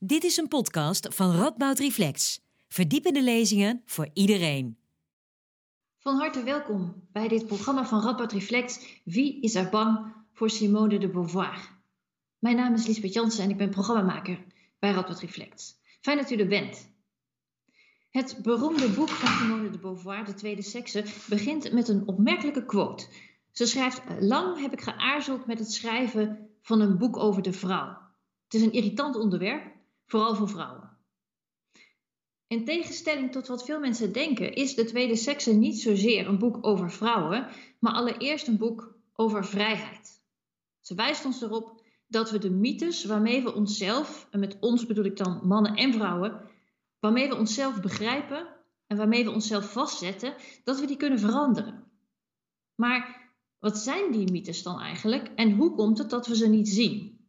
Dit 0.00 0.24
is 0.24 0.36
een 0.36 0.48
podcast 0.48 1.14
van 1.14 1.36
Radboud 1.36 1.78
Reflex. 1.78 2.40
Verdiepende 2.68 3.22
lezingen 3.22 3.82
voor 3.84 4.08
iedereen. 4.12 4.78
Van 5.98 6.16
harte 6.16 6.42
welkom 6.42 7.08
bij 7.12 7.28
dit 7.28 7.46
programma 7.46 7.86
van 7.86 8.02
Radboud 8.02 8.32
Reflex. 8.32 8.80
Wie 9.04 9.40
is 9.40 9.54
er 9.54 9.68
bang 9.68 10.14
voor 10.32 10.50
Simone 10.50 10.98
de 10.98 11.10
Beauvoir? 11.10 11.78
Mijn 12.38 12.56
naam 12.56 12.74
is 12.74 12.86
Lisbeth 12.86 13.12
Jansen 13.12 13.44
en 13.44 13.50
ik 13.50 13.56
ben 13.56 13.70
programmamaker 13.70 14.44
bij 14.78 14.92
Radboud 14.92 15.20
Reflex. 15.20 15.74
Fijn 16.00 16.16
dat 16.16 16.30
u 16.30 16.36
er 16.36 16.48
bent. 16.48 16.90
Het 18.10 18.38
beroemde 18.42 18.88
boek 18.88 19.08
van 19.08 19.28
Simone 19.28 19.70
de 19.70 19.78
Beauvoir, 19.78 20.24
De 20.24 20.34
Tweede 20.34 20.62
Sekse, 20.62 21.04
begint 21.28 21.72
met 21.72 21.88
een 21.88 22.06
opmerkelijke 22.06 22.64
quote. 22.64 23.06
Ze 23.50 23.66
schrijft: 23.66 24.02
Lang 24.20 24.60
heb 24.60 24.72
ik 24.72 24.80
geaarzeld 24.80 25.46
met 25.46 25.58
het 25.58 25.72
schrijven 25.72 26.50
van 26.62 26.80
een 26.80 26.98
boek 26.98 27.16
over 27.16 27.42
de 27.42 27.52
vrouw. 27.52 27.98
Het 28.44 28.54
is 28.54 28.62
een 28.62 28.72
irritant 28.72 29.16
onderwerp, 29.16 29.76
vooral 30.08 30.34
voor 30.34 30.48
vrouwen. 30.48 30.96
In 32.46 32.64
tegenstelling 32.64 33.32
tot 33.32 33.46
wat 33.46 33.64
veel 33.64 33.80
mensen 33.80 34.12
denken, 34.12 34.54
is 34.54 34.74
De 34.74 34.84
Tweede 34.84 35.16
Sekse 35.16 35.52
niet 35.52 35.80
zozeer 35.80 36.26
een 36.26 36.38
boek 36.38 36.66
over 36.66 36.90
vrouwen, 36.90 37.46
maar 37.80 37.92
allereerst 37.92 38.46
een 38.46 38.58
boek 38.58 38.94
over 39.14 39.44
vrijheid. 39.44 40.22
Ze 40.80 40.94
wijst 40.94 41.24
ons 41.24 41.42
erop 41.42 41.82
dat 42.06 42.30
we 42.30 42.38
de 42.38 42.50
mythes 42.50 43.04
waarmee 43.04 43.42
we 43.42 43.54
onszelf, 43.54 44.28
en 44.30 44.40
met 44.40 44.56
ons 44.60 44.86
bedoel 44.86 45.04
ik 45.04 45.16
dan 45.16 45.46
mannen 45.46 45.74
en 45.74 45.92
vrouwen, 45.92 46.40
waarmee 47.00 47.28
we 47.28 47.36
onszelf 47.36 47.80
begrijpen 47.80 48.46
en 48.86 48.96
waarmee 48.96 49.24
we 49.24 49.30
onszelf 49.30 49.72
vastzetten, 49.72 50.34
dat 50.64 50.80
we 50.80 50.86
die 50.86 50.96
kunnen 50.96 51.18
veranderen. 51.18 51.84
Maar 52.74 53.30
wat 53.58 53.78
zijn 53.78 54.12
die 54.12 54.32
mythes 54.32 54.62
dan 54.62 54.80
eigenlijk 54.80 55.30
en 55.34 55.52
hoe 55.52 55.74
komt 55.74 55.98
het 55.98 56.10
dat 56.10 56.26
we 56.26 56.36
ze 56.36 56.48
niet 56.48 56.68
zien? 56.68 57.26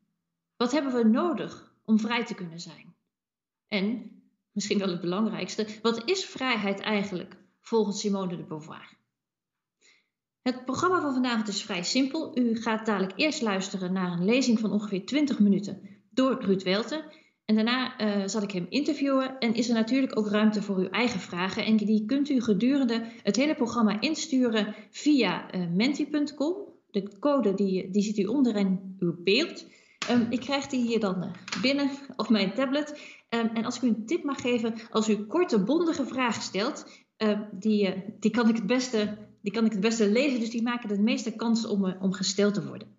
Wat 0.57 0.71
hebben 0.71 0.93
we 0.93 1.04
nodig 1.04 1.69
om 1.89 1.99
vrij 1.99 2.25
te 2.25 2.35
kunnen 2.35 2.59
zijn? 2.59 2.95
En, 3.67 4.11
misschien 4.52 4.79
wel 4.79 4.89
het 4.89 5.02
belangrijkste, 5.02 5.67
wat 5.81 6.09
is 6.09 6.25
vrijheid 6.25 6.79
eigenlijk 6.79 7.35
volgens 7.59 7.99
Simone 7.99 8.37
de 8.37 8.43
Beauvoir? 8.43 8.98
Het 10.41 10.65
programma 10.65 11.01
van 11.01 11.13
vanavond 11.13 11.48
is 11.48 11.63
vrij 11.63 11.84
simpel. 11.84 12.37
U 12.37 12.55
gaat 12.62 12.85
dadelijk 12.85 13.13
eerst 13.15 13.41
luisteren 13.41 13.93
naar 13.93 14.12
een 14.12 14.26
lezing 14.26 14.59
van 14.59 14.71
ongeveer 14.71 15.05
20 15.05 15.40
minuten 15.40 15.81
door 16.09 16.43
Ruud 16.43 16.63
Welten. 16.63 17.04
En 17.46 17.55
daarna 17.55 18.01
uh, 18.01 18.27
zal 18.27 18.41
ik 18.41 18.51
hem 18.51 18.65
interviewen 18.70 19.40
en 19.40 19.53
is 19.53 19.70
er 19.70 19.76
natuurlijk 19.76 20.18
ook 20.18 20.27
ruimte 20.27 20.62
voor 20.62 20.77
uw 20.77 20.90
eigen 20.90 21.20
vragen. 21.20 21.65
En 21.65 21.77
die 21.77 22.05
kunt 22.05 22.29
u 22.29 22.41
gedurende 22.41 23.05
het 23.24 23.35
hele 23.35 23.55
programma 23.55 24.01
insturen 24.01 24.76
via 24.90 25.55
uh, 25.55 25.68
menti.com. 25.74 26.55
De 26.91 27.20
code 27.20 27.53
die, 27.53 27.91
die 27.91 28.01
ziet 28.01 28.18
u 28.18 28.26
onderin 28.26 28.96
uw 28.99 29.24
beeld. 29.24 29.65
Um, 30.10 30.28
ik 30.30 30.40
krijg 30.40 30.68
die 30.68 30.82
hier 30.82 31.00
dan 31.00 31.24
uh, 31.24 31.62
binnen 31.62 31.90
op 32.16 32.30
mijn 32.30 32.54
tablet. 32.54 32.90
Um, 33.30 33.50
en 33.54 33.66
als 33.66 33.76
ik 33.76 33.82
u 33.82 33.88
een 33.88 34.05
tip 34.05 34.24
mag 34.24 34.42
geven, 34.42 34.76
als 34.92 35.10
u 35.10 35.26
korte, 35.26 35.64
bondige 35.64 36.05
vragen 36.05 36.42
stelt, 36.42 36.86
uh, 37.18 37.40
die, 37.52 38.04
die, 38.20 38.32
kan 38.32 38.50
ik 38.50 38.55
het 38.55 38.68
beste, 38.68 39.18
die 39.42 39.52
kan 39.52 39.66
ik 39.66 39.72
het 39.72 39.82
beste 39.82 40.12
lezen. 40.12 40.40
Dus 40.40 40.50
die 40.50 40.62
maken 40.62 40.90
de 40.90 41.02
meeste 41.02 41.36
kans 41.36 41.66
om, 41.66 41.96
om 42.00 42.14
gesteld 42.14 42.54
te 42.54 42.68
worden. 42.68 42.98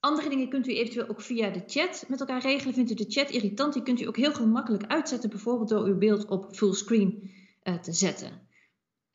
Andere 0.00 0.28
dingen 0.28 0.48
kunt 0.48 0.68
u 0.68 0.74
eventueel 0.74 1.08
ook 1.08 1.20
via 1.20 1.50
de 1.50 1.62
chat 1.66 2.04
met 2.08 2.20
elkaar 2.20 2.42
regelen. 2.42 2.74
Vindt 2.74 2.90
u 2.90 2.94
de 2.94 3.10
chat 3.10 3.30
irritant, 3.30 3.72
die 3.72 3.82
kunt 3.82 4.00
u 4.00 4.06
ook 4.06 4.16
heel 4.16 4.32
gemakkelijk 4.32 4.86
uitzetten, 4.86 5.30
bijvoorbeeld 5.30 5.68
door 5.68 5.86
uw 5.86 5.98
beeld 5.98 6.26
op 6.26 6.54
fullscreen 6.54 7.30
te 7.82 7.92
zetten. 7.92 8.48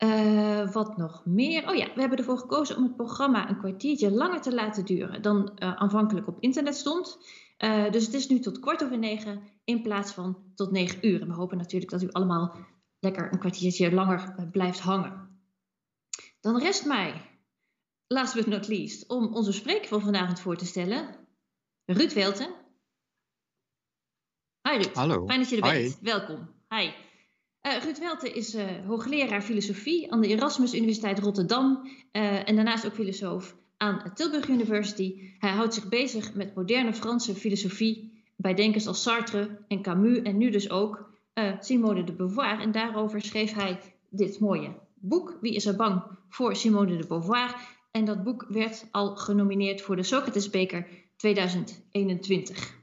Uh, 0.04 0.72
wat 0.72 0.96
nog 0.96 1.24
meer? 1.24 1.68
Oh 1.68 1.74
ja, 1.74 1.94
we 1.94 2.00
hebben 2.00 2.18
ervoor 2.18 2.38
gekozen 2.38 2.76
om 2.76 2.82
het 2.82 2.96
programma 2.96 3.48
een 3.48 3.58
kwartiertje 3.58 4.10
langer 4.10 4.40
te 4.40 4.54
laten 4.54 4.84
duren 4.84 5.22
dan 5.22 5.58
uh, 5.58 5.74
aanvankelijk 5.74 6.26
op 6.26 6.40
internet 6.40 6.76
stond. 6.76 7.18
Uh, 7.58 7.90
dus 7.90 8.04
het 8.04 8.14
is 8.14 8.28
nu 8.28 8.38
tot 8.38 8.58
kwart 8.58 8.84
over 8.84 8.98
negen 8.98 9.42
in 9.64 9.82
plaats 9.82 10.12
van 10.12 10.52
tot 10.54 10.70
negen 10.70 11.06
uur. 11.06 11.20
En 11.20 11.28
we 11.28 11.34
hopen 11.34 11.56
natuurlijk 11.58 11.90
dat 11.90 12.02
u 12.02 12.08
allemaal 12.10 12.56
lekker 12.98 13.32
een 13.32 13.38
kwartiertje 13.38 13.92
langer 13.92 14.48
blijft 14.52 14.80
hangen. 14.80 15.28
Dan 16.40 16.58
rest 16.58 16.86
mij 16.86 17.30
last 18.06 18.34
but 18.34 18.46
not 18.46 18.68
least, 18.68 19.08
om 19.08 19.34
onze 19.34 19.52
spreker 19.52 19.88
van 19.88 20.00
vanavond 20.00 20.40
voor 20.40 20.56
te 20.56 20.66
stellen. 20.66 21.16
Ruud 21.84 22.12
Welten. 22.12 22.54
Hi 24.68 24.76
Ruud. 24.76 24.94
Hallo. 24.94 25.26
Fijn 25.26 25.40
dat 25.40 25.48
je 25.48 25.60
er 25.60 25.72
bent. 25.72 25.98
Welkom. 26.00 26.48
Hi. 26.68 26.90
Uh, 27.66 27.82
Ruud 27.82 27.98
Welten 27.98 28.34
is 28.34 28.54
uh, 28.54 28.64
hoogleraar 28.86 29.42
filosofie 29.42 30.12
aan 30.12 30.20
de 30.20 30.28
Erasmus 30.28 30.74
Universiteit 30.74 31.18
Rotterdam 31.18 31.90
uh, 32.12 32.48
en 32.48 32.54
daarnaast 32.54 32.86
ook 32.86 32.94
filosoof 32.94 33.56
aan 33.76 34.12
Tilburg 34.14 34.48
University. 34.48 35.34
Hij 35.38 35.50
houdt 35.50 35.74
zich 35.74 35.88
bezig 35.88 36.34
met 36.34 36.54
moderne 36.54 36.94
Franse 36.94 37.34
filosofie 37.34 38.22
bij 38.36 38.54
denkers 38.54 38.86
als 38.86 39.02
Sartre 39.02 39.58
en 39.68 39.82
Camus 39.82 40.22
en 40.22 40.38
nu 40.38 40.50
dus 40.50 40.70
ook 40.70 41.10
Simone 41.60 42.04
de 42.04 42.12
Beauvoir. 42.12 42.60
En 42.60 42.72
daarover 42.72 43.22
schreef 43.22 43.54
hij 43.54 43.80
dit 44.10 44.38
mooie 44.38 44.74
boek, 44.94 45.38
Wie 45.40 45.54
is 45.54 45.66
er 45.66 45.76
bang 45.76 46.02
voor 46.28 46.56
Simone 46.56 46.96
de 46.96 47.06
Beauvoir? 47.06 47.54
En 47.90 48.04
dat 48.04 48.22
boek 48.22 48.46
werd 48.48 48.86
al 48.90 49.16
genomineerd 49.16 49.80
voor 49.80 49.96
de 49.96 50.02
Socratesbeker 50.02 50.86
2021. 51.16 52.79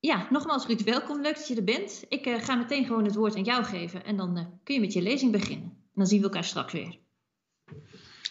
Ja, 0.00 0.26
nogmaals 0.30 0.66
Ruud, 0.66 0.82
welkom. 0.82 1.22
Leuk 1.22 1.34
dat 1.34 1.48
je 1.48 1.56
er 1.56 1.64
bent. 1.64 2.04
Ik 2.08 2.26
uh, 2.26 2.42
ga 2.42 2.54
meteen 2.54 2.84
gewoon 2.84 3.04
het 3.04 3.14
woord 3.14 3.36
aan 3.36 3.44
jou 3.44 3.64
geven 3.64 4.04
en 4.04 4.16
dan 4.16 4.38
uh, 4.38 4.44
kun 4.64 4.74
je 4.74 4.80
met 4.80 4.92
je 4.92 5.02
lezing 5.02 5.32
beginnen. 5.32 5.66
En 5.66 5.94
dan 5.94 6.06
zien 6.06 6.18
we 6.18 6.24
elkaar 6.24 6.44
straks 6.44 6.72
weer. 6.72 6.98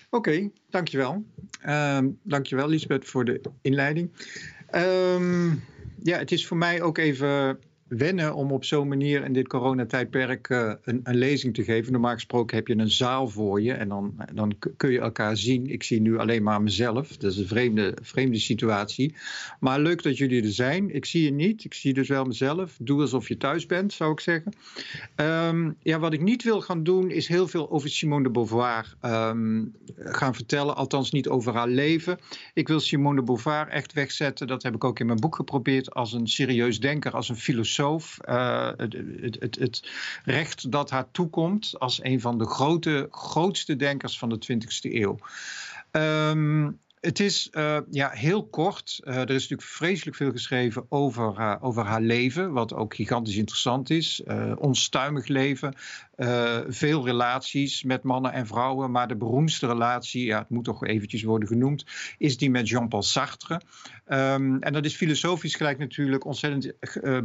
Oké, 0.10 0.52
dankjewel. 0.70 1.26
Uh, 1.66 2.00
dankjewel 2.24 2.68
Lisbeth 2.68 3.06
voor 3.06 3.26
de 3.26 3.42
inleiding. 3.62 4.12
Um, 4.76 5.64
ja, 6.04 6.18
het 6.18 6.32
is 6.32 6.48
voor 6.48 6.58
mij 6.58 6.82
ook 6.82 6.98
even 6.98 7.60
wennen 7.90 8.36
om 8.36 8.52
op 8.52 8.66
zo'n 8.66 8.88
manier 8.88 9.24
in 9.24 9.34
dit 9.34 9.48
coronatijdperk 9.48 10.50
uh, 10.50 10.74
een, 10.84 11.00
een 11.04 11.16
lezing 11.16 11.54
te 11.54 11.64
geven. 11.64 11.92
Normaal 11.92 12.14
gesproken 12.14 12.56
heb 12.56 12.68
je 12.68 12.78
een 12.78 12.92
zaal 12.92 13.28
voor 13.28 13.62
je 13.62 13.74
en 13.74 13.90
dan, 13.90 14.16
dan 14.34 14.56
kun 14.78 14.92
je 14.92 15.00
elkaar 15.00 15.38
zien. 15.38 15.70
Ik 15.70 15.84
zie 15.84 16.02
nu 16.02 16.18
alleen 16.18 16.44
maar 16.44 16.62
mezelf. 16.62 17.18
Dat 17.18 17.32
is 17.32 17.38
een 17.38 17.48
vreemde, 17.48 17.98
vreemde 18.02 18.40
situatie. 18.40 19.16
Maar 19.60 19.80
leuk 19.80 20.04
dat 20.04 20.18
jullie 20.18 20.44
er 20.44 20.52
zijn. 20.52 20.96
Ik 20.96 21.06
zie 21.06 21.24
je 21.24 21.32
niet. 21.32 21.64
Ik 21.64 21.74
zie 21.74 21.94
dus 21.94 22.08
wel 22.08 22.26
mezelf. 22.26 22.78
Doe 22.82 23.02
alsof 23.02 23.28
je 23.28 23.38
thuis 23.38 23.66
bent, 23.66 23.94
zou 23.94 24.12
ik 24.12 24.20
zeggen. 24.20 24.54
Um, 25.16 25.76
ja, 25.84 26.00
wat 26.00 26.14
ik 26.14 26.22
niet 26.22 26.44
wil 26.44 26.62
gaan 26.62 26.84
doen 26.84 27.12
is 27.12 27.28
heel 27.28 27.48
veel 27.48 27.72
over 27.72 27.90
Simone 27.90 28.24
de 28.24 28.30
Beauvoir 28.30 28.96
um, 29.06 29.76
gaan 29.96 30.36
vertellen. 30.36 30.76
Althans 30.76 31.12
niet 31.12 31.28
over 31.28 31.54
haar 31.54 31.70
leven. 31.70 32.18
Ik 32.54 32.68
wil 32.68 32.80
Simone 32.80 33.16
de 33.16 33.24
Beauvoir 33.24 33.68
echt 33.68 33.94
wegzetten. 33.94 34.48
Dat 34.48 34.64
heb 34.64 34.76
ik 34.76 34.84
ook 34.84 35.00
in 35.00 35.06
mijn 35.06 35.20
boek 35.20 35.36
geprobeerd 35.36 35.94
als 35.94 36.14
een 36.14 36.28
serieus 36.28 36.80
denker, 36.80 37.12
als 37.12 37.30
een 37.30 37.36
filosoof. 37.36 37.78
Uh, 37.80 38.72
het, 38.78 38.96
het, 39.40 39.56
het, 39.60 39.90
recht 40.24 40.72
dat 40.72 40.90
haar 40.90 41.12
toekomt 41.12 41.76
als 41.80 42.04
een 42.04 42.22
van 42.22 42.38
de 42.38 42.46
grote, 42.46 43.08
grootste 43.12 43.76
denkers 43.76 44.20
van 44.20 44.30
de 44.30 44.40
20e 44.54 44.94
eeuw. 44.94 45.18
Um, 45.92 46.80
het 47.00 47.20
is 47.20 47.50
uh, 47.52 47.78
ja, 47.90 48.10
heel 48.10 48.48
kort. 48.48 49.00
Uh, 49.04 49.16
er 49.16 49.30
is 49.30 49.42
natuurlijk 49.42 49.70
vreselijk 49.70 50.18
veel 50.18 50.32
geschreven 50.32 50.86
over, 50.90 51.58
over 51.62 51.86
haar 51.86 52.02
leven, 52.02 52.52
wat 52.52 52.74
ook 52.74 52.96
gigantisch 52.96 53.38
interessant 53.38 53.90
is. 53.90 54.22
onstuimig 54.58 55.28
leven, 55.28 55.74
veel 56.68 57.06
relaties 57.06 57.84
met 57.84 58.04
mannen 58.04 58.32
en 58.32 58.48
vrouwen, 58.48 58.92
maar 58.92 59.08
de 59.08 59.16
beroemdste 59.16 59.68
relatie, 59.68 60.26
ja, 60.26 60.40
het 60.40 60.50
moet 60.50 60.64
toch 60.64 60.86
eventjes 60.86 61.24
worden 61.24 61.48
genoemd, 61.48 61.86
is 62.18 62.38
die 62.38 62.50
met 62.50 62.70
Jean-Paul 62.70 63.02
Sartre. 63.02 63.62
Um, 64.08 64.62
en 64.62 64.74
dat 64.74 64.86
is 64.86 64.96
filosofisch 64.96 65.56
gelijk 65.56 65.78
natuurlijk 65.78 66.26
ontzettend 66.26 66.74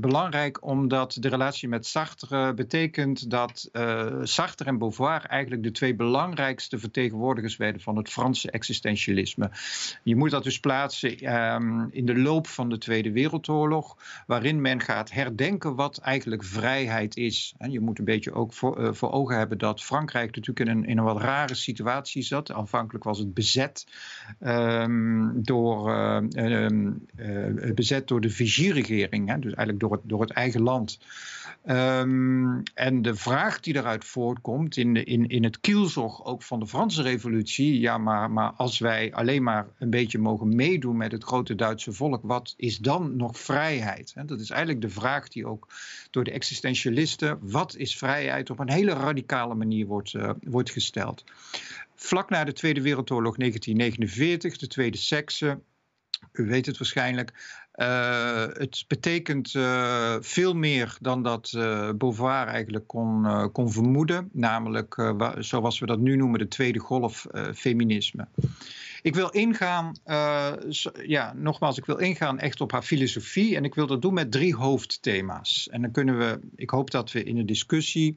belangrijk, 0.00 0.66
omdat 0.66 1.16
de 1.20 1.28
relatie 1.28 1.68
met 1.68 1.86
Sartre 1.86 2.54
betekent 2.54 3.30
dat 3.30 3.68
Sartre 4.22 4.64
en 4.68 4.78
Beauvoir 4.78 5.24
eigenlijk 5.24 5.62
de 5.62 5.70
twee 5.70 5.94
belangrijkste 5.94 6.78
vertegenwoordigers 6.78 7.56
werden 7.56 7.80
van 7.80 7.96
het 7.96 8.10
Franse 8.10 8.50
existentialisme. 8.50 9.50
Je 10.02 10.16
moet 10.16 10.30
dat 10.30 10.44
dus 10.44 10.60
plaatsen 10.60 11.34
um, 11.34 11.88
in 11.90 12.06
de 12.06 12.18
loop 12.18 12.46
van 12.46 12.68
de 12.68 12.78
Tweede 12.78 13.12
Wereldoorlog, 13.12 13.96
waarin 14.26 14.60
men 14.60 14.80
gaat 14.80 15.10
herdenken 15.10 15.74
wat 15.74 15.98
eigenlijk 15.98 16.44
vrijheid 16.44 17.16
is. 17.16 17.54
En 17.58 17.70
je 17.70 17.80
moet 17.80 17.98
een 17.98 18.04
beetje 18.04 18.32
ook 18.32 18.52
voor, 18.52 18.83
voor 18.92 19.12
ogen 19.12 19.36
hebben 19.36 19.58
dat 19.58 19.82
Frankrijk 19.82 20.36
natuurlijk 20.36 20.68
in 20.68 20.76
een, 20.76 20.84
in 20.84 20.98
een 20.98 21.04
wat 21.04 21.20
rare 21.20 21.54
situatie 21.54 22.22
zat. 22.22 22.52
Aanvankelijk 22.52 23.04
was 23.04 23.18
het 23.18 23.34
bezet, 23.34 23.86
um, 24.40 25.42
door, 25.42 25.90
uh, 25.90 26.16
um, 26.34 27.06
uh, 27.16 27.74
bezet 27.74 28.08
door 28.08 28.20
de 28.20 28.30
Vichy-regering, 28.30 29.26
dus 29.26 29.52
eigenlijk 29.54 29.80
door 29.80 29.92
het, 29.92 30.00
door 30.04 30.20
het 30.20 30.30
eigen 30.30 30.62
land. 30.62 30.98
Um, 31.66 32.62
en 32.74 33.02
de 33.02 33.14
vraag 33.14 33.60
die 33.60 33.76
eruit 33.76 34.04
voortkomt 34.04 34.76
in, 34.76 34.94
de, 34.94 35.04
in, 35.04 35.28
in 35.28 35.44
het 35.44 35.60
kielzog 35.60 36.24
ook 36.24 36.42
van 36.42 36.60
de 36.60 36.66
Franse 36.66 37.02
revolutie, 37.02 37.80
ja, 37.80 37.98
maar, 37.98 38.30
maar 38.30 38.52
als 38.52 38.78
wij 38.78 39.12
alleen 39.12 39.42
maar 39.42 39.66
een 39.78 39.90
beetje 39.90 40.18
mogen 40.18 40.54
meedoen 40.56 40.96
met 40.96 41.12
het 41.12 41.24
grote 41.24 41.54
Duitse 41.54 41.92
volk, 41.92 42.20
wat 42.22 42.54
is 42.56 42.78
dan 42.78 43.16
nog 43.16 43.38
vrijheid? 43.38 44.14
Dat 44.26 44.40
is 44.40 44.50
eigenlijk 44.50 44.80
de 44.80 44.90
vraag 44.90 45.28
die 45.28 45.46
ook 45.46 45.68
door 46.10 46.24
de 46.24 46.30
existentialisten, 46.30 47.38
wat 47.40 47.76
is 47.76 47.96
vrijheid, 47.96 48.50
op 48.50 48.58
een 48.58 48.70
hele 48.70 48.92
radicale 48.92 49.54
manier 49.54 49.86
wordt, 49.86 50.12
uh, 50.12 50.30
wordt 50.42 50.70
gesteld. 50.70 51.24
Vlak 51.94 52.30
na 52.30 52.44
de 52.44 52.52
Tweede 52.52 52.82
Wereldoorlog 52.82 53.36
1949, 53.36 54.58
de 54.58 54.66
Tweede 54.66 54.98
Sekse, 54.98 55.58
u 56.32 56.46
weet 56.46 56.66
het 56.66 56.78
waarschijnlijk, 56.78 57.32
Uh, 57.76 58.46
het 58.52 58.84
betekent 58.88 59.54
uh, 59.54 60.16
veel 60.20 60.54
meer 60.54 60.96
dan 61.00 61.22
dat 61.22 61.52
uh, 61.56 61.90
Beauvoir 61.90 62.46
eigenlijk 62.46 62.86
kon, 62.86 63.26
kon 63.52 63.72
vermoeden, 63.72 64.28
namelijk 64.32 65.14
zoals 65.38 65.78
we 65.78 65.86
dat 65.86 65.98
nu 65.98 66.16
noemen 66.16 66.38
de 66.38 66.48
tweede 66.48 66.78
golf 66.78 67.26
feminisme. 67.54 68.26
Ik 69.04 69.14
wil 69.14 69.28
ingaan, 69.28 69.96
ja, 71.06 71.32
nogmaals, 71.36 71.78
ik 71.78 71.84
wil 71.84 71.96
ingaan 71.96 72.38
echt 72.38 72.60
op 72.60 72.72
haar 72.72 72.82
filosofie 72.82 73.56
en 73.56 73.64
ik 73.64 73.74
wil 73.74 73.86
dat 73.86 74.02
doen 74.02 74.14
met 74.14 74.32
drie 74.32 74.54
hoofdthema's. 74.54 75.68
En 75.70 75.82
dan 75.82 75.90
kunnen 75.90 76.18
we, 76.18 76.40
ik 76.56 76.70
hoop 76.70 76.90
dat 76.90 77.12
we 77.12 77.24
in 77.24 77.36
de 77.36 77.44
discussie 77.44 78.16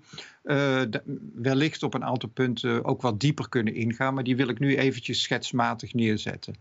wellicht 1.34 1.84
op 1.84 1.94
een 1.94 2.04
aantal 2.04 2.30
punten 2.30 2.86
ook 2.86 3.02
wat 3.02 3.20
dieper 3.20 3.50
kunnen 3.50 3.74
ingaan, 3.74 4.14
maar 4.14 4.24
die 4.24 4.36
wil 4.36 4.50
ik 4.50 4.60
nu 4.60 4.76
eventjes 4.76 5.22
schetsmatig 5.22 5.94
neerzetten. 5.94 6.56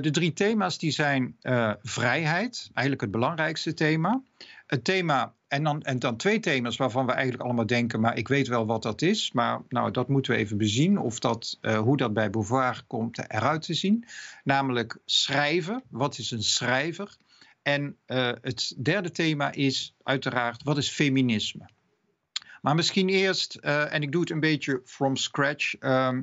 de 0.00 0.10
drie 0.10 0.32
thema's 0.32 0.78
die 0.78 0.90
zijn 0.90 1.36
vrijheid, 1.82 2.70
eigenlijk 2.72 3.00
het 3.00 3.10
belangrijkste 3.10 3.74
thema. 3.74 4.22
Het 4.66 4.84
thema, 4.84 5.34
en 5.48 5.62
dan, 5.62 5.82
en 5.82 5.98
dan 5.98 6.16
twee 6.16 6.40
thema's 6.40 6.76
waarvan 6.76 7.06
we 7.06 7.12
eigenlijk 7.12 7.42
allemaal 7.42 7.66
denken, 7.66 8.00
maar 8.00 8.16
ik 8.16 8.28
weet 8.28 8.48
wel 8.48 8.66
wat 8.66 8.82
dat 8.82 9.02
is, 9.02 9.32
maar 9.32 9.62
nou, 9.68 9.90
dat 9.90 10.08
moeten 10.08 10.32
we 10.32 10.38
even 10.38 10.56
bezien, 10.56 10.98
of 10.98 11.18
dat, 11.18 11.58
uh, 11.62 11.78
hoe 11.78 11.96
dat 11.96 12.12
bij 12.12 12.30
Beauvoir 12.30 12.82
komt 12.86 13.18
eruit 13.18 13.62
te 13.62 13.74
zien. 13.74 14.04
Namelijk 14.44 14.98
schrijven, 15.04 15.82
wat 15.88 16.18
is 16.18 16.30
een 16.30 16.42
schrijver? 16.42 17.16
En 17.62 17.96
uh, 18.06 18.32
het 18.40 18.74
derde 18.82 19.10
thema 19.10 19.52
is 19.52 19.94
uiteraard, 20.02 20.62
wat 20.62 20.78
is 20.78 20.90
feminisme? 20.90 21.68
Maar 22.62 22.74
misschien 22.74 23.08
eerst, 23.08 23.58
uh, 23.60 23.94
en 23.94 24.02
ik 24.02 24.12
doe 24.12 24.20
het 24.20 24.30
een 24.30 24.40
beetje 24.40 24.82
from 24.84 25.16
scratch. 25.16 25.74
Uh, 25.80 26.18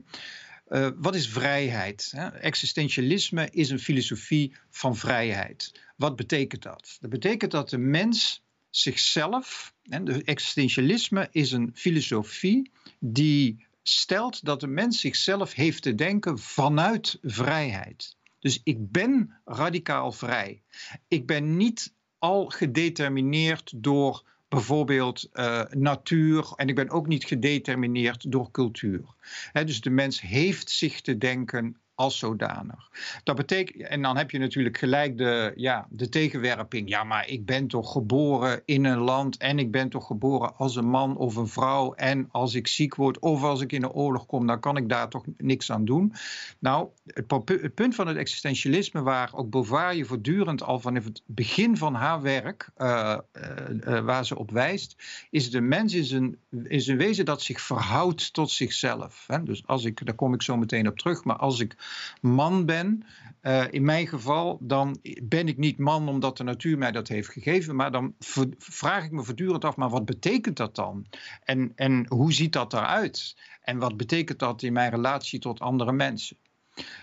wat 0.95 1.16
is 1.16 1.30
vrijheid? 1.30 2.13
Existentialisme 2.42 3.50
is 3.50 3.69
een 3.69 3.80
filosofie 3.80 4.56
van 4.69 4.95
vrijheid. 4.95 5.80
Wat 5.95 6.16
betekent 6.16 6.62
dat? 6.62 6.98
Dat 7.00 7.10
betekent 7.10 7.51
dat 7.51 7.69
de 7.69 7.77
mens 7.77 8.44
zichzelf, 8.77 9.74
en 9.89 10.06
de 10.06 10.24
existentialisme 10.24 11.27
is 11.31 11.51
een 11.51 11.72
filosofie 11.74 12.72
die 13.00 13.66
stelt 13.83 14.45
dat 14.45 14.60
de 14.60 14.68
mens 14.68 15.00
zichzelf 15.00 15.54
heeft 15.54 15.81
te 15.81 15.95
denken 15.95 16.39
vanuit 16.39 17.18
vrijheid. 17.22 18.18
Dus 18.39 18.62
ik 18.63 18.92
ben 18.92 19.39
radicaal 19.45 20.12
vrij. 20.12 20.62
Ik 21.07 21.25
ben 21.25 21.57
niet 21.57 21.94
al 22.18 22.45
gedetermineerd 22.45 23.74
door 23.75 24.24
bijvoorbeeld 24.48 25.30
uh, 25.33 25.63
natuur 25.69 26.54
en 26.56 26.68
ik 26.68 26.75
ben 26.75 26.89
ook 26.89 27.07
niet 27.07 27.25
gedetermineerd 27.25 28.31
door 28.31 28.51
cultuur. 28.51 29.16
dus 29.54 29.81
de 29.81 29.89
mens 29.89 30.22
heeft 30.22 30.69
zich 30.69 31.01
te 31.01 31.18
denken 31.18 31.77
als 31.95 32.18
zodanig. 32.18 32.89
Dat 33.24 33.36
betekent, 33.36 33.81
en 33.81 34.01
dan 34.01 34.18
heb 34.18 34.31
je 34.31 34.39
natuurlijk 34.39 34.77
gelijk 34.77 35.18
de, 35.18 35.53
ja, 35.56 35.88
de 35.89 36.09
tegenwerping. 36.09 36.89
Ja, 36.89 37.03
maar 37.03 37.27
ik 37.27 37.45
ben 37.45 37.68
toch 37.68 37.92
geboren 37.92 38.62
in 38.65 38.86
een 38.86 38.97
land 38.97 39.38
en 39.38 39.59
ik 39.59 39.71
ben 39.71 39.89
toch 39.89 40.07
geboren 40.07 40.56
als 40.56 40.75
een 40.75 40.89
man 40.89 41.18
of 41.18 41.36
een 41.36 41.47
vrouw. 41.47 41.94
En 41.94 42.30
als 42.31 42.53
ik 42.56 42.68
ziek 42.68 42.95
word 42.95 43.19
of 43.19 43.44
als 43.44 43.62
ik 43.62 43.71
in 43.71 43.83
een 43.83 43.92
oorlog 43.92 44.25
kom, 44.25 44.47
dan 44.47 44.59
kan 44.59 44.77
ik 44.77 44.89
daar 44.89 45.09
toch 45.09 45.24
niks 45.38 45.71
aan 45.71 45.86
doen. 45.86 46.13
Nou, 46.59 46.88
het, 47.06 47.74
punt 47.75 47.95
van 47.95 48.07
het 48.07 48.18
existentialisme, 48.18 49.01
waar 49.01 49.30
ook 49.33 49.53
je 49.94 50.06
voortdurend 50.06 50.63
al 50.63 50.80
vanaf 50.80 51.03
het 51.03 51.21
begin 51.25 51.77
van 51.77 51.94
haar 51.94 52.21
werk, 52.21 52.69
uh, 52.77 53.18
uh, 53.33 54.00
waar 54.00 54.25
ze 54.25 54.38
op 54.38 54.51
wijst, 54.51 54.95
is 55.30 55.51
de 55.51 55.62
mens 55.62 55.94
is 55.94 56.12
een, 56.12 56.38
is 56.63 56.88
een 56.88 56.98
wezen 56.98 57.25
dat 57.25 57.41
zich 57.41 57.62
verhoudt 57.62 58.33
tot 58.33 58.51
zichzelf. 58.51 59.24
Hè? 59.27 59.44
Dus 59.44 59.68
als 59.68 59.86
ik, 59.86 60.06
daar 60.06 60.15
kom 60.15 60.33
ik 60.33 60.41
zo 60.41 60.57
meteen 60.57 60.88
op 60.88 60.98
terug, 60.98 61.24
maar 61.24 61.36
als 61.36 61.59
ik 61.59 61.75
man 62.22 62.66
ben, 62.66 63.06
uh, 63.42 63.64
in 63.70 63.84
mijn 63.84 64.08
geval, 64.08 64.58
dan 64.62 65.00
ben 65.24 65.48
ik 65.48 65.58
niet 65.58 65.78
man 65.78 66.08
omdat 66.08 66.38
de 66.38 66.44
natuur 66.44 66.78
mij 66.78 66.92
dat 66.92 67.08
heeft 67.08 67.30
gegeven, 67.30 67.76
maar 67.76 67.92
dan 67.92 68.16
vraag 68.58 69.04
ik 69.06 69.12
me 69.12 69.24
voortdurend 69.24 69.66
af, 69.66 69.76
maar 69.76 69.90
wat 69.90 70.06
betekent 70.06 70.58
dat 70.58 70.76
dan? 70.76 71.06
En, 71.44 71.72
en 71.76 72.06
hoe 72.08 72.34
ziet 72.34 72.54
dat 72.54 72.74
eruit? 72.74 73.38
En 73.62 73.78
wat 73.78 73.98
betekent 73.98 74.40
dat 74.40 74.62
in 74.62 74.74
mijn 74.74 74.90
relatie 74.92 75.40
tot 75.40 75.60
andere 75.60 75.92
mensen? 75.92 76.38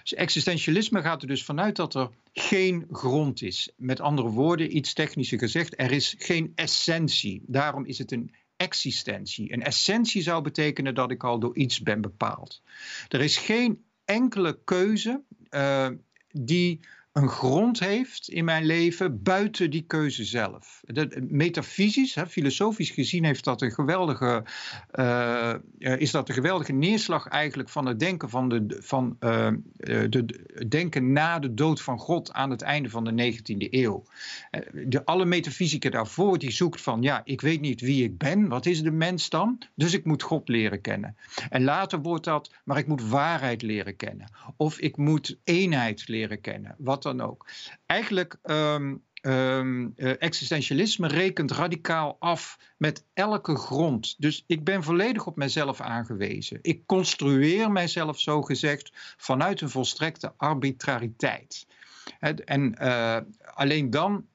Dus 0.03 0.15
existentialisme 0.15 1.03
gaat 1.03 1.23
er 1.23 1.29
dus 1.29 1.45
vanuit 1.45 1.77
dat 1.77 1.95
er 1.95 2.11
geen 2.33 2.87
grond 2.91 3.43
is. 3.43 3.73
Met 3.77 4.01
andere 4.01 4.29
woorden, 4.29 4.77
iets 4.77 4.93
technischer 4.93 5.39
gezegd, 5.39 5.81
er 5.81 5.93
is 5.93 6.15
geen 6.19 6.53
essentie. 6.55 7.43
Daarom 7.47 7.85
is 7.85 7.99
het 7.99 8.13
een 8.13 8.35
existentie. 8.57 9.53
Een 9.53 9.63
essentie 9.63 10.23
zou 10.23 10.43
betekenen 10.43 10.95
dat 10.95 11.11
ik 11.11 11.25
al 11.25 11.39
door 11.39 11.57
iets 11.57 11.81
ben 11.81 12.01
bepaald. 12.01 12.63
Er 13.09 13.21
is 13.21 13.37
geen 13.37 13.85
enkele 14.17 14.53
keuze 14.65 15.15
uh, 15.51 15.91
die 16.33 16.81
een 17.13 17.29
grond 17.29 17.81
heeft 17.81 18.29
in 18.29 18.45
mijn 18.45 18.65
leven 18.65 19.23
buiten 19.23 19.71
die 19.71 19.85
keuze 19.87 20.25
zelf. 20.25 20.83
De, 20.87 21.27
metafysisch, 21.29 22.15
hè, 22.15 22.27
filosofisch 22.27 22.91
gezien, 22.91 23.25
heeft 23.25 23.45
dat 23.45 23.63
een 23.63 23.71
geweldige, 23.73 24.45
uh, 24.95 25.55
is 25.79 26.11
dat 26.11 26.29
een 26.29 26.35
geweldige 26.35 26.73
neerslag 26.73 27.27
eigenlijk 27.27 27.69
van 27.69 27.87
het 27.87 27.99
denken 27.99 28.31
van 28.31 28.49
de, 28.49 28.77
van, 28.81 29.17
uh, 29.21 29.49
de, 30.09 30.25
denken 30.69 31.13
na 31.13 31.39
de 31.39 31.55
dood 31.55 31.83
van 31.83 31.99
God 31.99 32.33
aan 32.33 32.51
het 32.51 32.63
einde 32.63 32.91
van 32.91 33.05
de 33.05 33.33
19e 33.33 33.69
eeuw. 33.71 34.05
De, 34.73 35.05
alle 35.05 35.25
metafysica 35.25 35.91
daarvoor 35.91 36.39
die 36.39 36.51
zoekt 36.51 36.81
van, 36.81 37.03
ja, 37.03 37.21
ik 37.25 37.41
weet 37.41 37.61
niet 37.61 37.81
wie 37.81 38.05
ik 38.05 38.19
ben, 38.19 38.49
wat 38.49 38.67
is 38.67 38.83
de 38.83 38.91
mens 38.91 39.29
dan? 39.29 39.63
Dus 39.75 39.95
ik 39.95 40.05
moet 40.05 40.23
God 40.23 40.49
leren 40.49 40.81
kennen. 40.81 41.17
En 41.51 41.65
later 41.65 42.01
wordt 42.01 42.25
dat, 42.25 42.53
maar 42.65 42.79
ik 42.79 42.87
moet 42.87 43.09
waarheid 43.09 43.63
leren 43.63 43.97
kennen. 43.97 44.31
Of 44.57 44.79
ik 44.79 44.97
moet 44.97 45.39
eenheid 45.45 46.09
leren 46.09 46.41
kennen. 46.41 46.75
Wat 46.79 47.02
dan 47.03 47.21
ook. 47.21 47.47
Eigenlijk 47.87 48.39
um, 48.43 49.03
um, 49.23 49.93
existentialisme 49.97 51.09
rekent 51.09 51.51
radicaal 51.51 52.17
af 52.19 52.59
met 52.77 53.05
elke 53.15 53.57
grond. 53.57 54.15
Dus 54.19 54.45
ik 54.47 54.65
ben 54.65 54.83
volledig 54.83 55.27
op 55.27 55.37
mezelf 55.37 55.81
aangewezen. 55.81 56.59
Ik 56.63 56.87
construeer 56.87 57.71
mijzelf 57.71 58.21
zo 58.21 58.43
gezegd 58.43 58.91
vanuit 59.17 59.61
een 59.61 59.71
volstrekte 59.71 60.33
arbitrariteit. 60.37 61.67
En 62.45 62.77
uh, 62.83 63.17
alleen 63.55 63.91
dan 63.91 64.27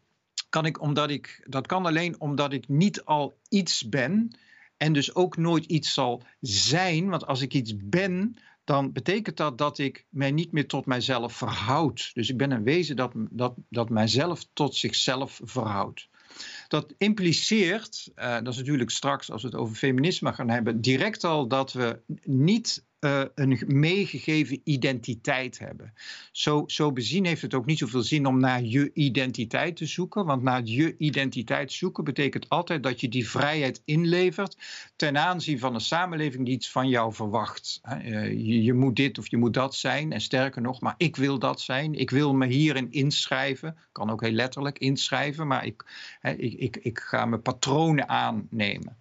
kan 0.49 0.65
ik, 0.65 0.81
omdat 0.81 1.09
ik, 1.09 1.43
dat 1.45 1.67
kan 1.67 1.85
alleen 1.85 2.19
omdat 2.19 2.53
ik 2.53 2.67
niet 2.67 3.05
al 3.05 3.37
iets 3.49 3.89
ben 3.89 4.37
en 4.77 4.93
dus 4.93 5.15
ook 5.15 5.37
nooit 5.37 5.65
iets 5.65 5.93
zal 5.93 6.23
zijn. 6.41 7.09
Want 7.09 7.25
als 7.25 7.41
ik 7.41 7.53
iets 7.53 7.73
ben, 7.77 8.37
dan 8.67 8.91
betekent 8.91 9.37
dat 9.37 9.57
dat 9.57 9.77
ik 9.77 10.05
mij 10.09 10.31
niet 10.31 10.51
meer 10.51 10.67
tot 10.67 10.85
mijzelf 10.85 11.33
verhoud. 11.33 12.11
Dus 12.13 12.29
ik 12.29 12.37
ben 12.37 12.51
een 12.51 12.63
wezen 12.63 12.95
dat, 12.95 13.11
dat, 13.15 13.53
dat 13.69 13.89
mijzelf 13.89 14.45
tot 14.53 14.75
zichzelf 14.75 15.39
verhoudt. 15.43 16.09
Dat 16.67 16.93
impliceert, 16.97 18.11
uh, 18.15 18.33
dat 18.33 18.47
is 18.47 18.57
natuurlijk 18.57 18.89
straks 18.89 19.31
als 19.31 19.41
we 19.41 19.47
het 19.47 19.57
over 19.57 19.75
feminisme 19.75 20.33
gaan 20.33 20.49
hebben, 20.49 20.81
direct 20.81 21.23
al 21.23 21.47
dat 21.47 21.73
we 21.73 21.99
niet 22.23 22.85
uh, 22.99 23.21
een 23.35 23.63
meegegeven 23.67 24.61
identiteit 24.63 25.59
hebben. 25.59 25.93
Zo, 26.31 26.63
zo 26.67 26.91
bezien 26.91 27.25
heeft 27.25 27.41
het 27.41 27.53
ook 27.53 27.65
niet 27.65 27.77
zoveel 27.77 28.01
zin 28.01 28.25
om 28.25 28.39
naar 28.39 28.63
je 28.63 28.91
identiteit 28.93 29.75
te 29.75 29.85
zoeken, 29.85 30.25
want 30.25 30.43
naar 30.43 30.63
je 30.63 30.95
identiteit 30.97 31.71
zoeken 31.71 32.03
betekent 32.03 32.49
altijd 32.49 32.83
dat 32.83 33.01
je 33.01 33.09
die 33.09 33.29
vrijheid 33.29 33.81
inlevert 33.85 34.57
ten 34.95 35.17
aanzien 35.17 35.59
van 35.59 35.73
een 35.73 35.81
samenleving 35.81 36.45
die 36.45 36.53
iets 36.53 36.71
van 36.71 36.89
jou 36.89 37.13
verwacht. 37.13 37.81
Uh, 37.89 38.29
je, 38.29 38.63
je, 38.63 38.73
moet 38.73 38.95
dit 38.95 39.17
of 39.17 39.27
je 39.27 39.37
moet 39.37 39.53
dat 39.53 39.75
zijn 39.75 40.11
en 40.11 40.21
sterker 40.21 40.61
nog, 40.61 40.81
maar 40.81 40.95
ik 40.97 41.15
wil 41.15 41.39
dat 41.39 41.61
zijn, 41.61 41.93
ik 41.93 42.09
wil 42.09 42.33
me 42.33 42.45
hierin 42.45 42.91
inschrijven, 42.91 43.77
kan 43.91 44.09
ook 44.09 44.21
heel 44.21 44.31
letterlijk 44.31 44.79
inschrijven, 44.79 45.47
maar 45.47 45.65
ik, 45.65 45.85
ik, 46.21 46.53
ik, 46.53 46.77
ik 46.77 46.99
ga 46.99 47.25
mijn 47.25 47.41
patronen 47.41 48.09
aannemen. 48.09 48.97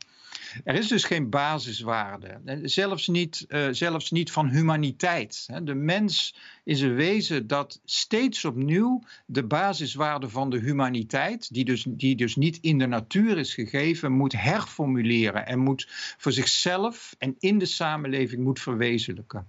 Er 0.64 0.74
is 0.74 0.88
dus 0.88 1.04
geen 1.04 1.30
basiswaarde, 1.30 2.40
zelfs 2.62 3.08
niet, 3.08 3.44
uh, 3.48 3.68
zelfs 3.70 4.10
niet 4.10 4.30
van 4.30 4.48
humaniteit. 4.48 5.48
De 5.62 5.74
mens 5.74 6.34
is 6.64 6.80
een 6.80 6.94
wezen 6.94 7.46
dat 7.46 7.80
steeds 7.84 8.44
opnieuw 8.44 9.02
de 9.26 9.44
basiswaarde 9.44 10.28
van 10.28 10.50
de 10.50 10.58
humaniteit, 10.58 11.54
die 11.54 11.64
dus, 11.64 11.86
die 11.88 12.16
dus 12.16 12.36
niet 12.36 12.58
in 12.60 12.78
de 12.78 12.86
natuur 12.86 13.38
is 13.38 13.54
gegeven, 13.54 14.12
moet 14.12 14.32
herformuleren 14.32 15.46
en 15.46 15.58
moet 15.58 15.86
voor 16.18 16.32
zichzelf 16.32 17.14
en 17.18 17.34
in 17.38 17.58
de 17.58 17.66
samenleving 17.66 18.44
moet 18.44 18.60
verwezenlijken. 18.60 19.46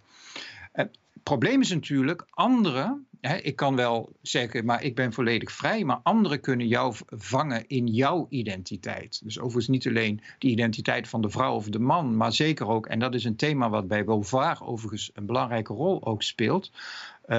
Het 0.71 0.97
probleem 1.23 1.61
is 1.61 1.69
natuurlijk, 1.69 2.25
anderen 2.29 3.06
ik 3.21 3.55
kan 3.55 3.75
wel 3.75 4.15
zeggen, 4.21 4.65
maar 4.65 4.83
ik 4.83 4.95
ben 4.95 5.13
volledig 5.13 5.51
vrij, 5.51 5.83
maar 5.83 5.99
anderen 6.03 6.39
kunnen 6.39 6.67
jou 6.67 6.95
vangen 7.07 7.67
in 7.67 7.87
jouw 7.87 8.27
identiteit. 8.29 9.21
Dus 9.23 9.39
overigens 9.39 9.67
niet 9.67 9.87
alleen 9.87 10.21
de 10.39 10.47
identiteit 10.47 11.07
van 11.07 11.21
de 11.21 11.29
vrouw 11.29 11.55
of 11.55 11.69
de 11.69 11.79
man, 11.79 12.17
maar 12.17 12.33
zeker 12.33 12.67
ook, 12.67 12.85
en 12.85 12.99
dat 12.99 13.13
is 13.13 13.23
een 13.23 13.35
thema 13.35 13.69
wat 13.69 13.87
bij 13.87 14.03
Beauvoir 14.03 14.63
overigens 14.63 15.11
een 15.13 15.25
belangrijke 15.25 15.73
rol 15.73 16.05
ook 16.05 16.23
speelt, 16.23 16.71
uh, 17.27 17.37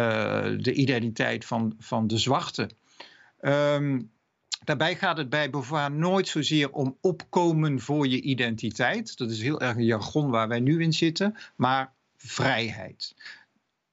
de 0.60 0.72
identiteit 0.72 1.44
van, 1.44 1.74
van 1.78 2.06
de 2.06 2.18
zwarte. 2.18 2.70
Um, 3.40 4.10
Daarbij 4.64 4.96
gaat 4.96 5.16
het 5.16 5.28
bij 5.28 5.50
Beauvoir 5.50 5.90
nooit 5.90 6.28
zozeer 6.28 6.70
om 6.70 6.96
opkomen 7.00 7.80
voor 7.80 8.08
je 8.08 8.20
identiteit. 8.20 9.18
Dat 9.18 9.30
is 9.30 9.42
heel 9.42 9.60
erg 9.60 9.76
een 9.76 9.84
jargon 9.84 10.30
waar 10.30 10.48
wij 10.48 10.60
nu 10.60 10.82
in 10.82 10.92
zitten, 10.92 11.36
maar 11.56 11.92
vrijheid 12.16 13.14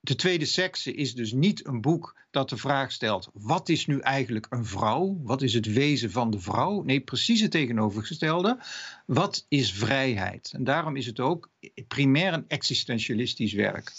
de 0.05 0.15
tweede 0.15 0.45
sekse 0.45 0.93
is 0.93 1.13
dus 1.13 1.31
niet 1.31 1.67
een 1.67 1.81
boek 1.81 2.15
dat 2.31 2.49
de 2.49 2.57
vraag 2.57 2.91
stelt: 2.91 3.29
wat 3.33 3.69
is 3.69 3.85
nu 3.85 3.99
eigenlijk 3.99 4.47
een 4.49 4.65
vrouw? 4.65 5.19
Wat 5.23 5.41
is 5.41 5.53
het 5.53 5.73
wezen 5.73 6.11
van 6.11 6.31
de 6.31 6.39
vrouw? 6.39 6.81
Nee, 6.81 6.99
precies 6.99 7.41
het 7.41 7.51
tegenovergestelde. 7.51 8.57
Wat 9.05 9.45
is 9.47 9.73
vrijheid? 9.73 10.51
En 10.53 10.63
daarom 10.63 10.95
is 10.95 11.05
het 11.05 11.19
ook 11.19 11.49
primair 11.87 12.33
een 12.33 12.45
existentialistisch 12.47 13.53
werk. 13.53 13.91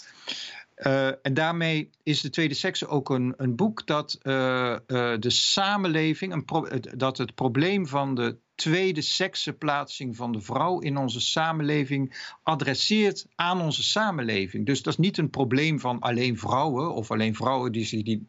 Uh, 0.77 1.07
en 1.07 1.33
daarmee 1.33 1.89
is 2.03 2.21
de 2.21 2.29
tweede 2.29 2.53
sekse 2.53 2.87
ook 2.87 3.09
een, 3.09 3.33
een 3.37 3.55
boek 3.55 3.87
dat 3.87 4.19
uh, 4.23 4.33
uh, 4.87 5.17
de 5.19 5.29
samenleving, 5.29 6.33
een 6.33 6.81
dat 6.97 7.17
het 7.17 7.35
probleem 7.35 7.87
van 7.87 8.15
de 8.15 8.37
tweede 8.57 9.01
seksenplaatsing 9.01 10.15
van 10.15 10.31
de 10.31 10.41
vrouw 10.41 10.79
in 10.79 10.97
onze 10.97 11.19
samenleving 11.19 12.31
adresseert 12.43 13.25
aan 13.35 13.61
onze 13.61 13.83
samenleving. 13.83 14.65
Dus 14.65 14.81
dat 14.81 14.93
is 14.93 14.99
niet 14.99 15.17
een 15.17 15.29
probleem 15.29 15.79
van 15.79 15.99
alleen 15.99 16.37
vrouwen 16.37 16.93
of 16.93 17.11
alleen 17.11 17.35
vrouwen 17.35 17.71
die 17.71 17.85
zich, 17.85 18.03
die, 18.03 18.25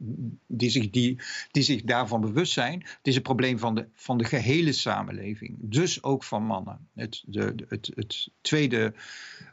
die 0.46 0.70
zich, 0.70 0.90
die, 0.90 1.20
die 1.50 1.62
zich 1.62 1.82
daarvan 1.82 2.20
bewust 2.20 2.52
zijn. 2.52 2.80
Het 2.80 3.06
is 3.06 3.16
een 3.16 3.22
probleem 3.22 3.58
van 3.58 3.74
de, 3.74 3.88
van 3.94 4.18
de 4.18 4.24
gehele 4.24 4.72
samenleving, 4.72 5.56
dus 5.60 6.02
ook 6.02 6.24
van 6.24 6.42
mannen. 6.42 6.88
Het, 6.94 7.22
de, 7.26 7.54
het, 7.68 7.90
het 7.94 8.28
tweede 8.40 8.94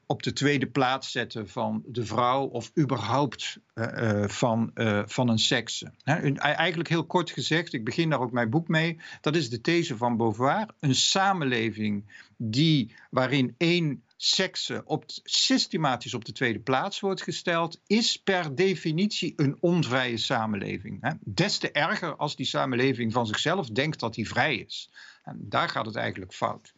op 0.08 0.24
de 0.24 0.34
tweede 0.34 0.68
plaats 0.68 1.12
zetten 1.12 1.50
van 1.50 1.84
de 1.86 2.06
vrouw 2.06 2.46
of 2.46 2.72
überhaupt 2.78 3.58
uh, 3.74 3.86
uh, 3.96 4.28
van, 4.28 4.72
uh, 4.76 5.02
van 5.06 5.30
een 5.30 5.40
sekse. 5.40 5.92
eigenlijk 6.04 6.90
heel 6.90 7.06
kort 7.06 7.32
gezegd, 7.32 7.74
ik 7.74 7.86
begin 7.86 8.10
daar 8.10 8.20
ook 8.20 8.32
mijn 8.32 8.50
boek 8.50 8.68
mee, 8.68 9.00
dat 9.22 9.36
is 9.36 9.50
de 9.50 9.62
these 9.62 9.98
van 9.98 10.18
Beauvoir. 10.18 10.66
Een 10.80 10.96
samenleving 10.96 12.24
die, 12.38 12.96
waarin 13.10 13.56
één 13.58 14.04
sekse 14.18 14.82
op, 14.86 15.04
systematisch 15.24 16.14
op 16.14 16.26
de 16.26 16.32
tweede 16.32 16.60
plaats 16.60 17.00
wordt 17.00 17.22
gesteld, 17.22 17.82
is 17.88 18.18
per 18.18 18.56
definitie 18.56 19.34
een 19.36 19.58
onvrije 19.60 20.18
samenleving. 20.18 21.18
Des 21.24 21.58
te 21.58 21.72
erger 21.72 22.16
als 22.16 22.36
die 22.36 22.46
samenleving 22.46 23.14
van 23.14 23.28
zichzelf 23.28 23.68
denkt 23.68 24.00
dat 24.00 24.16
hij 24.16 24.26
vrij 24.26 24.56
is. 24.56 24.90
En 25.24 25.38
daar 25.50 25.70
gaat 25.70 25.86
het 25.86 25.96
eigenlijk 25.96 26.34
fout. 26.34 26.74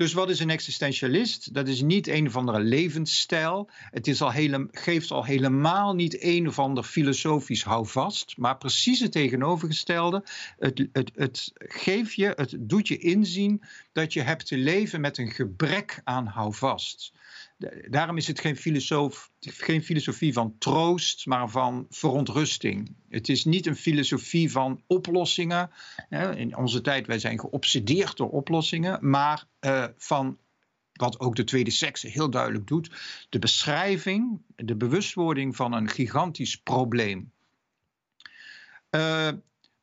Dus 0.00 0.12
wat 0.12 0.30
is 0.30 0.40
een 0.40 0.50
existentialist? 0.50 1.54
Dat 1.54 1.68
is 1.68 1.82
niet 1.82 2.06
een 2.06 2.26
of 2.26 2.36
andere 2.36 2.60
levensstijl. 2.60 3.70
Het 3.90 4.06
is 4.06 4.22
al 4.22 4.30
hele, 4.30 4.68
geeft 4.70 5.10
al 5.10 5.24
helemaal 5.24 5.94
niet 5.94 6.22
een 6.22 6.48
of 6.48 6.58
ander 6.58 6.84
filosofisch 6.84 7.64
houvast, 7.64 8.36
maar 8.36 8.58
precies 8.58 9.00
het 9.00 9.12
tegenovergestelde. 9.12 10.24
Het, 10.58 10.88
het, 10.92 11.10
het 11.14 11.52
geeft 11.54 12.14
je, 12.14 12.32
het 12.36 12.56
doet 12.58 12.88
je 12.88 12.98
inzien 12.98 13.62
dat 13.92 14.12
je 14.12 14.22
hebt 14.22 14.46
te 14.46 14.56
leven 14.56 15.00
met 15.00 15.18
een 15.18 15.30
gebrek 15.30 16.00
aan 16.04 16.26
houvast. 16.26 17.12
Daarom 17.88 18.16
is 18.16 18.26
het 18.26 18.40
geen, 18.40 18.56
geen 19.40 19.82
filosofie 19.82 20.32
van 20.32 20.54
troost, 20.58 21.26
maar 21.26 21.48
van 21.48 21.86
verontrusting. 21.90 22.94
Het 23.08 23.28
is 23.28 23.44
niet 23.44 23.66
een 23.66 23.76
filosofie 23.76 24.50
van 24.50 24.82
oplossingen. 24.86 25.70
In 26.34 26.56
onze 26.56 26.80
tijd, 26.80 27.06
wij 27.06 27.18
zijn 27.18 27.40
geobsedeerd 27.40 28.16
door 28.16 28.30
oplossingen, 28.30 29.10
maar 29.10 29.44
uh, 29.60 29.84
van 29.96 30.38
wat 30.92 31.20
ook 31.20 31.36
de 31.36 31.44
tweede 31.44 31.70
sekse 31.70 32.08
heel 32.08 32.30
duidelijk 32.30 32.66
doet, 32.66 32.90
de 33.28 33.38
beschrijving, 33.38 34.42
de 34.56 34.76
bewustwording 34.76 35.56
van 35.56 35.72
een 35.72 35.88
gigantisch 35.88 36.56
probleem. 36.56 37.32
Uh, 38.90 39.28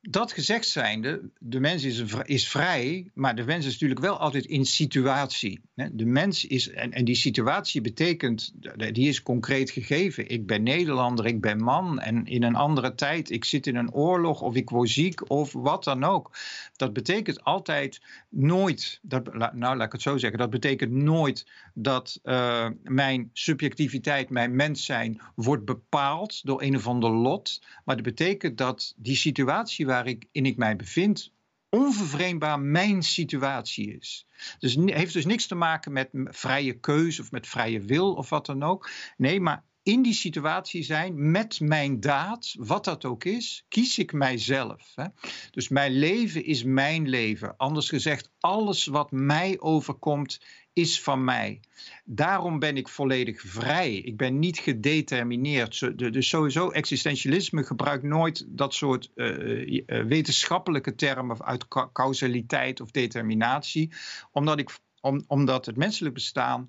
dat 0.10 0.32
gezegd 0.32 0.68
zijnde, 0.68 1.30
de 1.40 1.60
mens 1.60 1.84
is, 1.84 2.04
is, 2.24 2.48
vrij, 2.48 3.12
maar 3.14 3.36
de 3.36 3.44
mens 3.44 3.66
is 3.66 3.72
natuurlijk 3.72 4.00
wel 4.00 4.18
altijd 4.18 4.46
in 4.46 4.66
situatie. 4.66 5.62
De 5.92 6.06
mens 6.06 6.46
is, 6.46 6.70
en, 6.70 7.06
die 7.06 7.16
situatie 7.16 7.82
betekent, 7.82 8.54
die 8.92 9.08
is 9.08 9.24
concreet 9.24 9.72
gegeven. 9.72 10.30
Ik 10.30 10.46
ben 10.46 10.64
Nederlander, 10.64 11.26
ik 11.26 11.42
ben 11.42 11.64
man 11.64 12.00
en 12.00 12.26
in 12.26 12.44
een 12.44 12.56
andere 12.56 12.96
tijd, 12.96 13.32
ik 13.32 13.46
zit 13.46 13.68
in 13.68 13.76
een 13.76 13.94
oorlog 13.94 14.42
of 14.42 14.56
ik 14.56 14.70
word 14.70 14.90
ziek 14.90 15.30
of 15.30 15.54
wat 15.54 15.84
dan 15.84 16.04
ook. 16.04 16.38
Dat 16.76 16.94
betekent 16.94 17.44
altijd 17.44 18.02
nooit, 18.30 19.00
dat, 19.02 19.34
nou 19.34 19.78
laat 19.78 19.86
ik 19.86 19.92
het 19.92 20.02
zo 20.02 20.18
zeggen, 20.18 20.40
dat 20.40 20.50
betekent 20.50 20.92
nooit 20.92 21.46
dat 21.74 22.20
uh, 22.24 22.68
mijn 22.84 23.30
subjectiviteit, 23.34 24.30
mijn 24.30 24.56
mens 24.56 24.86
zijn, 24.86 25.22
wordt 25.36 25.66
bepaald 25.66 26.46
door 26.46 26.62
een 26.62 26.76
of 26.76 26.88
ander 26.88 27.10
lot. 27.10 27.62
Maar 27.86 27.96
dat 27.96 28.06
betekent 28.06 28.58
dat 28.58 28.94
die 28.98 29.16
situatie 29.16 29.86
waarin 30.04 30.46
ik 30.46 30.58
mij 30.58 30.76
bevind, 30.76 31.34
onvervreemdbaar 31.70 32.60
mijn 32.60 33.04
situatie 33.04 33.98
is. 33.98 34.28
Dus 34.60 34.76
heeft 34.76 35.14
dus 35.14 35.26
niks 35.26 35.48
te 35.48 35.56
maken 35.56 35.92
met 35.92 36.10
vrije 36.14 36.80
keuze 36.80 37.22
of 37.22 37.32
met 37.32 37.48
vrije 37.48 37.82
wil 37.82 38.14
of 38.14 38.30
wat 38.30 38.46
dan 38.46 38.64
ook. 38.64 38.90
Nee, 39.18 39.40
maar 39.40 39.64
in 39.84 40.02
die 40.02 40.14
situatie 40.14 40.84
zijn 40.84 41.32
met 41.32 41.60
mijn 41.60 42.00
daad, 42.00 42.56
wat 42.60 42.84
dat 42.84 43.06
ook 43.06 43.24
is, 43.24 43.66
kies 43.68 43.98
ik 43.98 44.14
mijzelf. 44.14 44.92
Hè? 44.96 45.06
Dus 45.52 45.70
mijn 45.70 45.92
leven 45.92 46.46
is 46.46 46.64
mijn 46.64 47.10
leven. 47.10 47.58
Anders 47.58 47.90
gezegd, 47.90 48.32
alles 48.40 48.86
wat 48.86 49.12
mij 49.12 49.60
overkomt 49.60 50.42
is 50.78 51.02
van 51.02 51.24
mij. 51.24 51.60
Daarom 52.06 52.60
ben 52.60 52.78
ik 52.78 52.88
volledig 52.88 53.42
vrij. 53.42 53.96
Ik 53.96 54.18
ben 54.18 54.40
niet 54.40 54.60
gedetermineerd. 54.60 55.98
Dus 55.98 56.30
sowieso, 56.30 56.70
existentialisme 56.70 57.64
gebruikt 57.64 58.04
nooit 58.04 58.46
dat 58.48 58.74
soort 58.74 59.12
uh, 59.16 60.06
wetenschappelijke 60.08 60.96
termen 60.96 61.44
uit 61.44 61.68
causaliteit 61.94 62.82
of 62.82 62.92
determinatie, 62.92 63.92
omdat, 64.32 64.60
ik, 64.60 64.78
om, 65.02 65.24
omdat 65.28 65.66
het 65.66 65.76
menselijk 65.76 66.14
bestaan 66.14 66.66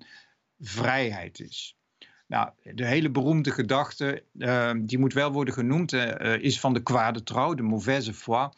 vrijheid 0.59 1.39
is. 1.39 1.78
Nou, 2.29 2.49
de 2.73 2.85
hele 2.85 3.09
beroemde 3.09 3.51
gedachte, 3.51 4.23
uh, 4.37 4.71
die 4.77 4.99
moet 4.99 5.13
wel 5.13 5.31
worden 5.31 5.53
genoemd, 5.53 5.93
uh, 5.93 6.37
is 6.39 6.59
van 6.59 6.73
de 6.73 6.83
kwade 6.83 7.23
trouw, 7.23 7.53
de 7.53 7.63
mauvaise 7.63 8.13
foi. 8.13 8.49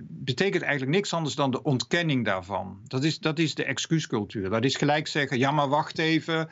Betekent 0.00 0.62
eigenlijk 0.62 0.96
niks 0.96 1.12
anders 1.12 1.34
dan 1.34 1.50
de 1.50 1.62
ontkenning 1.62 2.24
daarvan. 2.24 2.80
Dat 2.84 3.04
is, 3.04 3.18
dat 3.18 3.38
is 3.38 3.54
de 3.54 3.64
excuuscultuur. 3.64 4.50
Dat 4.50 4.64
is 4.64 4.76
gelijk 4.76 5.06
zeggen, 5.06 5.38
ja 5.38 5.50
maar 5.50 5.68
wacht 5.68 5.98
even, 5.98 6.48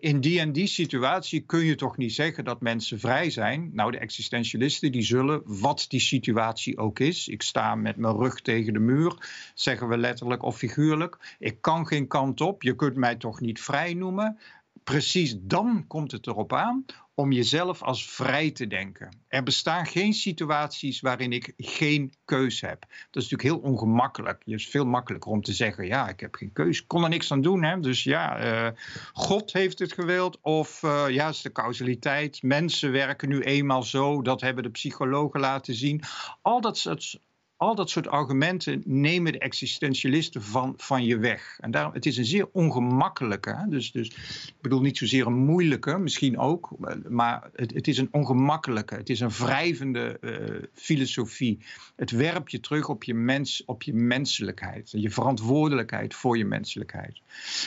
in 0.00 0.20
die 0.20 0.40
en 0.40 0.52
die 0.52 0.66
situatie 0.66 1.40
kun 1.40 1.64
je 1.64 1.74
toch 1.74 1.96
niet 1.96 2.12
zeggen 2.12 2.44
dat 2.44 2.60
mensen 2.60 3.00
vrij 3.00 3.30
zijn. 3.30 3.70
Nou, 3.72 3.90
de 3.90 3.98
existentialisten 3.98 4.92
die 4.92 5.02
zullen, 5.02 5.42
wat 5.44 5.86
die 5.88 6.00
situatie 6.00 6.78
ook 6.78 6.98
is, 6.98 7.28
ik 7.28 7.42
sta 7.42 7.74
met 7.74 7.96
mijn 7.96 8.16
rug 8.16 8.40
tegen 8.40 8.72
de 8.72 8.78
muur, 8.78 9.14
zeggen 9.54 9.88
we 9.88 9.98
letterlijk 9.98 10.42
of 10.42 10.56
figuurlijk, 10.56 11.36
ik 11.38 11.60
kan 11.60 11.86
geen 11.86 12.06
kant 12.06 12.40
op, 12.40 12.62
je 12.62 12.74
kunt 12.74 12.96
mij 12.96 13.16
toch 13.16 13.40
niet 13.40 13.60
vrij 13.60 13.94
noemen 13.94 14.38
precies 14.84 15.36
dan 15.40 15.84
komt 15.86 16.12
het 16.12 16.26
erop 16.26 16.52
aan 16.52 16.84
om 17.14 17.32
jezelf 17.32 17.82
als 17.82 18.10
vrij 18.10 18.50
te 18.50 18.66
denken. 18.66 19.08
Er 19.28 19.42
bestaan 19.42 19.86
geen 19.86 20.12
situaties 20.12 21.00
waarin 21.00 21.32
ik 21.32 21.52
geen 21.56 22.12
keus 22.24 22.60
heb. 22.60 22.80
Dat 22.80 23.22
is 23.22 23.28
natuurlijk 23.30 23.42
heel 23.42 23.70
ongemakkelijk. 23.70 24.42
Het 24.44 24.54
is 24.54 24.68
veel 24.68 24.84
makkelijker 24.84 25.30
om 25.30 25.42
te 25.42 25.52
zeggen: 25.52 25.86
ja, 25.86 26.08
ik 26.08 26.20
heb 26.20 26.34
geen 26.34 26.52
keus. 26.52 26.80
Ik 26.80 26.88
kon 26.88 27.02
er 27.02 27.08
niks 27.08 27.32
aan 27.32 27.40
doen. 27.40 27.62
Hè? 27.62 27.80
Dus 27.80 28.02
ja, 28.04 28.44
uh, 28.44 28.76
God 29.12 29.52
heeft 29.52 29.78
het 29.78 29.92
gewild. 29.92 30.38
Of 30.40 30.82
uh, 30.82 31.04
ja, 31.08 31.28
is 31.28 31.42
de 31.42 31.52
causaliteit. 31.52 32.42
Mensen 32.42 32.92
werken 32.92 33.28
nu 33.28 33.40
eenmaal 33.40 33.82
zo. 33.82 34.22
Dat 34.22 34.40
hebben 34.40 34.62
de 34.62 34.70
psychologen 34.70 35.40
laten 35.40 35.74
zien. 35.74 36.02
Al 36.42 36.60
dat 36.60 36.78
soort 36.78 37.20
al 37.60 37.74
dat 37.74 37.90
soort 37.90 38.08
argumenten 38.08 38.82
nemen 38.84 39.32
de 39.32 39.38
existentialisten 39.38 40.42
van, 40.42 40.74
van 40.76 41.04
je 41.04 41.18
weg. 41.18 41.58
En 41.58 41.70
daarom, 41.70 41.92
het 41.92 42.06
is 42.06 42.16
een 42.16 42.24
zeer 42.24 42.48
ongemakkelijke, 42.52 43.66
dus, 43.68 43.92
dus 43.92 44.08
ik 44.46 44.54
bedoel 44.60 44.80
niet 44.80 44.98
zozeer 44.98 45.26
een 45.26 45.44
moeilijke, 45.44 45.98
misschien 45.98 46.38
ook, 46.38 46.70
maar 47.08 47.50
het, 47.54 47.74
het 47.74 47.88
is 47.88 47.98
een 47.98 48.08
ongemakkelijke, 48.10 48.94
het 48.94 49.08
is 49.08 49.20
een 49.20 49.30
wrijvende 49.30 50.18
uh, 50.20 50.62
filosofie. 50.74 51.58
Het 51.96 52.10
werpt 52.10 52.50
je 52.50 52.60
terug 52.60 52.88
op 52.88 53.04
je, 53.04 53.14
mens, 53.14 53.62
op 53.66 53.82
je 53.82 53.94
menselijkheid, 53.94 54.90
je 54.90 55.10
verantwoordelijkheid 55.10 56.14
voor 56.14 56.38
je 56.38 56.44
menselijkheid. 56.44 57.20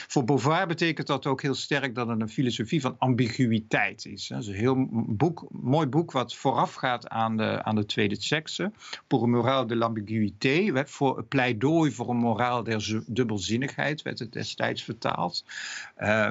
Voor 0.08 0.24
Beauvoir 0.24 0.66
betekent 0.66 1.06
dat 1.06 1.26
ook 1.26 1.42
heel 1.42 1.54
sterk 1.54 1.94
dat 1.94 2.08
het 2.08 2.20
een 2.20 2.28
filosofie 2.28 2.80
van 2.80 2.98
ambiguïteit 2.98 4.06
is. 4.06 4.26
Dat 4.26 4.40
is 4.40 4.46
een 4.46 4.54
heel 4.54 4.88
boek, 4.90 5.46
mooi 5.50 5.86
boek 5.86 6.12
wat 6.12 6.34
voorafgaat 6.34 7.08
aan 7.08 7.36
de, 7.36 7.62
aan 7.62 7.74
de 7.74 7.86
tweede 7.86 8.16
sekse, 8.18 8.72
Pour 9.06 9.66
de 9.66 9.82
ambiguïté, 9.84 10.84
voor 10.86 11.18
een 11.18 11.28
pleidooi 11.28 11.92
voor 11.92 12.08
een 12.08 12.16
moraal 12.16 12.62
der 12.62 13.02
dubbelzinnigheid, 13.06 14.02
werd 14.02 14.18
het 14.18 14.32
destijds 14.32 14.82
vertaald. 14.82 15.44
Uh, 15.98 16.30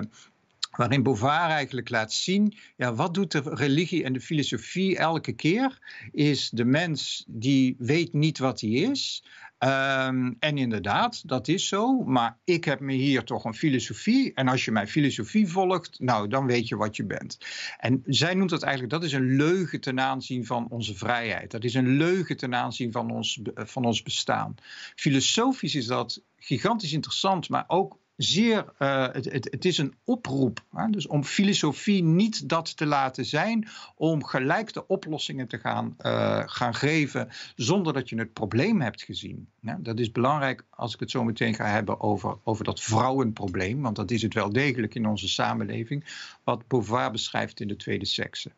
waarin 0.71 1.03
Beauvoir 1.03 1.49
eigenlijk 1.49 1.89
laat 1.89 2.13
zien, 2.13 2.57
ja, 2.77 2.93
wat 2.93 3.13
doet 3.13 3.31
de 3.31 3.41
religie 3.45 4.03
en 4.03 4.13
de 4.13 4.21
filosofie 4.21 4.97
elke 4.97 5.33
keer? 5.33 5.79
Is 6.11 6.49
de 6.49 6.65
mens 6.65 7.23
die 7.27 7.75
weet 7.77 8.13
niet 8.13 8.37
wat 8.37 8.61
hij 8.61 8.69
is, 8.69 9.23
Um, 9.63 10.35
en 10.39 10.57
inderdaad, 10.57 11.27
dat 11.27 11.47
is 11.47 11.67
zo. 11.67 12.03
Maar 12.03 12.37
ik 12.43 12.65
heb 12.65 12.79
me 12.79 12.93
hier 12.93 13.23
toch 13.23 13.45
een 13.45 13.53
filosofie. 13.53 14.33
En 14.33 14.47
als 14.47 14.65
je 14.65 14.71
mijn 14.71 14.87
filosofie 14.87 15.47
volgt, 15.47 15.99
nou, 15.99 16.27
dan 16.27 16.45
weet 16.45 16.67
je 16.67 16.75
wat 16.75 16.95
je 16.95 17.05
bent. 17.05 17.37
En 17.77 18.03
zij 18.05 18.33
noemt 18.33 18.49
dat 18.49 18.63
eigenlijk, 18.63 18.93
dat 18.93 19.03
is 19.03 19.13
een 19.13 19.35
leugen 19.35 19.81
ten 19.81 19.99
aanzien 19.99 20.45
van 20.45 20.67
onze 20.69 20.95
vrijheid. 20.95 21.51
Dat 21.51 21.63
is 21.63 21.73
een 21.73 21.97
leugen 21.97 22.37
ten 22.37 22.55
aanzien 22.55 22.91
van 22.91 23.11
ons, 23.11 23.41
van 23.53 23.85
ons 23.85 24.03
bestaan. 24.03 24.55
Filosofisch 24.95 25.75
is 25.75 25.85
dat 25.85 26.21
gigantisch 26.37 26.93
interessant, 26.93 27.49
maar 27.49 27.63
ook 27.67 27.97
zeer, 28.15 28.65
uh, 28.79 29.07
het, 29.11 29.25
het, 29.33 29.65
is 29.65 29.77
een 29.77 29.93
oproep. 30.03 30.63
Hè? 30.71 30.89
Dus 30.89 31.07
om 31.07 31.23
filosofie 31.23 32.03
niet 32.03 32.49
dat 32.49 32.77
te 32.77 32.85
laten 32.85 33.25
zijn, 33.25 33.67
om 33.95 34.23
gelijk 34.23 34.73
de 34.73 34.87
oplossingen 34.87 35.47
te 35.47 35.57
gaan, 35.57 35.95
uh, 36.01 36.43
gaan 36.45 36.75
geven 36.75 37.29
zonder 37.55 37.93
dat 37.93 38.09
je 38.09 38.17
het 38.17 38.33
probleem 38.33 38.81
hebt 38.81 39.03
gezien. 39.03 39.47
Dat 39.77 39.99
is 39.99 40.11
belangrijk 40.11 40.65
als 40.69 40.93
ik 40.93 40.99
het 40.99 41.11
zo 41.11 41.23
meteen 41.23 41.53
ga 41.53 41.65
hebben 41.65 42.01
over, 42.01 42.37
over 42.43 42.63
dat 42.63 42.81
vrouwenprobleem, 42.81 43.81
want 43.81 43.95
dat 43.95 44.11
is 44.11 44.21
het 44.21 44.33
wel 44.33 44.51
degelijk 44.51 44.95
in 44.95 45.07
onze 45.07 45.27
samenleving, 45.27 46.05
wat 46.43 46.67
Beauvoir 46.67 47.11
beschrijft 47.11 47.59
in 47.59 47.67
de 47.67 47.75
tweede 47.75 48.05
sekse. 48.05 48.51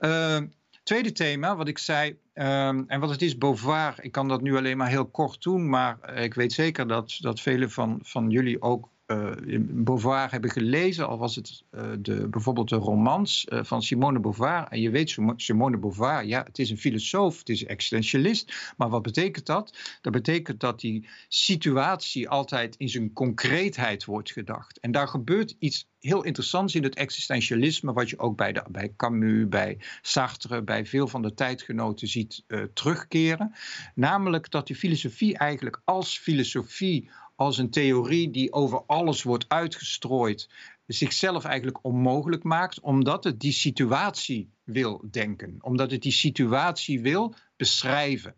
Uh, 0.00 0.38
tweede 0.88 1.12
thema, 1.12 1.56
wat 1.56 1.68
ik 1.68 1.78
zei, 1.78 2.08
um, 2.34 2.84
en 2.86 3.00
wat 3.00 3.10
het 3.10 3.22
is, 3.22 3.38
Beauvoir, 3.38 3.94
ik 4.00 4.12
kan 4.12 4.28
dat 4.28 4.40
nu 4.40 4.56
alleen 4.56 4.76
maar 4.76 4.88
heel 4.88 5.06
kort 5.06 5.42
doen, 5.42 5.68
maar 5.68 6.14
ik 6.14 6.34
weet 6.34 6.52
zeker 6.52 6.86
dat, 6.86 7.16
dat 7.20 7.40
velen 7.40 7.70
van, 7.70 7.98
van 8.02 8.30
jullie 8.30 8.62
ook 8.62 8.88
Beauvoir 9.58 10.30
hebben 10.30 10.50
gelezen, 10.50 11.08
al 11.08 11.18
was 11.18 11.36
het 11.36 11.64
uh, 11.70 11.82
de, 11.98 12.28
bijvoorbeeld 12.28 12.68
de 12.68 12.76
romans 12.76 13.46
uh, 13.48 13.64
van 13.64 13.82
Simone 13.82 14.20
Beauvoir. 14.20 14.66
En 14.68 14.80
je 14.80 14.90
weet, 14.90 15.16
Simone 15.36 15.78
Beauvoir, 15.78 16.24
ja, 16.24 16.42
het 16.42 16.58
is 16.58 16.70
een 16.70 16.78
filosoof, 16.78 17.38
het 17.38 17.48
is 17.48 17.64
existentialist. 17.64 18.72
Maar 18.76 18.88
wat 18.88 19.02
betekent 19.02 19.46
dat? 19.46 19.78
Dat 20.00 20.12
betekent 20.12 20.60
dat 20.60 20.80
die 20.80 21.08
situatie 21.28 22.28
altijd 22.28 22.76
in 22.76 22.88
zijn 22.88 23.12
concreetheid 23.12 24.04
wordt 24.04 24.32
gedacht. 24.32 24.80
En 24.80 24.92
daar 24.92 25.08
gebeurt 25.08 25.56
iets 25.58 25.88
heel 25.98 26.24
interessants 26.24 26.74
in 26.74 26.82
het 26.82 26.94
existentialisme, 26.94 27.92
wat 27.92 28.10
je 28.10 28.18
ook 28.18 28.36
bij, 28.36 28.52
de, 28.52 28.64
bij 28.70 28.92
Camus, 28.96 29.48
bij 29.48 29.78
Sartre, 30.02 30.62
bij 30.62 30.86
veel 30.86 31.08
van 31.08 31.22
de 31.22 31.34
tijdgenoten 31.34 32.08
ziet 32.08 32.44
terugkeren. 32.72 33.54
Namelijk 33.94 34.50
dat 34.50 34.66
die 34.66 34.76
filosofie 34.76 35.38
eigenlijk 35.38 35.80
als 35.84 36.18
filosofie 36.18 37.10
als 37.38 37.58
een 37.58 37.70
theorie 37.70 38.30
die 38.30 38.52
over 38.52 38.82
alles 38.86 39.22
wordt 39.22 39.44
uitgestrooid, 39.48 40.48
zichzelf 40.86 41.44
eigenlijk 41.44 41.78
onmogelijk 41.84 42.42
maakt, 42.42 42.80
omdat 42.80 43.24
het 43.24 43.40
die 43.40 43.52
situatie 43.52 44.50
wil 44.64 45.04
denken, 45.10 45.56
omdat 45.60 45.90
het 45.90 46.02
die 46.02 46.12
situatie 46.12 47.00
wil 47.00 47.34
beschrijven. 47.56 48.34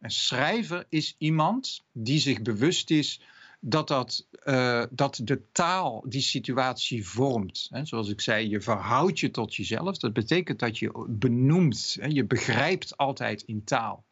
Een 0.00 0.10
schrijver 0.10 0.86
is 0.88 1.14
iemand 1.18 1.84
die 1.92 2.18
zich 2.18 2.42
bewust 2.42 2.90
is 2.90 3.20
dat, 3.60 3.88
dat, 3.88 4.26
uh, 4.44 4.84
dat 4.90 5.20
de 5.22 5.42
taal 5.52 6.04
die 6.08 6.20
situatie 6.20 7.06
vormt. 7.06 7.66
Hè, 7.70 7.84
zoals 7.84 8.08
ik 8.08 8.20
zei, 8.20 8.48
je 8.48 8.60
verhoudt 8.60 9.18
je 9.18 9.30
tot 9.30 9.54
jezelf. 9.54 9.98
Dat 9.98 10.12
betekent 10.12 10.58
dat 10.58 10.78
je 10.78 11.06
benoemt. 11.08 11.96
Je 12.08 12.24
begrijpt 12.24 12.96
altijd 12.96 13.42
in 13.42 13.64
taal. 13.64 14.04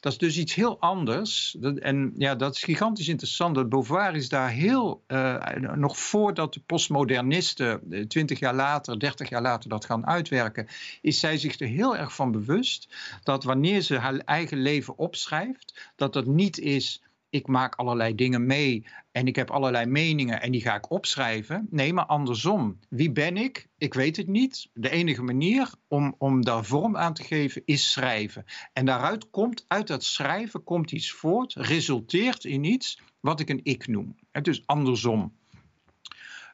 Dat 0.00 0.12
is 0.12 0.18
dus 0.18 0.38
iets 0.38 0.54
heel 0.54 0.80
anders. 0.80 1.56
en 1.78 2.12
ja, 2.16 2.34
dat 2.34 2.54
is 2.54 2.62
gigantisch 2.62 3.08
interessant. 3.08 3.54
Dat 3.54 3.68
Beauvoir 3.68 4.14
is 4.14 4.28
daar 4.28 4.50
heel, 4.50 5.02
uh, 5.08 5.46
nog 5.74 5.98
voordat 5.98 6.54
de 6.54 6.60
postmodernisten, 6.66 7.80
eh, 7.90 8.06
20 8.06 8.38
jaar 8.38 8.54
later, 8.54 8.98
30 8.98 9.28
jaar 9.28 9.42
later 9.42 9.70
dat 9.70 9.84
gaan 9.84 10.06
uitwerken, 10.06 10.66
is 11.00 11.20
zij 11.20 11.38
zich 11.38 11.60
er 11.60 11.66
heel 11.66 11.96
erg 11.96 12.14
van 12.14 12.32
bewust 12.32 12.88
dat 13.22 13.44
wanneer 13.44 13.80
ze 13.80 13.98
haar 13.98 14.16
eigen 14.16 14.58
leven 14.58 14.98
opschrijft, 14.98 15.90
dat 15.96 16.12
dat 16.12 16.26
niet 16.26 16.58
is 16.58 17.00
ik 17.36 17.46
maak 17.46 17.74
allerlei 17.74 18.14
dingen 18.14 18.46
mee 18.46 18.86
en 19.12 19.26
ik 19.26 19.36
heb 19.36 19.50
allerlei 19.50 19.86
meningen 19.86 20.40
en 20.42 20.52
die 20.52 20.60
ga 20.60 20.74
ik 20.74 20.90
opschrijven. 20.90 21.66
Nee, 21.70 21.92
maar 21.92 22.06
andersom. 22.06 22.78
Wie 22.88 23.12
ben 23.12 23.36
ik? 23.36 23.68
Ik 23.78 23.94
weet 23.94 24.16
het 24.16 24.26
niet. 24.26 24.68
De 24.72 24.90
enige 24.90 25.22
manier 25.22 25.70
om, 25.88 26.14
om 26.18 26.44
daar 26.44 26.64
vorm 26.64 26.96
aan 26.96 27.14
te 27.14 27.22
geven 27.22 27.62
is 27.64 27.92
schrijven. 27.92 28.44
En 28.72 28.86
daaruit 28.86 29.30
komt, 29.30 29.64
uit 29.68 29.86
dat 29.86 30.04
schrijven 30.04 30.64
komt 30.64 30.92
iets 30.92 31.10
voort, 31.10 31.54
resulteert 31.54 32.44
in 32.44 32.64
iets 32.64 33.00
wat 33.20 33.40
ik 33.40 33.48
een 33.48 33.60
ik 33.62 33.86
noem. 33.86 34.16
En 34.30 34.42
dus 34.42 34.66
andersom. 34.66 35.36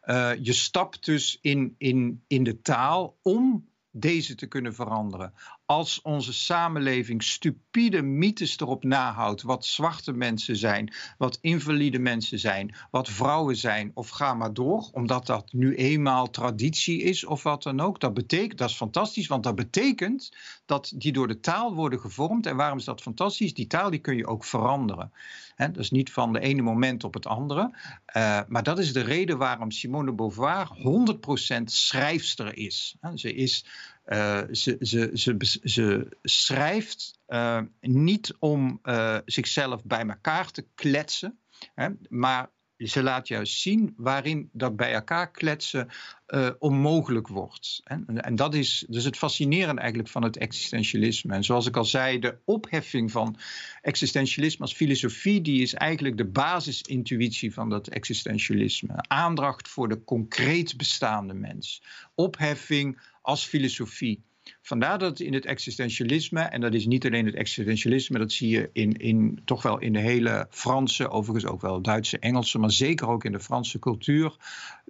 Uh, 0.04 0.30
je 0.40 0.52
stapt 0.52 1.04
dus 1.04 1.38
in, 1.40 1.74
in, 1.78 2.24
in 2.26 2.42
de 2.44 2.60
taal 2.60 3.18
om 3.22 3.68
deze 3.90 4.34
te 4.34 4.46
kunnen 4.46 4.74
veranderen. 4.74 5.32
Als 5.72 6.02
onze 6.02 6.32
samenleving 6.32 7.22
stupide 7.22 8.02
mythes 8.02 8.58
erop 8.58 8.84
nahoudt 8.84 9.42
wat 9.42 9.64
zwarte 9.64 10.12
mensen 10.12 10.56
zijn, 10.56 10.92
wat 11.18 11.38
invalide 11.40 11.98
mensen 11.98 12.38
zijn, 12.38 12.74
wat 12.90 13.08
vrouwen 13.08 13.56
zijn, 13.56 13.90
of 13.94 14.08
ga 14.08 14.34
maar 14.34 14.52
door, 14.52 14.88
omdat 14.92 15.26
dat 15.26 15.52
nu 15.52 15.74
eenmaal 15.74 16.30
traditie 16.30 17.02
is 17.02 17.24
of 17.24 17.42
wat 17.42 17.62
dan 17.62 17.80
ook, 17.80 18.00
dat, 18.00 18.14
betekent, 18.14 18.58
dat 18.58 18.68
is 18.68 18.76
fantastisch, 18.76 19.26
want 19.26 19.42
dat 19.42 19.54
betekent 19.54 20.32
dat 20.66 20.92
die 20.94 21.12
door 21.12 21.28
de 21.28 21.40
taal 21.40 21.74
worden 21.74 22.00
gevormd. 22.00 22.46
En 22.46 22.56
waarom 22.56 22.78
is 22.78 22.84
dat 22.84 23.02
fantastisch? 23.02 23.54
Die 23.54 23.66
taal 23.66 23.90
die 23.90 24.00
kun 24.00 24.16
je 24.16 24.26
ook 24.26 24.44
veranderen. 24.44 25.12
He, 25.54 25.70
dat 25.70 25.82
is 25.82 25.90
niet 25.90 26.12
van 26.12 26.32
de 26.32 26.40
ene 26.40 26.62
moment 26.62 27.04
op 27.04 27.14
het 27.14 27.26
andere. 27.26 27.60
Uh, 28.16 28.40
maar 28.48 28.62
dat 28.62 28.78
is 28.78 28.92
de 28.92 29.00
reden 29.00 29.38
waarom 29.38 29.70
Simone 29.70 30.12
Beauvoir 30.12 30.68
100% 31.58 31.62
schrijfster 31.64 32.56
is. 32.56 32.96
Ze 33.14 33.34
is 33.34 33.64
ze, 34.50 34.76
ze, 34.80 35.10
ze, 35.12 35.36
ze, 35.62 36.16
schrijft 36.22 37.18
uh, 37.28 37.60
niet 37.80 38.34
om 38.38 38.80
uh, 38.82 39.18
zichzelf 39.24 39.84
bij 39.84 40.06
elkaar 40.06 40.50
te 40.50 40.66
kletsen, 40.74 41.38
hè, 41.74 41.88
maar 42.08 42.50
ze 42.76 43.02
laat 43.02 43.28
juist 43.28 43.60
zien 43.60 43.94
waarin 43.96 44.48
dat 44.52 44.76
bij 44.76 44.92
elkaar 44.92 45.30
kletsen 45.30 45.88
onmogelijk 46.58 47.28
wordt. 47.28 47.80
En, 47.84 48.22
en, 48.22 48.36
dat 48.36 48.54
is 48.54 48.84
dus 48.88 49.04
het 49.04 49.16
fascinerende 49.16 49.80
eigenlijk 49.80 50.10
van 50.10 50.22
het 50.22 50.36
existentialisme. 50.36 51.34
En 51.34 51.44
zoals 51.44 51.66
ik 51.66 51.76
al 51.76 51.84
zei, 51.84 52.18
de 52.18 52.38
opheffing 52.44 53.10
van 53.10 53.36
existentialisme 53.82 54.64
als 54.64 54.74
filosofie, 54.74 55.40
die 55.40 55.62
is 55.62 55.74
eigenlijk 55.74 56.16
de 56.16 56.24
basisintuïtie 56.24 57.52
van 57.52 57.68
dat 57.68 57.88
existentialisme. 57.88 58.94
Aandacht 58.96 59.68
voor 59.68 59.88
de 59.88 60.04
concreet 60.04 60.76
bestaande 60.76 61.34
mens. 61.34 61.82
Opheffing 62.14 62.98
als 63.22 63.44
filosofie. 63.44 64.22
Vandaar 64.62 64.98
dat 64.98 65.20
in 65.20 65.34
het 65.34 65.46
existentialisme, 65.46 66.40
en 66.40 66.60
dat 66.60 66.74
is 66.74 66.86
niet 66.86 67.06
alleen 67.06 67.26
het 67.26 67.34
existentialisme, 67.34 68.18
dat 68.18 68.32
zie 68.32 68.48
je 68.48 68.70
in, 68.72 68.92
in, 68.92 69.40
toch 69.44 69.62
wel 69.62 69.78
in 69.78 69.92
de 69.92 69.98
hele 69.98 70.46
Franse, 70.50 71.10
overigens 71.10 71.52
ook 71.52 71.60
wel 71.60 71.80
Duitse, 71.80 72.18
Engelse, 72.18 72.58
maar 72.58 72.70
zeker 72.70 73.08
ook 73.08 73.24
in 73.24 73.32
de 73.32 73.40
Franse 73.40 73.78
cultuur. 73.78 74.36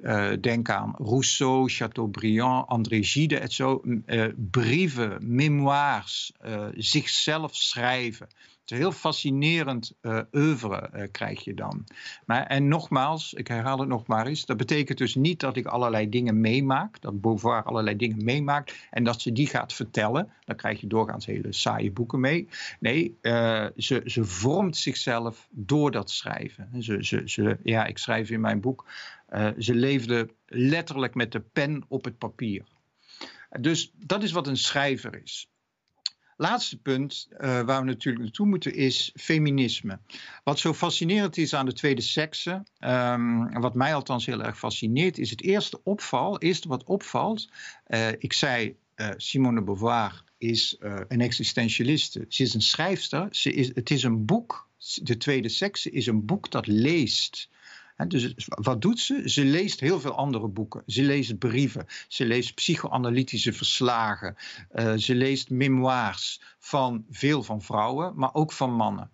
Uh, 0.02 0.32
denk 0.40 0.70
aan 0.70 0.94
Rousseau, 0.98 1.68
Chateaubriand, 1.68 2.68
André 2.68 3.02
Gide 3.02 3.38
en 3.38 3.52
zo. 3.52 3.82
Uh, 4.06 4.26
brieven, 4.36 5.34
memoires, 5.34 6.32
uh, 6.46 6.66
zichzelf 6.74 7.56
schrijven 7.56 8.28
een 8.70 8.76
heel 8.76 8.92
fascinerend 8.92 9.92
uh, 10.02 10.20
oeuvre 10.32 10.90
uh, 10.94 11.02
krijg 11.10 11.44
je 11.44 11.54
dan. 11.54 11.84
Maar, 12.26 12.46
en 12.46 12.68
nogmaals, 12.68 13.34
ik 13.34 13.48
herhaal 13.48 13.78
het 13.78 13.88
nog 13.88 14.06
maar 14.06 14.26
eens, 14.26 14.46
dat 14.46 14.56
betekent 14.56 14.98
dus 14.98 15.14
niet 15.14 15.40
dat 15.40 15.56
ik 15.56 15.66
allerlei 15.66 16.08
dingen 16.08 16.40
meemaak, 16.40 17.00
dat 17.00 17.20
Beauvoir 17.20 17.62
allerlei 17.62 17.96
dingen 17.96 18.24
meemaakt 18.24 18.74
en 18.90 19.04
dat 19.04 19.20
ze 19.20 19.32
die 19.32 19.46
gaat 19.46 19.72
vertellen. 19.72 20.32
Dan 20.44 20.56
krijg 20.56 20.80
je 20.80 20.86
doorgaans 20.86 21.26
hele 21.26 21.52
saaie 21.52 21.90
boeken 21.90 22.20
mee. 22.20 22.48
Nee, 22.80 23.18
uh, 23.22 23.66
ze, 23.76 24.02
ze 24.04 24.24
vormt 24.24 24.76
zichzelf 24.76 25.48
door 25.50 25.90
dat 25.90 26.10
schrijven. 26.10 26.82
Ze, 26.82 27.04
ze, 27.04 27.22
ze, 27.24 27.58
ja, 27.62 27.84
ik 27.84 27.98
schrijf 27.98 28.30
in 28.30 28.40
mijn 28.40 28.60
boek, 28.60 28.86
ze 29.58 29.74
leefde 29.74 30.28
letterlijk 30.46 31.14
met 31.14 31.32
de 31.32 31.40
pen 31.40 31.84
op 31.88 32.04
het 32.04 32.18
papier. 32.18 32.64
Dus 33.60 33.92
dat 33.94 34.22
is 34.22 34.32
wat 34.32 34.46
een 34.46 34.56
schrijver 34.56 35.22
is. 35.22 35.51
Laatste 36.42 36.76
punt 36.76 37.28
uh, 37.32 37.38
waar 37.38 37.80
we 37.80 37.86
natuurlijk 37.86 38.24
naartoe 38.24 38.46
moeten 38.46 38.74
is 38.74 39.12
feminisme. 39.14 39.98
Wat 40.44 40.58
zo 40.58 40.74
fascinerend 40.74 41.36
is 41.36 41.54
aan 41.54 41.66
de 41.66 41.72
tweede 41.72 42.00
sekse, 42.00 42.62
um, 42.80 43.60
wat 43.60 43.74
mij 43.74 43.94
althans 43.94 44.26
heel 44.26 44.42
erg 44.42 44.58
fascineert, 44.58 45.18
is 45.18 45.30
het 45.30 45.42
eerste 45.42 45.80
opval, 45.82 46.38
eerste 46.38 46.68
wat 46.68 46.84
opvalt. 46.84 47.48
Uh, 47.88 48.08
ik 48.18 48.32
zei, 48.32 48.76
uh, 48.96 49.08
Simone 49.16 49.62
Beauvoir 49.62 50.24
is 50.38 50.76
een 51.08 51.20
existentialiste. 51.20 52.24
Ze 52.28 52.42
is 52.42 52.54
een 52.54 52.62
schrijfster. 52.62 53.28
Ze 53.30 53.52
is, 53.52 53.74
het 53.74 53.90
is 53.90 54.02
een 54.02 54.24
boek, 54.24 54.68
de 55.02 55.16
tweede 55.16 55.48
sekse 55.48 55.90
is 55.90 56.06
een 56.06 56.24
boek 56.24 56.50
dat 56.50 56.66
leest. 56.66 57.48
Dus 58.08 58.34
wat 58.46 58.82
doet 58.82 59.00
ze? 59.00 59.22
Ze 59.24 59.44
leest 59.44 59.80
heel 59.80 60.00
veel 60.00 60.14
andere 60.14 60.48
boeken. 60.48 60.82
Ze 60.86 61.02
leest 61.02 61.38
brieven. 61.38 61.86
Ze 62.08 62.24
leest 62.24 62.54
psychoanalytische 62.54 63.52
verslagen. 63.52 64.36
Uh, 64.72 64.94
ze 64.96 65.14
leest 65.14 65.50
memoires 65.50 66.40
van 66.58 67.04
veel 67.10 67.42
van 67.42 67.62
vrouwen, 67.62 68.12
maar 68.16 68.34
ook 68.34 68.52
van 68.52 68.72
mannen. 68.72 69.10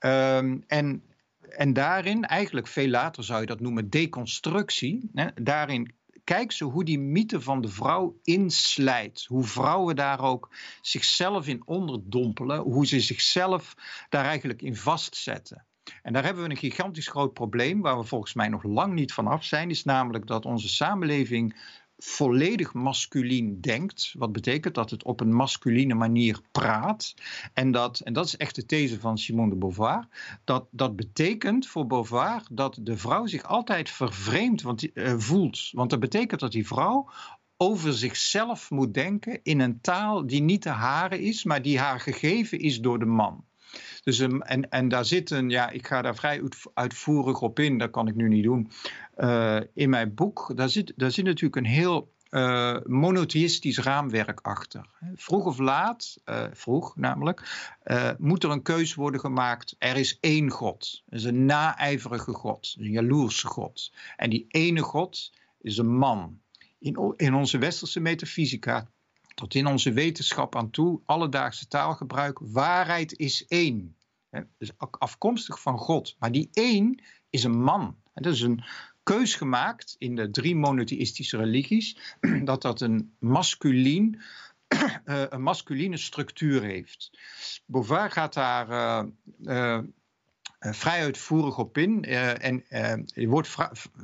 Um, 0.00 0.64
en, 0.66 1.02
en 1.48 1.72
daarin, 1.72 2.24
eigenlijk 2.24 2.66
veel 2.66 2.88
later 2.88 3.24
zou 3.24 3.40
je 3.40 3.46
dat 3.46 3.60
noemen 3.60 3.90
deconstructie. 3.90 5.10
Hè, 5.14 5.26
daarin 5.34 5.94
kijkt 6.24 6.54
ze 6.54 6.64
hoe 6.64 6.84
die 6.84 6.98
mythe 6.98 7.40
van 7.40 7.60
de 7.60 7.68
vrouw 7.68 8.18
inslijt. 8.22 9.24
Hoe 9.28 9.44
vrouwen 9.44 9.96
daar 9.96 10.20
ook 10.20 10.50
zichzelf 10.82 11.46
in 11.46 11.62
onderdompelen. 11.66 12.60
Hoe 12.60 12.86
ze 12.86 13.00
zichzelf 13.00 13.74
daar 14.08 14.24
eigenlijk 14.24 14.62
in 14.62 14.76
vastzetten. 14.76 15.65
En 16.02 16.12
daar 16.12 16.24
hebben 16.24 16.42
we 16.42 16.50
een 16.50 16.56
gigantisch 16.56 17.08
groot 17.08 17.32
probleem 17.32 17.80
waar 17.80 17.98
we 17.98 18.04
volgens 18.04 18.34
mij 18.34 18.48
nog 18.48 18.62
lang 18.62 18.94
niet 18.94 19.12
van 19.12 19.26
af 19.26 19.44
zijn, 19.44 19.70
is 19.70 19.84
namelijk 19.84 20.26
dat 20.26 20.44
onze 20.44 20.68
samenleving 20.68 21.56
volledig 21.98 22.74
masculien 22.74 23.60
denkt. 23.60 24.14
Wat 24.18 24.32
betekent 24.32 24.74
dat 24.74 24.90
het 24.90 25.04
op 25.04 25.20
een 25.20 25.34
masculine 25.34 25.94
manier 25.94 26.40
praat. 26.52 27.14
En 27.52 27.70
dat, 27.70 28.00
en 28.00 28.12
dat 28.12 28.26
is 28.26 28.36
echt 28.36 28.54
de 28.54 28.66
these 28.66 29.00
van 29.00 29.18
Simone 29.18 29.50
de 29.50 29.56
Beauvoir. 29.56 30.08
Dat, 30.44 30.66
dat 30.70 30.96
betekent 30.96 31.66
voor 31.66 31.86
Beauvoir 31.86 32.42
dat 32.50 32.78
de 32.80 32.96
vrouw 32.96 33.26
zich 33.26 33.42
altijd 33.42 33.90
vervreemd 33.90 34.62
want, 34.62 34.96
uh, 34.96 35.14
voelt. 35.16 35.68
Want 35.72 35.90
dat 35.90 36.00
betekent 36.00 36.40
dat 36.40 36.52
die 36.52 36.66
vrouw 36.66 37.10
over 37.56 37.92
zichzelf 37.92 38.70
moet 38.70 38.94
denken 38.94 39.40
in 39.42 39.60
een 39.60 39.80
taal 39.80 40.26
die 40.26 40.42
niet 40.42 40.62
de 40.62 40.68
hare 40.68 41.22
is, 41.22 41.44
maar 41.44 41.62
die 41.62 41.78
haar 41.78 42.00
gegeven 42.00 42.58
is 42.58 42.80
door 42.80 42.98
de 42.98 43.06
man. 43.06 43.44
Dus, 44.06 44.18
um, 44.18 44.42
en, 44.42 44.70
en 44.70 44.88
daar 44.88 45.04
zit 45.04 45.30
een, 45.30 45.50
ja, 45.50 45.70
ik 45.70 45.86
ga 45.86 46.02
daar 46.02 46.14
vrij 46.14 46.42
uitvoerig 46.74 47.40
op 47.40 47.58
in, 47.58 47.78
dat 47.78 47.90
kan 47.90 48.08
ik 48.08 48.14
nu 48.14 48.28
niet 48.28 48.44
doen. 48.44 48.70
Uh, 49.16 49.60
in 49.74 49.90
mijn 49.90 50.14
boek, 50.14 50.52
daar 50.56 50.68
zit, 50.68 50.92
daar 50.96 51.10
zit 51.10 51.24
natuurlijk 51.24 51.56
een 51.56 51.72
heel 51.72 52.14
uh, 52.30 52.76
monotheïstisch 52.84 53.78
raamwerk 53.78 54.40
achter. 54.40 54.88
Vroeg 55.14 55.44
of 55.44 55.58
laat, 55.58 56.16
uh, 56.24 56.44
vroeg 56.52 56.96
namelijk, 56.96 57.68
moet 58.18 58.44
er 58.44 58.50
een 58.50 58.62
keus 58.62 58.94
worden 58.94 59.20
gemaakt. 59.20 59.74
Er 59.78 59.96
is 59.96 60.18
één 60.20 60.50
God. 60.50 61.02
Er 61.08 61.16
is 61.16 61.24
een 61.24 61.44
naijverige 61.44 62.32
God, 62.32 62.76
een 62.78 62.90
jaloerse 62.90 63.46
God. 63.46 63.92
En 64.16 64.30
die 64.30 64.44
ene 64.48 64.82
God 64.82 65.32
is 65.60 65.78
een 65.78 65.96
man. 65.96 66.40
In, 66.78 67.14
in 67.16 67.34
onze 67.34 67.58
westerse 67.58 68.00
metafysica, 68.00 68.88
tot 69.34 69.54
in 69.54 69.66
onze 69.66 69.92
wetenschap 69.92 70.56
aan 70.56 70.70
toe, 70.70 71.00
alledaagse 71.04 71.68
taalgebruik, 71.68 72.38
waarheid 72.42 73.18
is 73.18 73.46
één. 73.46 73.95
Dus 74.58 74.70
afkomstig 74.78 75.60
van 75.60 75.78
God. 75.78 76.16
Maar 76.18 76.32
die 76.32 76.48
één 76.52 77.02
is 77.30 77.44
een 77.44 77.62
man. 77.62 77.96
Dat 78.14 78.32
is 78.32 78.40
een 78.40 78.64
keus 79.02 79.34
gemaakt 79.34 79.94
in 79.98 80.16
de 80.16 80.30
drie 80.30 80.56
monotheïstische 80.56 81.36
religies. 81.36 81.98
Dat 82.44 82.62
dat 82.62 82.80
een 82.80 83.14
masculien 83.18 84.20
uh, 84.68 85.22
een 85.30 85.42
masculine 85.42 85.96
structuur 85.96 86.62
heeft. 86.62 87.10
Beauvoir 87.66 88.10
gaat 88.10 88.34
daar 88.34 88.70
uh, 88.70 89.04
uh, 89.42 89.78
vrij 90.74 91.00
uitvoerig 91.00 91.58
op 91.58 91.78
in. 91.78 92.04
Uh, 92.08 92.44
en 92.44 92.64
uh, 92.70 92.90
er 92.90 93.28
wordt 93.28 93.56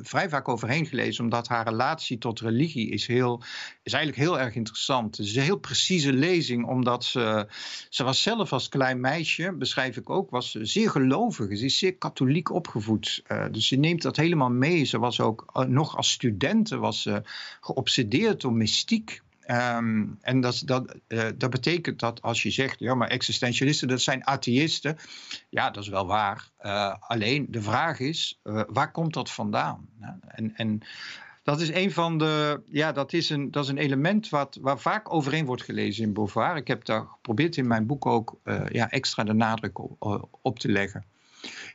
vrij 0.03 0.29
vaak 0.29 0.49
overheen 0.49 0.87
gelezen, 0.87 1.25
omdat 1.25 1.49
haar 1.49 1.69
relatie 1.69 2.19
tot 2.19 2.41
religie 2.41 2.91
is, 2.91 3.07
heel, 3.07 3.43
is 3.83 3.93
eigenlijk 3.93 4.25
heel 4.25 4.41
erg 4.41 4.55
interessant. 4.55 5.17
Het 5.17 5.27
is 5.27 5.37
een 5.37 5.43
heel 5.43 5.59
precieze 5.59 6.13
lezing, 6.13 6.67
omdat 6.67 7.05
ze, 7.05 7.47
ze 7.89 8.05
was 8.05 8.23
zelf 8.23 8.53
als 8.53 8.69
klein 8.69 9.01
meisje, 9.01 9.53
beschrijf 9.53 9.97
ik 9.97 10.11
ook, 10.11 10.31
was 10.31 10.51
zeer 10.51 10.91
gelovig. 10.91 11.59
Ze 11.59 11.65
is 11.65 11.79
zeer 11.79 11.95
katholiek 11.95 12.51
opgevoed. 12.51 13.23
dus 13.51 13.69
ze 13.69 13.77
neemt 13.77 14.03
dat 14.03 14.17
helemaal 14.17 14.51
mee. 14.51 14.85
Ze 14.85 14.99
was 14.99 15.21
ook 15.21 15.67
nog 15.69 15.97
als 15.97 16.11
studenten 16.11 16.81
was 16.81 17.03
ze 17.03 17.23
geobsedeerd 17.61 18.41
door 18.41 18.53
mystiek. 18.53 19.23
Um, 19.47 20.19
en 20.21 20.41
dat, 20.41 20.63
dat, 20.65 20.95
uh, 21.09 21.29
dat 21.35 21.51
betekent 21.51 22.01
dat 22.01 22.23
als 22.23 22.43
je 22.43 22.51
zegt, 22.51 22.79
ja, 22.79 22.95
maar 22.95 23.09
existentialisten, 23.09 23.89
dat 23.89 24.01
zijn 24.01 24.27
atheïsten. 24.27 24.97
Ja, 25.49 25.71
dat 25.71 25.83
is 25.83 25.89
wel 25.89 26.07
waar. 26.07 26.49
Uh, 26.61 26.95
alleen 27.01 27.47
de 27.51 27.63
vraag 27.63 28.01
is, 28.01 28.41
uh, 28.45 28.63
waar 28.69 28.91
komt 28.91 29.15
dat 29.15 29.31
vandaan? 29.31 29.89
En, 30.27 30.53
en 30.57 30.81
dat 31.43 31.61
is 31.61 31.71
een 31.71 31.93
van 31.93 32.19
de, 32.19 32.61
ja, 32.69 32.93
dat 32.93 33.13
is 33.13 33.31
een, 33.31 33.51
dat 33.51 33.65
is 33.65 33.71
een 33.71 33.79
element 33.79 34.29
wat, 34.29 34.59
vaak 34.63 35.13
overeen 35.13 35.47
wordt 35.47 35.63
gelezen 35.63 36.05
in 36.05 36.13
Beauvoir. 36.13 36.57
Ik 36.57 36.69
heb 36.69 36.85
daar 36.85 37.05
geprobeerd 37.07 37.57
in 37.57 37.67
mijn 37.67 37.87
boek 37.87 38.07
ook 38.07 38.39
ja, 38.69 38.91
extra 38.91 39.25
de 39.25 39.33
nadruk 39.33 39.79
op 40.43 40.59
te 40.59 40.69
leggen. 40.69 41.05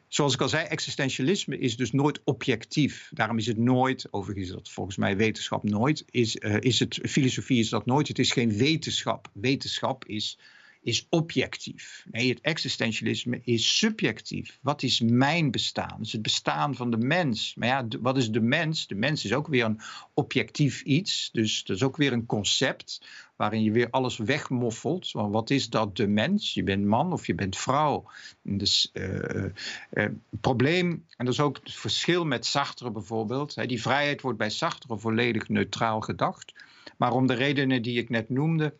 Zoals 0.08 0.34
ik 0.34 0.42
al 0.42 0.50
zei, 0.50 0.66
existentialisme 0.68 1.58
is 1.58 1.78
dus 1.78 1.92
nooit 1.92 2.22
objectief. 2.24 3.10
Daarom 3.14 3.38
is 3.38 3.48
het 3.48 3.58
nooit, 3.58 4.08
overigens 4.12 4.48
is 4.48 4.54
dat 4.54 4.70
volgens 4.70 4.98
mij 4.98 5.18
wetenschap 5.18 5.64
nooit, 5.64 6.06
is, 6.10 6.36
uh, 6.36 6.58
is 6.60 6.80
het, 6.80 7.00
filosofie 7.04 7.60
is 7.60 7.70
dat 7.70 7.86
nooit. 7.86 8.08
Het 8.08 8.20
is 8.20 8.32
geen 8.32 8.58
wetenschap. 8.58 9.30
Wetenschap 9.34 10.06
is, 10.06 10.40
is 10.88 11.08
objectief. 11.10 12.06
Nee, 12.12 12.30
het 12.30 12.42
existentialisme 12.42 13.42
is 13.44 13.78
subjectief. 13.78 14.60
Wat 14.62 14.84
is 14.84 15.00
mijn 15.00 15.52
bestaan? 15.52 15.98
Het 15.98 16.06
is 16.06 16.12
het 16.12 16.22
bestaan 16.22 16.76
van 16.76 16.92
de 16.92 16.98
mens. 16.98 17.56
Maar 17.56 17.68
ja, 17.68 17.88
wat 18.02 18.18
is 18.18 18.32
de 18.32 18.42
mens? 18.42 18.88
De 18.88 18.96
mens 18.96 19.26
is 19.26 19.34
ook 19.34 19.48
weer 19.48 19.66
een 19.66 19.80
objectief 20.14 20.82
iets. 20.82 21.30
Dus 21.32 21.64
dat 21.64 21.76
is 21.76 21.84
ook 21.84 21.98
weer 21.98 22.14
een 22.14 22.26
concept 22.26 23.02
waarin 23.36 23.64
je 23.64 23.72
weer 23.72 23.90
alles 23.90 24.18
wegmoffelt. 24.18 25.12
Wat 25.12 25.50
is 25.50 25.70
dat 25.70 25.96
de 25.96 26.08
mens? 26.08 26.54
Je 26.54 26.64
bent 26.64 26.86
man 26.86 27.14
of 27.14 27.28
je 27.28 27.36
bent 27.36 27.58
vrouw. 27.58 28.12
Dus 28.42 28.90
uh, 28.94 29.46
uh, 29.94 30.06
probleem, 30.42 31.06
en 31.18 31.26
dat 31.26 31.34
is 31.34 31.40
ook 31.40 31.60
het 31.64 31.74
verschil 31.74 32.26
met 32.26 32.46
Sartre 32.46 32.92
bijvoorbeeld. 32.92 33.56
Hè, 33.56 33.66
die 33.66 33.82
vrijheid 33.82 34.22
wordt 34.22 34.38
bij 34.38 34.50
Sartre 34.50 34.98
volledig 34.98 35.50
neutraal 35.50 36.02
gedacht. 36.02 36.54
Maar 36.98 37.12
om 37.12 37.28
de 37.28 37.34
redenen 37.34 37.82
die 37.82 37.98
ik 37.98 38.10
net 38.10 38.30
noemde, 38.30 38.74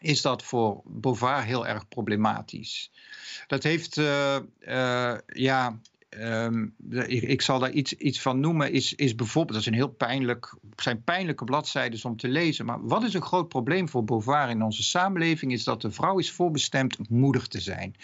is 0.00 0.22
dat 0.22 0.42
voor 0.42 0.80
Beauvoir 0.84 1.42
heel 1.42 1.66
erg 1.66 1.88
problematisch. 1.88 2.90
Dat 3.46 3.62
heeft, 3.62 3.96
uh, 3.96 4.36
ja, 5.26 5.78
Um, 6.08 6.74
ik, 6.90 7.22
ik, 7.22 7.42
zal 7.42 7.58
daar 7.58 7.70
iets, 7.70 7.92
iets 7.92 8.20
van 8.20 8.40
noemen, 8.40 8.72
is, 8.72 8.94
is 8.94 9.14
bijvoorbeeld, 9.14 9.52
dat 9.52 9.60
is 9.60 9.66
een 9.66 9.78
heel 9.78 9.88
pijnlijk, 9.88 10.54
zijn 10.76 11.02
pijnlijke 11.02 11.44
bladzijden 11.44 12.04
om 12.04 12.16
te 12.16 12.28
lezen. 12.28 12.66
Maar 12.66 12.86
wat 12.86 13.02
is 13.02 13.14
een 13.14 13.22
groot 13.22 13.48
probleem 13.48 13.88
voor 13.88 14.04
Beauvoir 14.04 14.48
in 14.48 14.62
onze 14.62 14.82
samenleving, 14.82 15.52
is 15.52 15.64
dat 15.64 15.80
de 15.80 15.90
vrouw 15.90 16.18
is 16.18 16.30
voorbestemd 16.30 17.08
moeder 17.08 17.48
te 17.48 17.60
zijn. 17.60 17.94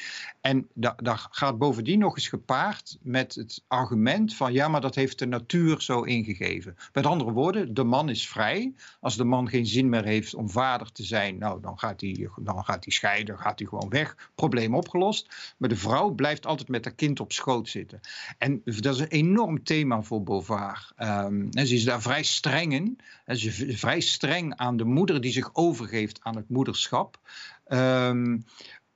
En 0.40 0.68
daar 0.96 1.26
gaat 1.30 1.58
bovendien 1.58 1.98
nog 1.98 2.16
eens 2.16 2.28
gepaard 2.28 2.98
met 3.02 3.34
het 3.34 3.64
argument 3.68 4.34
van, 4.34 4.52
ja, 4.52 4.68
maar 4.68 4.80
dat 4.80 4.94
heeft 4.94 5.18
de 5.18 5.26
natuur 5.26 5.80
zo 5.80 6.02
ingegeven. 6.02 6.76
Met 6.92 7.06
andere 7.06 7.32
woorden, 7.32 7.74
de 7.74 7.84
man 7.84 8.08
is 8.08 8.28
vrij. 8.28 8.74
Als 9.00 9.16
de 9.16 9.24
man 9.24 9.48
geen 9.48 9.66
zin 9.66 9.88
meer 9.88 10.04
heeft 10.04 10.34
om 10.34 10.50
vader 10.50 10.92
te 10.92 11.04
zijn, 11.04 11.38
nou, 11.38 11.60
dan 11.60 11.78
gaat 11.78 12.00
hij, 12.00 12.28
dan 12.36 12.64
gaat 12.64 12.84
hij 12.84 12.92
scheiden, 12.92 13.38
gaat 13.38 13.58
hij 13.58 13.68
gewoon 13.68 13.88
weg. 13.88 14.30
Probleem 14.34 14.74
opgelost. 14.74 15.54
Maar 15.58 15.68
de 15.68 15.76
vrouw 15.76 16.10
blijft 16.10 16.46
altijd 16.46 16.68
met 16.68 16.84
haar 16.84 16.94
kind 16.94 17.20
op 17.20 17.32
schoot 17.32 17.68
zitten. 17.68 17.91
En 18.38 18.62
dat 18.64 18.94
is 18.94 19.00
een 19.00 19.06
enorm 19.06 19.64
thema 19.64 20.02
voor 20.02 20.22
Beauvoir. 20.22 20.92
En 20.96 21.66
ze 21.66 21.74
is 21.74 21.84
daar 21.84 22.02
vrij 22.02 22.22
streng 22.22 22.72
in. 22.72 22.98
Ze 23.26 23.66
is 23.66 23.80
vrij 23.80 24.00
streng 24.00 24.56
aan 24.56 24.76
de 24.76 24.84
moeder 24.84 25.20
die 25.20 25.32
zich 25.32 25.50
overgeeft 25.52 26.18
aan 26.22 26.36
het 26.36 26.48
moederschap. 26.48 27.20
Um, 27.68 28.44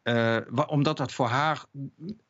uh, 0.07 0.37
omdat 0.67 0.97
dat 0.97 1.13
voor 1.13 1.27
haar 1.27 1.65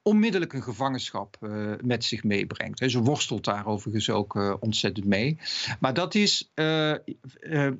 onmiddellijk 0.02 0.52
een 0.52 0.62
gevangenschap 0.62 1.36
uh, 1.40 1.72
met 1.82 2.04
zich 2.04 2.24
meebrengt. 2.24 2.90
Ze 2.90 3.02
worstelt 3.02 3.44
daar 3.44 3.66
overigens 3.66 4.10
ook 4.10 4.34
uh, 4.34 4.54
ontzettend 4.60 5.06
mee. 5.06 5.38
Maar 5.80 5.94
dat, 5.94 6.14
is, 6.14 6.52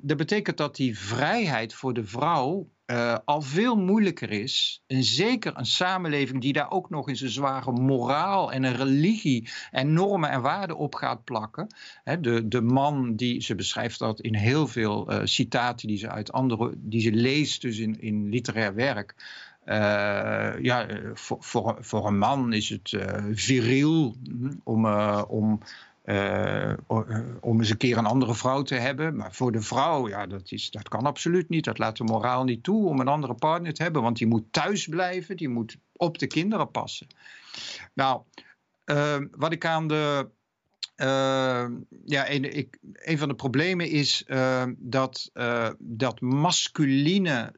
dat 0.01 0.17
betekent 0.17 0.57
dat 0.57 0.75
die 0.75 0.99
vrijheid 0.99 1.73
voor 1.73 1.93
de 1.93 2.05
vrouw 2.05 2.69
al 3.25 3.41
veel 3.41 3.75
moeilijker 3.75 4.31
is. 4.31 4.81
En 4.87 5.03
zeker 5.03 5.57
een 5.57 5.65
samenleving 5.65 6.41
die 6.41 6.53
daar 6.53 6.71
ook 6.71 6.89
nog 6.89 7.09
eens 7.09 7.21
een 7.21 7.29
zware 7.29 7.71
moraal 7.71 8.51
en 8.51 8.63
een 8.63 8.75
religie 8.75 9.49
en 9.71 9.93
normen 9.93 10.29
en 10.29 10.41
waarden 10.41 10.77
op 10.77 10.95
gaat 10.95 11.23
plakken. 11.23 11.67
De, 12.19 12.47
de 12.47 12.61
man 12.61 13.15
die, 13.15 13.41
ze 13.41 13.55
beschrijft 13.55 13.99
dat 13.99 14.21
in 14.21 14.35
heel 14.35 14.67
veel 14.67 15.09
citaten 15.23 15.87
die 15.87 15.97
ze 15.97 16.09
uit 16.09 16.31
andere, 16.31 16.73
die 16.75 17.01
ze 17.01 17.11
leest 17.11 17.61
dus 17.61 17.77
in, 17.77 18.01
in 18.01 18.29
literair 18.29 18.75
werk. 18.75 19.15
Uh, 19.67 20.53
ja, 20.61 20.87
voor, 21.13 21.37
voor, 21.39 21.77
voor, 21.79 22.07
een 22.07 22.17
man 22.17 22.53
is 22.53 22.69
het 22.69 22.91
uh, 22.91 23.03
viriel 23.31 24.15
hm, 24.23 24.53
om, 24.63 24.85
om, 25.27 25.59
om 27.39 27.59
eens 27.59 27.69
een 27.69 27.77
keer 27.77 27.97
een 27.97 28.05
andere 28.05 28.35
vrouw 28.35 28.61
te 28.61 28.75
hebben. 28.75 29.15
Maar 29.15 29.33
voor 29.33 29.51
de 29.51 29.61
vrouw, 29.61 30.07
ja, 30.07 30.27
dat, 30.27 30.51
is, 30.51 30.69
dat 30.71 30.89
kan 30.89 31.05
absoluut 31.05 31.49
niet. 31.49 31.65
Dat 31.65 31.77
laat 31.77 31.97
de 31.97 32.03
moraal 32.03 32.43
niet 32.43 32.63
toe 32.63 32.87
om 32.87 32.99
een 32.99 33.07
andere 33.07 33.33
partner 33.33 33.73
te 33.73 33.83
hebben. 33.83 34.01
Want 34.01 34.17
die 34.17 34.27
moet 34.27 34.51
thuis 34.51 34.87
blijven, 34.87 35.37
die 35.37 35.49
moet 35.49 35.77
op 35.93 36.17
de 36.17 36.27
kinderen 36.27 36.71
passen. 36.71 37.07
Nou, 37.93 38.21
wat 39.31 39.51
ik 39.51 39.65
aan 39.65 39.87
de 39.87 40.29
uh, 40.97 41.65
ja, 42.05 42.29
een, 42.29 42.57
ik, 42.57 42.77
een 42.93 43.17
van 43.17 43.27
de 43.27 43.35
problemen 43.35 43.89
is 43.89 44.23
uh, 44.27 44.63
dat, 44.77 45.29
uh, 45.33 45.69
dat 45.79 46.21
masculine 46.21 47.53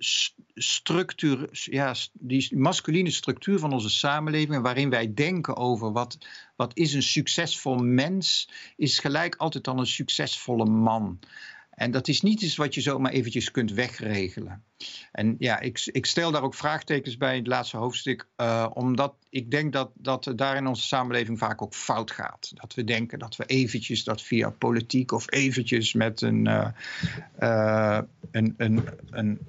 structuur, 0.56 1.48
ja, 1.52 1.96
die 2.14 2.58
masculine 2.58 3.10
structuur 3.12 3.60
van 3.60 3.74
onze 3.74 3.90
samenleving, 3.90 4.62
waarin 4.62 4.90
wij 4.90 5.14
denken 5.14 5.56
over 5.56 5.92
wat, 5.92 6.18
wat 6.56 6.72
is 6.78 6.94
een 6.94 7.04
succesvol 7.04 7.76
mens, 7.76 8.50
is 8.76 9.00
gelijk 9.00 9.36
altijd 9.36 9.64
dan 9.64 9.80
een 9.80 9.88
succesvolle 9.88 10.66
man. 10.66 11.20
En 11.80 11.92
dat 11.92 12.08
is 12.08 12.22
niet 12.22 12.42
iets 12.42 12.56
wat 12.56 12.74
je 12.74 12.82
zomaar 12.82 13.12
eventjes 13.12 13.52
kunt 13.52 13.72
wegregelen. 13.72 14.64
En 15.12 15.36
ja, 15.38 15.60
ik, 15.60 15.82
ik 15.86 16.06
stel 16.06 16.32
daar 16.32 16.44
ook 16.44 16.56
vraagtekens 16.56 17.18
bij 17.18 17.32
in 17.32 17.38
het 17.40 17.48
laatste 17.48 17.78
hoofdstuk, 17.78 18.28
uh, 18.38 18.68
omdat 18.74 19.16
ik 19.30 19.52
denk 19.52 19.74
dat, 19.74 19.92
dat 19.94 20.32
daar 20.36 20.56
in 20.56 20.68
onze 20.68 20.84
samenleving 20.84 21.38
vaak 21.38 21.62
ook 21.62 21.74
fout 21.74 22.12
gaat. 22.12 22.52
Dat 22.54 22.74
we 22.74 22.84
denken 22.84 23.20
dat 23.20 23.36
we 23.36 23.46
eventjes 23.46 24.04
dat 24.04 24.22
via 24.22 24.50
politiek 24.50 25.12
of 25.12 25.32
eventjes 25.32 25.94
met 25.94 26.22
een, 26.22 26.48
uh, 26.48 28.00
een, 28.32 28.54
een, 28.58 28.88
een, 29.10 29.40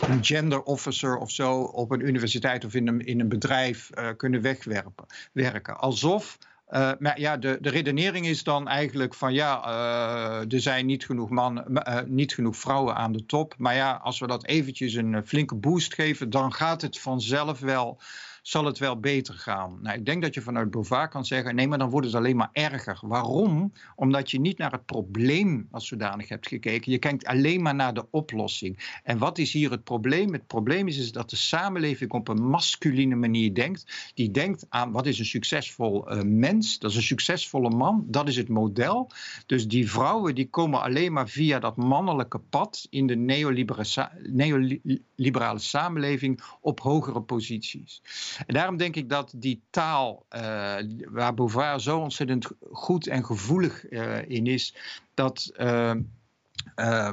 een, 0.00 0.24
gender 0.24 0.62
officer 0.62 1.16
of 1.16 1.30
zo 1.30 1.62
op 1.62 1.90
een 1.90 2.06
universiteit 2.06 2.64
of 2.64 2.74
in 2.74 2.88
een, 2.88 3.06
in 3.06 3.20
een 3.20 3.28
bedrijf 3.28 3.90
kunnen 4.16 4.40
wegwerpen. 4.40 5.06
Werken. 5.32 5.78
Alsof 5.78 6.38
Uh, 6.72 6.90
maar 6.98 7.20
ja, 7.20 7.36
de, 7.36 7.58
de 7.60 7.70
redenering 7.70 8.26
is 8.26 8.44
dan 8.44 8.68
eigenlijk 8.68 9.14
van 9.14 9.32
ja, 9.32 9.66
uh, 9.66 10.52
er 10.52 10.60
zijn 10.60 10.86
niet 10.86 11.04
genoeg, 11.04 11.30
mannen, 11.30 11.64
uh, 11.70 11.98
niet 12.06 12.34
genoeg 12.34 12.56
vrouwen 12.56 12.94
aan 12.94 13.12
de 13.12 13.26
top. 13.26 13.54
Maar 13.58 13.74
ja, 13.74 14.00
als 14.02 14.18
we 14.18 14.26
dat 14.26 14.46
eventjes 14.46 14.94
een 14.94 15.26
flinke 15.26 15.54
boost 15.54 15.94
geven, 15.94 16.30
dan 16.30 16.52
gaat 16.52 16.82
het 16.82 16.98
vanzelf 16.98 17.60
wel 17.60 18.00
zal 18.42 18.64
het 18.64 18.78
wel 18.78 19.00
beter 19.00 19.34
gaan. 19.34 19.78
Nou, 19.82 19.98
ik 19.98 20.06
denk 20.06 20.22
dat 20.22 20.34
je 20.34 20.40
vanuit 20.40 20.70
Beauvoir 20.70 21.08
kan 21.08 21.24
zeggen, 21.24 21.54
nee, 21.54 21.68
maar 21.68 21.78
dan 21.78 21.90
wordt 21.90 22.06
het 22.06 22.16
alleen 22.16 22.36
maar 22.36 22.50
erger. 22.52 22.98
Waarom? 23.00 23.72
Omdat 23.96 24.30
je 24.30 24.40
niet 24.40 24.58
naar 24.58 24.72
het 24.72 24.86
probleem 24.86 25.68
als 25.70 25.86
zodanig 25.86 26.28
hebt 26.28 26.48
gekeken. 26.48 26.92
Je 26.92 26.98
kijkt 26.98 27.26
alleen 27.26 27.62
maar 27.62 27.74
naar 27.74 27.94
de 27.94 28.06
oplossing. 28.10 29.00
En 29.04 29.18
wat 29.18 29.38
is 29.38 29.52
hier 29.52 29.70
het 29.70 29.84
probleem? 29.84 30.32
Het 30.32 30.46
probleem 30.46 30.88
is, 30.88 31.12
dat 31.12 31.30
de 31.30 31.36
samenleving 31.36 32.10
op 32.10 32.28
een 32.28 32.42
masculine 32.42 33.14
manier 33.14 33.54
denkt. 33.54 34.12
Die 34.14 34.30
denkt 34.30 34.66
aan 34.68 34.92
wat 34.92 35.06
is 35.06 35.18
een 35.18 35.24
succesvol 35.24 36.12
uh, 36.12 36.22
mens? 36.22 36.78
Dat 36.78 36.90
is 36.90 36.96
een 36.96 37.02
succesvolle 37.02 37.70
man. 37.70 38.04
Dat 38.08 38.28
is 38.28 38.36
het 38.36 38.48
model. 38.48 39.10
Dus 39.46 39.68
die 39.68 39.90
vrouwen 39.90 40.34
die 40.34 40.48
komen 40.48 40.80
alleen 40.80 41.12
maar 41.12 41.28
via 41.28 41.58
dat 41.58 41.76
mannelijke 41.76 42.38
pad 42.38 42.86
in 42.90 43.06
de 43.06 43.16
neoliberale 43.16 45.58
samenleving 45.58 46.40
op 46.60 46.80
hogere 46.80 47.20
posities. 47.20 48.00
En 48.46 48.54
daarom 48.54 48.76
denk 48.76 48.96
ik 48.96 49.08
dat 49.08 49.32
die 49.36 49.62
taal, 49.70 50.26
uh, 50.30 50.76
waar 51.08 51.34
Beauvoir 51.34 51.80
zo 51.80 51.98
ontzettend 51.98 52.48
goed 52.72 53.06
en 53.06 53.24
gevoelig 53.24 53.90
uh, 53.90 54.28
in 54.28 54.46
is, 54.46 54.74
dat. 55.14 55.52
Uh, 55.56 57.10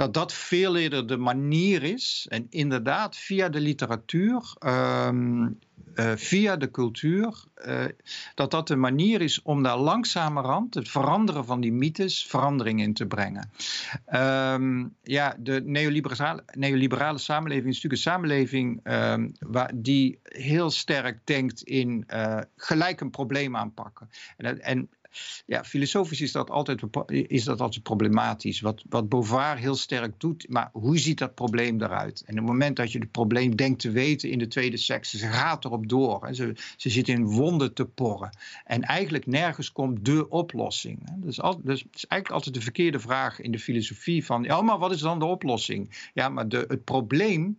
dat 0.00 0.14
dat 0.14 0.32
veel 0.32 0.76
eerder 0.76 1.06
de 1.06 1.16
manier 1.16 1.82
is. 1.82 2.26
En 2.28 2.46
inderdaad, 2.50 3.16
via 3.16 3.48
de 3.48 3.60
literatuur, 3.60 4.54
um, 4.66 5.58
uh, 5.94 6.12
via 6.14 6.56
de 6.56 6.70
cultuur, 6.70 7.44
uh, 7.66 7.84
dat 8.34 8.50
dat 8.50 8.68
de 8.68 8.76
manier 8.76 9.20
is 9.20 9.42
om 9.42 9.62
daar 9.62 9.78
langzamerhand 9.78 10.74
het 10.74 10.88
veranderen 10.88 11.44
van 11.44 11.60
die 11.60 11.72
mythes 11.72 12.26
verandering 12.26 12.80
in 12.80 12.94
te 12.94 13.06
brengen. 13.06 13.50
Um, 14.14 14.94
ja, 15.02 15.36
de 15.38 15.62
neoliberale, 15.64 16.44
neoliberale 16.52 17.18
samenleving 17.18 17.68
is 17.68 17.74
natuurlijk 17.74 18.02
een 18.02 18.12
samenleving 18.12 18.80
um, 18.82 19.32
waar, 19.38 19.70
die 19.74 20.18
heel 20.22 20.70
sterk 20.70 21.20
denkt 21.24 21.62
in 21.62 22.04
uh, 22.14 22.38
gelijk 22.56 23.00
een 23.00 23.10
probleem 23.10 23.56
aanpakken. 23.56 24.10
En, 24.36 24.60
en 24.60 24.88
ja, 25.46 25.64
filosofisch 25.64 26.20
is 26.20 26.32
dat 26.32 26.50
altijd, 26.50 26.82
is 27.06 27.44
dat 27.44 27.60
altijd 27.60 27.82
problematisch. 27.82 28.60
Wat, 28.60 28.82
wat 28.88 29.08
Beauvoir 29.08 29.56
heel 29.56 29.74
sterk 29.74 30.20
doet, 30.20 30.48
maar 30.48 30.68
hoe 30.72 30.98
ziet 30.98 31.18
dat 31.18 31.34
probleem 31.34 31.82
eruit? 31.82 32.22
En 32.26 32.32
op 32.32 32.38
het 32.38 32.46
moment 32.46 32.76
dat 32.76 32.92
je 32.92 32.98
het 32.98 33.10
probleem 33.10 33.56
denkt 33.56 33.80
te 33.80 33.90
weten 33.90 34.30
in 34.30 34.38
de 34.38 34.48
tweede 34.48 34.76
seks, 34.76 35.10
ze 35.10 35.26
gaat 35.26 35.64
erop 35.64 35.88
door. 35.88 36.26
Hè. 36.26 36.34
Ze, 36.34 36.54
ze 36.76 36.90
zit 36.90 37.08
in 37.08 37.26
wonden 37.26 37.74
te 37.74 37.84
porren. 37.84 38.30
En 38.64 38.82
eigenlijk 38.82 39.26
nergens 39.26 39.72
komt 39.72 40.04
de 40.04 40.28
oplossing. 40.28 40.98
Hè. 41.04 41.14
Dus 41.20 41.36
het 41.36 41.64
is 41.66 42.06
eigenlijk 42.06 42.30
altijd 42.30 42.54
de 42.54 42.60
verkeerde 42.60 43.00
vraag 43.00 43.40
in 43.40 43.52
de 43.52 43.58
filosofie 43.58 44.24
van, 44.24 44.42
ja, 44.42 44.62
maar 44.62 44.78
wat 44.78 44.92
is 44.92 45.00
dan 45.00 45.18
de 45.18 45.24
oplossing? 45.24 46.10
Ja, 46.14 46.28
maar 46.28 46.48
de, 46.48 46.64
het 46.68 46.84
probleem 46.84 47.58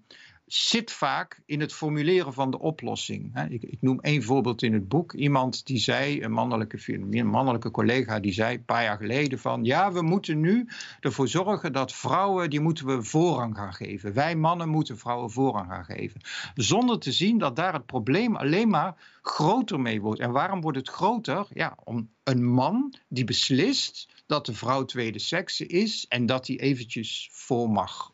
zit 0.54 0.92
vaak 0.92 1.42
in 1.46 1.60
het 1.60 1.74
formuleren 1.74 2.34
van 2.34 2.52
de 2.52 2.60
oplossing. 2.60 3.50
Ik, 3.50 3.64
ik, 3.64 3.82
noem 3.82 4.00
één 4.00 4.24
voorbeeld 4.24 4.62
in 4.62 4.74
het 4.74 4.88
boek. 4.88 5.14
Iemand 5.14 5.66
die 5.66 5.78
zei, 5.78 6.24
een 6.24 6.32
mannelijke, 6.32 7.00
mannelijke 7.24 7.72
collega, 7.72 8.20
die 8.20 8.34
zei 8.34 8.56
een 8.56 8.66
paar 8.66 8.84
jaar 8.84 8.98
geleden 8.98 9.40
van... 9.40 9.64
ja, 9.64 9.92
we 9.92 10.02
moeten 10.02 10.40
nu 10.40 10.68
ervoor 11.00 11.28
zorgen 11.28 11.74
dat 11.74 11.94
vrouwen, 11.94 12.50
die 12.50 12.60
moeten 12.60 12.86
we 12.86 13.04
voorrang 13.04 13.56
gaan 13.58 13.74
geven. 13.74 14.14
Wij 14.14 14.36
mannen 14.36 14.70
moeten 14.70 14.98
vrouwen 14.98 15.32
voorrang 15.32 15.68
gaan 15.68 15.86
geven. 15.86 16.22
Zonder 16.56 17.00
te 17.00 17.12
zien 17.12 17.38
dat 17.38 17.56
daar 17.56 17.74
het 17.74 17.86
probleem 17.86 18.36
alleen 18.36 18.70
maar 18.70 19.20
groter 19.22 19.80
mee 19.80 20.02
wordt. 20.02 20.20
En 20.20 20.32
waarom 20.32 20.62
wordt 20.62 20.78
het 20.78 20.90
groter? 20.90 21.48
Ja, 21.54 21.78
om 21.84 22.10
een 22.24 22.46
man 22.46 22.94
die 23.08 23.24
beslist 23.24 24.24
dat 24.26 24.46
de 24.46 24.54
vrouw 24.54 24.86
tweede 24.86 25.20
sekse 25.20 25.66
is... 25.66 26.06
en 26.10 26.26
dat 26.26 26.48
hij 26.48 26.60
eventjes 26.60 27.30
voor 27.32 27.70
mag 27.70 28.14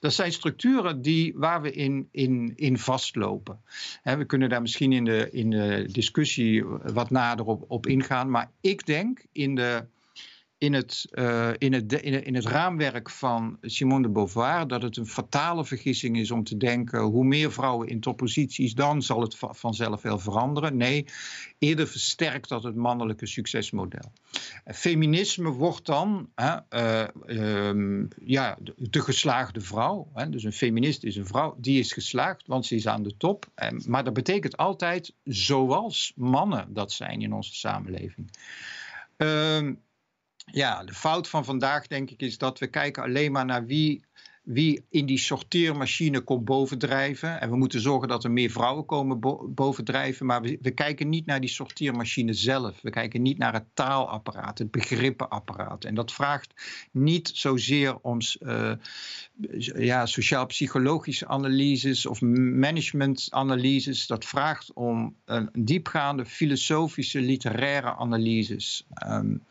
dat 0.00 0.12
zijn 0.12 0.32
structuren 0.32 1.02
die, 1.02 1.32
waar 1.36 1.62
we 1.62 1.72
in, 1.72 2.08
in, 2.10 2.52
in 2.56 2.78
vastlopen. 2.78 3.60
we 4.02 4.24
kunnen 4.24 4.48
daar 4.48 4.60
misschien 4.60 4.92
in 4.92 5.04
de, 5.04 5.30
in 5.30 5.50
de 5.50 5.88
discussie 5.92 6.64
wat 6.64 7.10
nader 7.10 7.46
op, 7.46 7.64
op 7.68 7.86
ingaan. 7.86 8.30
Maar 8.30 8.50
ik 8.60 8.86
denk 8.86 9.24
in 9.32 9.54
de 9.54 9.84
in 10.58 10.72
het, 10.72 11.06
uh, 11.10 11.50
in, 11.58 11.72
het, 11.72 11.92
in, 11.92 12.34
het 12.34 12.44
raamwerk 12.44 13.10
van 13.10 13.58
Simone 13.60 14.02
de 14.02 14.08
Beauvoir 14.08 14.66
dat 14.66 14.82
het 14.82 14.96
een 14.96 15.06
fatale 15.06 15.64
vergissing 15.64 16.18
is 16.18 16.30
om 16.30 16.44
te 16.44 16.56
denken 16.56 17.00
hoe 17.00 17.24
meer 17.24 17.52
vrouwen 17.52 17.88
in 17.88 18.00
topposities, 18.00 18.74
dan 18.74 19.02
zal 19.02 19.20
het 19.20 19.36
vanzelf 19.38 20.02
wel 20.02 20.18
veranderen. 20.18 20.76
Nee, 20.76 21.06
eerder 21.58 21.88
versterkt 21.88 22.48
dat 22.48 22.62
het 22.62 22.74
mannelijke 22.74 23.26
succesmodel. 23.26 24.12
Feminisme 24.64 25.50
wordt 25.50 25.86
dan 25.86 26.30
uh, 26.36 26.56
uh, 27.26 28.04
ja, 28.24 28.58
de, 28.76 29.00
geslaagde 29.00 29.60
vrouw. 29.60 30.10
Hè, 30.14 30.28
dus 30.28 30.44
een 30.44 30.52
feminist 30.52 31.04
is 31.04 31.16
een 31.16 31.26
vrouw, 31.26 31.56
die 31.58 31.78
is 31.78 31.92
geslaagd, 31.92 32.46
want 32.46 32.66
ze 32.66 32.74
is 32.74 32.86
aan 32.86 33.02
de 33.02 33.16
top. 33.16 33.46
maar 33.86 34.04
dat 34.04 34.14
betekent 34.14 34.56
altijd 34.56 35.14
zoals 35.24 36.12
mannen 36.16 36.74
dat 36.74 36.92
zijn 36.92 37.22
in 37.22 37.32
onze 37.32 37.54
samenleving. 37.54 38.30
Uh, 39.16 39.70
ja, 40.52 40.84
de 40.84 40.94
fout 40.94 41.28
van 41.28 41.44
vandaag 41.44 41.86
denk 41.86 42.10
ik 42.10 42.22
is 42.22 42.38
dat 42.38 42.58
we 42.58 42.66
kijken 42.66 43.02
alleen 43.02 43.32
maar 43.32 43.44
naar 43.44 43.66
wie, 43.66 44.04
wie 44.42 44.84
in 44.90 45.06
die 45.06 45.18
sorteermachine 45.18 46.20
komt 46.20 46.44
bovendrijven. 46.44 47.40
En 47.40 47.50
we 47.50 47.56
moeten 47.56 47.80
zorgen 47.80 48.08
dat 48.08 48.24
er 48.24 48.30
meer 48.30 48.50
vrouwen 48.50 48.84
komen 48.84 49.20
bovendrijven. 49.54 50.26
Maar 50.26 50.42
we, 50.42 50.58
we, 50.60 50.70
kijken 50.70 51.08
niet 51.08 51.26
naar 51.26 51.40
die 51.40 51.50
sorteermachine 51.50 52.32
zelf. 52.32 52.80
We 52.82 52.90
kijken 52.90 53.22
niet 53.22 53.38
naar 53.38 53.52
het 53.52 53.64
taalapparaat, 53.74 54.58
het 54.58 54.70
begrippenapparaat. 54.70 55.84
En 55.84 55.94
dat 55.94 56.12
vraagt 56.12 56.54
niet 56.92 57.30
zozeer 57.34 57.98
om 58.00 58.18
uh, 58.40 58.72
ja, 59.76 60.06
sociaal-psychologische 60.06 61.26
analyses 61.26 62.06
of 62.06 62.20
managementanalyses. 62.20 64.06
Dat 64.06 64.24
vraagt 64.24 64.72
om 64.72 65.14
een 65.24 65.48
diepgaande 65.58 66.24
filosofische, 66.24 67.20
literaire 67.20 67.96
analyses. 67.96 68.86
Um, 69.06 69.42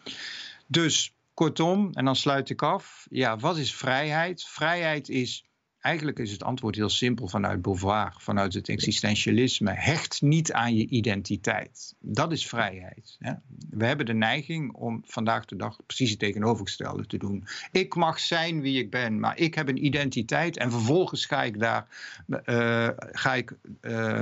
dus 0.68 1.16
kortom, 1.34 1.90
en 1.94 2.06
dan 2.06 2.16
sluit 2.16 2.50
ik 2.50 2.62
af. 2.62 3.08
Ja, 3.10 3.38
wat 3.38 3.58
is 3.58 3.76
vrijheid? 3.76 4.44
Vrijheid 4.44 5.10
is, 5.10 5.46
eigenlijk 5.80 6.20
is 6.20 6.32
het 6.32 6.44
antwoord 6.44 6.76
heel 6.76 6.90
simpel 6.90 7.28
vanuit 7.28 7.62
Beauvoir, 7.62 8.14
vanuit 8.18 8.54
het 8.54 8.70
existentialisme. 8.70 9.72
Hecht 9.72 10.22
niet 10.22 10.54
aan 10.54 10.76
je 10.76 10.88
identiteit. 10.88 11.96
Dat 12.00 12.32
is 12.32 12.48
vrijheid. 12.48 13.16
Hè? 13.20 13.34
We 13.70 13.86
hebben 13.86 14.06
de 14.06 14.14
neiging 14.14 14.74
om 14.74 15.04
vandaag 15.06 15.46
de 15.46 15.56
dag 15.56 15.78
precies 15.86 16.10
het 16.10 16.20
tegenovergestelde 16.20 17.06
te 17.06 17.18
doen. 17.18 17.48
Ik 17.72 17.96
mag 17.96 18.20
zijn 18.20 18.62
wie 18.62 18.80
ik 18.80 18.90
ben, 18.90 19.20
maar 19.20 19.38
ik 19.38 19.56
heb 19.56 19.68
een 19.68 19.86
identiteit 19.86 20.58
en 20.58 20.72
vervolgens 20.72 21.26
ga 21.26 21.44
ik 21.44 21.60
daar, 21.60 21.88
uh, 22.28 22.90
ga 22.98 23.34
ik, 23.36 23.58
uh, 23.82 24.22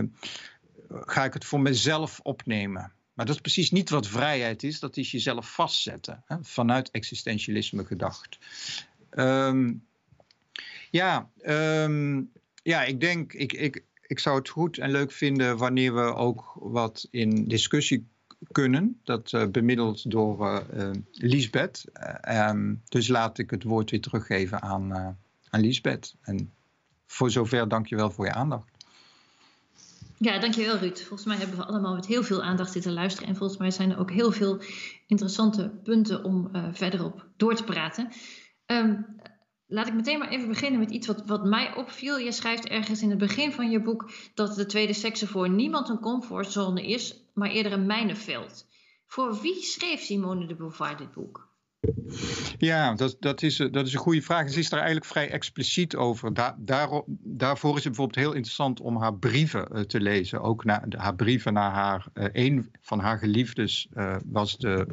ga 0.89 1.23
ik 1.23 1.33
het 1.33 1.45
voor 1.45 1.61
mezelf 1.61 2.19
opnemen. 2.23 2.93
Maar 3.15 3.25
dat 3.25 3.35
is 3.35 3.41
precies 3.41 3.71
niet 3.71 3.89
wat 3.89 4.07
vrijheid 4.07 4.63
is. 4.63 4.79
Dat 4.79 4.97
is 4.97 5.11
jezelf 5.11 5.53
vastzetten. 5.53 6.23
Hè, 6.25 6.37
vanuit 6.41 6.91
existentialisme 6.91 7.85
gedacht. 7.85 8.37
Um, 9.11 9.85
ja, 10.91 11.29
um, 11.45 12.31
ja, 12.63 12.83
ik 12.83 12.99
denk, 12.99 13.33
ik, 13.33 13.53
ik, 13.53 13.83
ik 14.07 14.19
zou 14.19 14.37
het 14.37 14.49
goed 14.49 14.77
en 14.77 14.91
leuk 14.91 15.11
vinden 15.11 15.57
wanneer 15.57 15.95
we 15.95 16.13
ook 16.13 16.51
wat 16.55 17.07
in 17.11 17.47
discussie 17.47 18.07
kunnen. 18.51 18.99
Dat 19.03 19.31
uh, 19.31 19.47
bemiddeld 19.47 20.11
door 20.11 20.47
uh, 20.47 20.59
uh, 20.73 20.91
Lisbeth. 21.11 21.85
Um, 22.29 22.81
dus 22.85 23.07
laat 23.07 23.37
ik 23.37 23.49
het 23.49 23.63
woord 23.63 23.91
weer 23.91 24.01
teruggeven 24.01 24.61
aan, 24.61 24.93
aan 25.49 25.61
Lisbeth. 25.61 26.15
En 26.21 26.53
voor 27.05 27.31
zover 27.31 27.67
dank 27.67 27.87
je 27.87 27.95
wel 27.95 28.11
voor 28.11 28.25
je 28.25 28.33
aandacht. 28.33 28.74
Ja, 30.17 30.39
dankjewel 30.39 30.77
Ruud. 30.77 30.99
Volgens 30.99 31.25
mij 31.25 31.37
hebben 31.37 31.57
we 31.57 31.65
allemaal 31.65 31.95
met 31.95 32.05
heel 32.05 32.23
veel 32.23 32.43
aandacht 32.43 32.71
zitten 32.71 32.93
luisteren. 32.93 33.29
En 33.29 33.35
volgens 33.35 33.59
mij 33.59 33.71
zijn 33.71 33.91
er 33.91 33.99
ook 33.99 34.11
heel 34.11 34.31
veel 34.31 34.61
interessante 35.07 35.79
punten 35.83 36.23
om 36.23 36.49
uh, 36.53 36.67
verder 36.71 37.03
op 37.03 37.27
door 37.37 37.55
te 37.55 37.63
praten. 37.63 38.11
Um, 38.65 39.05
laat 39.67 39.87
ik 39.87 39.93
meteen 39.93 40.19
maar 40.19 40.29
even 40.29 40.47
beginnen 40.47 40.79
met 40.79 40.91
iets 40.91 41.07
wat, 41.07 41.23
wat 41.25 41.45
mij 41.45 41.75
opviel. 41.75 42.17
Je 42.17 42.31
schrijft 42.31 42.67
ergens 42.67 43.01
in 43.01 43.09
het 43.09 43.17
begin 43.17 43.51
van 43.51 43.69
je 43.69 43.81
boek 43.81 44.11
dat 44.33 44.55
de 44.55 44.65
tweede 44.65 44.93
sekse 44.93 45.27
voor 45.27 45.49
niemand 45.49 45.89
een 45.89 45.99
comfortzone 45.99 46.87
is, 46.87 47.29
maar 47.33 47.49
eerder 47.49 47.71
een 47.71 47.85
mijnenveld. 47.85 48.67
Voor 49.05 49.41
wie 49.41 49.63
schreef 49.63 50.01
Simone 50.01 50.45
de 50.45 50.55
Beauvoir 50.55 50.97
dit 50.97 51.11
boek? 51.11 51.54
Ja, 52.57 52.93
dat, 52.93 53.15
dat, 53.19 53.41
is, 53.41 53.57
dat 53.57 53.85
is 53.85 53.93
een 53.93 53.99
goede 53.99 54.21
vraag. 54.21 54.49
Ze 54.49 54.59
is 54.59 54.69
daar 54.69 54.79
eigenlijk 54.79 55.11
vrij 55.11 55.29
expliciet 55.29 55.95
over. 55.95 56.33
Daar, 56.33 56.55
daar, 56.57 57.01
daarvoor 57.23 57.77
is 57.77 57.83
het 57.83 57.93
bijvoorbeeld 57.93 58.25
heel 58.25 58.33
interessant 58.33 58.81
om 58.81 58.97
haar 58.97 59.15
brieven 59.15 59.67
uh, 59.73 59.81
te 59.81 60.01
lezen. 60.01 60.41
Ook 60.41 60.63
haar 60.89 61.15
brieven 61.15 61.53
naar 61.53 61.71
haar. 61.71 62.07
Uh, 62.13 62.25
een 62.31 62.71
van 62.81 62.99
haar 62.99 63.17
geliefdes 63.17 63.87
was 64.25 64.57
de 64.57 64.87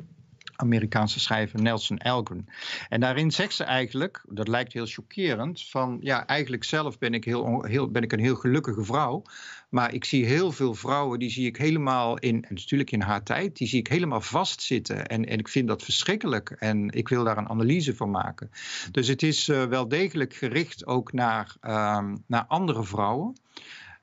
Amerikaanse 0.63 1.21
schrijver 1.21 1.63
Nelson 1.63 1.99
Algren. 1.99 2.47
En 2.89 3.01
daarin 3.01 3.31
zegt 3.31 3.55
ze 3.55 3.65
eigenlijk, 3.65 4.25
dat 4.29 4.49
lijkt 4.49 4.73
heel 4.73 4.87
chockerend, 4.87 5.69
van 5.69 5.99
ja, 6.01 6.27
eigenlijk 6.27 6.65
zelf 6.65 6.99
ben 6.99 7.15
ik, 7.15 7.25
heel, 7.25 7.65
heel, 7.65 7.91
ben 7.91 8.03
ik 8.03 8.13
een 8.13 8.21
heel 8.21 8.37
gelukkige 8.37 8.85
vrouw. 8.85 9.23
Maar 9.69 9.95
ik 9.95 10.05
zie 10.05 10.27
heel 10.27 10.53
veel 10.53 10.75
vrouwen, 10.75 11.19
die 11.19 11.31
zie 11.31 11.47
ik 11.47 11.57
helemaal 11.57 12.19
in, 12.19 12.45
en 12.45 12.55
natuurlijk 12.55 12.91
in 12.91 13.01
haar 13.01 13.23
tijd, 13.23 13.57
die 13.57 13.69
zie 13.69 13.79
ik 13.79 13.87
helemaal 13.87 14.21
vastzitten. 14.21 15.07
En, 15.07 15.25
en 15.25 15.39
ik 15.39 15.49
vind 15.49 15.69
dat 15.69 15.83
verschrikkelijk. 15.83 16.51
En 16.51 16.91
ik 16.91 17.09
wil 17.09 17.25
daar 17.25 17.39
een 17.39 17.49
analyse 17.49 17.97
van 17.97 18.11
maken. 18.11 18.51
Dus 18.91 19.09
het 19.09 19.23
is 19.23 19.49
uh, 19.49 19.65
wel 19.65 19.89
degelijk 19.89 20.35
gericht 20.35 20.87
ook 20.87 21.13
naar, 21.13 21.57
uh, 21.63 22.13
naar 22.27 22.45
andere 22.49 22.85
vrouwen. 22.85 23.37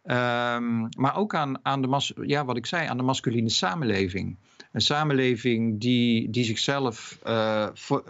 Um, 0.03 0.89
maar 0.97 1.15
ook 1.15 1.35
aan, 1.35 1.65
aan 1.65 1.81
de, 1.81 2.13
ja, 2.25 2.45
wat 2.45 2.57
ik 2.57 2.65
zei, 2.65 2.87
aan 2.87 2.97
de 2.97 3.03
masculine 3.03 3.49
samenleving. 3.49 4.37
Een 4.71 4.81
samenleving 4.81 5.79
die, 5.79 6.29
die 6.29 6.43
zichzelf 6.43 7.19
uh, 7.27 7.69
voor, 7.73 8.03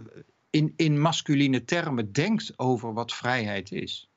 in, 0.49 0.73
in 0.75 1.01
masculine 1.01 1.63
termen 1.63 2.11
denkt 2.11 2.53
over 2.55 2.93
wat 2.93 3.13
vrijheid 3.13 3.71
is. 3.71 4.09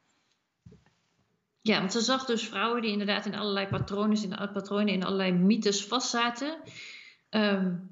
Ja, 1.60 1.78
want 1.78 1.92
ze 1.92 2.00
zag 2.00 2.24
dus 2.24 2.48
vrouwen 2.48 2.82
die 2.82 2.90
inderdaad 2.90 3.26
in 3.26 3.34
allerlei 3.34 3.66
patronen, 3.66 4.22
in, 4.22 4.50
patronen, 4.52 4.88
in 4.88 5.04
allerlei 5.04 5.32
mythes 5.32 5.84
vastzaten. 5.84 6.58
Um, 7.30 7.90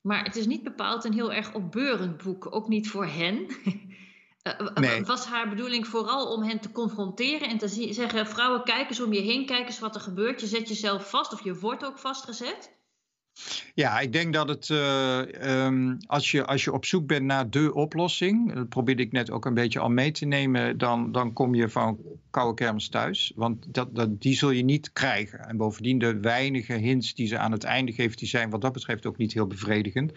maar 0.00 0.24
het 0.24 0.36
is 0.36 0.46
niet 0.46 0.62
bepaald 0.62 1.04
een 1.04 1.12
heel 1.12 1.32
erg 1.32 1.54
opbeurend 1.54 2.22
boek, 2.22 2.54
ook 2.54 2.68
niet 2.68 2.88
voor 2.88 3.06
hen. 3.06 3.46
Uh, 4.42 4.74
nee. 4.74 5.04
Was 5.04 5.26
haar 5.26 5.48
bedoeling 5.48 5.86
vooral 5.86 6.32
om 6.32 6.42
hen 6.42 6.60
te 6.60 6.72
confronteren 6.72 7.48
en 7.48 7.58
te 7.58 7.68
zeggen: 7.68 8.26
vrouwen, 8.26 8.64
kijk 8.64 8.88
eens 8.88 9.00
om 9.00 9.12
je 9.12 9.20
heen, 9.20 9.46
kijk 9.46 9.66
eens 9.66 9.78
wat 9.78 9.94
er 9.94 10.00
gebeurt. 10.00 10.40
Je 10.40 10.46
zet 10.46 10.68
jezelf 10.68 11.10
vast 11.10 11.32
of 11.32 11.44
je 11.44 11.58
wordt 11.58 11.84
ook 11.84 11.98
vastgezet. 11.98 12.76
Ja, 13.74 14.00
ik 14.00 14.12
denk 14.12 14.32
dat 14.32 14.48
het, 14.48 14.68
uh, 14.68 15.18
um, 15.64 15.98
als, 16.06 16.30
je, 16.30 16.44
als 16.44 16.64
je 16.64 16.72
op 16.72 16.84
zoek 16.84 17.06
bent 17.06 17.24
naar 17.24 17.50
de 17.50 17.74
oplossing, 17.74 18.54
dat 18.54 18.68
probeerde 18.68 19.02
ik 19.02 19.12
net 19.12 19.30
ook 19.30 19.44
een 19.44 19.54
beetje 19.54 19.78
al 19.78 19.88
mee 19.88 20.10
te 20.10 20.26
nemen, 20.26 20.78
dan, 20.78 21.12
dan 21.12 21.32
kom 21.32 21.54
je 21.54 21.68
van 21.68 21.98
koude 22.30 22.54
kermis 22.54 22.88
thuis. 22.88 23.32
Want 23.34 23.74
dat, 23.74 23.94
dat, 23.94 24.20
die 24.20 24.34
zul 24.34 24.50
je 24.50 24.64
niet 24.64 24.92
krijgen. 24.92 25.38
En 25.38 25.56
bovendien 25.56 25.98
de 25.98 26.20
weinige 26.20 26.72
hints 26.72 27.14
die 27.14 27.26
ze 27.26 27.38
aan 27.38 27.52
het 27.52 27.64
einde 27.64 27.92
geeft, 27.92 28.18
die 28.18 28.28
zijn 28.28 28.50
wat 28.50 28.60
dat 28.60 28.72
betreft 28.72 29.06
ook 29.06 29.16
niet 29.16 29.32
heel 29.32 29.46
bevredigend. 29.46 30.12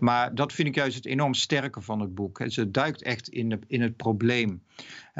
Maar 0.00 0.34
dat 0.34 0.52
vind 0.52 0.68
ik 0.68 0.74
juist 0.74 0.96
het 0.96 1.06
enorm 1.06 1.34
sterke 1.34 1.80
van 1.80 2.00
het 2.00 2.14
boek. 2.14 2.40
Ze 2.46 2.70
duikt 2.70 3.02
echt 3.02 3.28
in, 3.28 3.48
de, 3.48 3.58
in 3.66 3.82
het 3.82 3.96
probleem 3.96 4.62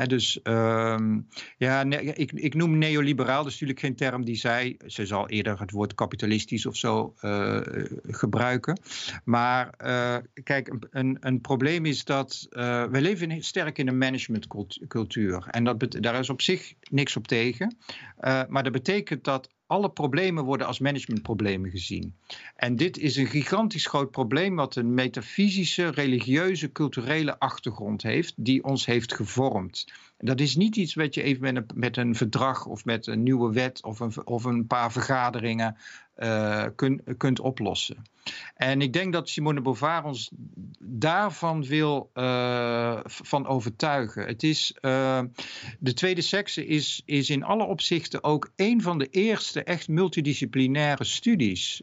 dus 0.05 0.41
um, 0.43 1.27
ja, 1.57 1.83
ik, 1.85 2.33
ik, 2.33 2.55
noem 2.55 2.79
neoliberaal, 2.79 3.43
dat 3.43 3.47
is 3.47 3.53
natuurlijk 3.53 3.81
geen 3.81 3.97
term 3.97 4.25
die 4.25 4.37
zij, 4.37 4.77
ze 4.87 5.07
zal 5.07 5.29
eerder 5.29 5.61
het 5.61 5.71
woord 5.71 5.95
kapitalistisch 5.95 6.67
of 6.67 6.77
zo 6.77 7.15
uh, 7.23 7.61
gebruiken. 8.03 8.81
Maar 9.25 9.75
uh, 9.85 10.17
kijk, 10.43 10.75
een, 10.91 11.17
een 11.21 11.41
probleem 11.41 11.85
is 11.85 12.05
dat 12.05 12.47
we 12.51 12.99
leven 13.01 13.43
sterk 13.43 13.79
in 13.79 13.89
een 13.89 13.99
managementcultuur. 13.99 15.47
En 15.51 15.65
dat, 15.65 15.97
daar 16.01 16.19
is 16.19 16.31
op 16.31 16.43
zich 16.43 16.75
niks 16.91 17.17
op 17.17 17.27
tegen. 17.27 17.77
maar 18.49 18.63
dat 18.63 18.73
betekent 18.73 19.25
dat 19.25 19.56
alle 19.67 19.91
problemen 19.91 20.45
worden 20.45 20.67
als 20.67 20.79
managementproblemen 20.79 21.71
gezien. 21.71 22.15
En 22.57 22.77
dit 22.77 22.99
is 22.99 23.17
een 23.17 23.27
gigantisch 23.27 23.87
groot 23.87 24.11
probleem 24.11 24.57
wat 24.57 24.77
een 24.77 24.95
metafysische, 24.95 25.89
religieuze, 25.89 26.73
culturele 26.73 27.39
achtergrond 27.39 28.03
heeft, 28.03 28.35
die 28.37 28.65
ons 28.65 28.87
heeft 28.87 29.15
gevormd. 29.15 29.93
Dat 30.19 30.41
is 30.41 30.57
niet 30.57 30.77
iets 30.77 30.95
wat 30.95 31.15
je 31.15 31.23
even 31.23 31.43
met 31.43 31.57
een, 31.57 31.67
met 31.75 31.97
een 31.97 32.15
verdrag 32.15 32.67
of 32.67 32.85
met 32.85 33.07
een 33.07 33.23
nieuwe 33.23 33.53
wet 33.53 33.83
of 33.83 34.01
een, 34.01 34.13
of 34.25 34.45
een 34.45 34.67
paar 34.67 34.93
vergaderingen 34.93 35.77
uh, 36.17 36.65
kun, 36.75 37.03
kunt 37.17 37.41
oplossen. 37.41 37.97
En 38.55 38.81
ik 38.81 38.93
denk 38.93 39.13
dat 39.13 39.29
Simone 39.29 39.61
Beauvoir 39.61 40.05
ons 40.05 40.31
daarvan 40.81 41.65
wil 41.65 42.11
uh, 42.15 43.01
van 43.05 43.47
overtuigen. 43.47 44.27
Het 44.27 44.43
is, 44.43 44.77
uh, 44.81 45.21
de 45.79 45.95
tweede 45.95 46.21
sekse 46.21 46.67
is, 46.67 47.03
is 47.05 47.31
in 47.31 47.45
alle 47.45 47.65
opzichten 47.65 48.25
ook 48.25 48.51
een 48.57 48.83
van 48.83 48.99
de 48.99 49.07
eerste 49.07 49.63
echt 49.63 49.89
multidisciplinaire 49.89 51.05
studies. 51.05 51.83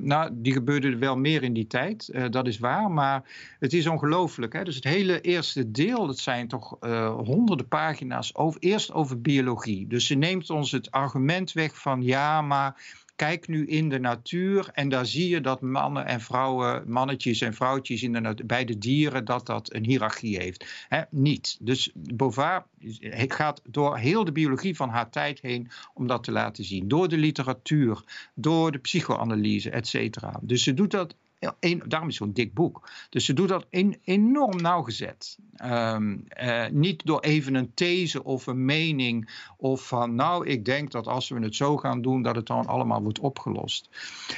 nou, 0.00 0.30
die 0.32 0.52
gebeurde 0.52 0.96
wel 0.96 1.16
meer 1.16 1.42
in 1.42 1.52
die 1.52 1.66
tijd, 1.66 2.12
dat 2.30 2.46
is 2.46 2.58
waar, 2.58 2.90
maar 2.90 3.22
het 3.58 3.72
is 3.72 3.86
ongelooflijk. 3.86 4.64
Dus 4.64 4.74
het 4.74 4.84
hele 4.84 5.20
eerste 5.20 5.70
deel, 5.70 6.06
dat 6.06 6.18
zijn 6.18 6.48
toch 6.48 6.76
honderden 7.24 7.68
pagina's, 7.68 8.34
over, 8.34 8.60
eerst 8.60 8.92
over 8.92 9.20
biologie. 9.20 9.86
Dus 9.86 10.06
ze 10.06 10.14
neemt 10.14 10.50
ons 10.50 10.72
het 10.72 10.90
argument 10.90 11.52
weg 11.52 11.78
van 11.80 12.02
ja, 12.02 12.42
maar 12.42 12.96
kijk 13.18 13.48
nu 13.48 13.66
in 13.66 13.88
de 13.88 13.98
natuur 13.98 14.70
en 14.72 14.88
daar 14.88 15.06
zie 15.06 15.28
je 15.28 15.40
dat 15.40 15.60
mannen 15.60 16.06
en 16.06 16.20
vrouwen, 16.20 16.90
mannetjes 16.90 17.40
en 17.40 17.54
vrouwtjes 17.54 18.02
in 18.02 18.12
de 18.12 18.44
bij 18.46 18.64
de 18.64 18.78
dieren, 18.78 19.24
dat 19.24 19.46
dat 19.46 19.74
een 19.74 19.84
hiërarchie 19.84 20.38
heeft. 20.38 20.86
niet. 21.10 21.56
Dus 21.60 21.90
Beauvoir 21.94 22.64
gaat 23.12 23.62
door 23.64 23.96
heel 23.96 24.24
de 24.24 24.32
biologie 24.32 24.76
van 24.76 24.88
haar 24.88 25.10
tijd 25.10 25.40
heen 25.40 25.70
om 25.94 26.06
dat 26.06 26.24
te 26.24 26.32
laten 26.32 26.64
zien. 26.64 26.88
Door 26.88 27.08
de 27.08 27.16
literatuur, 27.16 28.02
door 28.34 28.72
de 28.72 28.78
psychoanalyse, 28.78 29.70
et 29.70 29.86
cetera. 29.86 30.38
Dus 30.42 30.62
ze 30.62 30.74
doet 30.74 30.90
dat 30.90 31.14
een, 31.60 31.82
daarom 31.86 32.08
is 32.08 32.16
zo'n 32.16 32.32
dik 32.32 32.54
boek. 32.54 32.90
Dus 33.10 33.24
ze 33.24 33.32
doet 33.32 33.48
dat 33.48 33.66
enorm 34.02 34.56
nauwgezet. 34.56 35.38
Um, 35.64 36.24
uh, 36.42 36.66
niet 36.70 37.06
door 37.06 37.20
even 37.20 37.54
een 37.54 37.74
these 37.74 38.24
of 38.24 38.46
een 38.46 38.64
mening 38.64 39.46
of 39.56 39.86
van 39.86 40.14
nou 40.14 40.46
ik 40.46 40.64
denk 40.64 40.90
dat 40.90 41.06
als 41.06 41.28
we 41.28 41.40
het 41.40 41.54
zo 41.54 41.76
gaan 41.76 42.02
doen 42.02 42.22
dat 42.22 42.36
het 42.36 42.46
dan 42.46 42.66
allemaal 42.66 43.02
wordt 43.02 43.18
opgelost. 43.18 43.88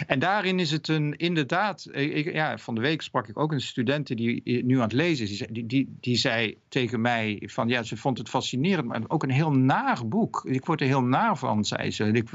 En 0.06 0.18
daarin 0.18 0.58
is 0.58 0.70
het 0.70 0.88
een 0.88 1.16
inderdaad, 1.16 1.88
ik, 1.92 2.32
ja, 2.32 2.58
van 2.58 2.74
de 2.74 2.80
week 2.80 3.02
sprak 3.02 3.28
ik 3.28 3.38
ook 3.38 3.52
een 3.52 3.60
student 3.60 4.06
die 4.06 4.64
nu 4.64 4.76
aan 4.76 4.82
het 4.82 4.92
lezen 4.92 5.28
is. 5.28 5.46
Die, 5.50 5.66
die, 5.66 5.96
die 6.00 6.16
zei 6.16 6.56
tegen 6.68 7.00
mij 7.00 7.42
van 7.46 7.68
ja 7.68 7.82
ze 7.82 7.96
vond 7.96 8.18
het 8.18 8.28
fascinerend 8.28 8.86
maar 8.86 9.02
ook 9.06 9.22
een 9.22 9.30
heel 9.30 9.52
naar 9.52 10.08
boek. 10.08 10.44
Ik 10.44 10.66
word 10.66 10.80
er 10.80 10.86
heel 10.86 11.02
naar 11.02 11.36
van 11.36 11.64
zei 11.64 11.90
ze. 11.90 12.04
Ik, 12.04 12.30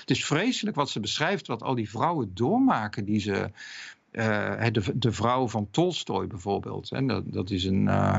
het 0.00 0.10
is 0.10 0.24
vreselijk 0.24 0.76
wat 0.76 0.90
ze 0.90 1.00
beschrijft 1.00 1.46
wat 1.46 1.62
al 1.62 1.74
die 1.74 1.90
vrouwen 1.90 2.30
doormaken 2.34 3.04
die 3.04 3.20
ze 3.20 3.50
de, 4.16 4.92
de 4.94 5.12
vrouw 5.12 5.48
van 5.48 5.68
Tolstoy 5.70 6.26
bijvoorbeeld. 6.26 6.88
Dat, 7.06 7.32
dat 7.32 7.50
is 7.50 7.64
een. 7.64 7.82
Uh, 7.82 8.18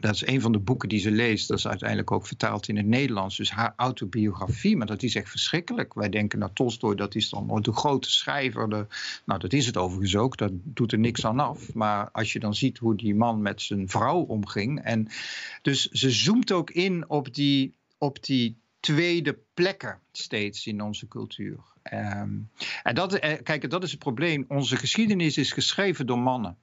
dat 0.00 0.14
is 0.14 0.26
een 0.26 0.40
van 0.40 0.52
de 0.52 0.58
boeken 0.58 0.88
die 0.88 0.98
ze 0.98 1.10
leest. 1.10 1.48
Dat 1.48 1.58
is 1.58 1.66
uiteindelijk 1.66 2.10
ook 2.10 2.26
vertaald 2.26 2.68
in 2.68 2.76
het 2.76 2.86
Nederlands. 2.86 3.36
Dus 3.36 3.50
haar 3.50 3.72
autobiografie. 3.76 4.76
Maar 4.76 4.86
dat 4.86 5.02
is 5.02 5.14
echt 5.14 5.30
verschrikkelijk. 5.30 5.94
Wij 5.94 6.08
denken 6.08 6.38
naar 6.38 6.52
Tolstoy, 6.52 6.94
dat 6.94 7.14
is 7.14 7.28
dan 7.28 7.62
de 7.62 7.72
grote 7.72 8.10
schrijver. 8.10 8.68
De, 8.68 8.86
nou, 9.24 9.40
dat 9.40 9.52
is 9.52 9.66
het 9.66 9.76
overigens 9.76 10.16
ook. 10.16 10.36
Dat 10.36 10.52
doet 10.52 10.92
er 10.92 10.98
niks 10.98 11.26
aan 11.26 11.40
af. 11.40 11.74
Maar 11.74 12.10
als 12.10 12.32
je 12.32 12.38
dan 12.38 12.54
ziet 12.54 12.78
hoe 12.78 12.94
die 12.94 13.14
man 13.14 13.42
met 13.42 13.62
zijn 13.62 13.88
vrouw 13.88 14.20
omging. 14.20 14.80
En 14.80 15.08
dus 15.62 15.88
ze 15.88 16.10
zoomt 16.10 16.52
ook 16.52 16.70
in 16.70 17.08
op 17.08 17.34
die, 17.34 17.74
op 17.98 18.24
die 18.24 18.56
tweede 18.80 19.38
plekken 19.54 19.98
steeds 20.12 20.66
in 20.66 20.82
onze 20.82 21.08
cultuur. 21.08 21.73
Um, 21.92 22.50
en 22.82 22.94
dat, 22.94 23.14
eh, 23.14 23.42
kijk, 23.42 23.70
dat 23.70 23.82
is 23.82 23.90
het 23.90 23.98
probleem. 24.00 24.44
Onze 24.48 24.76
geschiedenis 24.76 25.36
is 25.36 25.52
geschreven 25.52 26.06
door 26.06 26.18
mannen. 26.18 26.56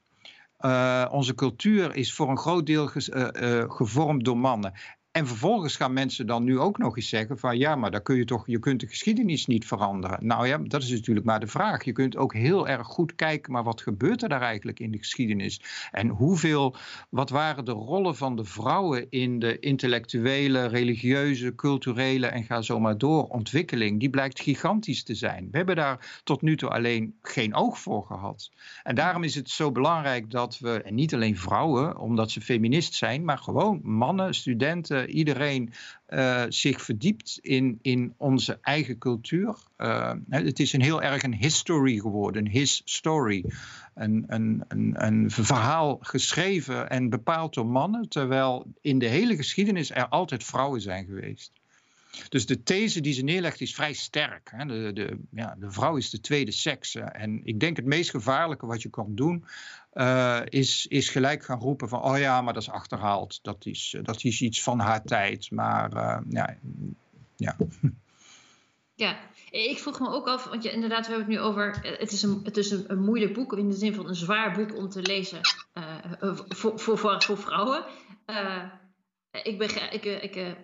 Uh, 0.60 1.08
onze 1.12 1.36
cultuur 1.36 1.96
is 1.96 2.14
voor 2.14 2.30
een 2.30 2.38
groot 2.38 2.66
deel 2.66 2.92
uh, 2.96 3.64
gevormd 3.68 4.26
door 4.26 4.38
mannen. 4.38 4.74
En 5.12 5.28
vervolgens 5.28 5.76
gaan 5.76 5.94
mensen 5.94 6.28
dan 6.28 6.44
nu 6.44 6.60
ook 6.60 6.78
nog 6.78 6.96
eens 6.96 7.10
zeggen 7.10 7.38
van 7.38 7.58
ja, 7.58 7.76
maar 7.76 7.92
dan 7.92 8.02
kun 8.02 8.16
je 8.16 8.26
toch, 8.26 8.48
je 8.48 8.60
kunt 8.60 8.80
de 8.80 8.88
geschiedenis 8.88 9.46
niet 9.46 9.68
veranderen. 9.68 10.28
Nou 10.28 10.48
ja, 10.48 10.58
dat 10.58 10.84
is 10.84 10.92
natuurlijk 10.92 11.26
maar 11.26 11.40
de 11.40 11.48
vraag. 11.48 11.84
Je 11.84 11.92
kunt 11.92 12.18
ook 12.18 12.34
heel 12.34 12.68
erg 12.68 12.88
goed 12.88 13.16
kijken, 13.16 13.52
maar 13.52 13.64
wat 13.64 13.82
gebeurt 13.82 14.24
er 14.24 14.30
daar 14.30 14.42
eigenlijk 14.42 14.80
in 14.80 14.92
de 14.92 14.98
geschiedenis? 14.98 15.62
En 15.92 16.08
hoeveel, 16.08 16.76
wat 17.10 17.30
waren 17.30 17.66
de 17.66 17.72
rollen 17.72 18.16
van 18.16 18.36
de 18.36 18.46
vrouwen 18.46 19.10
in 19.10 19.40
de 19.40 19.60
intellectuele, 19.60 20.66
religieuze, 20.66 21.56
culturele 21.56 22.28
en 22.28 22.44
ga 22.44 22.62
zo 22.62 22.80
maar 22.80 22.98
door 22.98 23.28
ontwikkeling? 23.28 24.00
Die 24.00 24.10
blijkt 24.10 24.40
gigantisch 24.40 25.04
te 25.04 25.16
zijn. 25.16 25.48
We 25.52 25.58
hebben 25.58 25.76
daar 25.76 26.22
tot 26.24 26.42
nu 26.42 26.58
toe 26.58 26.70
alleen 26.70 27.16
geen 27.22 27.56
oog 27.56 27.80
voor 27.80 28.06
gehad. 28.06 28.52
En 28.84 28.96
daarom 28.96 29.24
is 29.24 29.36
het 29.36 29.50
zo 29.50 29.72
belangrijk 29.72 30.32
dat 30.32 30.60
we, 30.60 30.82
en 30.82 30.96
niet 30.96 31.14
alleen 31.14 31.38
vrouwen, 31.38 31.98
omdat 31.98 32.32
ze 32.32 32.42
feminist 32.42 32.94
zijn, 32.94 33.24
maar 33.26 33.38
gewoon 33.38 33.80
mannen, 33.84 34.34
studenten, 34.34 35.00
iedereen 35.08 35.74
uh, 36.10 36.44
zich 36.50 36.82
verdiept 36.82 37.40
in, 37.42 37.80
in 37.82 38.14
onze 38.18 38.58
eigen 38.62 38.98
cultuur. 38.98 39.56
Uh, 39.78 40.14
het 40.30 40.60
is 40.60 40.74
een 40.74 40.82
heel 40.82 41.02
erg 41.02 41.24
een 41.24 41.36
history 41.36 42.00
geworden, 42.00 42.46
een 42.46 42.52
his 42.52 42.82
story. 42.86 43.46
Een, 43.96 44.24
een, 44.28 44.64
een, 44.68 45.06
een 45.06 45.32
verhaal 45.32 45.98
geschreven 46.02 46.90
en 46.90 47.10
bepaald 47.10 47.54
door 47.54 47.66
mannen, 47.66 48.10
terwijl 48.10 48.66
in 48.82 49.00
de 49.00 49.08
hele 49.08 49.36
geschiedenis 49.36 49.92
er 49.92 50.08
altijd 50.08 50.44
vrouwen 50.44 50.82
zijn 50.82 51.06
geweest. 51.06 51.61
Dus 52.30 52.46
de 52.46 52.64
these 52.64 53.02
die 53.02 53.14
ze 53.14 53.22
neerlegt 53.22 53.62
is 53.62 53.76
vrij 53.76 53.94
sterk. 53.94 54.52
Hè. 54.56 54.66
De, 54.66 54.92
de, 54.94 55.18
ja, 55.32 55.56
de 55.60 55.72
vrouw 55.72 55.96
is 55.96 56.10
de 56.10 56.20
tweede 56.20 56.52
seks. 56.52 56.96
En 56.96 57.42
ik 57.44 57.60
denk 57.60 57.76
het 57.76 57.86
meest 57.86 58.10
gevaarlijke 58.10 58.66
wat 58.66 58.82
je 58.82 58.90
kan 58.90 59.16
doen, 59.16 59.46
uh, 59.94 60.42
is, 60.46 60.86
is 60.88 61.10
gelijk 61.10 61.44
gaan 61.44 61.60
roepen 61.60 61.90
van, 61.90 62.04
oh 62.04 62.18
ja, 62.18 62.42
maar 62.42 62.54
dat 62.54 62.62
is 62.62 62.70
achterhaald. 62.70 63.40
Dat 63.42 63.66
is, 63.66 63.96
dat 64.02 64.24
is 64.24 64.42
iets 64.42 64.64
van 64.64 64.80
haar 64.80 65.04
tijd. 65.04 65.52
Maar 65.52 65.94
uh, 65.94 66.18
ja, 66.30 66.58
ja. 67.36 67.56
Ja, 68.96 69.20
ik 69.50 69.80
vroeg 69.80 70.00
me 70.00 70.10
ook 70.10 70.28
af, 70.28 70.44
want 70.44 70.64
je, 70.64 70.72
inderdaad, 70.72 71.08
we 71.08 71.14
hebben 71.14 71.34
het 71.34 71.42
nu 71.42 71.48
over. 71.48 71.80
Het 71.82 72.12
is, 72.12 72.22
een, 72.24 72.40
het 72.44 72.58
is 72.58 72.72
een, 72.72 73.00
moeilijk 73.00 73.34
boek, 73.34 73.54
in 73.54 73.70
de 73.70 73.76
zin 73.76 73.94
van 73.94 74.08
een 74.08 74.16
zwaar 74.16 74.52
boek 74.52 74.78
om 74.78 74.90
te 74.90 75.02
lezen 75.02 75.40
voor, 76.48 76.80
voor, 76.80 76.98
voor, 76.98 77.38
vrouwen. 77.38 77.86
Ik, 79.44 79.58
ben, 79.58 79.94
ik, 79.94 80.06
ik 80.06 80.56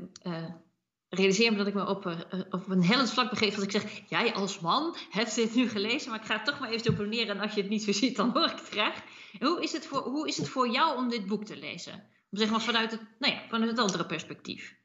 realiseer 1.10 1.52
me 1.52 1.58
dat 1.58 1.68
ik 1.68 1.74
me 1.74 1.88
op, 1.88 2.26
op 2.50 2.70
een 2.70 2.84
hellend 2.84 3.12
vlak 3.12 3.30
begeef 3.30 3.56
als 3.56 3.64
ik 3.64 3.72
zeg: 3.72 3.84
Jij 4.10 4.34
als 4.34 4.60
man 4.60 4.96
hebt 5.10 5.36
dit 5.36 5.56
nu 5.56 5.70
gelezen, 5.70 6.10
maar 6.10 6.20
ik 6.20 6.26
ga 6.26 6.36
het 6.36 6.46
toch 6.46 6.60
maar 6.60 6.70
even 6.70 6.92
opponeren. 6.92 7.36
En 7.36 7.42
als 7.42 7.54
je 7.54 7.62
het 7.62 7.70
niet 7.70 7.84
zo 7.84 7.92
ziet, 7.92 8.16
dan 8.16 8.32
hoor 8.34 8.46
ik 8.46 8.58
het 8.58 8.70
graag. 8.70 9.04
Hoe 9.40 9.64
is 9.64 9.72
het 9.72 9.86
voor, 9.86 10.02
hoe 10.02 10.28
is 10.28 10.38
het 10.38 10.50
voor 10.50 10.70
jou 10.70 10.98
om 10.98 11.10
dit 11.10 11.26
boek 11.26 11.46
te 11.46 11.58
lezen? 11.58 11.94
Om 12.30 12.38
zeg 12.38 12.50
maar 12.50 12.62
vanuit 12.62 12.92
het, 12.92 13.02
nou 13.20 13.34
ja, 13.34 13.42
vanuit 13.50 13.70
het 13.70 13.80
andere 13.80 14.06
perspectief. 14.06 14.76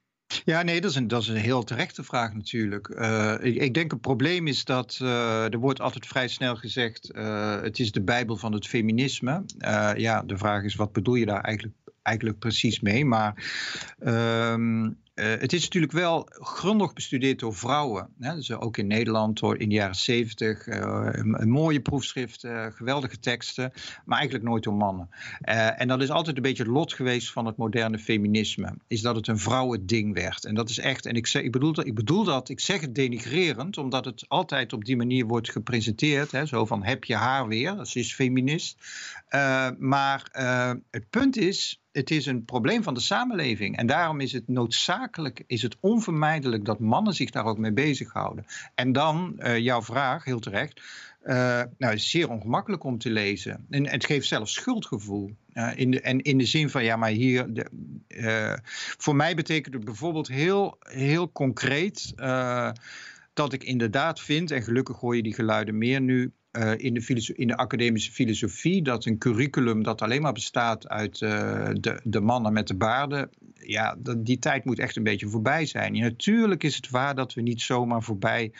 Ja, 0.45 0.62
nee, 0.62 0.81
dat 0.81 0.91
is 0.91 0.97
een, 0.97 1.09
dat 1.09 1.23
is 1.23 1.29
een 1.29 1.37
heel 1.37 1.62
terechte 1.62 2.03
vraag 2.03 2.35
natuurlijk. 2.35 2.89
Uh, 2.89 3.35
ik, 3.41 3.57
ik, 3.57 3.75
denk 3.75 3.91
het 3.91 4.01
probleem 4.01 4.47
is 4.47 4.64
dat 4.64 4.95
er 5.51 5.59
wordt 5.59 5.81
altijd 5.81 6.07
vrij 6.07 6.29
snel 6.29 6.57
gezegd: 6.57 7.11
het 7.62 7.79
is 7.79 7.93
de 7.93 8.03
Bijbel 8.03 8.37
van 8.37 8.53
het 8.53 8.66
feminisme. 8.66 9.45
ja, 9.97 10.23
de 10.23 10.37
vraag 10.37 10.62
is: 10.62 10.75
wat 10.75 10.93
bedoel 10.93 11.14
je 11.14 11.27
daar 11.27 11.41
eigenlijk, 11.41 11.77
eigenlijk 12.03 12.39
precies 12.39 12.81
mee? 12.81 13.05
Maar 13.05 13.35
ehm, 13.99 14.91
uh, 15.15 15.27
het 15.27 15.53
is 15.53 15.63
natuurlijk 15.63 15.93
wel 15.93 16.27
grondig 16.31 16.93
bestudeerd 16.93 17.39
door 17.39 17.55
vrouwen. 17.55 18.09
Hè? 18.19 18.35
Dus 18.35 18.53
ook 18.53 18.77
in 18.77 18.87
Nederland 18.87 19.41
hoor, 19.41 19.59
in 19.59 19.69
de 19.69 19.75
jaren 19.75 19.95
zeventig. 19.95 20.67
Uh, 20.67 21.09
een, 21.13 21.43
een, 21.43 21.51
mooie 21.51 21.81
proefschrift, 21.81 22.47
geweldige 22.75 23.19
teksten. 23.19 23.73
Maar 24.05 24.19
eigenlijk 24.19 24.49
nooit 24.49 24.63
door 24.63 24.75
mannen. 24.75 25.09
en 25.77 25.89
dat 25.89 26.03
is 26.03 26.11
altijd 26.11 26.37
een 26.37 26.43
beetje 26.43 26.63
het 26.63 26.73
lot 26.73 26.93
geweest 26.93 27.31
van 27.31 27.47
het 27.47 27.57
moderne 27.57 27.99
feminisme. 27.99 28.75
Is 28.87 29.01
dat 29.01 29.17
het 29.17 29.27
een 29.27 29.39
vrouwending 29.39 30.15
werd. 30.15 30.45
En 30.45 30.55
dat 30.55 30.71
is 30.71 30.79
echt, 30.79 31.07
en 31.07 31.15
ik, 31.15 31.27
zeg, 31.27 31.43
ik, 31.43 31.53
bedoel, 31.53 31.73
dat, 31.73 31.87
ik 31.87 31.95
bedoel 31.95 32.25
dat, 32.25 32.49
ik 32.49 32.61
zeg 32.61 32.81
het 32.81 32.95
denigrerend. 32.95 33.79
Omdat 33.79 34.05
het 34.05 34.25
altijd 34.29 34.73
op 34.73 34.85
die 34.85 34.97
manier 34.97 35.27
wordt 35.27 35.51
gepresenteerd. 35.51 36.31
Hè? 36.31 36.47
Zo 36.47 36.67
van, 36.67 36.85
heb 36.85 37.05
je 37.05 37.17
haar 37.17 37.49
weer? 37.49 37.87
Ze 37.87 37.99
is 37.99 38.15
feminist. 38.15 38.77
maar 39.79 40.29
het 40.91 41.11
punt 41.11 41.37
is 41.37 41.83
het 41.93 42.11
is 42.11 42.27
een 42.27 42.45
probleem 42.45 42.83
van 42.83 42.95
de 42.95 43.01
samenleving. 43.01 43.77
En 43.77 43.87
daarom 43.87 44.21
is 44.21 44.33
het 44.33 44.49
noodzakelijk, 44.49 45.02
is 45.47 45.63
het 45.63 45.77
onvermijdelijk 45.81 46.65
dat 46.65 46.79
mannen 46.79 47.15
zich 47.15 47.31
daar 47.31 47.45
ook 47.45 47.59
mee 47.59 47.73
bezighouden. 47.73 48.47
En 48.75 48.93
dan, 48.93 49.37
uh, 49.39 49.59
jouw 49.59 49.83
vraag, 49.83 50.25
heel 50.25 50.41
terecht. 50.41 50.81
Uh, 51.25 51.63
nou, 51.79 51.95
is 51.95 52.11
zeer 52.11 52.31
ongemakkelijk 52.31 52.85
om 52.85 52.99
te 52.99 53.11
lezen. 53.11 53.67
En 53.71 53.89
het 53.89 54.05
geeft 54.05 54.27
zelfs 54.27 54.53
schuldgevoel. 54.53 55.37
Uh, 55.55 55.71
in 55.75 55.91
de, 55.91 56.01
en 56.01 56.21
in 56.21 56.39
de 56.39 56.45
zin 56.45 56.71
van, 56.71 56.85
ja, 56.85 56.97
maar 56.97 57.11
hier. 57.11 57.53
De, 57.53 57.67
voor 58.99 59.17
mij 59.17 59.35
betekent 59.35 59.75
het 59.75 59.85
bijvoorbeeld 59.85 60.29
heel, 60.29 60.79
heel 60.81 61.33
concreet. 61.33 62.13
Dat 63.33 63.53
ik 63.53 63.64
inderdaad 63.64 64.20
vind, 64.20 64.51
en 64.51 64.62
gelukkig 64.62 64.97
hoor 64.97 65.16
je 65.16 65.22
die 65.22 65.35
geluiden 65.35 65.78
meer 65.78 66.01
nu. 66.01 66.33
Uh, 66.53 66.72
in, 66.76 66.95
de 66.95 67.33
in, 67.35 67.47
de 67.47 67.57
academische 67.57 68.12
filosofie 68.12 68.83
dat 68.83 69.05
een 69.05 69.18
curriculum 69.18 69.83
dat 69.83 70.03
alleen 70.03 70.22
maar 70.22 70.33
bestaat 70.33 70.89
uit 70.89 71.20
uh, 71.20 71.68
de, 71.72 72.01
de, 72.05 72.20
mannen 72.20 72.53
met 72.53 72.66
de 72.66 72.74
baarden, 72.74 73.30
ja, 73.55 73.97
dat, 73.99 74.24
die 74.24 74.39
tijd 74.39 74.64
moet 74.64 74.78
echt 74.78 74.97
een 74.97 75.03
beetje 75.03 75.28
voorbij 75.28 75.66
zijn. 75.66 75.93
Natuurlijk 75.93 76.64
is 76.64 76.76
het 76.76 76.91
waar 76.91 77.14
dat 77.14 77.35
we 77.35 77.41
niet 77.41 77.61
zomaar 77.61 78.03
voorbij 78.03 78.53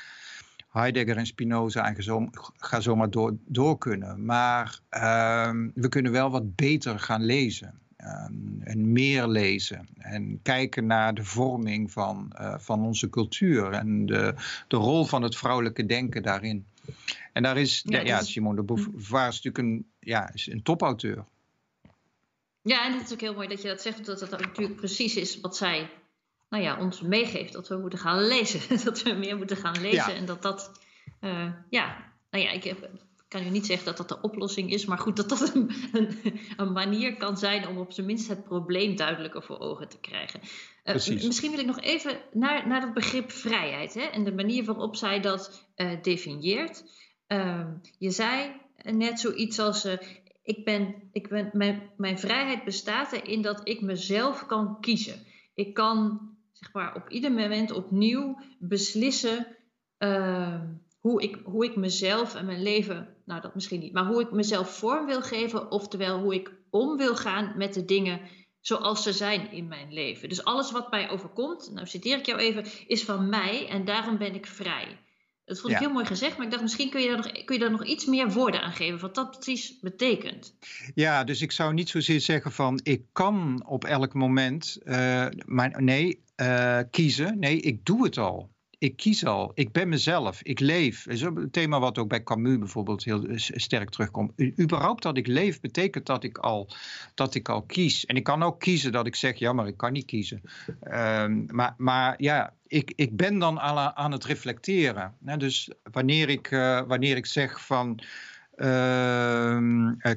Heidegger 0.73 1.17
en 1.17 1.27
Spinoza 1.27 1.95
en 1.95 2.03
zo, 2.03 2.29
ga 2.57 2.81
zomaar 2.81 3.11
door, 3.11 3.37
door 3.47 3.79
kunnen, 3.79 4.25
maar 4.25 4.81
uh, 4.91 5.51
we 5.75 5.89
kunnen 5.89 6.13
wel 6.13 6.31
wat 6.31 6.55
beter 6.55 6.99
gaan 6.99 7.25
lezen. 7.25 7.82
Ehm, 8.03 8.63
en 8.63 8.93
meer 8.93 9.27
lezen 9.27 9.89
en 9.99 10.41
kijken 10.43 10.87
naar 10.87 11.15
de 11.15 11.25
vorming 11.25 11.93
van, 11.93 12.33
uh, 12.41 12.55
van 12.59 12.85
onze 12.85 13.11
cultuur 13.11 13.73
en 13.73 14.07
de, 14.07 14.35
de 14.69 14.77
rol 14.77 15.05
van 15.05 15.23
het 15.23 15.37
vrouwelijke 15.37 15.87
denken 15.87 16.23
daarin. 16.23 16.67
En 17.33 17.43
daar 17.43 17.57
is, 17.57 17.83
ja, 17.85 18.01
ja, 18.01 18.23
Simone 18.23 18.57
de 18.57 18.63
Beauvoir 18.63 19.29
is 19.29 19.43
natuurlijk 19.43 19.59
een, 19.59 19.87
ja, 20.01 20.33
is 20.33 20.47
een 20.47 20.63
topauteur. 20.63 21.25
Ja, 22.63 22.87
en 22.87 22.93
het 22.93 23.07
is 23.07 23.13
ook 23.13 23.21
heel 23.21 23.35
mooi 23.35 23.49
dat 23.49 23.63
je 23.63 23.69
dat 23.69 23.83
zegt, 23.83 24.07
dat 24.07 24.21
het 24.21 24.31
natuurlijk 24.31 24.77
precies 24.77 25.17
is 25.17 25.41
wat 25.41 25.57
zij 25.57 25.91
nou 26.49 26.63
ja, 26.63 26.79
ons 26.79 27.01
meegeeft. 27.01 27.53
Dat 27.53 27.69
we 27.69 27.77
moeten 27.77 27.99
gaan 27.99 28.27
lezen, 28.27 28.61
dat 28.85 29.03
we 29.03 29.13
meer 29.13 29.37
moeten 29.37 29.57
gaan 29.57 29.81
lezen. 29.81 30.15
En 30.15 30.27
dat 30.27 30.43
dat, 30.43 30.71
uh, 31.21 31.53
ja, 31.71 32.13
nou 32.31 32.45
ja, 32.45 32.51
ik 32.51 32.65
heb, 32.65 32.91
kan 33.33 33.47
u 33.47 33.51
niet 33.51 33.67
zeggen 33.67 33.87
dat 33.87 33.97
dat 33.97 34.09
de 34.09 34.21
oplossing 34.21 34.71
is, 34.71 34.87
maar 34.87 34.99
goed, 34.99 35.17
dat 35.17 35.29
dat 35.29 35.55
een, 35.55 35.71
een, 35.93 36.17
een, 36.57 36.73
manier 36.73 37.17
kan 37.17 37.37
zijn 37.37 37.69
om 37.69 37.79
op 37.79 37.93
zijn 37.93 38.07
minst 38.07 38.29
het 38.29 38.45
probleem 38.45 38.97
duidelijker 38.97 39.43
voor 39.43 39.59
ogen 39.59 39.89
te 39.89 40.01
krijgen. 40.01 40.41
Uh, 40.85 40.95
misschien 40.95 41.51
wil 41.51 41.61
ik 41.61 41.67
nog 41.67 41.81
even 41.81 42.21
naar, 42.33 42.69
naar 42.69 42.81
dat 42.81 42.95
begrip 42.95 43.31
vrijheid 43.31 43.95
hè, 43.95 44.01
en 44.01 44.25
de 44.25 44.33
manier 44.33 44.65
waarop 44.65 44.97
zij 44.97 45.21
dat 45.21 45.69
uh, 45.77 46.03
definieert. 46.03 46.85
Uh, 47.29 47.67
je 47.99 48.11
zei 48.11 48.53
net 48.83 49.21
zoiets 49.21 49.59
als: 49.59 49.87
ik 50.43 50.65
ben, 50.65 50.95
ik 51.13 51.29
ben, 51.29 51.51
mijn, 51.53 51.91
mijn 51.97 52.19
vrijheid 52.19 52.65
bestaat 52.65 53.13
erin 53.13 53.43
dat 53.43 53.61
ik 53.69 53.81
mezelf 53.81 54.47
kan 54.47 54.81
kiezen. 54.81 55.27
Ik 55.55 55.75
kan 55.75 56.31
zeg 56.53 56.73
maar, 56.73 56.95
op 56.95 57.11
ieder 57.11 57.33
moment 57.33 57.73
opnieuw 57.73 58.39
beslissen 58.59 59.57
ehm, 59.99 60.67
hoe, 61.03 61.23
ik, 61.23 61.39
hoe 61.45 61.65
ik 61.65 61.77
mezelf 61.77 62.35
en 62.35 62.47
mijn 62.47 62.63
leven, 62.63 63.17
nou 63.33 63.45
dat 63.45 63.55
misschien 63.55 63.81
niet, 63.81 63.93
maar 63.93 64.07
hoe 64.07 64.21
ik 64.21 64.31
mezelf 64.31 64.77
vorm 64.77 65.07
wil 65.07 65.23
geven, 65.23 65.71
oftewel 65.71 66.21
hoe 66.21 66.35
ik 66.35 66.53
om 66.71 66.97
wil 66.97 67.17
gaan 67.17 67.53
met 67.57 67.75
de 67.75 67.85
dingen 67.85 68.21
zoals 68.61 69.03
ze 69.03 69.13
zijn 69.13 69.53
in 69.53 69.69
mijn 69.69 69.93
leven. 69.93 70.29
Dus 70.29 70.45
alles 70.45 70.71
wat 70.71 70.91
mij 70.91 71.11
overkomt, 71.11 71.71
nou 71.75 71.87
citeer 71.87 72.19
ik 72.19 72.27
jou 72.27 72.39
even, 72.39 72.65
is 72.87 73.05
van 73.05 73.29
mij 73.29 73.69
en 73.69 73.85
daarom 73.85 74.19
ben 74.19 74.35
ik 74.35 74.47
vrij. 74.47 74.99
Dat 75.45 75.61
vond 75.61 75.73
ik 75.73 75.79
heel 75.79 75.93
mooi 75.93 76.07
gezegd, 76.07 76.37
maar 76.37 76.45
ik 76.45 76.51
dacht 76.51 76.63
misschien 76.63 76.91
kun 76.91 77.01
je, 77.01 77.09
daar 77.09 77.17
nog, 77.17 77.45
kun 77.45 77.55
je 77.55 77.61
daar 77.61 77.71
nog 77.71 77.85
iets 77.85 78.07
meer 78.07 78.31
woorden 78.31 78.63
aan 78.63 78.73
geven, 78.73 79.01
wat 79.01 79.15
dat 79.15 79.31
precies 79.31 79.81
betekent. 79.81 80.55
Ja, 80.95 81.25
dus 81.25 81.43
ik 81.43 81.53
zou 81.53 81.75
niet 81.75 81.89
zozeer 81.89 82.21
zeggen 82.21 82.53
van 82.53 82.81
ik 82.83 83.05
kan 83.13 83.65
op 83.67 83.85
elk 83.85 84.15
moment, 84.15 84.79
uh, 84.85 85.27
maar 85.45 85.83
nee, 85.83 86.25
uh, 86.37 86.79
kiezen. 86.91 87.39
Nee, 87.39 87.61
ik 87.61 87.85
doe 87.85 88.05
het 88.05 88.19
al 88.19 88.52
ik 88.83 88.97
kies 88.97 89.25
al, 89.25 89.53
ik 89.55 89.73
ben 89.73 89.89
mezelf, 89.89 90.43
ik 90.43 90.61
leef. 90.61 91.05
Dat 91.05 91.15
is 91.15 91.21
een 91.21 91.51
thema 91.51 91.81
wat 91.81 91.99
ook 91.99 92.09
bij 92.09 92.23
Camus 92.23 92.59
bijvoorbeeld 92.59 93.05
heel 93.05 93.25
sterk 93.37 93.91
terugkomt. 93.91 94.33
Überhaupt 94.61 95.03
dat 95.03 95.17
ik 95.17 95.27
leef 95.27 95.61
betekent 95.61 96.07
dat 96.07 96.25
ik, 96.25 96.39
al, 96.39 96.69
dat 97.15 97.35
ik 97.35 97.49
al 97.49 97.63
kies. 97.63 98.07
En 98.07 98.17
ik 98.17 98.25
kan 98.25 98.43
ook 98.43 98.61
kiezen 98.61 98.93
dat 98.93 99.07
ik 99.07 99.17
zeg, 99.17 99.39
ja, 99.39 99.53
maar 99.53 99.67
ik 99.67 99.77
kan 99.77 99.93
niet 99.93 100.05
kiezen. 100.05 100.43
Um, 100.85 101.47
maar, 101.51 101.75
maar 101.77 102.15
ja, 102.17 102.53
ik, 102.67 102.93
ik 102.97 103.17
ben 103.17 103.39
dan 103.39 103.61
aan, 103.61 103.97
aan 103.97 104.13
het 104.13 104.25
reflecteren. 104.25 105.15
Dus 105.39 105.71
wanneer 105.83 106.29
ik, 106.29 106.51
uh, 106.51 106.81
wanneer 106.87 107.17
ik 107.17 107.27
zeg 107.27 107.65
van 107.65 108.01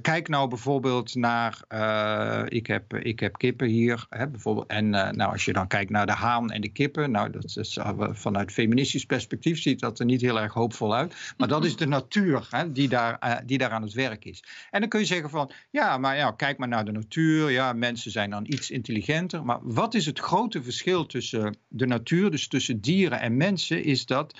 kijk 0.02 0.28
nou 0.28 0.50
bijvoorbeeld 0.50 1.16
naar, 1.16 1.60
uh, 1.70 2.42
ik, 2.46 2.68
heb, 2.68 2.94
ik 2.94 3.20
heb 3.20 3.38
kippen 3.38 3.68
hier, 3.68 4.06
hè, 4.10 4.28
bijvoorbeeld, 4.28 4.68
en 4.68 4.86
uh, 4.86 5.10
nou, 5.10 5.32
als 5.32 5.46
je 5.46 5.54
dan 5.54 5.68
kijkt 5.68 5.92
naar 5.92 6.06
de 6.06 6.12
haan 6.12 6.52
en 6.52 6.62
de 6.62 6.70
kippen, 6.70 7.12
nou, 7.12 7.30
dat 7.30 7.58
is, 7.58 7.80
vanuit 8.12 8.52
feministisch 8.52 9.06
perspectief 9.06 9.62
ziet 9.62 9.80
dat 9.80 10.00
er 10.00 10.06
niet 10.06 10.22
heel 10.22 10.40
erg 10.40 10.54
hoopvol 10.54 10.96
uit, 10.96 11.34
maar 11.38 11.48
dat 11.48 11.66
is 11.66 11.76
de 11.76 11.88
natuur 11.88 12.48
hè, 12.50 12.72
die, 12.72 12.90
daar, 12.90 13.44
die 13.46 13.58
daar 13.58 13.72
aan 13.72 13.82
het 13.82 13.94
werk 13.94 14.26
is. 14.26 14.44
En 14.72 14.80
dan 14.80 14.90
kun 14.90 15.00
je 15.00 15.06
zeggen 15.06 15.30
van, 15.30 15.52
ja, 15.72 15.98
maar 15.98 16.18
ja, 16.18 16.32
kijk 16.32 16.58
maar 16.58 16.68
naar 16.68 16.86
de 16.86 16.92
natuur, 16.92 17.52
ja, 17.52 17.74
mensen 17.74 18.12
zijn 18.12 18.30
dan 18.30 18.46
iets 18.48 18.72
intelligenter, 18.72 19.46
maar 19.46 19.60
wat 19.62 19.94
is 19.94 20.06
het 20.06 20.20
grote 20.20 20.64
verschil 20.64 21.06
tussen 21.06 21.58
de 21.68 21.86
natuur, 21.86 22.32
dus 22.32 22.48
tussen 22.48 22.82
dieren 22.82 23.20
en 23.20 23.38
mensen, 23.38 23.84
is 23.84 24.06
dat, 24.06 24.40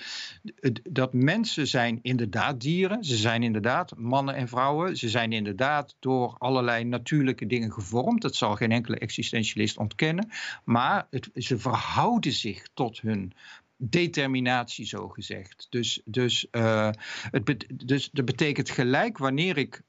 dat 0.82 1.12
mensen 1.12 1.66
zijn 1.66 1.98
inderdaad 2.02 2.60
dieren, 2.60 3.04
ze 3.04 3.16
zijn 3.16 3.42
inderdaad 3.42 3.85
mannen 3.96 4.34
en 4.34 4.48
vrouwen. 4.48 4.96
Ze 4.96 5.08
zijn 5.08 5.32
inderdaad 5.32 5.96
door 5.98 6.34
allerlei 6.38 6.84
natuurlijke 6.84 7.46
dingen 7.46 7.72
gevormd. 7.72 8.22
Dat 8.22 8.34
zal 8.34 8.54
geen 8.54 8.72
enkele 8.72 8.98
existentialist 8.98 9.78
ontkennen. 9.78 10.28
Maar 10.64 11.06
het, 11.10 11.30
ze 11.34 11.58
verhouden 11.58 12.32
zich 12.32 12.68
tot 12.74 13.00
hun 13.00 13.32
determinatie, 13.76 14.86
zo 14.86 15.08
gezegd. 15.08 15.66
Dus, 15.70 16.00
dus, 16.04 16.46
uh, 16.52 16.90
het 17.30 17.66
dus 17.74 18.10
dat 18.10 18.24
betekent 18.24 18.70
gelijk 18.70 19.18
wanneer 19.18 19.56
ik 19.56 19.82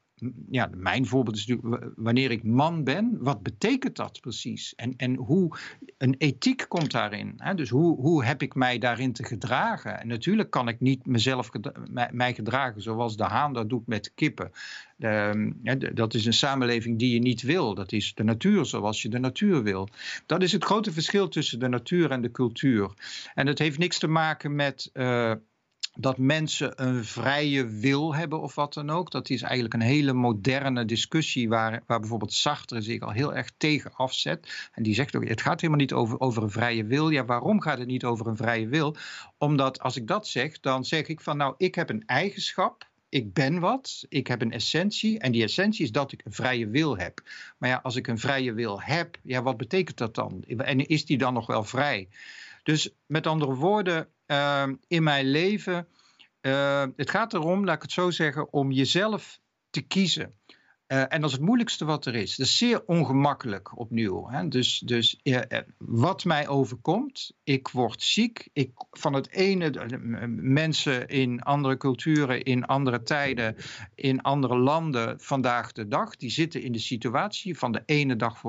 ja, 0.50 0.70
mijn 0.76 1.06
voorbeeld 1.06 1.36
is 1.36 1.46
natuurlijk 1.46 1.92
wanneer 1.96 2.32
ik 2.32 2.44
man 2.44 2.84
ben, 2.84 3.18
wat 3.20 3.44
betekent 3.44 3.96
dat 3.96 4.22
precies? 4.22 4.76
En, 4.76 4.94
en 4.98 5.16
hoe, 5.16 5.58
een 5.98 6.16
ethiek 6.18 6.66
komt 6.68 6.92
daarin. 6.92 7.34
Hè? 7.38 7.56
Dus 7.56 7.70
hoe, 7.70 7.96
hoe 8.02 8.24
heb 8.24 8.42
ik 8.42 8.56
mij 8.56 8.78
daarin 8.78 9.14
te 9.14 9.24
gedragen? 9.24 10.00
En 10.00 10.08
natuurlijk 10.08 10.50
kan 10.50 10.68
ik 10.68 10.80
niet 10.80 11.06
mezelf 11.06 11.50
mij 12.12 12.34
gedragen 12.34 12.82
zoals 12.82 13.18
de 13.18 13.24
haan 13.24 13.54
dat 13.54 13.70
doet 13.70 13.88
met 13.88 14.12
kippen. 14.16 14.52
De, 14.96 15.92
dat 15.94 16.14
is 16.14 16.26
een 16.26 16.34
samenleving 16.34 17.00
die 17.00 17.14
je 17.14 17.20
niet 17.20 17.42
wil. 17.42 17.74
Dat 17.74 17.92
is 17.92 18.14
de 18.14 18.24
natuur 18.24 18.66
zoals 18.66 19.02
je 19.02 19.10
de 19.10 19.20
natuur 19.20 19.64
wil. 19.64 19.90
Dat 20.26 20.42
is 20.42 20.52
het 20.52 20.64
grote 20.64 20.92
verschil 20.92 21.28
tussen 21.28 21.60
de 21.60 21.68
natuur 21.68 22.12
en 22.12 22.22
de 22.22 22.32
cultuur. 22.32 22.92
En 23.34 23.46
dat 23.46 23.58
heeft 23.58 23.78
niks 23.78 24.00
te 24.00 24.08
maken 24.08 24.56
met. 24.56 24.90
Uh, 24.94 25.34
dat 26.00 26.18
mensen 26.18 26.84
een 26.84 27.06
vrije 27.06 27.68
wil 27.68 28.16
hebben 28.16 28.42
of 28.42 28.56
wat 28.56 28.74
dan 28.74 28.90
ook. 28.90 29.12
Dat 29.12 29.30
is 29.30 29.42
eigenlijk 29.42 29.74
een 29.74 29.82
hele 29.82 30.14
moderne 30.14 30.86
discussie 30.86 31.50
waar, 31.50 31.84
waar 31.86 32.00
bijvoorbeeld 32.00 32.34
Sartre 32.34 32.82
zich 32.82 33.02
al 33.02 33.12
heel 33.12 33.36
erg 33.36 33.52
tegen 33.58 33.94
afzet. 33.94 34.70
En 34.72 34.84
die 34.84 34.94
zegt 34.94 35.16
ook, 35.16 35.28
het 35.28 35.42
gaat 35.42 35.62
helemaal 35.62 35.82
niet 35.82 35.94
over, 35.94 36.20
over 36.20 36.44
een 36.44 36.50
vrije 36.50 36.86
wil. 36.86 37.10
Ja, 37.10 37.26
waarom 37.26 37.62
gaat 37.62 37.78
het 37.78 37.88
niet 37.88 38.04
over 38.04 38.28
een 38.28 38.38
vrije 38.38 38.68
wil? 38.68 38.96
Omdat 39.38 39.80
als 39.80 39.96
ik 39.96 40.08
dat 40.08 40.28
zeg, 40.28 40.60
dan 40.60 40.86
zeg 40.86 41.08
ik 41.08 41.22
van 41.22 41.38
nou, 41.38 41.54
ik 41.58 41.76
heb 41.76 41.90
een 41.90 42.04
eigenschap. 42.06 42.88
Ik 43.10 43.34
ben 43.34 43.60
wat, 43.60 44.06
ik 44.10 44.28
heb 44.28 44.42
een 44.42 44.52
essentie 44.52 45.20
en 45.20 45.32
die 45.32 45.44
essentie 45.44 45.86
is 45.86 45.92
dat 45.92 46.12
ik 46.12 46.22
een 46.26 46.34
vrije 46.34 46.68
wil 46.68 46.98
heb. 46.98 47.22
Maar 47.58 47.70
ja, 47.70 47.80
als 47.84 47.96
ik 47.96 48.08
een 48.08 48.20
vrije 48.20 48.54
wil 48.54 48.82
heb, 48.82 49.18
ja, 49.24 49.42
wat 49.44 49.58
betekent 49.58 49.98
dat 49.98 50.16
dan? 50.16 50.44
En 50.44 50.88
is 50.88 51.06
die 51.06 51.18
dan 51.18 51.34
nog 51.34 51.48
wel 51.48 51.64
vrij? 51.64 52.08
Dus 52.68 52.90
met 53.06 53.28
andere 53.28 53.56
woorden, 53.56 54.08
Ehm, 54.28 54.76
in 54.88 55.04
mijn 55.04 55.26
leven. 55.26 55.88
Uh, 56.42 56.86
het 56.96 57.10
gaat 57.10 57.34
erom, 57.34 57.66
laat 57.66 57.76
ik 57.76 57.82
het 57.82 57.92
zo 57.92 58.10
zeggen, 58.10 58.54
om 58.54 58.72
jezelf 58.72 59.40
te 59.70 59.82
kiezen. 59.82 60.34
Uh, 60.88 61.14
en 61.14 61.22
dat 61.22 61.30
is 61.30 61.36
het 61.36 61.46
moeilijkste 61.46 61.86
wat 61.86 62.06
er 62.06 62.16
is. 62.16 62.36
Dat 62.36 62.46
is 62.46 62.58
zeer 62.58 62.86
ongemakkelijk 62.86 63.78
opnieuw. 63.78 64.30
Hè? 64.30 64.48
Dus, 64.48 64.80
dus 64.80 65.20
uh, 65.24 65.40
wat 65.78 66.26
mij 66.26 66.48
overkomt, 66.48 67.32
ik 67.44 67.68
word 67.68 68.02
ziek. 68.04 68.50
Ik, 68.54 68.72
van 68.92 69.14
het 69.14 69.32
ene, 69.32 69.72
mensen 70.42 71.08
in 71.08 71.42
andere 71.42 71.78
culturen, 71.78 72.44
in 72.44 72.66
andere 72.66 73.04
tijden, 73.04 73.56
in 73.96 74.22
andere 74.22 74.58
landen 74.58 75.20
vandaag 75.20 75.72
de 75.72 75.88
dag, 75.88 76.16
die 76.16 76.30
zitten 76.30 76.62
in 76.62 76.72
de 76.72 76.80
situatie. 76.80 77.58
Van 77.58 77.72
de 77.72 77.84
ene 77.86 78.16
dag 78.16 78.44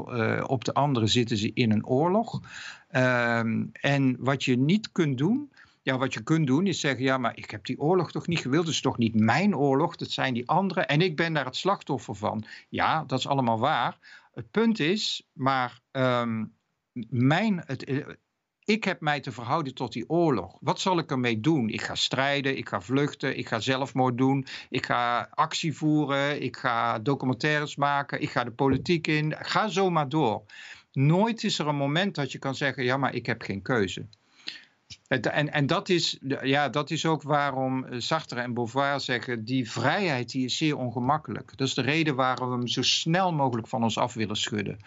op 0.47 0.65
de 0.65 0.75
andere 0.75 1.07
zitten 1.07 1.37
ze 1.37 1.51
in 1.55 1.73
een 1.73 1.87
oorlog. 1.87 2.41
Ehm, 2.89 3.67
en 3.73 4.17
wat 4.19 4.45
je 4.45 4.57
niet 4.57 4.93
kunt 4.93 5.19
doen, 5.19 5.51
ja, 5.83 5.99
wat 5.99 6.15
je 6.15 6.23
kunt 6.23 6.47
doen 6.47 6.67
is 6.67 6.81
zeggen, 6.81 7.05
ja, 7.05 7.19
maar 7.19 7.37
ik 7.37 7.51
heb 7.51 7.65
die 7.65 7.81
oorlog 7.81 8.11
toch 8.11 8.27
niet 8.27 8.39
gewild. 8.39 8.65
Het 8.65 8.75
is 8.75 8.81
toch 8.81 8.99
niet 8.99 9.15
mijn 9.15 9.57
oorlog, 9.57 9.97
dat 9.97 10.11
zijn 10.11 10.35
die 10.35 10.49
anderen. 10.49 10.89
En 10.89 11.01
ik 11.01 11.17
ben 11.17 11.33
daar 11.33 11.45
het 11.45 11.57
slachtoffer 11.57 12.15
van. 12.15 12.45
Ja, 12.69 13.05
dat 13.05 13.19
is 13.19 13.27
allemaal 13.27 13.59
waar. 13.59 13.99
Het 14.33 14.51
punt 14.51 14.79
is, 14.81 15.29
maar 15.33 15.81
um, 15.93 16.53
mijn, 17.09 17.63
het, 17.67 17.85
eh, 17.85 18.07
ik 18.65 18.85
heb 18.85 19.01
mij 19.01 19.21
te 19.21 19.33
verhouden 19.33 19.75
tot 19.75 19.93
die 19.93 20.09
oorlog. 20.09 20.57
Wat 20.61 20.81
zal 20.81 20.99
ik 20.99 21.11
ermee 21.11 21.41
doen? 21.41 21.69
Ik 21.69 21.83
ga 21.83 21.95
strijden, 21.95 22.57
ik 22.57 22.69
ga 22.69 22.81
vluchten, 22.81 23.39
ik 23.39 23.49
ga 23.49 23.61
zelfmoord 23.61 24.19
doen, 24.19 24.47
ik 24.69 24.87
ga 24.87 25.29
actie 25.31 25.77
voeren, 25.77 26.43
ik 26.43 26.57
ga 26.57 26.99
documentaires 26.99 27.77
maken, 27.77 28.21
ik 28.21 28.31
ga 28.31 28.45
de 28.45 28.51
politiek 28.51 29.07
in. 29.07 29.35
Ga 29.39 29.69
zo 29.69 29.91
maar 29.91 30.09
door. 30.09 30.43
Nooit 30.99 31.45
is 31.45 31.59
er 31.59 31.67
een 31.67 31.77
moment 31.77 32.15
dat 32.15 32.33
je 32.33 32.39
kan 32.39 32.55
zeggen, 32.55 32.85
ja, 32.85 32.97
maar 32.97 33.15
ik 33.15 33.27
heb 33.27 33.43
geen 33.43 33.63
keuze. 33.63 34.07
En, 35.09 35.53
en 35.53 35.67
dat, 35.67 35.89
is, 35.89 36.19
ja, 36.43 36.69
dat 36.69 36.91
is 36.91 37.07
ook 37.07 37.23
waarom 37.23 37.85
eh, 37.85 38.01
Sartre 38.01 38.41
en 38.41 38.55
Beauvoir 38.55 39.01
zeggen, 39.01 39.45
die 39.45 39.71
vrijheid 39.71 40.31
die 40.31 40.45
is 40.45 40.57
zeer 40.57 40.77
ongemakkelijk. 40.77 41.57
Dat 41.57 41.67
is 41.67 41.75
de 41.75 41.83
reden 41.83 42.15
waarom 42.15 42.49
we 42.49 42.57
hem 42.57 42.67
zo 42.67 42.83
snel 42.83 43.33
mogelijk 43.33 43.69
van 43.69 43.83
ons 43.83 43.99
af 43.99 44.15
willen 44.15 44.37
schudden. 44.37 44.79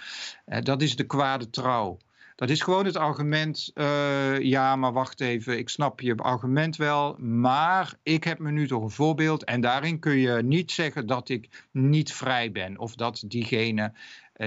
Eh, 0.46 0.62
dat 0.62 0.82
is 0.82 0.96
de 0.96 1.06
kwade 1.06 1.50
trouw. 1.50 1.98
Dat 2.42 2.50
is 2.50 2.62
gewoon 2.62 2.86
het 2.86 2.98
argument, 2.98 3.72
uh, 3.74 4.40
ja, 4.40 4.76
maar 4.76 4.94
wacht 4.94 5.22
even, 5.22 5.58
ik 5.58 5.70
snap 5.70 6.00
je 6.00 6.16
argument 6.16 6.76
wel, 6.76 7.16
maar 7.20 7.94
ik 8.04 8.24
heb 8.24 8.40
me 8.40 8.52
nu 8.52 8.68
toch 8.68 8.84
een 8.84 8.90
voorbeeld 8.90 9.44
en 9.44 9.62
daarin 9.62 10.00
kun 10.00 10.18
je 10.18 10.44
niet 10.44 10.72
zeggen 10.72 11.08
dat 11.08 11.30
ik 11.30 11.68
niet 11.72 12.14
vrij 12.14 12.52
ben 12.52 12.80
of 12.80 12.96
dat 12.96 13.24
diegene 13.28 13.94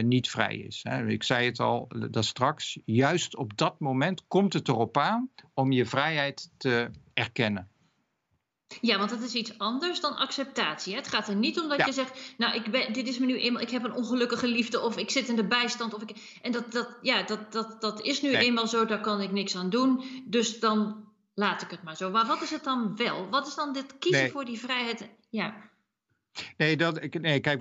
niet 0.02 0.30
vrij 0.30 0.56
is. 0.56 0.80
Hè. 0.82 1.06
Ik 1.06 1.22
zei 1.22 1.46
het 1.46 1.60
al 1.60 1.88
uh, 1.88 2.04
dat 2.10 2.24
straks, 2.24 2.78
juist 2.84 3.36
op 3.36 3.56
dat 3.56 3.80
moment 3.80 4.24
komt 4.28 4.52
het 4.52 4.68
erop 4.68 4.96
aan 4.96 5.30
om 5.54 5.72
je 5.72 5.86
vrijheid 5.86 6.50
te 6.56 6.90
erkennen. 7.14 7.68
Ja, 8.80 8.98
want 8.98 9.10
dat 9.10 9.20
is 9.20 9.34
iets 9.34 9.58
anders 9.58 10.00
dan 10.00 10.16
acceptatie. 10.16 10.92
Hè? 10.92 10.98
Het 10.98 11.08
gaat 11.08 11.28
er 11.28 11.36
niet 11.36 11.60
om 11.60 11.68
dat 11.68 11.78
ja. 11.78 11.86
je 11.86 11.92
zegt, 11.92 12.34
nou, 12.36 12.54
ik 12.54 12.70
ben, 12.70 12.92
dit 12.92 13.08
is 13.08 13.18
me 13.18 13.26
nu 13.26 13.40
eenmaal, 13.40 13.62
ik 13.62 13.70
heb 13.70 13.84
een 13.84 13.94
ongelukkige 13.94 14.48
liefde 14.48 14.80
of 14.80 14.96
ik 14.96 15.10
zit 15.10 15.28
in 15.28 15.36
de 15.36 15.46
bijstand. 15.46 15.94
Of 15.94 16.02
ik, 16.02 16.38
en 16.42 16.52
dat, 16.52 16.72
dat, 16.72 16.98
ja, 17.02 17.22
dat, 17.22 17.52
dat, 17.52 17.80
dat 17.80 18.00
is 18.00 18.22
nu 18.22 18.30
nee. 18.30 18.44
eenmaal 18.44 18.66
zo, 18.66 18.84
daar 18.84 19.00
kan 19.00 19.20
ik 19.20 19.32
niks 19.32 19.56
aan 19.56 19.70
doen. 19.70 20.04
Dus 20.24 20.60
dan 20.60 21.04
laat 21.34 21.62
ik 21.62 21.70
het 21.70 21.82
maar 21.82 21.96
zo. 21.96 22.10
Maar 22.10 22.26
wat 22.26 22.42
is 22.42 22.50
het 22.50 22.64
dan 22.64 22.96
wel? 22.96 23.28
Wat 23.28 23.46
is 23.46 23.54
dan 23.54 23.72
dit 23.72 23.98
kiezen 23.98 24.22
nee. 24.22 24.30
voor 24.30 24.44
die 24.44 24.58
vrijheid? 24.58 25.08
Ja. 25.30 25.72
Nee, 26.56 26.76
dat, 26.76 27.12
nee, 27.20 27.40
kijk, 27.40 27.60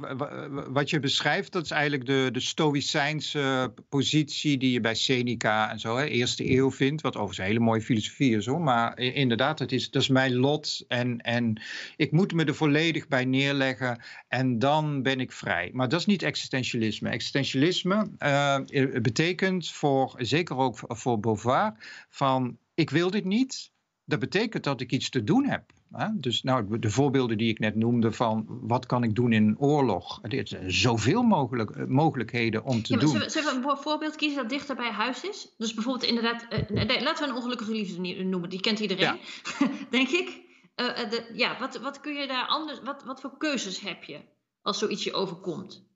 wat 0.69 0.89
je 0.89 0.99
beschrijft, 0.99 1.51
dat 1.51 1.63
is 1.63 1.71
eigenlijk 1.71 2.05
de, 2.05 2.29
de 2.31 2.39
stoïcijnse 2.39 3.73
positie 3.89 4.57
die 4.57 4.71
je 4.71 4.79
bij 4.79 4.95
Seneca 4.95 5.71
en 5.71 5.79
zo, 5.79 5.97
hè, 5.97 6.05
eerste 6.05 6.51
eeuw 6.51 6.71
vindt, 6.71 7.01
wat 7.01 7.13
overigens 7.13 7.39
een 7.39 7.45
hele 7.53 7.65
mooie 7.65 7.81
filosofie 7.81 8.37
is 8.37 8.45
hoor, 8.45 8.61
maar 8.61 8.99
inderdaad, 8.99 9.59
het 9.59 9.71
is, 9.71 9.89
dat 9.89 10.01
is 10.01 10.07
mijn 10.07 10.35
lot 10.35 10.85
en, 10.87 11.17
en 11.17 11.61
ik 11.95 12.11
moet 12.11 12.33
me 12.33 12.45
er 12.45 12.55
volledig 12.55 13.07
bij 13.07 13.25
neerleggen 13.25 14.01
en 14.27 14.59
dan 14.59 15.01
ben 15.01 15.19
ik 15.19 15.31
vrij. 15.31 15.69
Maar 15.73 15.89
dat 15.89 15.99
is 15.99 16.05
niet 16.05 16.23
existentialisme. 16.23 17.09
Existentialisme 17.09 18.09
uh, 18.19 18.57
betekent 19.01 19.71
voor, 19.71 20.15
zeker 20.17 20.57
ook 20.57 20.77
voor 20.87 21.19
Beauvoir, 21.19 21.73
van 22.09 22.57
ik 22.73 22.89
wil 22.89 23.11
dit 23.11 23.25
niet, 23.25 23.71
dat 24.05 24.19
betekent 24.19 24.63
dat 24.63 24.81
ik 24.81 24.91
iets 24.91 25.09
te 25.09 25.23
doen 25.23 25.45
heb. 25.45 25.71
Dus 26.13 26.43
nou, 26.43 26.79
de 26.79 26.89
voorbeelden 26.89 27.37
die 27.37 27.49
ik 27.49 27.59
net 27.59 27.75
noemde 27.75 28.11
van 28.11 28.45
wat 28.47 28.85
kan 28.85 29.03
ik 29.03 29.15
doen 29.15 29.31
in 29.31 29.47
een 29.47 29.59
oorlog. 29.59 30.19
Er 30.21 30.47
zijn 30.47 30.71
zoveel 30.71 31.23
mogelijk, 31.23 31.69
eh, 31.69 31.85
mogelijkheden 31.85 32.63
om 32.63 32.83
te 32.83 32.93
ja, 32.93 32.99
doen. 32.99 33.09
Zullen 33.09 33.25
we, 33.25 33.31
zullen 33.31 33.61
we 33.61 33.69
een 33.69 33.77
voorbeeld 33.77 34.15
kiezen 34.15 34.41
dat 34.41 34.49
dichter 34.49 34.75
bij 34.75 34.91
huis 34.91 35.23
is? 35.23 35.53
Dus 35.57 35.73
bijvoorbeeld 35.73 36.05
inderdaad, 36.05 36.47
uh, 36.49 37.01
laten 37.01 37.23
we 37.23 37.29
een 37.29 37.35
ongelukkige 37.35 37.71
liefde 37.71 38.23
noemen. 38.23 38.49
Die 38.49 38.59
kent 38.61 38.79
iedereen, 38.79 39.03
ja. 39.03 39.17
denk 39.89 40.09
ik. 40.09 40.41
Uh, 40.75 41.09
de, 41.09 41.31
ja, 41.33 41.59
wat, 41.59 41.79
wat 41.79 41.99
kun 41.99 42.13
je 42.13 42.27
daar 42.27 42.47
anders, 42.47 42.81
wat, 42.83 43.03
wat 43.03 43.21
voor 43.21 43.37
keuzes 43.37 43.79
heb 43.79 44.03
je 44.03 44.19
als 44.61 44.79
zoiets 44.79 45.03
je 45.03 45.13
overkomt? 45.13 45.92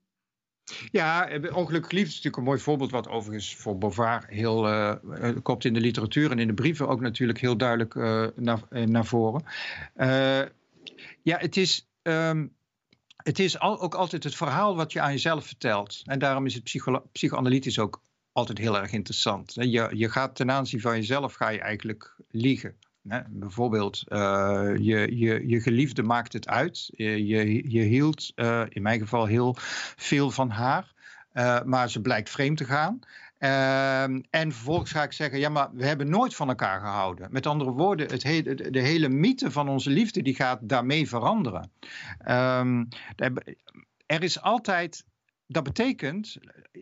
Ja, 0.91 1.29
ongelukkig 1.53 1.91
liefde 1.91 2.09
is 2.09 2.15
natuurlijk 2.15 2.37
een 2.37 2.43
mooi 2.43 2.59
voorbeeld, 2.59 2.91
wat 2.91 3.07
overigens 3.07 3.55
voor 3.55 3.77
Beauvoir 3.77 4.23
heel 4.27 4.67
uh, 4.67 4.95
komt 5.43 5.65
in 5.65 5.73
de 5.73 5.79
literatuur 5.79 6.31
en 6.31 6.39
in 6.39 6.47
de 6.47 6.53
brieven 6.53 6.87
ook 6.87 7.01
natuurlijk 7.01 7.39
heel 7.39 7.57
duidelijk 7.57 7.95
naar, 8.35 8.59
naar 8.69 9.05
voren. 9.05 9.43
Ja, 11.23 11.37
het 11.37 11.57
is. 11.57 11.87
Um, 12.01 12.55
het 13.17 13.39
is 13.39 13.59
al, 13.59 13.81
ook 13.81 13.95
altijd 13.95 14.23
het 14.23 14.35
verhaal 14.35 14.75
wat 14.75 14.91
je 14.91 15.01
aan 15.01 15.11
jezelf 15.11 15.45
vertelt. 15.45 16.01
En 16.05 16.19
daarom 16.19 16.45
is 16.45 16.53
het 16.53 16.63
psycho 16.63 17.03
psychoanalytisch 17.11 17.79
ook 17.79 18.01
altijd 18.31 18.57
heel 18.57 18.77
erg 18.77 18.91
interessant. 18.91 19.53
Je, 19.53 19.89
je 19.93 20.09
gaat 20.09 20.35
ten 20.35 20.51
aanzien 20.51 20.81
van 20.81 20.95
jezelf 20.95 21.33
ga 21.33 21.49
je 21.49 21.59
eigenlijk 21.59 22.15
liegen. 22.29 22.75
Bijvoorbeeld, 23.29 24.03
uh, 24.07 24.71
je, 24.77 25.17
je, 25.17 25.47
je 25.47 25.61
geliefde 25.61 26.03
maakt 26.03 26.33
het 26.33 26.47
uit. 26.47 26.89
Je, 26.95 27.25
je, 27.25 27.71
je 27.71 27.81
hield 27.81 28.31
uh, 28.35 28.63
in 28.69 28.81
mijn 28.81 28.99
geval 28.99 29.25
heel 29.25 29.55
veel 29.95 30.31
van 30.31 30.49
haar, 30.49 30.93
uh, 31.33 31.61
maar 31.63 31.89
ze 31.89 32.01
blijkt 32.01 32.29
vreemd 32.29 32.57
te 32.57 32.65
gaan. 32.65 32.99
en 34.29 34.51
vervolgens 34.51 34.91
ga 34.91 35.03
ik 35.03 35.13
zeggen, 35.13 35.39
ja, 35.39 35.49
maar 35.49 35.69
we 35.73 35.85
hebben 35.85 36.09
nooit 36.09 36.35
van 36.35 36.49
elkaar 36.49 36.79
gehouden. 36.79 37.27
Met 37.31 37.45
andere 37.45 37.71
woorden, 37.71 38.07
het 38.07 38.23
hele, 38.23 38.55
de 38.71 38.81
hele 38.81 39.09
mythe 39.09 39.51
van 39.51 39.69
onze 39.69 39.89
liefde 39.89 40.21
die 40.21 40.35
gaat 40.35 40.59
daarmee 40.61 41.07
veranderen. 41.07 41.71
Um, 42.27 42.87
er 44.05 44.23
is 44.23 44.41
altijd 44.41 45.05
dat 45.47 45.63
betekent, 45.63 46.37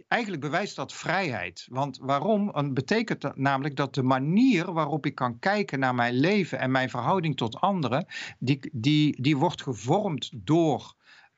eigenlijk 0.07 0.41
bewijst 0.41 0.76
dat 0.76 0.93
vrijheid. 0.93 1.68
Want 1.70 1.97
waarom? 2.01 2.49
Het 2.53 2.74
betekent 2.74 3.22
dat 3.22 3.38
namelijk 3.38 3.76
dat 3.76 3.93
de 3.93 4.03
manier 4.03 4.74
waarop 4.74 5.05
ik 5.05 5.16
kan 5.16 5.39
kijken 5.39 5.80
naar 5.80 5.95
mijn 5.95 6.13
leven 6.13 6.59
en 6.59 6.72
mijn 6.72 6.89
verhouding 6.89 7.38
tot 7.38 7.59
anderen, 7.59 8.05
die, 8.39 8.70
die, 8.72 9.22
die 9.22 9.38
wordt 9.38 9.61
gevormd 9.61 10.32
door 10.36 10.95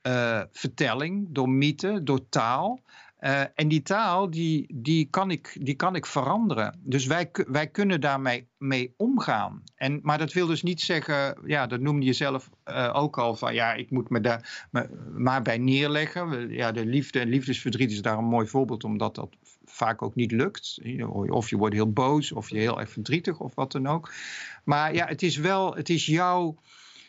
uh, 0.07 0.41
vertelling, 0.51 1.27
door 1.29 1.49
mythe, 1.49 2.03
door 2.03 2.29
taal. 2.29 2.81
Uh, 3.19 3.41
en 3.55 3.67
die 3.67 3.81
taal, 3.81 4.29
die, 4.29 4.65
die, 4.73 5.07
kan 5.09 5.31
ik, 5.31 5.57
die 5.61 5.75
kan 5.75 5.95
ik 5.95 6.05
veranderen. 6.05 6.79
Dus 6.83 7.05
wij, 7.05 7.29
wij 7.47 7.67
kunnen 7.67 8.01
daarmee 8.01 8.47
mee 8.57 8.93
omgaan. 8.97 9.63
En, 9.75 9.99
maar 10.03 10.17
dat 10.17 10.33
wil 10.33 10.47
dus 10.47 10.63
niet 10.63 10.81
zeggen, 10.81 11.37
ja, 11.45 11.67
dat 11.67 11.79
noemde 11.79 12.05
je 12.05 12.13
zelf 12.13 12.49
uh, 12.65 12.91
ook 12.93 13.17
al, 13.17 13.35
van 13.35 13.53
ja, 13.53 13.73
ik 13.73 13.91
moet 13.91 14.09
me 14.09 14.21
daar 14.21 14.67
maar 15.17 15.41
bij 15.41 15.57
neerleggen. 15.57 16.49
Ja, 16.49 16.71
de 16.71 16.85
liefde 16.85 17.19
en 17.19 17.29
liefdesverdriet 17.29 17.91
is 17.91 18.01
daar 18.01 18.17
een 18.17 18.23
mooi 18.25 18.47
voorbeeld, 18.47 18.83
omdat 18.83 19.15
dat 19.15 19.29
vaak 19.65 20.01
ook 20.01 20.15
niet 20.15 20.31
lukt. 20.31 20.81
Of 21.27 21.49
je 21.49 21.57
wordt 21.57 21.75
heel 21.75 21.91
boos, 21.91 22.31
of 22.31 22.49
je 22.49 22.57
heel 22.57 22.79
erg 22.79 22.89
verdrietig, 22.89 23.39
of 23.39 23.55
wat 23.55 23.71
dan 23.71 23.87
ook. 23.87 24.13
Maar 24.63 24.93
ja, 24.93 25.05
het 25.07 25.21
is 25.21 25.37
wel, 25.37 25.75
het 25.75 25.89
is 25.89 26.05
jouw 26.05 26.55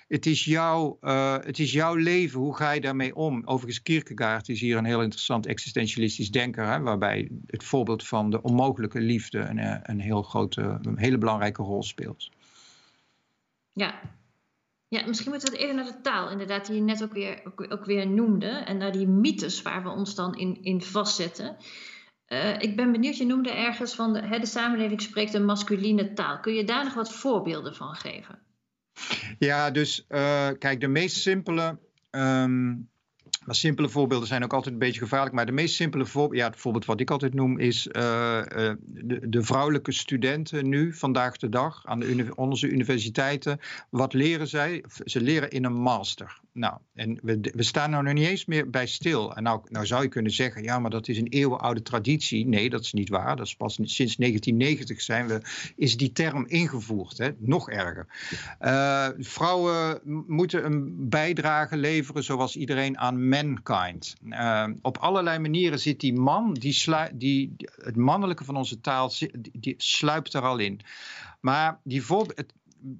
het 0.09 0.27
is, 0.27 0.45
jouw, 0.45 0.99
uh, 1.01 1.37
het 1.41 1.59
is 1.59 1.73
jouw 1.73 1.95
leven, 1.95 2.41
hoe 2.41 2.57
ga 2.57 2.71
je 2.71 2.81
daarmee 2.81 3.15
om? 3.15 3.43
Overigens, 3.45 3.83
Kierkegaard 3.83 4.49
is 4.49 4.61
hier 4.61 4.77
een 4.77 4.85
heel 4.85 5.03
interessant 5.03 5.47
existentialistisch 5.47 6.31
denker, 6.31 6.67
hè, 6.67 6.81
waarbij 6.81 7.29
het 7.47 7.65
voorbeeld 7.65 8.07
van 8.07 8.31
de 8.31 8.43
onmogelijke 8.43 9.01
liefde 9.01 9.39
een, 9.39 9.59
eh, 9.59 9.79
een, 9.83 10.01
heel 10.01 10.23
grote, 10.23 10.79
een 10.83 10.99
hele 10.99 11.19
belangrijke 11.19 11.63
rol 11.63 11.83
speelt. 11.83 12.31
Ja. 13.73 14.01
ja, 14.89 15.07
misschien 15.07 15.31
moeten 15.31 15.51
we 15.51 15.57
het 15.57 15.65
even 15.65 15.77
naar 15.77 15.85
de 15.85 16.01
taal, 16.01 16.31
inderdaad, 16.31 16.67
die 16.67 16.77
je 16.77 16.83
net 16.83 17.03
ook 17.03 17.13
weer, 17.13 17.43
ook, 17.69 17.85
weer 17.85 18.09
noemde, 18.09 18.49
en 18.49 18.77
naar 18.77 18.93
die 18.93 19.07
mythes 19.07 19.63
waar 19.63 19.83
we 19.83 19.89
ons 19.89 20.15
dan 20.15 20.35
in, 20.35 20.59
in 20.63 20.83
vastzetten. 20.83 21.57
Uh, 22.29 22.59
ik 22.59 22.77
ben 22.77 22.93
benieuwd, 22.93 23.17
je 23.17 23.27
noemde 23.27 23.51
ergens 23.51 23.95
van 23.95 24.17
hè, 24.17 24.39
de 24.39 24.47
samenleving 24.47 25.01
spreekt 25.01 25.35
een 25.35 25.45
masculine 25.45 26.13
taal. 26.13 26.41
Kun 26.41 26.55
je 26.55 26.65
daar 26.65 26.85
nog 26.85 26.95
wat 26.95 27.13
voorbeelden 27.13 27.75
van 27.75 27.95
geven? 27.95 28.48
Ja, 29.39 29.71
dus 29.71 30.05
uh, 30.09 30.49
kijk, 30.59 30.81
de 30.81 30.89
meest 30.89 31.17
simpele 31.17 31.79
um, 32.11 32.89
maar 33.49 33.57
simpele 33.57 33.89
voorbeelden 33.89 34.29
zijn 34.29 34.45
ook 34.45 34.53
altijd 34.53 34.73
een 34.75 34.81
beetje 34.81 35.01
gevaarlijk. 35.01 35.35
Maar 35.35 35.47
de 35.47 35.53
meest 35.53 35.75
simpele 35.75 36.07
voorbeeld, 36.07 36.41
ja, 36.41 36.47
het 36.47 36.57
voorbeeld 36.57 36.85
wat 36.85 37.01
ik 37.01 37.11
altijd 37.11 37.35
noem, 37.35 37.59
is 37.59 37.87
uh, 37.87 37.93
de, 38.81 39.29
de, 39.29 39.43
vrouwelijke 39.43 39.93
studenten 39.93 40.69
nu, 40.69 40.95
vandaag 40.95 41.37
de 41.37 41.49
dag, 41.49 41.87
aan 41.87 42.35
onze 42.35 42.69
universiteiten. 42.69 43.61
Wat 43.91 44.13
leren 44.13 44.49
zij? 44.49 44.85
Ze 45.05 45.21
leren 45.21 45.51
in 45.51 45.65
een 45.65 45.81
master. 45.81 46.41
Nou, 46.59 46.79
en 46.95 47.19
we, 47.23 47.39
we 47.55 47.63
staan 47.63 47.93
er 47.93 48.03
nog 48.03 48.13
niet 48.13 48.27
eens 48.27 48.45
meer 48.45 48.71
bij 48.71 48.87
stil. 48.87 49.35
En 49.37 49.43
nou, 49.43 49.61
nou 49.69 49.87
zou 49.87 50.03
je 50.03 50.09
kunnen 50.09 50.33
zeggen, 50.33 50.63
ja, 50.63 50.79
maar 50.79 50.91
dat 50.91 51.09
is 51.09 51.19
een 51.19 51.29
eeuwenoude 51.29 51.83
traditie. 51.83 52.47
Nee, 52.47 52.71
dat 52.71 52.81
is 52.81 52.93
niet 52.93 53.09
waar. 53.09 53.37
Dat 53.37 53.47
is 53.47 53.57
pas 53.57 53.75
sinds 53.75 54.17
1990 54.17 55.01
zijn 55.01 55.27
we, 55.27 55.41
is 55.77 55.97
die 55.97 56.13
term 56.13 56.47
ingevoerd. 56.47 57.19
Hè? 57.19 57.31
Nog 57.39 57.71
erger. 57.71 58.07
Uh, 58.61 59.09
vrouwen 59.19 60.01
moeten 60.27 60.65
een 60.65 61.09
bijdrage 61.09 61.77
leveren 61.77 62.25
zoals 62.25 62.57
iedereen 62.57 62.99
aan 62.99 63.29
mankind. 63.29 64.15
Uh, 64.25 64.67
op 64.83 64.99
allerlei 64.99 65.39
manieren 65.39 65.81
zit 65.81 66.01
die 66.01 66.15
man, 66.15 66.55
die, 66.55 66.85
die, 67.15 67.55
het 67.83 67.97
mannelijke 67.97 68.45
van 68.45 68.57
onze 68.57 68.81
taal, 68.81 69.13
die, 69.19 69.31
die 69.53 69.75
sluipt 69.77 70.35
er 70.35 70.43
al 70.43 70.59
in. 70.59 70.81
Maar 71.41 71.81
die 71.85 72.03
voorbeeld, 72.03 72.53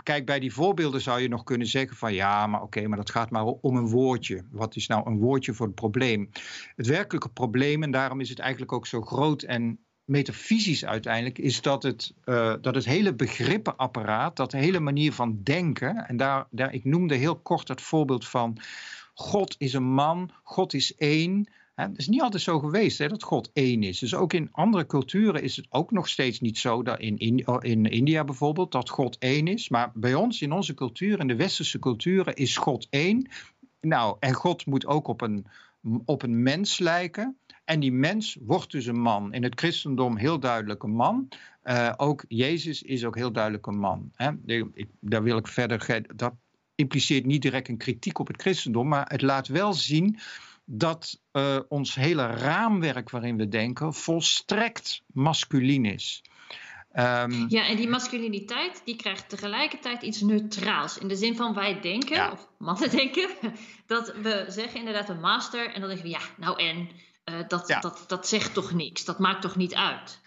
kijk, 0.03 0.27
bij 0.27 0.41
die 0.41 0.53
voorbeelden 0.53 1.01
zou 1.01 1.21
je 1.21 1.29
nog 1.29 1.43
kunnen 1.43 1.67
zeggen 1.67 1.97
van 1.97 2.15
ja, 2.15 2.47
maar 2.47 2.63
oké, 2.63 2.87
maar 2.89 2.99
dat 2.99 3.11
gaat 3.11 3.31
maar 3.31 3.45
om 3.45 3.77
een 3.77 3.89
woordje. 3.89 4.45
Wat 4.51 4.77
is 4.77 4.87
nou 4.87 5.07
een 5.07 5.19
woordje 5.19 5.55
voor 5.55 5.67
het 5.67 5.75
probleem? 5.75 6.31
Het 6.77 6.87
werkelijke 6.87 7.29
probleem, 7.29 7.83
en 7.83 7.91
daarom 7.91 8.21
is 8.21 8.29
het 8.29 8.39
eigenlijk 8.39 8.73
ook 8.73 8.87
zo 8.87 9.03
groot 9.03 9.43
en 9.43 9.79
metafysisch 10.05 10.85
uiteindelijk, 10.85 11.39
is 11.39 11.63
dat 11.63 11.83
het, 11.83 12.15
uh, 12.25 12.55
dat 12.61 12.75
het 12.75 12.85
hele 12.85 13.15
begrippenapparaat, 13.15 14.37
dat 14.37 14.51
de 14.51 14.59
hele 14.59 14.81
manier 14.81 15.13
van 15.13 15.41
denken, 15.43 15.97
en 15.97 16.17
daar, 16.17 16.47
daar, 16.51 16.75
ik 16.75 16.85
noemde 16.85 17.15
heel 17.15 17.37
kort 17.37 17.69
het 17.69 17.81
voorbeeld 17.81 18.29
van 18.29 18.59
God 19.15 19.55
is 19.59 19.73
een 19.73 19.93
man, 19.93 20.31
God 20.43 20.75
is 20.75 20.95
één. 20.95 21.49
Het 21.87 21.99
is 21.99 22.09
niet 22.09 22.23
altijd 22.23 22.43
zo 22.43 22.59
geweest 22.59 22.99
hè, 22.99 23.09
dat 23.09 23.23
God 23.23 23.51
één 23.53 23.83
is. 23.83 23.99
Dus 23.99 24.15
ook 24.15 24.33
in 24.33 24.49
andere 24.53 24.87
culturen 24.87 25.43
is 25.43 25.57
het 25.57 25.67
ook 25.69 25.91
nog 25.91 26.09
steeds 26.09 26.41
niet 26.41 26.59
zo, 26.59 26.83
dat 26.83 27.01
in, 27.01 27.19
in, 27.19 27.39
in 27.61 27.85
India 27.85 28.25
bijvoorbeeld, 28.25 28.73
dat 28.73 28.89
God 28.89 29.19
één 29.19 29.47
is. 29.47 29.69
Maar 29.69 29.91
bij 29.95 30.15
ons, 30.15 30.43
in 30.43 30.53
onze 30.53 30.75
cultuur, 30.75 31.21
in 31.21 31.27
de 31.27 31.37
westerse 31.37 31.79
culturen, 31.79 32.35
is 32.35 32.57
God 32.57 32.87
één. 32.91 33.29
Nou, 33.81 34.17
en 34.21 34.35
God 34.35 34.67
moet 34.67 34.87
ook 34.87 35.09
op 35.09 35.21
een, 35.21 35.47
op 36.05 36.23
een 36.23 36.43
mens 36.43 36.79
lijken. 36.79 37.39
En 37.65 37.81
die 37.81 37.93
mens 37.93 38.39
wordt 38.41 38.71
dus 38.71 38.87
een 38.87 39.01
man. 39.01 39.33
In 39.33 39.43
het 39.43 39.59
christendom 39.59 40.17
heel 40.17 40.41
duidelijk 40.41 40.83
een 40.83 40.95
man. 40.95 41.29
Uh, 41.65 41.93
ook 41.97 42.25
Jezus 42.29 42.83
is 42.83 43.05
ook 43.05 43.17
heel 43.17 43.33
duidelijk 43.33 43.67
een 43.67 43.79
man. 43.79 44.11
Hè? 44.15 44.31
Ik, 44.45 44.87
daar 45.01 45.23
wil 45.23 45.37
ik 45.37 45.49
verder. 45.49 46.05
Dat 46.17 46.35
impliceert 46.75 47.27
niet 47.27 47.43
direct 47.43 47.69
een 47.69 47.77
kritiek 47.77 48.19
op 48.19 48.27
het 48.27 48.41
christendom, 48.41 48.89
maar 48.89 49.07
het 49.09 49.23
laat 49.23 49.49
wel 49.49 49.73
zien 49.73 50.19
dat 50.71 51.21
uh, 51.33 51.59
ons 51.69 51.95
hele 51.95 52.27
raamwerk 52.27 53.11
waarin 53.11 53.37
we 53.37 53.49
denken 53.49 53.95
volstrekt 53.95 55.03
masculin 55.07 55.85
is. 55.85 56.23
Um, 56.93 57.47
ja, 57.49 57.67
en 57.67 57.77
die 57.77 57.89
masculiniteit 57.89 58.83
die 58.85 58.97
krijgt 58.97 59.29
tegelijkertijd 59.29 60.03
iets 60.03 60.21
neutraals. 60.21 60.99
In 60.99 61.09
de 61.09 61.17
zin 61.17 61.37
van 61.37 61.55
wij 61.55 61.81
denken, 61.81 62.33
of 62.33 62.49
mannen 62.59 62.91
denken, 63.01 63.29
dat 63.87 64.15
we 64.23 64.45
zeggen 64.49 64.79
inderdaad 64.79 65.09
een 65.09 65.21
master 65.21 65.73
en 65.73 65.81
dan 65.81 65.89
denken 65.89 66.07
we 66.07 66.13
ja, 66.13 66.21
nou 66.37 66.63
en, 66.63 66.89
uh, 67.25 67.49
dat, 67.49 67.69
ja. 67.69 67.81
dat, 67.81 68.05
dat 68.07 68.29
zegt 68.29 68.55
toch 68.55 68.73
niks, 68.73 69.05
dat 69.05 69.19
maakt 69.19 69.43
toch 69.43 69.57
niet 69.57 69.75
uit. 69.75 70.21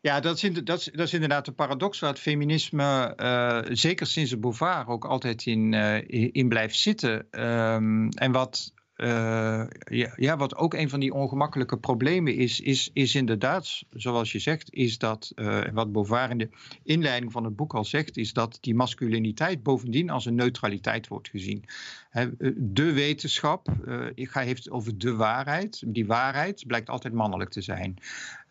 Ja, 0.00 0.20
dat 0.20 0.42
is, 0.42 0.52
dat, 0.64 0.78
is, 0.78 0.84
dat 0.84 1.06
is 1.06 1.14
inderdaad 1.14 1.44
de 1.44 1.52
paradox 1.52 1.98
waar 1.98 2.10
het 2.10 2.18
feminisme, 2.18 3.12
uh, 3.16 3.76
zeker 3.76 4.06
sinds 4.06 4.30
de 4.30 4.38
Beauvoir, 4.38 4.88
ook 4.88 5.04
altijd 5.04 5.46
in, 5.46 5.72
uh, 5.72 6.30
in 6.32 6.48
blijft 6.48 6.76
zitten. 6.76 7.26
Um, 7.30 8.08
en 8.08 8.32
wat 8.32 8.72
uh, 8.96 9.64
ja, 9.84 10.12
ja, 10.16 10.36
wat 10.36 10.56
ook 10.56 10.74
een 10.74 10.88
van 10.88 11.00
die 11.00 11.14
ongemakkelijke 11.14 11.78
problemen 11.78 12.34
is, 12.34 12.60
is, 12.60 12.90
is 12.92 13.14
inderdaad, 13.14 13.82
zoals 13.90 14.32
je 14.32 14.38
zegt, 14.38 14.72
is 14.72 14.98
dat, 14.98 15.32
uh, 15.34 15.62
wat 15.72 15.92
Beauvoir 15.92 16.30
in 16.30 16.38
de 16.38 16.48
inleiding 16.82 17.32
van 17.32 17.44
het 17.44 17.56
boek 17.56 17.74
al 17.74 17.84
zegt, 17.84 18.16
is 18.16 18.32
dat 18.32 18.58
die 18.60 18.74
masculiniteit 18.74 19.62
bovendien 19.62 20.10
als 20.10 20.26
een 20.26 20.34
neutraliteit 20.34 21.08
wordt 21.08 21.28
gezien. 21.28 21.64
Eh, 22.14 22.26
de 22.56 22.92
wetenschap, 22.92 23.68
uh, 23.86 24.06
ga 24.14 24.40
heeft 24.40 24.70
over 24.70 24.98
de 24.98 25.14
waarheid. 25.14 25.82
Die 25.86 26.06
waarheid 26.06 26.64
blijkt 26.66 26.88
altijd 26.88 27.14
mannelijk 27.14 27.50
te 27.50 27.60
zijn. 27.60 27.96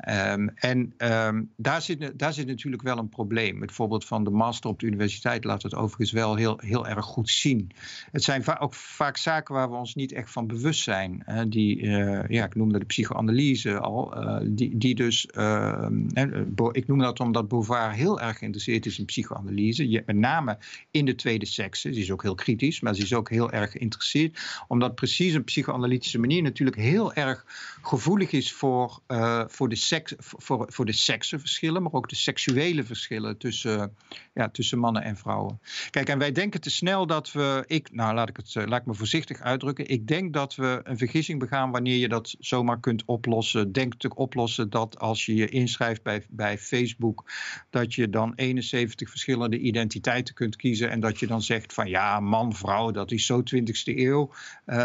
Um, 0.10 0.50
en 0.50 0.94
um, 0.98 1.52
daar, 1.56 1.82
zit, 1.82 2.20
daar 2.20 2.34
zit 2.34 2.48
natuurlijk 2.48 2.84
wel 2.84 2.98
een 2.98 3.10
probleem. 3.10 3.62
Het 3.62 3.72
voorbeeld 3.72 4.06
van 4.06 4.24
de 4.24 4.30
master 4.30 4.70
op 4.70 4.80
de 4.80 4.86
universiteit 4.86 5.44
laat 5.44 5.64
het 5.64 5.76
overigens 5.76 6.12
wel 6.12 6.36
heel, 6.36 6.60
heel 6.60 6.88
erg 6.88 7.06
goed 7.06 7.30
zien. 7.30 7.72
Het 8.12 8.24
zijn 8.24 8.48
ook 8.60 8.74
vaak 8.74 9.18
zaken 9.18 9.56
waar 9.56 9.70
we 9.70 9.76
ons 9.76 9.96
niet 9.96 10.12
echt 10.12 10.32
van 10.32 10.48
bewust 10.48 10.84
zijn. 10.84 11.26
Die, 11.50 11.82
uh, 11.82 12.28
ja, 12.28 12.46
ik 12.46 12.56
noemde 12.56 12.80
de 12.80 12.86
psychoanalyse 12.86 13.80
al. 13.80 14.14
die, 14.46 14.78
die 14.78 14.96
dus, 14.96 15.26
ehm, 15.26 16.08
ik 16.72 16.88
noem 16.88 17.00
dat 17.00 17.20
omdat 17.20 17.48
Beauvoir 17.48 17.92
heel 17.92 18.22
erg 18.22 18.38
geïnteresseerd 18.38 18.86
is 18.86 19.00
in 19.00 19.06
psychoanalyse. 19.06 20.04
Met 20.06 20.16
name 20.16 20.58
in 20.92 21.06
de 21.06 21.16
tweede 21.16 21.46
sekse. 21.46 21.94
Ze 21.94 22.00
is 22.00 22.12
ook 22.12 22.22
heel 22.22 22.36
kritisch, 22.36 22.80
maar 22.80 22.96
ze 22.96 23.02
is 23.02 23.14
ook 23.14 23.30
heel 23.30 23.52
erg 23.54 23.72
geïnteresseerd. 23.72 24.40
Omdat 24.68 24.96
precies 24.96 25.34
een 25.34 25.44
psychoanalytische 25.44 26.20
manier 26.20 26.42
natuurlijk 26.42 26.78
heel 26.78 27.14
erg 27.14 27.46
gevoelig 27.82 28.32
is 28.32 28.54
voor, 28.54 29.00
uh, 29.08 29.44
voor, 29.48 29.70
de, 29.70 29.76
seks, 29.76 30.14
voor, 30.18 30.66
voor 30.70 30.86
de 30.86 30.92
seksenverschillen, 30.92 31.84
maar 31.84 31.92
ook 31.92 32.10
de 32.10 32.16
seksuele 32.16 32.84
verschillen 32.84 33.38
tussen, 33.38 33.96
ja, 34.34 34.50
tussen 34.50 34.80
mannen 34.80 35.04
en 35.04 35.18
vrouwen. 35.18 35.60
Kijk, 35.90 36.10
en 36.10 36.18
wij 36.18 36.32
denken 36.32 36.62
te 36.62 36.70
snel 36.70 37.08
dat 37.08 37.32
we, 37.32 37.64
ik, 37.68 37.92
nou 37.92 38.14
laat 38.14 38.30
ik 38.30 38.38
het 38.38 38.56
eh, 38.56 38.66
laat 38.66 38.80
ik 38.80 38.86
me 38.86 38.94
voorzichtig 38.94 39.40
uitdrukken, 39.40 39.88
ik 39.88 40.08
denk 40.08 40.34
dat 40.34 40.56
we 40.56 40.82
een 40.84 40.98
vergissing 40.98 41.40
begaan 41.40 41.72
wanneer 41.72 41.98
je 41.98 42.10
dat 42.10 42.36
zomaar 42.40 42.80
kunt 42.80 43.04
oplossen. 43.06 43.72
Denk 43.72 43.94
te 43.96 44.16
oplossen 44.16 44.70
dat 44.70 45.00
als 45.00 45.26
je 45.26 45.36
je 45.36 45.50
inschrijft 45.50 46.04
bij, 46.04 46.26
bij 46.30 46.58
Facebook, 46.58 47.32
dat 47.70 47.94
je 47.94 48.10
dan 48.10 48.34
71 48.36 49.10
verschillende 49.10 49.60
identiteiten 49.60 50.34
kunt 50.34 50.56
kiezen 50.56 50.90
en 50.90 51.00
dat 51.00 51.20
je 51.20 51.28
dan 51.28 51.42
zegt 51.42 51.74
van 51.74 51.90
ja, 51.90 52.20
man, 52.20 52.56
vrouw, 52.56 52.92
dat 52.92 53.12
is 53.12 53.26
zo 53.26 53.43
20e 53.56 53.98
eeuw. 53.98 54.32
Uh, 54.66 54.78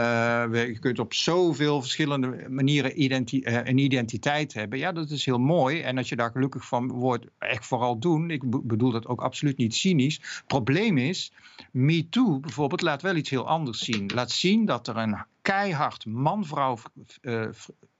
je 0.52 0.78
kunt 0.80 0.98
op 0.98 1.14
zoveel 1.14 1.80
verschillende 1.80 2.46
manieren 2.48 3.02
uh, 3.02 3.20
een 3.64 3.78
identiteit 3.78 4.54
hebben. 4.54 4.78
Ja, 4.78 4.92
dat 4.92 5.11
is 5.11 5.24
heel 5.24 5.38
mooi. 5.38 5.80
En 5.80 5.98
als 5.98 6.09
je 6.09 6.16
daar 6.16 6.30
gelukkig 6.30 6.66
van 6.66 6.88
wordt, 6.88 7.26
echt 7.38 7.66
vooral 7.66 7.98
doen. 7.98 8.30
Ik 8.30 8.66
bedoel 8.66 8.90
dat 8.90 9.06
ook 9.06 9.20
absoluut 9.20 9.56
niet 9.56 9.74
cynisch. 9.74 10.42
Probleem 10.46 10.98
is, 10.98 11.32
MeToo 11.72 12.40
bijvoorbeeld 12.40 12.82
laat 12.82 13.02
wel 13.02 13.16
iets 13.16 13.30
heel 13.30 13.46
anders 13.46 13.78
zien. 13.78 14.11
Laat 14.14 14.30
zien 14.30 14.64
dat 14.64 14.88
er 14.88 14.96
een 14.96 15.24
keihard 15.42 16.06
man-vrouw 16.06 16.78
uh, 17.22 17.48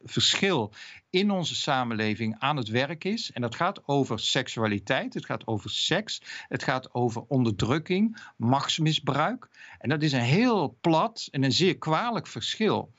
verschil 0.03 0.73
in 1.11 1.31
onze 1.31 1.55
samenleving 1.55 2.37
aan 2.39 2.57
het 2.57 2.69
werk 2.69 3.05
is. 3.05 3.33
En 3.33 3.41
dat 3.41 3.55
gaat 3.55 3.89
over 3.89 4.21
seksualiteit, 4.21 5.15
het 5.15 5.25
gaat 5.25 5.47
over 5.47 5.71
seks, 5.71 6.23
het 6.49 6.63
gaat 6.63 6.95
over 6.95 7.23
onderdrukking, 7.29 8.19
machtsmisbruik. 8.37 9.49
En 9.79 9.89
dat 9.89 10.03
is 10.03 10.13
een 10.13 10.21
heel 10.21 10.77
plat 10.81 11.29
en 11.31 11.43
een 11.43 11.53
zeer 11.53 11.79
kwalijk 11.79 12.27
verschil. 12.27 12.93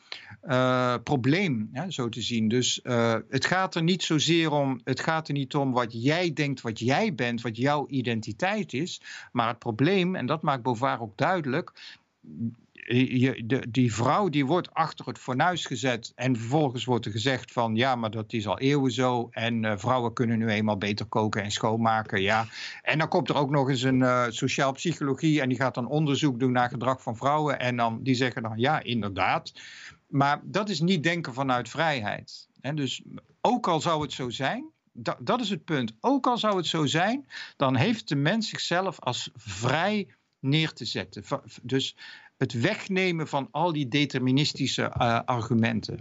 Uh, 0.44 0.96
probleem, 1.04 1.72
zo 1.88 2.10
te 2.10 2.22
zien. 2.22 2.48
Dus 2.48 2.80
uh, 2.84 3.16
het 3.30 3.46
gaat 3.46 3.76
er 3.76 3.84
niet 3.84 4.04
zozeer 4.04 4.52
om, 4.52 4.82
het 4.84 5.00
gaat 5.00 5.28
er 5.28 5.34
niet 5.34 5.56
om 5.56 5.72
wat 5.72 6.04
jij 6.04 6.34
denkt, 6.34 6.62
wat 6.62 6.80
jij 6.80 7.16
bent, 7.16 7.42
wat 7.42 7.58
jouw 7.58 7.88
identiteit 7.88 8.74
is. 8.74 9.02
Maar 9.32 9.48
het 9.48 9.60
probleem, 9.60 10.16
en 10.16 10.26
dat 10.26 10.42
maakt 10.42 10.64
Beauvoir 10.64 11.02
ook 11.02 11.18
duidelijk, 11.18 11.98
de, 12.90 13.66
die 13.70 13.94
vrouw 13.94 14.30
die 14.30 14.46
wordt 14.46 14.74
achter 14.74 15.06
het 15.06 15.18
fornuis 15.18 15.66
gezet 15.66 16.12
en 16.16 16.38
vervolgens 16.38 16.86
wordt 16.86 17.06
er 17.06 17.12
gezegd 17.12 17.52
van 17.52 17.76
ja, 17.76 17.96
maar 17.96 18.12
dat 18.12 18.34
is 18.34 18.48
al 18.48 18.60
eeuwen 18.60 18.92
zo 18.92 19.28
en 19.32 19.64
uh, 19.64 19.74
vrouwen 19.78 20.14
kunnen 20.14 20.38
nu 20.38 20.48
eenmaal 20.48 20.78
beter 20.78 21.06
koken 21.06 21.44
en 21.44 21.52
schoonmaken, 21.52 22.22
ja. 22.22 22.48
En 22.82 22.98
dan 22.98 23.08
komt 23.08 23.30
er 23.30 23.36
ook 23.36 23.50
nog 23.50 23.70
eens 23.70 23.82
een 23.82 24.00
uh, 24.00 24.26
sociaal 24.30 24.72
psychologie 24.72 25.42
en 25.42 25.50
die 25.50 25.58
gaat 25.58 25.74
dan 25.74 25.88
onderzoek 25.88 26.40
doen 26.40 26.52
naar 26.52 26.70
gedrag 26.70 27.02
van 27.02 27.18
vrouwen 27.18 27.60
en 27.60 27.76
dan 27.76 28.04
die 28.04 28.16
zeggen 28.16 28.42
dan 28.42 28.58
ja, 28.58 28.84
inderdaad. 28.84 29.54
Maar 30.08 30.42
dat 30.44 30.70
is 30.70 30.80
niet 30.80 31.04
denken 31.04 31.34
vanuit 31.34 31.70
vrijheid. 31.70 32.48
Hè? 32.62 32.74
Dus 32.74 33.02
ook 33.42 33.68
al 33.68 33.82
zou 33.82 34.02
het 34.02 34.14
zo 34.14 34.30
zijn, 34.30 34.66
dat, 34.92 35.18
dat 35.20 35.42
is 35.42 35.50
het 35.50 35.66
punt. 35.66 35.94
Ook 36.00 36.28
al 36.28 36.38
zou 36.38 36.58
het 36.58 36.66
zo 36.66 36.86
zijn, 36.86 37.28
dan 37.56 37.76
heeft 37.76 38.08
de 38.08 38.16
mens 38.16 38.50
zichzelf 38.50 39.00
als 39.00 39.30
vrij 39.36 40.08
neer 40.40 40.74
te 40.74 40.86
zetten. 40.86 41.24
Dus 41.62 41.96
het 42.40 42.54
wegnemen 42.54 43.28
van 43.28 43.48
al 43.52 43.74
die 43.74 43.88
deterministische 43.88 44.82
uh, 44.82 45.20
argumenten. 45.26 46.00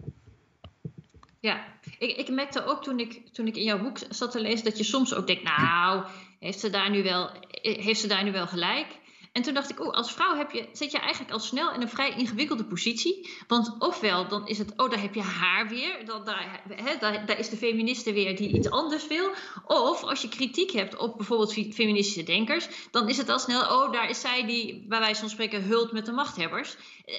Ja, 1.40 1.64
ik, 1.98 2.16
ik 2.16 2.28
merkte 2.28 2.64
ook 2.64 2.82
toen 2.82 2.98
ik, 2.98 3.28
toen 3.32 3.46
ik 3.46 3.56
in 3.56 3.64
jouw 3.64 3.82
boek 3.82 3.98
zat 4.08 4.30
te 4.30 4.40
lezen 4.40 4.64
dat 4.64 4.78
je 4.78 4.84
soms 4.84 5.14
ook 5.14 5.26
denkt, 5.26 5.42
nou, 5.42 6.04
heeft 6.38 6.60
ze 6.60 6.70
daar 6.70 6.90
nu 6.90 7.02
wel, 7.02 7.30
heeft 7.62 8.00
ze 8.00 8.06
daar 8.06 8.24
nu 8.24 8.32
wel 8.32 8.46
gelijk? 8.46 8.97
En 9.32 9.42
toen 9.42 9.54
dacht 9.54 9.70
ik, 9.70 9.80
oh, 9.80 9.92
als 9.92 10.12
vrouw 10.12 10.36
heb 10.36 10.50
je, 10.50 10.68
zit 10.72 10.90
je 10.92 10.98
eigenlijk 10.98 11.32
al 11.32 11.38
snel 11.38 11.72
in 11.72 11.80
een 11.80 11.88
vrij 11.88 12.14
ingewikkelde 12.16 12.64
positie. 12.64 13.30
Want 13.46 13.74
ofwel, 13.78 14.28
dan 14.28 14.46
is 14.46 14.58
het, 14.58 14.72
oh, 14.76 14.90
daar 14.90 15.00
heb 15.00 15.14
je 15.14 15.22
haar 15.22 15.68
weer. 15.68 16.04
Dan, 16.04 16.24
daar, 16.24 16.62
daar, 17.00 17.26
daar 17.26 17.38
is 17.38 17.48
de 17.48 17.56
feministe 17.56 18.12
weer 18.12 18.36
die 18.36 18.52
iets 18.52 18.70
anders 18.70 19.06
wil. 19.06 19.30
Of 19.66 20.02
als 20.02 20.22
je 20.22 20.28
kritiek 20.28 20.70
hebt 20.70 20.96
op 20.96 21.16
bijvoorbeeld 21.16 21.52
feministische 21.52 22.22
denkers, 22.22 22.68
dan 22.90 23.08
is 23.08 23.16
het 23.16 23.28
al 23.28 23.38
snel, 23.38 23.60
oh, 23.60 23.92
daar 23.92 24.08
is 24.08 24.20
zij 24.20 24.46
die, 24.46 24.84
bij 24.88 24.98
wijze 24.98 25.20
van 25.20 25.30
spreken, 25.30 25.62
hult 25.62 25.92
met 25.92 26.06
de 26.06 26.12
machthebbers. 26.12 26.76
Eh, 27.04 27.14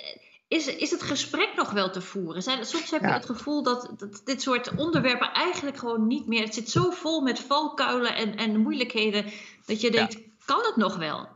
is, 0.50 0.68
is 0.68 0.92
het 0.92 1.02
gesprek 1.02 1.50
nog 1.56 1.72
wel 1.72 1.90
te 1.90 2.02
voeren? 2.02 2.44
Zijn, 2.44 2.66
soms 2.66 2.92
heb 2.92 3.02
je 3.02 3.08
het 3.08 3.26
gevoel 3.26 3.64
dat, 3.64 3.94
dat, 3.98 4.22
dit 4.26 4.42
soort 4.42 4.76
onderwerpen 4.76 5.34
eigenlijk 5.34 5.78
gewoon 5.78 6.08
niet 6.08 6.28
meer. 6.28 6.44
Het 6.44 6.54
zit 6.54 6.70
zo 6.70 6.90
vol 6.90 7.22
met 7.22 7.40
valkuilen 7.40 8.16
en, 8.16 8.36
en 8.36 8.60
moeilijkheden 8.60 9.26
dat 9.66 9.82
je 9.82 9.92
denkt: 9.92 10.18
kan 10.46 10.60
het 10.66 10.76
nog 10.76 10.96
wel? 10.96 11.28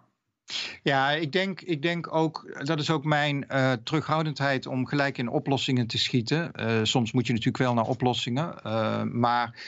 Ja, 0.84 1.12
ik 1.12 1.32
denk, 1.32 1.62
ik 1.62 1.82
denk 1.82 2.14
ook, 2.16 2.64
dat 2.66 2.80
is 2.80 2.90
ook 2.90 3.04
mijn 3.04 3.46
uh, 3.52 3.72
terughoudendheid 3.84 4.68
om 4.68 4.88
gelijk 4.88 5.18
in 5.18 5.30
oplossingen 5.30 5.88
te 5.88 5.98
schieten. 5.98 6.52
Uh, 6.56 6.80
soms 6.84 7.12
moet 7.12 7.28
je 7.28 7.34
natuurlijk 7.34 7.64
wel 7.64 7.74
naar 7.74 7.86
oplossingen. 7.86 8.56
Uh, 8.66 9.04
maar 9.04 9.60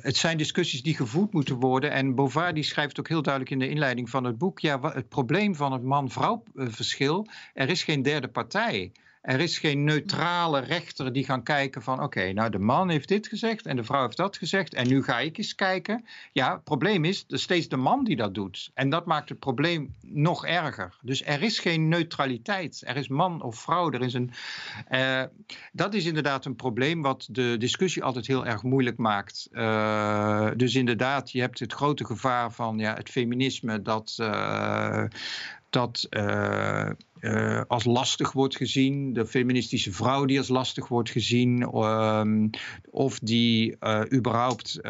het 0.00 0.16
zijn 0.16 0.36
discussies 0.36 0.82
die 0.82 0.96
gevoerd 0.96 1.32
moeten 1.32 1.56
worden. 1.56 1.90
En 1.90 2.14
Bovaar 2.14 2.54
die 2.54 2.62
schrijft 2.62 2.98
ook 2.98 3.08
heel 3.08 3.22
duidelijk 3.22 3.52
in 3.52 3.58
de 3.58 3.68
inleiding 3.68 4.10
van 4.10 4.24
het 4.24 4.38
boek. 4.38 4.60
Ja, 4.60 4.80
het 4.80 5.08
probleem 5.08 5.54
van 5.54 5.72
het 5.72 5.82
man-vrouw 5.82 6.42
verschil, 6.54 7.26
er 7.54 7.68
is 7.68 7.82
geen 7.82 8.02
derde 8.02 8.28
partij. 8.28 8.92
Er 9.24 9.40
is 9.40 9.58
geen 9.58 9.84
neutrale 9.84 10.60
rechter 10.60 11.12
die 11.12 11.24
gaan 11.24 11.42
kijken 11.42 11.82
van 11.82 12.02
oké, 12.02 12.32
nou 12.32 12.50
de 12.50 12.58
man 12.58 12.88
heeft 12.88 13.08
dit 13.08 13.26
gezegd 13.26 13.66
en 13.66 13.76
de 13.76 13.84
vrouw 13.84 14.02
heeft 14.02 14.16
dat 14.16 14.36
gezegd 14.36 14.74
en 14.74 14.88
nu 14.88 15.02
ga 15.02 15.20
ik 15.20 15.38
eens 15.38 15.54
kijken. 15.54 16.04
Ja, 16.32 16.52
het 16.52 16.64
probleem 16.64 17.04
is, 17.04 17.24
er 17.28 17.38
steeds 17.38 17.68
de 17.68 17.76
man 17.76 18.04
die 18.04 18.16
dat 18.16 18.34
doet. 18.34 18.70
En 18.74 18.88
dat 18.88 19.06
maakt 19.06 19.28
het 19.28 19.38
probleem 19.38 19.94
nog 20.06 20.46
erger. 20.46 20.94
Dus 21.02 21.24
er 21.24 21.42
is 21.42 21.58
geen 21.58 21.88
neutraliteit. 21.88 22.82
Er 22.86 22.96
is 22.96 23.08
man 23.08 23.42
of 23.42 23.56
vrouw. 23.56 23.90
Er 23.90 24.02
is 24.02 24.14
een, 24.14 24.30
uh, 24.90 25.22
dat 25.72 25.94
is 25.94 26.04
inderdaad 26.04 26.44
een 26.44 26.56
probleem 26.56 27.02
wat 27.02 27.28
de 27.30 27.56
discussie 27.58 28.02
altijd 28.02 28.26
heel 28.26 28.46
erg 28.46 28.62
moeilijk 28.62 28.96
maakt. 28.96 29.48
Uh, 29.52 30.50
dus 30.56 30.74
inderdaad, 30.74 31.30
je 31.30 31.40
hebt 31.40 31.58
het 31.58 31.72
grote 31.72 32.04
gevaar 32.04 32.52
van 32.52 32.78
ja, 32.78 32.94
het 32.94 33.10
feminisme 33.10 33.82
dat... 33.82 34.16
Uh, 34.20 35.04
dat 35.74 36.06
uh, 36.10 36.90
uh, 37.20 37.60
als 37.66 37.84
lastig 37.84 38.32
wordt 38.32 38.56
gezien, 38.56 39.12
de 39.12 39.26
feministische 39.26 39.92
vrouw 39.92 40.24
die 40.24 40.38
als 40.38 40.48
lastig 40.48 40.88
wordt 40.88 41.10
gezien, 41.10 41.62
um, 41.62 42.50
of 42.90 43.18
die 43.18 43.76
uh, 43.80 44.00
überhaupt 44.12 44.80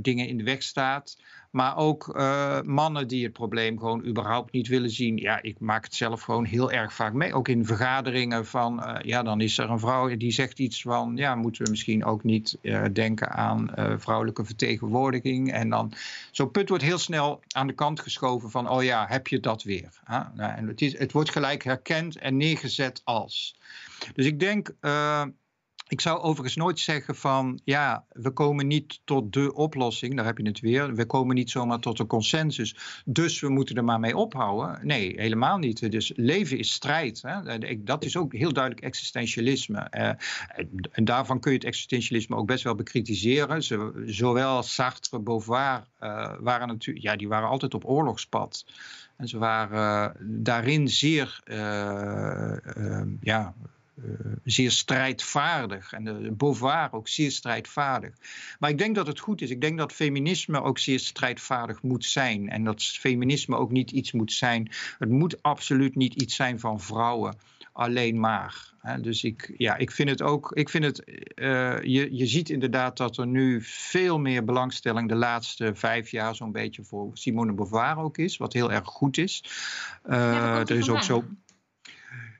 dingen 0.00 0.28
in 0.28 0.38
de 0.38 0.44
weg 0.44 0.62
staat. 0.62 1.16
Maar 1.50 1.76
ook 1.76 2.16
uh, 2.16 2.60
mannen 2.60 3.08
die 3.08 3.24
het 3.24 3.32
probleem 3.32 3.78
gewoon 3.78 4.04
überhaupt 4.04 4.52
niet 4.52 4.68
willen 4.68 4.90
zien. 4.90 5.16
Ja, 5.16 5.42
ik 5.42 5.60
maak 5.60 5.84
het 5.84 5.94
zelf 5.94 6.22
gewoon 6.22 6.44
heel 6.44 6.72
erg 6.72 6.92
vaak 6.92 7.12
mee. 7.12 7.34
Ook 7.34 7.48
in 7.48 7.66
vergaderingen 7.66 8.46
van, 8.46 8.80
uh, 8.80 8.96
ja, 9.02 9.22
dan 9.22 9.40
is 9.40 9.58
er 9.58 9.70
een 9.70 9.78
vrouw 9.78 10.16
die 10.16 10.30
zegt 10.30 10.58
iets 10.58 10.82
van, 10.82 11.16
ja, 11.16 11.34
moeten 11.34 11.64
we 11.64 11.70
misschien 11.70 12.04
ook 12.04 12.24
niet 12.24 12.58
uh, 12.62 12.84
denken 12.92 13.30
aan 13.30 13.70
vrouwelijke 13.98 14.44
vertegenwoordiging. 14.44 15.52
En 15.52 15.68
dan, 15.68 15.92
zo'n 16.30 16.50
punt 16.50 16.68
wordt 16.68 16.84
heel 16.84 16.98
snel 16.98 17.40
aan 17.48 17.66
de 17.66 17.72
kant 17.72 18.00
geschoven 18.00 18.50
van, 18.50 18.68
oh 18.68 18.82
ja, 18.82 19.06
heb 19.08 19.26
je 19.26 19.40
dat 19.40 19.62
weer? 19.62 20.00
Nou, 20.34 20.52
en 20.52 20.68
het, 20.68 20.80
is, 20.80 20.98
het 20.98 21.12
wordt 21.12 21.30
gelijk 21.30 21.64
herkend 21.64 22.18
en 22.18 22.36
neergezet 22.36 23.00
als. 23.04 23.58
Dus 24.14 24.26
ik 24.26 24.40
denk 24.40 24.74
ik 25.90 26.00
zou 26.00 26.20
overigens 26.20 26.56
nooit 26.56 26.78
zeggen 26.78 27.16
van 27.16 27.60
ja, 27.64 28.04
we 28.08 28.30
komen 28.30 28.66
niet 28.66 29.00
tot 29.04 29.32
de 29.32 29.54
oplossing, 29.54 30.16
daar 30.16 30.24
heb 30.24 30.38
je 30.38 30.46
het 30.46 30.60
weer. 30.60 30.94
We 30.94 31.06
komen 31.06 31.34
niet 31.34 31.50
zomaar 31.50 31.78
tot 31.78 31.98
een 31.98 32.06
consensus, 32.06 33.02
dus 33.04 33.40
we 33.40 33.48
moeten 33.48 33.76
er 33.76 33.84
maar 33.84 34.00
mee 34.00 34.16
ophouden. 34.16 34.86
Nee, 34.86 35.12
helemaal 35.16 35.58
niet. 35.58 35.90
Dus 35.90 36.12
leven 36.16 36.58
is 36.58 36.72
strijd. 36.72 37.22
Hè? 37.22 37.58
Dat 37.78 38.04
is 38.04 38.16
ook 38.16 38.32
heel 38.32 38.52
duidelijk 38.52 38.84
existentialisme. 38.84 39.78
Eh, 39.78 40.12
en 40.92 41.04
daarvan 41.04 41.40
kun 41.40 41.50
je 41.50 41.56
het 41.56 41.66
existentialisme 41.66 42.36
ook 42.36 42.46
best 42.46 42.64
wel 42.64 42.74
bekritiseren. 42.74 43.62
Zowel 44.06 44.62
Sartre, 44.62 45.20
Beauvoir 45.20 45.84
uh, 46.00 46.32
waren 46.40 46.68
natuurlijk, 46.68 47.04
ja, 47.04 47.16
die 47.16 47.28
waren 47.28 47.48
altijd 47.48 47.74
op 47.74 47.84
oorlogspad. 47.84 48.64
En 49.16 49.28
ze 49.28 49.38
waren 49.38 50.14
uh, 50.20 50.22
daarin 50.42 50.88
zeer, 50.88 51.40
ja 53.20 53.54
zeer 54.44 54.70
strijdvaardig. 54.70 55.92
En 55.92 56.04
de, 56.04 56.32
Beauvoir 56.32 56.92
ook 56.92 57.08
zeer 57.08 57.30
strijdvaardig. 57.30 58.14
Maar 58.58 58.70
ik 58.70 58.78
denk 58.78 58.94
dat 58.94 59.06
het 59.06 59.20
goed 59.20 59.40
is. 59.40 59.50
Ik 59.50 59.60
denk 59.60 59.78
dat 59.78 59.92
feminisme 59.92 60.62
ook 60.62 60.78
zeer 60.78 60.98
strijdvaardig 60.98 61.82
moet 61.82 62.04
zijn. 62.04 62.48
En 62.48 62.64
dat 62.64 62.82
feminisme 62.82 63.56
ook 63.56 63.70
niet 63.70 63.90
iets 63.90 64.12
moet 64.12 64.32
zijn. 64.32 64.70
Het 64.98 65.10
moet 65.10 65.42
absoluut 65.42 65.94
niet 65.94 66.14
iets 66.14 66.34
zijn 66.34 66.60
van 66.60 66.80
vrouwen 66.80 67.36
alleen 67.72 68.20
maar. 68.20 68.68
Dus 69.00 69.24
ik, 69.24 69.54
ja, 69.56 69.76
ik 69.76 69.90
vind 69.90 70.08
het 70.08 70.22
ook. 70.22 70.52
Ik 70.52 70.68
vind 70.68 70.84
het, 70.84 71.02
uh, 71.34 71.82
je, 71.82 72.16
je 72.16 72.26
ziet 72.26 72.50
inderdaad 72.50 72.96
dat 72.96 73.16
er 73.16 73.26
nu 73.26 73.62
veel 73.62 74.18
meer 74.18 74.44
belangstelling 74.44 75.08
de 75.08 75.14
laatste 75.14 75.74
vijf 75.74 76.10
jaar 76.10 76.34
zo'n 76.34 76.52
beetje 76.52 76.84
voor 76.84 77.10
Simone 77.12 77.52
Beauvoir 77.52 77.96
ook 77.96 78.18
is, 78.18 78.36
wat 78.36 78.52
heel 78.52 78.72
erg 78.72 78.88
goed 78.88 79.18
is. 79.18 79.44
Uh, 80.06 80.16
ja, 80.16 80.58
er 80.60 80.70
is 80.70 80.90
ook 80.90 81.02
zo. 81.02 81.24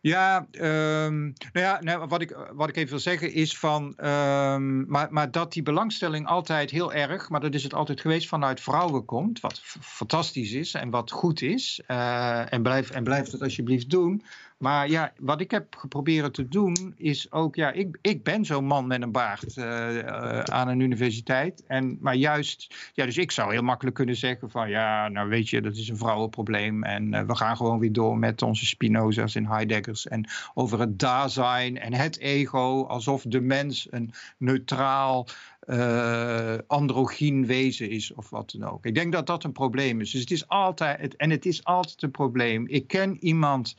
Ja, 0.03 0.47
um, 0.53 1.33
nou 1.53 1.67
ja 1.67 1.79
nou, 1.81 2.07
wat, 2.07 2.21
ik, 2.21 2.37
wat 2.53 2.69
ik 2.69 2.77
even 2.77 2.91
wil 2.91 2.99
zeggen 2.99 3.33
is 3.33 3.59
van. 3.59 3.83
Um, 3.85 4.89
maar, 4.89 5.07
maar 5.11 5.31
dat 5.31 5.53
die 5.53 5.63
belangstelling 5.63 6.27
altijd 6.27 6.71
heel 6.71 6.93
erg, 6.93 7.29
maar 7.29 7.41
dat 7.41 7.55
is 7.55 7.63
het 7.63 7.75
altijd 7.75 8.01
geweest, 8.01 8.29
vanuit 8.29 8.61
vrouwen 8.61 9.05
komt. 9.05 9.41
Wat 9.41 9.61
fantastisch 9.81 10.53
is 10.53 10.75
en 10.75 10.91
wat 10.91 11.11
goed 11.11 11.43
is. 11.43 11.83
Uh, 11.89 12.53
en, 12.53 12.63
blijf, 12.63 12.91
en 12.91 13.05
blijf 13.05 13.29
dat 13.29 13.43
alsjeblieft 13.43 13.91
doen. 13.91 14.23
Maar 14.61 14.89
ja, 14.89 15.13
wat 15.19 15.41
ik 15.41 15.51
heb 15.51 15.77
geprobeerd 15.77 16.35
te 16.35 16.49
doen 16.49 16.95
is 16.97 17.33
ook, 17.33 17.55
ja, 17.55 17.73
ik, 17.73 17.99
ik 18.01 18.25
ben 18.25 18.45
zo'n 18.45 18.65
man 18.65 18.87
met 18.87 19.03
een 19.03 19.13
baard 19.13 19.57
uh, 19.57 19.65
uh, 19.97 20.41
aan 20.41 20.69
een 20.69 20.81
universiteit. 20.81 21.65
En, 21.67 21.99
maar 22.01 22.15
juist, 22.15 22.75
ja, 22.95 23.05
dus 23.05 23.17
ik 23.17 23.31
zou 23.31 23.53
heel 23.53 23.63
makkelijk 23.63 23.97
kunnen 23.97 24.17
zeggen 24.17 24.51
van, 24.51 24.69
ja, 24.69 25.09
nou 25.09 25.29
weet 25.29 25.49
je, 25.49 25.61
dat 25.61 25.77
is 25.77 25.89
een 25.89 25.97
vrouwenprobleem. 25.97 26.83
En 26.83 27.15
uh, 27.15 27.23
we 27.23 27.37
gaan 27.37 27.57
gewoon 27.57 27.79
weer 27.79 27.93
door 27.93 28.19
met 28.19 28.43
onze 28.43 28.67
Spinoza's 28.67 29.35
en 29.35 29.47
Heideggers. 29.47 30.09
En 30.09 30.29
over 30.55 30.81
het 30.81 30.99
Dasein 30.99 31.79
en 31.79 31.95
het 31.95 32.19
ego, 32.19 32.85
alsof 32.85 33.23
de 33.23 33.41
mens 33.41 33.87
een 33.91 34.13
neutraal 34.37 35.27
uh, 35.71 37.47
wezen 37.47 37.91
is 37.91 38.13
of 38.13 38.31
wat 38.31 38.51
dan 38.51 38.71
ook. 38.71 38.87
Ik 38.87 38.95
denk 38.95 39.13
dat 39.13 39.27
dat 39.27 39.45
een 39.45 39.53
probleem 39.53 40.01
is. 40.01 40.11
Dus 40.11 40.21
het 40.21 40.31
is 40.31 40.49
altijd, 40.49 41.17
en 41.17 41.31
het 41.31 41.47
is 41.47 41.65
altijd 41.65 42.03
een 42.03 42.11
probleem. 42.11 42.67
Ik 42.69 42.87
ken 42.87 43.17
iemand 43.25 43.77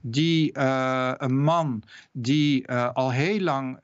die, 0.00 0.58
uh, 0.58 1.12
een 1.16 1.42
man 1.42 1.82
die 2.12 2.70
uh, 2.70 2.92
al 2.92 3.12
heel 3.12 3.40
lang 3.40 3.78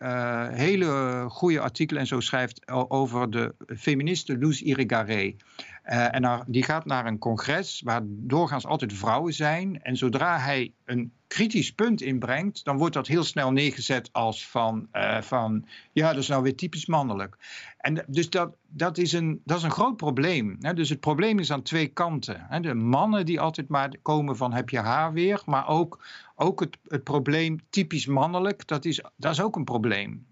hele 0.52 1.24
goede 1.28 1.60
artikelen 1.60 2.00
en 2.00 2.08
zo 2.08 2.20
schrijft 2.20 2.68
over 2.68 3.30
de 3.30 3.54
feministe 3.76 4.38
Luz 4.38 4.60
Irigaray. 4.60 5.36
En 5.82 6.44
die 6.46 6.62
gaat 6.62 6.84
naar 6.84 7.06
een 7.06 7.18
congres 7.18 7.80
waar 7.84 8.00
doorgaans 8.04 8.66
altijd 8.66 8.92
vrouwen 8.92 9.32
zijn. 9.32 9.82
En 9.82 9.96
zodra 9.96 10.38
hij 10.38 10.72
een 10.84 11.12
kritisch 11.30 11.72
punt 11.72 12.00
inbrengt, 12.00 12.64
dan 12.64 12.76
wordt 12.76 12.94
dat 12.94 13.06
heel 13.06 13.24
snel 13.24 13.52
neergezet 13.52 14.12
als 14.12 14.46
van, 14.48 14.88
uh, 14.92 15.20
van 15.20 15.66
ja, 15.92 16.08
dat 16.08 16.22
is 16.22 16.28
nou 16.28 16.42
weer 16.42 16.56
typisch 16.56 16.86
mannelijk. 16.86 17.36
En 17.78 18.04
dus 18.06 18.30
dat, 18.30 18.56
dat, 18.68 18.98
is, 18.98 19.12
een, 19.12 19.40
dat 19.44 19.56
is 19.56 19.62
een 19.62 19.70
groot 19.70 19.96
probleem. 19.96 20.56
Hè? 20.60 20.74
Dus 20.74 20.88
het 20.88 21.00
probleem 21.00 21.38
is 21.38 21.52
aan 21.52 21.62
twee 21.62 21.86
kanten. 21.86 22.46
Hè? 22.48 22.60
De 22.60 22.74
mannen 22.74 23.26
die 23.26 23.40
altijd 23.40 23.68
maar 23.68 23.96
komen 24.02 24.36
van 24.36 24.52
heb 24.52 24.68
je 24.68 24.78
haar 24.78 25.12
weer, 25.12 25.42
maar 25.46 25.68
ook, 25.68 26.04
ook 26.34 26.60
het, 26.60 26.78
het 26.86 27.04
probleem 27.04 27.58
typisch 27.70 28.06
mannelijk, 28.06 28.66
dat 28.66 28.84
is, 28.84 29.02
dat 29.16 29.32
is 29.32 29.40
ook 29.40 29.56
een 29.56 29.64
probleem. 29.64 30.26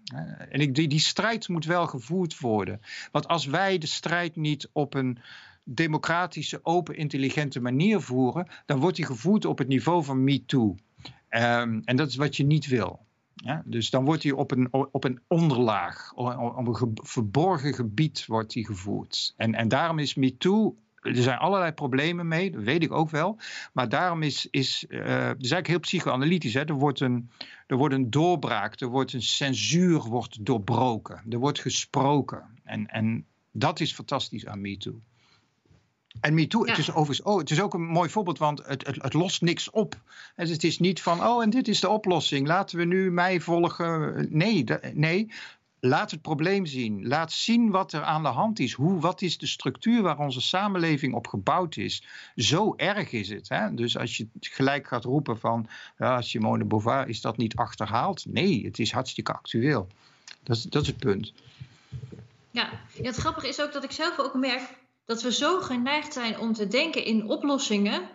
En 0.49 0.59
ik, 0.59 0.75
die, 0.75 0.87
die 0.87 0.99
strijd 0.99 1.47
moet 1.47 1.65
wel 1.65 1.87
gevoerd 1.87 2.39
worden. 2.39 2.81
Want 3.11 3.27
als 3.27 3.45
wij 3.45 3.77
de 3.77 3.87
strijd 3.87 4.35
niet 4.35 4.69
op 4.71 4.93
een 4.93 5.19
democratische, 5.63 6.59
open, 6.63 6.95
intelligente 6.95 7.59
manier 7.59 8.01
voeren, 8.01 8.47
dan 8.65 8.79
wordt 8.79 8.95
die 8.95 9.05
gevoerd 9.05 9.45
op 9.45 9.57
het 9.57 9.67
niveau 9.67 10.03
van 10.03 10.23
MeToo. 10.23 10.75
Um, 11.29 11.81
en 11.83 11.95
dat 11.95 12.07
is 12.07 12.15
wat 12.15 12.37
je 12.37 12.45
niet 12.45 12.67
wil. 12.67 13.07
Ja, 13.33 13.61
dus 13.65 13.89
dan 13.89 14.05
wordt 14.05 14.23
hij 14.23 14.31
op 14.31 14.51
een, 14.51 14.67
op 14.71 15.03
een 15.03 15.21
onderlaag, 15.27 16.13
op 16.13 16.67
een 16.67 16.91
verborgen 16.93 17.73
gebied 17.73 18.25
wordt 18.25 18.53
hij 18.53 18.63
gevoerd. 18.63 19.33
En, 19.37 19.55
en 19.55 19.67
daarom 19.67 19.99
is 19.99 20.15
MeToo 20.15 20.75
er 21.01 21.15
zijn 21.15 21.37
allerlei 21.37 21.71
problemen 21.71 22.27
mee, 22.27 22.51
dat 22.51 22.63
weet 22.63 22.83
ik 22.83 22.91
ook 22.91 23.09
wel. 23.09 23.39
Maar 23.73 23.89
daarom 23.89 24.21
is, 24.21 24.47
is 24.51 24.85
uh, 24.87 24.99
het 24.99 25.43
is 25.43 25.51
eigenlijk 25.51 25.67
heel 25.67 25.79
psychoanalytisch. 25.79 26.53
Hè? 26.53 26.65
Er, 26.65 26.73
wordt 26.73 26.99
een, 26.99 27.29
er 27.67 27.77
wordt 27.77 27.93
een 27.93 28.09
doorbraak, 28.09 28.79
er 28.79 28.87
wordt 28.87 29.13
een 29.13 29.21
censuur 29.21 29.99
wordt 29.99 30.45
doorbroken. 30.45 31.23
Er 31.29 31.39
wordt 31.39 31.59
gesproken. 31.59 32.59
En, 32.63 32.87
en 32.87 33.25
dat 33.51 33.79
is 33.79 33.93
fantastisch 33.93 34.45
aan 34.45 34.61
MeToo. 34.61 35.01
En 36.21 36.33
MeToo, 36.33 36.65
ja. 36.65 36.69
het, 36.69 36.79
is 36.79 36.89
overigens, 36.89 37.21
oh, 37.21 37.37
het 37.37 37.51
is 37.51 37.61
ook 37.61 37.73
een 37.73 37.85
mooi 37.85 38.09
voorbeeld, 38.09 38.37
want 38.37 38.65
het, 38.65 38.87
het, 38.87 39.01
het 39.01 39.13
lost 39.13 39.41
niks 39.41 39.69
op. 39.69 39.95
Dus 40.35 40.49
het 40.49 40.63
is 40.63 40.79
niet 40.79 41.01
van, 41.01 41.25
oh, 41.25 41.43
en 41.43 41.49
dit 41.49 41.67
is 41.67 41.79
de 41.79 41.89
oplossing, 41.89 42.47
laten 42.47 42.77
we 42.77 42.85
nu 42.85 43.11
mij 43.11 43.39
volgen. 43.39 44.27
Nee, 44.29 44.65
nee 44.93 45.29
laat 45.79 46.11
het 46.11 46.21
probleem 46.21 46.65
zien. 46.65 47.07
Laat 47.07 47.31
zien 47.31 47.69
wat 47.69 47.93
er 47.93 48.03
aan 48.03 48.23
de 48.23 48.29
hand 48.29 48.59
is. 48.59 48.73
Hoe, 48.73 48.99
wat 48.99 49.21
is 49.21 49.37
de 49.37 49.47
structuur 49.47 50.01
waar 50.01 50.17
onze 50.17 50.41
samenleving 50.41 51.13
op 51.13 51.27
gebouwd 51.27 51.75
is. 51.75 52.03
Zo 52.35 52.73
erg 52.77 53.11
is 53.11 53.29
het. 53.29 53.49
Hè? 53.49 53.73
Dus 53.73 53.97
als 53.97 54.17
je 54.17 54.27
gelijk 54.39 54.87
gaat 54.87 55.03
roepen 55.03 55.39
van 55.39 55.67
ja, 55.97 56.21
Simone 56.21 56.65
Beauvoir 56.65 57.07
is 57.07 57.21
dat 57.21 57.37
niet 57.37 57.55
achterhaald. 57.55 58.25
Nee, 58.25 58.65
het 58.65 58.79
is 58.79 58.91
hartstikke 58.91 59.33
actueel. 59.33 59.87
Dat 60.43 60.57
is, 60.57 60.63
dat 60.63 60.81
is 60.81 60.87
het 60.87 60.97
punt. 60.97 61.33
Ja. 62.51 62.69
ja, 62.93 63.03
het 63.03 63.15
grappige 63.15 63.47
is 63.47 63.61
ook 63.61 63.73
dat 63.73 63.83
ik 63.83 63.91
zelf 63.91 64.19
ook 64.19 64.33
merk 64.33 64.61
dat 65.09 65.21
we 65.21 65.31
zo 65.31 65.59
geneigd 65.59 66.13
zijn 66.13 66.39
om 66.39 66.53
te 66.53 66.67
denken 66.67 67.03
in 67.03 67.29
oplossingen. 67.29 68.09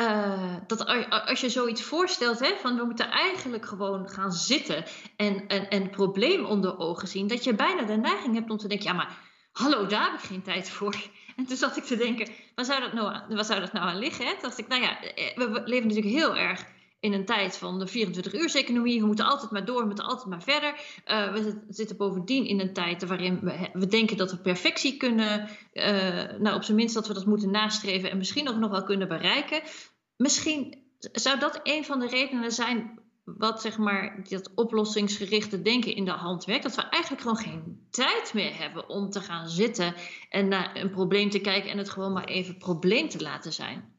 Uh, 0.00 0.54
dat 0.66 0.86
als 1.26 1.40
je 1.40 1.48
zoiets 1.48 1.82
voorstelt, 1.82 2.38
hè, 2.38 2.56
van 2.60 2.76
we 2.76 2.84
moeten 2.84 3.10
eigenlijk 3.10 3.66
gewoon 3.66 4.08
gaan 4.08 4.32
zitten 4.32 4.84
en, 5.16 5.46
en, 5.48 5.70
en 5.70 5.82
het 5.82 5.90
probleem 5.90 6.44
onder 6.44 6.78
ogen 6.78 7.08
zien, 7.08 7.26
dat 7.26 7.44
je 7.44 7.54
bijna 7.54 7.82
de 7.82 7.96
neiging 7.96 8.34
hebt 8.34 8.50
om 8.50 8.56
te 8.56 8.68
denken, 8.68 8.86
ja 8.86 8.92
maar 8.92 9.18
hallo, 9.52 9.86
daar 9.86 10.10
heb 10.10 10.20
ik 10.20 10.26
geen 10.26 10.42
tijd 10.42 10.70
voor. 10.70 10.94
En 11.36 11.46
toen 11.46 11.56
zat 11.56 11.76
ik 11.76 11.84
te 11.84 11.96
denken, 11.96 12.28
waar 12.54 12.64
zou 12.64 12.80
dat 12.80 12.92
nou, 12.92 13.34
waar 13.34 13.44
zou 13.44 13.60
dat 13.60 13.72
nou 13.72 13.86
aan 13.86 13.98
liggen? 13.98 14.26
Hè? 14.26 14.34
Toen 14.40 14.52
ik, 14.56 14.68
nou 14.68 14.82
ja, 14.82 15.02
eh, 15.02 15.36
we 15.36 15.62
leven 15.64 15.88
natuurlijk 15.88 16.14
heel 16.14 16.36
erg 16.36 16.64
in 17.00 17.12
een 17.12 17.24
tijd 17.24 17.56
van 17.56 17.78
de 17.78 17.88
24-uurseconomie. 17.88 19.00
We 19.00 19.06
moeten 19.06 19.24
altijd 19.24 19.50
maar 19.50 19.64
door, 19.64 19.80
we 19.80 19.86
moeten 19.86 20.04
altijd 20.04 20.28
maar 20.28 20.42
verder. 20.42 20.74
Uh, 21.06 21.32
we 21.32 21.64
zitten 21.68 21.96
bovendien 21.96 22.46
in 22.46 22.60
een 22.60 22.72
tijd 22.72 23.06
waarin 23.06 23.40
we, 23.72 23.86
denken 23.86 24.16
dat 24.16 24.30
we 24.30 24.36
perfectie 24.36 24.96
kunnen. 24.96 25.48
Uh, 25.72 25.84
nou, 26.38 26.54
op 26.54 26.62
zijn 26.62 26.76
minst 26.76 26.94
dat 26.94 27.06
we 27.06 27.14
dat 27.14 27.26
moeten 27.26 27.50
nastreven 27.50 28.10
en 28.10 28.18
misschien 28.18 28.48
ook 28.48 28.56
nog 28.56 28.70
wel 28.70 28.84
kunnen 28.84 29.08
bereiken. 29.08 29.62
Misschien 30.16 30.78
zou 30.98 31.38
dat 31.38 31.60
een 31.62 31.84
van 31.84 31.98
de 31.98 32.06
redenen 32.06 32.52
zijn 32.52 32.98
wat 33.24 33.60
zeg 33.60 33.78
maar 33.78 34.26
dat 34.28 34.50
oplossingsgerichte 34.54 35.62
denken 35.62 35.94
in 35.94 36.04
de 36.04 36.10
hand 36.10 36.44
werkt. 36.44 36.62
Dat 36.62 36.74
we 36.74 36.82
eigenlijk 36.82 37.22
gewoon 37.22 37.36
geen 37.36 37.86
tijd 37.90 38.34
meer 38.34 38.58
hebben 38.58 38.88
om 38.88 39.10
te 39.10 39.20
gaan 39.20 39.48
zitten 39.48 39.94
en 40.28 40.48
naar 40.48 40.76
een 40.76 40.90
probleem 40.90 41.30
te 41.30 41.40
kijken 41.40 41.70
en 41.70 41.78
het 41.78 41.90
gewoon 41.90 42.12
maar 42.12 42.24
even 42.24 42.58
probleem 42.58 43.08
te 43.08 43.22
laten 43.22 43.52
zijn. 43.52 43.98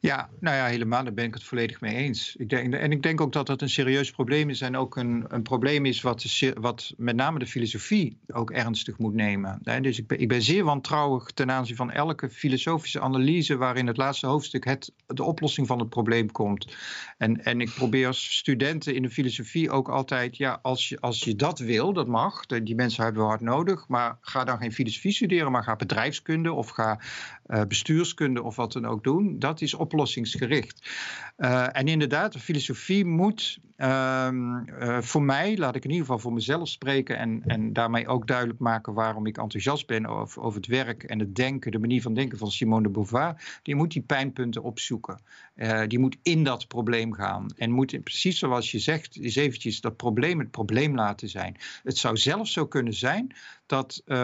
Ja, 0.00 0.28
nou 0.40 0.56
ja, 0.56 0.66
helemaal. 0.66 1.04
Daar 1.04 1.14
ben 1.14 1.24
ik 1.24 1.34
het 1.34 1.44
volledig 1.44 1.80
mee 1.80 1.94
eens. 1.94 2.36
Ik 2.36 2.48
denk, 2.48 2.74
en 2.74 2.92
ik 2.92 3.02
denk 3.02 3.20
ook 3.20 3.32
dat 3.32 3.46
dat 3.46 3.62
een 3.62 3.70
serieus 3.70 4.10
probleem 4.10 4.50
is 4.50 4.60
en 4.60 4.76
ook 4.76 4.96
een, 4.96 5.24
een 5.28 5.42
probleem 5.42 5.86
is 5.86 6.00
wat, 6.02 6.24
wat 6.54 6.92
met 6.96 7.16
name 7.16 7.38
de 7.38 7.46
filosofie 7.46 8.18
ook 8.26 8.50
ernstig 8.50 8.98
moet 8.98 9.14
nemen. 9.14 9.60
Dus 9.80 9.98
ik 9.98 10.06
ben, 10.06 10.20
ik 10.20 10.28
ben 10.28 10.42
zeer 10.42 10.64
wantrouwig 10.64 11.30
ten 11.30 11.50
aanzien 11.50 11.76
van 11.76 11.90
elke 11.90 12.30
filosofische 12.30 13.00
analyse 13.00 13.56
waarin 13.56 13.86
het 13.86 13.96
laatste 13.96 14.26
hoofdstuk 14.26 14.64
het, 14.64 14.92
de 15.06 15.22
oplossing 15.22 15.66
van 15.66 15.78
het 15.78 15.88
probleem 15.88 16.32
komt. 16.32 16.76
En, 17.18 17.44
en 17.44 17.60
ik 17.60 17.70
probeer 17.74 18.06
als 18.06 18.36
studenten 18.36 18.94
in 18.94 19.02
de 19.02 19.10
filosofie 19.10 19.70
ook 19.70 19.88
altijd, 19.88 20.36
ja, 20.36 20.58
als 20.62 20.88
je, 20.88 21.00
als 21.00 21.24
je 21.24 21.36
dat 21.36 21.58
wil, 21.58 21.92
dat 21.92 22.06
mag, 22.06 22.46
die 22.46 22.74
mensen 22.74 23.04
hebben 23.04 23.22
we 23.22 23.28
hard 23.28 23.40
nodig, 23.40 23.88
maar 23.88 24.18
ga 24.20 24.44
dan 24.44 24.58
geen 24.58 24.72
filosofie 24.72 25.12
studeren, 25.12 25.52
maar 25.52 25.64
ga 25.64 25.76
bedrijfskunde 25.76 26.52
of 26.52 26.68
ga 26.68 27.00
uh, 27.46 27.62
bestuurskunde 27.68 28.42
of 28.42 28.56
wat 28.56 28.72
dan 28.72 28.86
ook 28.86 29.04
doen. 29.04 29.38
Dat 29.38 29.55
is 29.60 29.74
oplossingsgericht. 29.74 30.90
Uh, 31.38 31.76
en 31.76 31.88
inderdaad, 31.88 32.32
de 32.32 32.38
filosofie 32.38 33.04
moet 33.04 33.58
um, 33.78 34.68
uh, 34.68 35.00
voor 35.00 35.22
mij, 35.22 35.56
laat 35.56 35.76
ik 35.76 35.84
in 35.84 35.90
ieder 35.90 36.06
geval 36.06 36.20
voor 36.20 36.32
mezelf 36.32 36.68
spreken 36.68 37.18
en, 37.18 37.42
en 37.46 37.72
daarmee 37.72 38.06
ook 38.08 38.26
duidelijk 38.26 38.58
maken 38.58 38.92
waarom 38.92 39.26
ik 39.26 39.38
enthousiast 39.38 39.86
ben 39.86 40.06
over, 40.06 40.42
over 40.42 40.60
het 40.60 40.68
werk 40.68 41.02
en 41.02 41.18
het 41.18 41.34
denken, 41.34 41.70
de 41.70 41.78
manier 41.78 42.02
van 42.02 42.14
denken 42.14 42.38
van 42.38 42.50
Simone 42.50 42.82
de 42.82 42.88
Beauvoir. 42.88 43.60
Die 43.62 43.74
moet 43.74 43.92
die 43.92 44.02
pijnpunten 44.02 44.62
opzoeken. 44.62 45.20
Uh, 45.56 45.82
die 45.86 45.98
moet 45.98 46.16
in 46.22 46.44
dat 46.44 46.68
probleem 46.68 47.12
gaan. 47.12 47.46
En 47.56 47.70
moet 47.70 48.02
precies 48.02 48.38
zoals 48.38 48.70
je 48.70 48.78
zegt, 48.78 49.20
is 49.20 49.36
eventjes 49.36 49.80
dat 49.80 49.96
probleem 49.96 50.38
het 50.38 50.50
probleem 50.50 50.94
laten 50.94 51.28
zijn. 51.28 51.56
Het 51.82 51.98
zou 51.98 52.16
zelfs 52.16 52.52
zo 52.52 52.66
kunnen 52.66 52.94
zijn 52.94 53.34
dat 53.66 54.02
uh, 54.06 54.16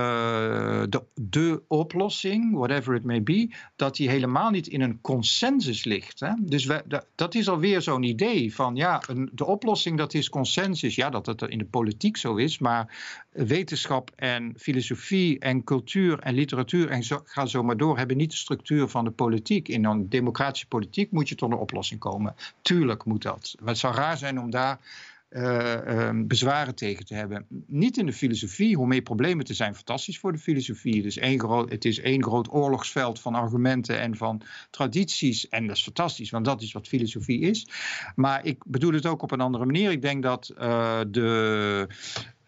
de, 0.89 1.03
de 1.15 1.63
oplossing, 1.69 2.55
whatever 2.55 2.95
it 2.95 3.05
may 3.05 3.23
be, 3.23 3.51
dat 3.77 3.97
die 3.97 4.09
helemaal 4.09 4.51
niet 4.51 4.67
in 4.67 4.81
een 4.81 5.01
consensus 5.01 5.85
ligt. 5.85 6.21
Hè? 6.21 6.33
Dus 6.41 6.65
we, 6.65 7.05
dat 7.15 7.35
is 7.35 7.49
alweer 7.49 7.83
zo'n 7.83 8.03
idee 8.03 8.55
van 8.55 8.77
ja, 8.77 9.03
de 9.33 9.45
oplossing 9.45 9.99
dat 9.99 10.15
is 10.15 10.29
consensus. 10.29 10.95
Ja, 10.95 11.11
dat 11.11 11.27
het 11.27 11.43
in 11.43 11.59
de 11.59 11.65
politiek 11.65 12.17
zo 12.17 12.37
is, 12.37 12.59
maar 12.59 12.97
wetenschap 13.31 14.11
en 14.17 14.55
filosofie 14.57 15.39
en 15.39 15.65
cultuur 15.65 16.19
en 16.19 16.35
literatuur 16.35 16.89
en 16.89 17.03
zo, 17.03 17.21
ga 17.25 17.47
zo 17.47 17.63
maar 17.63 17.77
door 17.77 17.99
hebben 17.99 18.17
niet 18.17 18.31
de 18.31 18.37
structuur 18.37 18.89
van 18.89 19.05
de 19.05 19.11
politiek. 19.11 19.69
In 19.69 19.85
een 19.85 20.09
democratische 20.09 20.67
politiek 20.67 21.11
moet 21.11 21.29
je 21.29 21.35
tot 21.35 21.51
een 21.51 21.59
oplossing 21.59 22.01
komen. 22.01 22.35
Tuurlijk 22.63 23.05
moet 23.05 23.23
dat. 23.23 23.55
het 23.65 23.79
zou 23.79 23.95
raar 23.95 24.17
zijn 24.17 24.41
om 24.41 24.51
daar 24.51 24.79
uh, 25.37 26.11
bezwaren 26.15 26.75
tegen 26.75 27.05
te 27.05 27.15
hebben. 27.15 27.47
Niet 27.67 27.97
in 27.97 28.07
de 28.07 28.13
filosofie, 28.13 28.77
hoe 28.77 28.87
meer 28.87 29.03
problemen 29.03 29.45
te 29.45 29.55
zijn, 29.55 29.75
fantastisch 29.75 30.19
voor 30.19 30.33
de 30.33 30.39
filosofie. 30.39 31.05
Is, 31.05 31.19
één 31.19 31.41
groot, 31.41 31.71
het 31.71 31.85
is 31.85 32.01
één 32.01 32.23
groot 32.23 32.53
oorlogsveld 32.53 33.21
van 33.21 33.35
argumenten 33.35 34.01
en 34.01 34.17
van 34.17 34.43
tradities. 34.71 35.49
En 35.49 35.67
dat 35.67 35.77
is 35.77 35.83
fantastisch, 35.83 36.31
want 36.31 36.45
dat 36.45 36.63
is 36.63 36.73
wat 36.73 36.89
filosofie 36.89 37.41
is. 37.41 37.67
Maar 38.15 38.45
ik 38.45 38.65
bedoel 38.67 38.93
het 38.93 39.07
ook 39.07 39.23
op 39.23 39.31
een 39.31 39.41
andere 39.41 39.65
manier. 39.65 39.91
Ik 39.91 40.03
denk 40.03 40.23
dat 40.23 40.53
uh, 40.59 41.01
de 41.09 41.87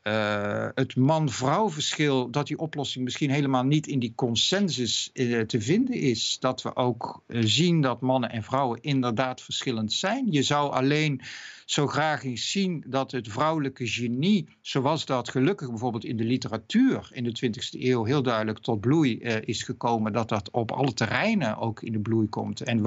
uh, 0.02 0.68
het 0.74 0.96
man-vrouw 0.96 1.70
verschil, 1.70 2.30
dat 2.30 2.46
die 2.46 2.58
oplossing 2.58 3.04
misschien 3.04 3.30
helemaal 3.30 3.64
niet 3.64 3.86
in 3.86 3.98
die 3.98 4.12
consensus 4.14 5.10
te 5.46 5.60
vinden 5.60 5.94
is. 5.94 6.36
Dat 6.40 6.62
we 6.62 6.76
ook 6.76 7.22
zien 7.28 7.80
dat 7.80 8.00
mannen 8.00 8.30
en 8.30 8.42
vrouwen 8.42 8.78
inderdaad 8.80 9.42
verschillend 9.42 9.92
zijn. 9.92 10.32
Je 10.32 10.42
zou 10.42 10.72
alleen 10.72 11.20
zo 11.64 11.86
graag 11.86 12.24
eens 12.24 12.50
zien 12.50 12.84
dat 12.86 13.12
het 13.12 13.28
vrouwelijke 13.28 13.86
genie, 13.86 14.48
zoals 14.60 15.06
dat 15.06 15.28
gelukkig 15.28 15.68
bijvoorbeeld 15.68 16.04
in 16.04 16.16
de 16.16 16.24
literatuur 16.24 17.08
in 17.12 17.24
de 17.24 17.46
20e 17.46 17.80
eeuw 17.80 18.04
heel 18.04 18.22
duidelijk 18.22 18.58
tot 18.58 18.80
bloei 18.80 19.18
is 19.20 19.62
gekomen, 19.62 20.12
dat 20.12 20.28
dat 20.28 20.50
op 20.50 20.72
alle 20.72 20.92
terreinen 20.94 21.56
ook 21.56 21.82
in 21.82 21.92
de 21.92 22.00
bloei 22.00 22.28
komt. 22.28 22.60
En 22.60 22.80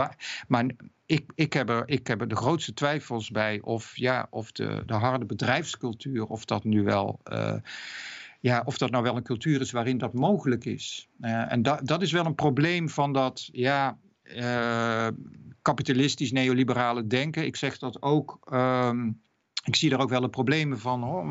maar 0.47 0.75
ik, 1.07 1.31
ik, 1.35 1.53
heb 1.53 1.69
er, 1.69 1.83
ik 1.85 2.07
heb 2.07 2.21
er 2.21 2.27
de 2.27 2.35
grootste 2.35 2.73
twijfels 2.73 3.31
bij 3.31 3.61
of, 3.61 3.97
ja, 3.97 4.27
of 4.29 4.51
de, 4.51 4.83
de 4.85 4.93
harde 4.93 5.25
bedrijfscultuur, 5.25 6.25
of 6.25 6.45
dat 6.45 6.63
nu 6.63 6.83
wel. 6.83 7.19
Uh, 7.31 7.53
ja, 8.39 8.61
of 8.65 8.77
dat 8.77 8.91
nou 8.91 9.03
wel 9.03 9.15
een 9.15 9.23
cultuur 9.23 9.61
is 9.61 9.71
waarin 9.71 9.97
dat 9.97 10.13
mogelijk 10.13 10.65
is. 10.65 11.07
Uh, 11.21 11.51
en 11.51 11.61
da, 11.61 11.79
dat 11.83 12.01
is 12.01 12.11
wel 12.11 12.25
een 12.25 12.35
probleem 12.35 12.89
van 12.89 13.13
dat 13.13 13.49
ja, 13.51 13.97
kapitalistisch 15.67 16.31
neoliberale 16.31 17.07
denken. 17.07 17.45
Ik 17.45 17.55
zeg 17.55 17.77
dat 17.77 18.01
ook. 18.01 18.39
Um, 18.53 19.21
ik 19.63 19.75
zie 19.75 19.91
er 19.91 19.99
ook 19.99 20.09
wel 20.09 20.21
de 20.21 20.29
problemen 20.29 20.79
van 20.79 21.03
hoor. 21.03 21.25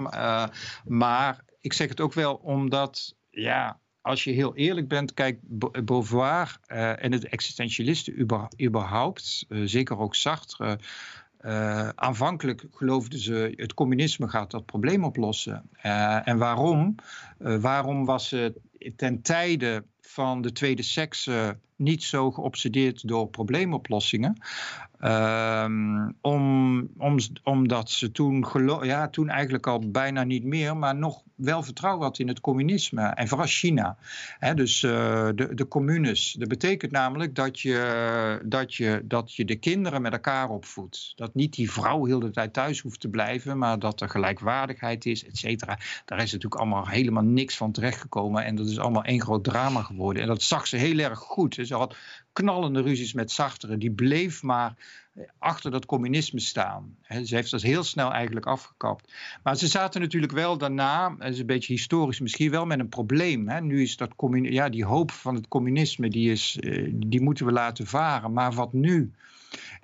maar 0.84 1.45
ik 1.61 1.72
zeg 1.72 1.89
het 1.89 2.01
ook 2.01 2.12
wel 2.12 2.34
omdat 2.34 3.14
ja, 3.30 3.80
als 4.01 4.24
je 4.24 4.30
heel 4.30 4.55
eerlijk 4.55 4.89
bent, 4.89 5.14
kijk, 5.14 5.39
Beauvoir 5.84 6.59
uh, 6.68 7.05
en 7.05 7.12
het 7.12 7.28
existentialisten 7.28 8.20
überhaupt, 8.61 9.45
uh, 9.49 9.62
zeker 9.66 9.99
ook 9.99 10.14
Sartre, 10.14 10.78
aanvankelijk 11.95 12.64
geloofden 12.70 13.18
ze 13.18 13.53
het 13.57 13.74
communisme 13.74 14.28
gaat 14.28 14.51
dat 14.51 14.66
probleem 14.66 15.05
oplossen. 15.05 15.70
en 16.24 16.39
waarom? 16.39 16.95
waarom 17.39 18.05
was 18.05 18.30
het 18.30 18.59
ten 18.97 19.22
tijde 19.22 19.84
van 20.07 20.43
de 20.43 20.53
tweede 20.53 20.83
seks 20.83 21.29
niet 21.77 22.03
zo 22.03 22.31
geobsedeerd 22.31 23.09
door 23.09 23.29
probleemoplossingen. 23.29 24.41
Um, 25.01 26.17
om, 26.21 26.89
om, 26.99 27.17
omdat 27.43 27.91
ze 27.91 28.13
toen, 28.13 28.47
ja, 28.83 29.09
toen 29.09 29.29
eigenlijk 29.29 29.67
al 29.67 29.91
bijna 29.91 30.25
niet 30.25 30.45
meer, 30.45 30.77
maar 30.77 30.95
nog 30.95 31.23
wel 31.35 31.63
vertrouwen 31.63 32.05
had 32.05 32.19
in 32.19 32.29
het 32.29 32.41
communisme. 32.41 33.03
En 33.03 33.29
vooral 33.29 33.47
China. 33.47 33.97
dus 34.55 34.83
uh, 34.83 34.91
de, 35.35 35.55
de 35.55 35.69
communes. 35.69 36.33
Dat 36.33 36.49
betekent 36.49 36.93
namelijk 36.93 37.35
dat 37.35 37.61
je, 37.61 38.41
dat, 38.45 38.75
je, 38.75 39.03
dat 39.05 39.35
je 39.35 39.45
de 39.45 39.57
kinderen 39.57 40.03
met 40.03 40.13
elkaar 40.13 40.49
opvoedt. 40.49 41.13
Dat 41.17 41.35
niet 41.35 41.55
die 41.55 41.71
vrouw 41.71 42.05
heel 42.05 42.21
de 42.21 42.31
tijd 42.31 42.53
thuis 42.53 42.81
hoeft 42.81 43.01
te 43.01 43.09
blijven, 43.09 43.59
maar 43.59 43.79
dat 43.79 44.01
er 44.01 44.09
gelijkwaardigheid 44.09 45.07
is, 45.07 45.27
et 45.27 45.37
cetera. 45.37 45.79
Daar 46.05 46.23
is 46.23 46.33
natuurlijk 46.33 46.61
allemaal 46.61 46.89
helemaal 46.89 47.25
niks 47.25 47.57
van 47.57 47.73
terechtgekomen. 47.73 48.45
En 48.45 48.55
dat 48.55 48.69
is 48.69 48.79
allemaal 48.79 49.05
één 49.05 49.23
groot 49.23 49.45
drama 49.45 49.83
geworden. 49.83 49.96
En 49.99 50.27
dat 50.27 50.43
zag 50.43 50.67
ze 50.67 50.77
heel 50.77 50.99
erg 50.99 51.19
goed. 51.19 51.59
Ze 51.63 51.75
had 51.75 51.97
knallende 52.33 52.81
ruzies 52.83 53.13
met 53.13 53.31
Sartre. 53.31 53.79
Die 53.79 53.91
bleef 53.91 54.43
maar 54.43 54.75
achter 55.39 55.71
dat 55.71 55.87
communisme 55.87 56.41
staan. 56.41 56.97
Ze 57.25 57.35
heeft 57.35 57.51
dat 57.51 57.63
heel 57.63 57.85
snel 57.85 58.13
eigenlijk 58.13 58.47
afgekapt. 58.47 59.13
Maar 59.43 59.57
ze 59.57 59.67
zaten 59.67 60.01
natuurlijk 60.01 60.33
wel 60.33 60.59
daarna, 60.59 61.15
dat 61.19 61.29
is 61.29 61.39
een 61.39 61.47
beetje 61.47 61.73
historisch 61.73 62.21
misschien 62.21 62.51
wel, 62.51 62.67
met 62.67 62.79
een 62.79 62.89
probleem. 62.89 63.67
Nu 63.67 63.83
is 63.83 63.97
dat 63.97 64.15
ja, 64.43 64.69
die 64.69 64.85
hoop 64.85 65.11
van 65.11 65.35
het 65.35 65.49
communisme, 65.49 66.09
die, 66.09 66.31
is, 66.31 66.59
eh, 66.61 66.93
die 66.95 67.21
moeten 67.21 67.47
we 67.47 67.53
laten 67.53 67.87
varen. 67.87 68.33
Maar 68.33 68.53
wat 68.53 68.73
nu? 68.73 69.13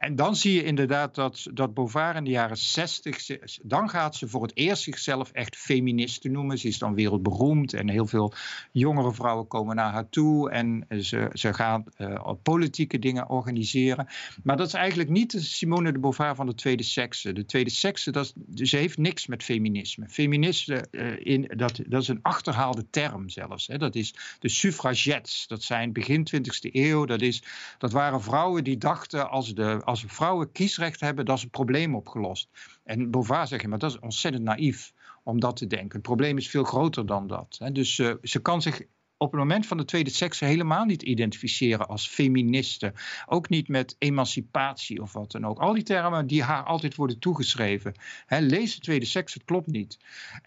En 0.03 0.17
dan 0.17 0.37
zie 0.37 0.55
je 0.55 0.65
inderdaad 0.65 1.15
dat, 1.15 1.47
dat 1.53 1.75
Beauvoir 1.75 2.17
in 2.17 2.25
de 2.25 2.31
jaren 2.31 2.57
60, 2.57 3.27
dan 3.63 3.89
gaat 3.89 4.17
ze 4.17 4.29
voor 4.29 4.43
het 4.43 4.57
eerst 4.57 4.83
zichzelf 4.83 5.31
echt 5.31 5.57
feministe 5.57 6.29
noemen. 6.29 6.59
Ze 6.59 6.69
is 6.69 6.79
dan 6.79 6.95
wereldberoemd 6.95 7.73
en 7.73 7.89
heel 7.89 8.07
veel 8.07 8.33
jongere 8.71 9.13
vrouwen 9.13 9.47
komen 9.47 9.77
naar 9.77 9.93
haar 9.93 10.09
toe 10.09 10.51
en 10.51 10.87
ze, 11.01 11.31
ze 11.33 11.55
gaan 11.55 11.85
uh, 11.99 12.33
politieke 12.43 12.99
dingen 12.99 13.29
organiseren. 13.29 14.07
Maar 14.43 14.57
dat 14.57 14.67
is 14.67 14.75
eigenlijk 14.75 15.11
niet 15.11 15.35
Simone 15.39 15.93
de 15.93 15.99
Beauvoir 15.99 16.35
van 16.35 16.47
de 16.47 16.55
tweede 16.55 16.83
sekse. 16.83 17.33
De 17.33 17.45
tweede 17.45 17.71
sekse, 17.71 18.25
ze 18.55 18.77
heeft 18.77 18.99
niks 18.99 19.27
met 19.27 19.43
feminisme. 19.43 20.09
Feminisme, 20.09 20.87
uh, 20.91 21.13
in, 21.19 21.51
dat, 21.57 21.81
dat 21.87 22.03
is 22.03 22.09
een 22.09 22.23
achterhaalde 22.23 22.91
term 22.91 23.29
zelfs. 23.29 23.67
Hè. 23.67 23.79
Dat 23.79 23.95
is 23.95 24.15
de 24.39 24.49
suffragettes, 24.49 25.45
dat 25.47 25.63
zijn 25.63 25.93
begin 25.93 26.27
20e 26.35 26.71
eeuw. 26.73 27.05
Dat, 27.05 27.21
is, 27.21 27.43
dat 27.79 27.93
waren 27.93 28.23
vrouwen 28.23 28.65
die 28.65 28.79
dachten 28.79 29.31
als 29.31 29.55
de 29.55 29.91
als 29.93 30.05
vrouwen 30.07 30.53
kiesrecht 30.53 31.01
hebben, 31.01 31.25
dat 31.25 31.37
is 31.37 31.43
het 31.43 31.51
probleem 31.51 31.95
opgelost. 31.95 32.49
En 32.85 33.11
Beauvoir 33.11 33.47
zegt, 33.47 33.67
maar 33.67 33.79
dat 33.79 33.91
is 33.91 33.99
ontzettend 33.99 34.45
naïef 34.45 34.93
om 35.23 35.41
dat 35.41 35.57
te 35.57 35.67
denken. 35.67 35.93
Het 35.93 36.03
probleem 36.03 36.37
is 36.37 36.49
veel 36.49 36.65
groter 36.65 37.07
dan 37.07 37.27
dat. 37.27 37.61
Dus 37.73 37.99
uh, 37.99 38.15
ze 38.23 38.41
kan 38.41 38.63
zich 38.63 38.83
op 39.17 39.31
het 39.31 39.41
moment 39.41 39.67
van 39.67 39.77
de 39.77 39.85
tweede 39.85 40.11
sekse 40.11 40.45
helemaal 40.45 40.85
niet 40.85 41.03
identificeren 41.03 41.89
als 41.89 42.09
feministe. 42.09 42.93
Ook 43.27 43.49
niet 43.49 43.69
met 43.69 43.97
emancipatie 43.99 45.03
of 45.03 45.13
wat 45.13 45.31
dan 45.31 45.47
ook. 45.47 45.59
Al 45.59 45.73
die 45.73 45.83
termen 45.83 46.27
die 46.27 46.43
haar 46.43 46.65
altijd 46.65 46.95
worden 46.95 47.19
toegeschreven. 47.19 47.95
Lees 48.29 48.75
de 48.75 48.81
tweede 48.81 49.07
seks, 49.07 49.35
het 49.35 49.45
klopt 49.45 49.67
niet. 49.67 49.99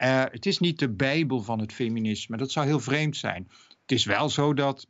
Uh, 0.04 0.24
het 0.32 0.46
is 0.46 0.60
niet 0.60 0.80
de 0.80 0.90
bijbel 0.90 1.42
van 1.42 1.60
het 1.60 1.74
feminisme. 1.74 2.38
Dat 2.38 2.52
zou 2.52 2.66
heel 2.66 2.80
vreemd 2.80 3.18
zijn. 3.18 3.48
Het 3.82 3.92
is 3.92 4.06
wel 4.06 4.30
zo 4.30 4.54
dat 4.54 4.88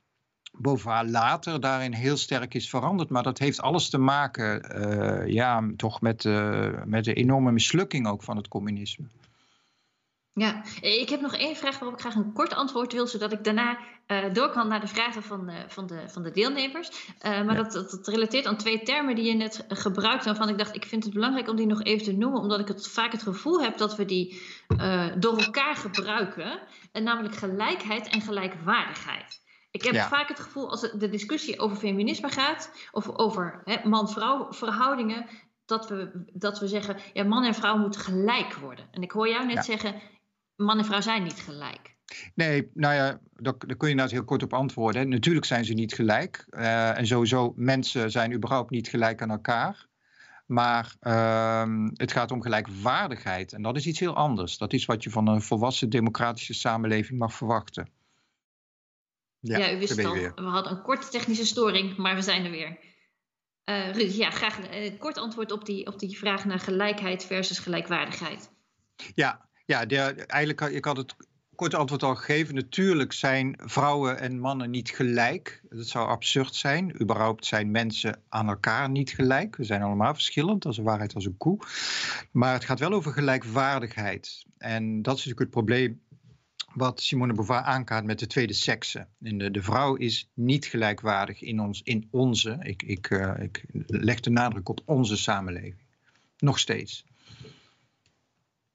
Beauvoir 0.58 1.06
later 1.06 1.60
daarin 1.60 1.94
heel 1.94 2.18
sterk 2.18 2.54
is 2.54 2.70
veranderd. 2.70 3.10
Maar 3.10 3.24
dat 3.24 3.40
heeft 3.40 3.62
alles 3.62 3.90
te 3.90 3.98
maken 3.98 4.78
uh, 4.78 5.34
ja, 5.34 5.70
toch 5.78 6.02
met, 6.02 6.24
uh, 6.24 6.70
met 6.86 7.04
de 7.04 7.14
enorme 7.14 7.52
mislukking 7.52 8.08
ook 8.08 8.24
van 8.24 8.38
het 8.38 8.48
communisme. 8.48 9.06
Ja, 10.34 10.64
ik 10.82 11.10
heb 11.10 11.22
nog 11.22 11.36
één 11.36 11.56
vraag 11.56 11.80
waarop 11.80 11.98
ik 11.98 12.00
graag 12.00 12.16
een 12.16 12.34
kort 12.34 12.54
antwoord 12.54 12.94
wil, 12.94 13.08
zodat 13.08 13.32
ik 13.32 13.44
daarna 13.44 13.78
uh, 14.08 14.34
door 14.34 14.50
kan 14.50 14.68
naar 14.68 14.80
de 14.80 14.88
vragen 14.88 15.24
van, 15.24 15.52
van, 15.68 15.88
de, 15.88 16.04
van 16.08 16.24
de 16.24 16.32
deelnemers. 16.32 16.90
maar 17.22 17.46
ja. 17.46 17.54
dat, 17.54 17.72
dat, 17.72 17.92
dat, 17.92 18.08
relateert 18.08 18.46
aan 18.46 18.58
twee 18.58 18.84
termen 18.84 19.16
die 19.16 19.26
je 19.26 19.34
net 19.34 19.66
gebruikt, 19.68 20.26
waarvan 20.26 20.50
ik 20.50 20.58
dacht, 20.58 20.76
ik 20.76 20.86
vind 20.86 21.04
het 21.04 21.14
belangrijk 21.14 21.50
om 21.50 21.56
die 21.56 21.66
nog 21.66 21.84
even 21.84 22.06
te 22.06 22.18
noemen, 22.18 22.42
omdat 22.42 22.60
ik 22.60 22.68
het, 22.68 22.88
vaak 22.88 23.12
het 23.12 23.24
gevoel 23.24 23.62
heb 23.62 23.78
dat 23.78 23.96
we 23.96 24.06
die 24.06 24.42
door 25.18 25.38
elkaar 25.38 25.76
gebruiken, 25.76 26.60
en 26.92 27.04
namelijk 27.04 27.36
gelijkheid 27.36 28.08
en 28.08 28.22
gelijkwaardigheid. 28.22 29.44
Ik 29.76 29.84
heb 29.84 29.96
vaak 29.96 30.28
het 30.28 30.40
gevoel 30.40 30.70
als 30.70 30.82
de 30.82 31.10
discussie 31.10 31.60
over 31.60 31.78
feminisme 31.78 32.30
gaat, 32.30 32.72
of 32.92 33.10
over 33.10 33.64
man-vrouw 33.84 34.54
verhoudingen, 34.54 35.26
dat 35.66 35.90
we, 35.90 36.26
dat 36.34 36.60
we 36.60 36.68
zeggen, 36.68 36.98
ja, 37.14 37.24
man 37.24 37.44
en 37.44 37.54
vrouw 37.54 37.78
moeten 37.78 38.02
gelijk 38.02 38.54
worden. 38.54 38.86
En 38.92 39.02
ik 39.02 39.12
hoor 39.12 39.30
jou 39.30 39.46
net 39.46 39.66
zeggen, 39.66 39.96
man 40.56 40.78
en 40.78 40.86
vrouw 40.86 41.02
zijn 41.02 41.24
niet 41.24 41.40
gelijk. 41.40 41.96
Nee, 42.36 42.70
nou 42.74 42.94
ja, 42.94 43.20
daar, 43.34 43.54
daar 43.58 43.78
kun 43.78 43.90
je 43.90 43.96
nou 43.96 44.10
heel 44.10 44.24
kort 44.24 44.44
op 44.44 44.54
antwoorden. 44.54 45.10
Natuurlijk 45.10 45.46
zijn 45.46 45.66
ze 45.66 45.74
niet 45.74 45.94
gelijk. 45.94 46.46
Uh, 46.50 46.98
en 46.98 47.08
sowieso, 47.08 47.54
mensen 47.56 48.12
zijn 48.12 48.34
überhaupt 48.34 48.70
niet 48.70 48.88
gelijk 48.88 49.22
aan 49.22 49.32
elkaar. 49.32 49.88
Maar 50.46 50.96
uh, 51.02 51.90
het 51.94 52.12
gaat 52.12 52.32
om 52.32 52.42
gelijkwaardigheid. 52.42 53.54
En 53.54 53.62
dat 53.62 53.76
is 53.76 53.88
iets 53.88 54.00
heel 54.00 54.16
anders. 54.16 54.58
Dat 54.58 54.74
is 54.74 54.86
wat 54.86 55.04
je 55.04 55.10
van 55.10 55.28
een 55.28 55.42
volwassen 55.42 55.90
democratische 55.90 56.54
samenleving 56.54 57.20
mag 57.20 57.34
verwachten. 57.34 57.90
Ja, 59.48 59.58
ja 59.58 59.74
u 59.74 59.80
wist 59.80 59.96
het 59.96 60.06
al. 60.06 60.14
We 60.14 60.32
hadden 60.36 60.72
een 60.72 60.82
korte 60.82 61.10
technische 61.10 61.46
storing, 61.46 61.98
maar 61.98 62.16
we 62.16 62.22
zijn 62.22 62.46
er 62.46 62.52
weer. 62.52 62.78
Uh, 63.70 63.92
Ruud, 63.92 64.16
ja, 64.16 64.30
graag 64.30 64.58
een 64.58 64.84
uh, 64.84 65.00
kort 65.00 65.18
antwoord 65.18 65.52
op 65.52 65.66
die, 65.66 65.88
op 65.88 66.00
die 66.00 66.18
vraag 66.18 66.46
naar 66.46 66.60
gelijkheid 66.60 67.26
versus 67.26 67.60
gelijkwaardigheid. 67.60 68.50
Ja, 69.14 69.50
ja 69.66 69.86
de, 69.86 69.98
eigenlijk, 69.98 70.62
ik 70.62 70.86
had 70.86 70.98
het 70.98 71.16
korte 71.56 71.78
antwoord 71.78 72.04
al 72.04 72.16
gegeven. 72.16 72.56
Natuurlijk 72.56 73.14
zijn 73.14 73.60
vrouwen 73.64 74.20
en 74.20 74.40
mannen 74.40 74.70
niet 74.70 74.90
gelijk. 74.90 75.62
Dat 75.70 75.88
zou 75.88 76.08
absurd 76.08 76.56
zijn. 76.56 77.02
Überhaupt 77.02 77.46
zijn 77.46 77.72
mensen 77.72 78.22
aan 78.30 78.48
elkaar 78.48 78.90
niet 78.90 79.10
gelijk. 79.10 79.56
We 79.56 79.64
zijn 79.64 79.82
allemaal 79.82 80.14
verschillend, 80.14 80.64
dat 80.64 80.72
is 80.72 80.78
een 80.78 80.84
waarheid 80.84 81.16
als 81.16 81.26
een 81.26 81.38
koe. 81.38 81.60
Maar 82.32 82.54
het 82.54 82.66
gaat 82.66 82.80
wel 82.80 82.94
over 82.94 83.12
gelijkwaardigheid. 83.12 84.46
En 84.58 85.02
dat 85.02 85.18
is 85.18 85.26
natuurlijk 85.26 85.40
het 85.40 85.50
probleem 85.50 86.02
wat 86.76 87.02
Simone 87.02 87.34
Beauvoir 87.34 87.62
aankaart 87.62 88.06
met 88.06 88.20
de 88.20 88.28
tweede 88.28 88.54
sekse. 88.54 89.08
de, 89.18 89.52
de 89.52 89.64
vrouw 89.64 89.96
is 89.96 90.30
niet 90.34 90.66
gelijkwaardig 90.66 91.42
in, 91.42 91.60
ons, 91.60 91.82
in 91.84 92.08
onze, 92.12 92.58
ik, 92.62 92.84
ik, 92.84 93.10
uh, 93.10 93.34
ik 93.40 93.66
leg 93.88 94.20
de 94.20 94.30
nadruk 94.30 94.70
op 94.70 94.82
onze 94.86 95.18
samenleving. 95.18 95.84
Nog 96.38 96.60
steeds. 96.60 97.06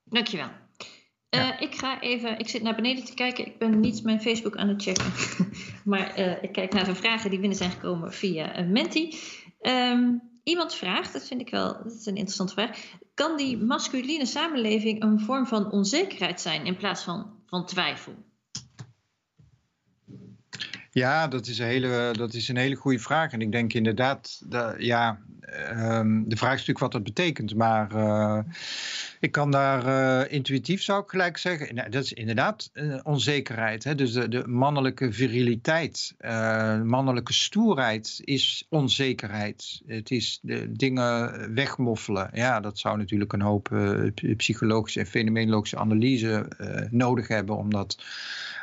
Dankjewel. 0.04 0.48
Uh, 0.48 1.40
ja. 1.40 1.58
Ik 1.58 1.74
ga 1.74 2.00
even, 2.00 2.38
ik 2.38 2.48
zit 2.48 2.62
naar 2.62 2.74
beneden 2.74 3.04
te 3.04 3.14
kijken. 3.14 3.46
Ik 3.46 3.58
ben 3.58 3.80
niet 3.80 4.02
mijn 4.02 4.20
Facebook 4.20 4.56
aan 4.56 4.68
het 4.68 4.82
checken. 4.82 5.12
maar 5.90 6.18
uh, 6.18 6.42
ik 6.42 6.52
kijk 6.52 6.72
naar 6.72 6.84
de 6.84 6.94
vragen 6.94 7.30
die 7.30 7.38
binnen 7.38 7.58
zijn 7.58 7.70
gekomen 7.70 8.12
via 8.12 8.62
Menti. 8.62 9.18
Um, 9.60 10.22
iemand 10.42 10.74
vraagt, 10.74 11.12
dat 11.12 11.26
vind 11.26 11.40
ik 11.40 11.50
wel 11.50 11.82
dat 11.82 11.92
is 11.92 12.06
een 12.06 12.16
interessante 12.16 12.52
vraag. 12.52 12.78
Kan 13.14 13.36
die 13.36 13.58
masculine 13.58 14.26
samenleving 14.26 15.02
een 15.02 15.20
vorm 15.20 15.46
van 15.46 15.70
onzekerheid 15.70 16.40
zijn 16.40 16.66
in 16.66 16.76
plaats 16.76 17.02
van 17.02 17.39
van 17.50 17.66
twijfel? 17.66 18.14
Ja, 20.92 21.28
dat 21.28 21.46
is 21.46 21.58
een 21.58 21.66
hele, 21.66 22.12
dat 22.16 22.34
is 22.34 22.48
een 22.48 22.56
hele 22.56 22.74
goede 22.74 22.98
vraag. 22.98 23.32
En 23.32 23.40
ik 23.40 23.52
denk 23.52 23.72
inderdaad, 23.72 24.42
dat, 24.44 24.74
ja, 24.78 25.18
um, 25.72 26.28
de 26.28 26.36
vraag 26.36 26.52
is 26.52 26.58
natuurlijk 26.58 26.78
wat 26.78 26.92
dat 26.92 27.02
betekent. 27.02 27.54
Maar 27.54 27.94
uh, 27.94 28.38
ik 29.20 29.32
kan 29.32 29.50
daar 29.50 29.86
uh, 29.86 30.32
intuïtief, 30.32 30.82
zou 30.82 31.02
ik 31.02 31.08
gelijk 31.08 31.36
zeggen. 31.36 31.74
Nou, 31.74 31.90
dat 31.90 32.04
is 32.04 32.12
inderdaad 32.12 32.70
onzekerheid. 33.02 33.84
Hè? 33.84 33.94
Dus 33.94 34.12
de, 34.12 34.28
de 34.28 34.46
mannelijke 34.46 35.12
viriliteit, 35.12 36.14
mannelijke 36.84 37.32
stoerheid 37.32 38.20
is 38.24 38.66
onzekerheid. 38.68 39.82
Het 39.86 40.10
is 40.10 40.38
de 40.42 40.72
dingen 40.72 41.54
wegmoffelen. 41.54 42.30
Ja, 42.32 42.60
dat 42.60 42.78
zou 42.78 42.96
natuurlijk 42.96 43.32
een 43.32 43.42
hoop 43.42 43.68
psychologische 44.36 45.00
en 45.00 45.06
fenomenologische 45.06 45.78
analyse 45.78 46.48
nodig 46.90 47.28
hebben 47.28 47.56
om 47.56 47.70
dat 47.70 47.96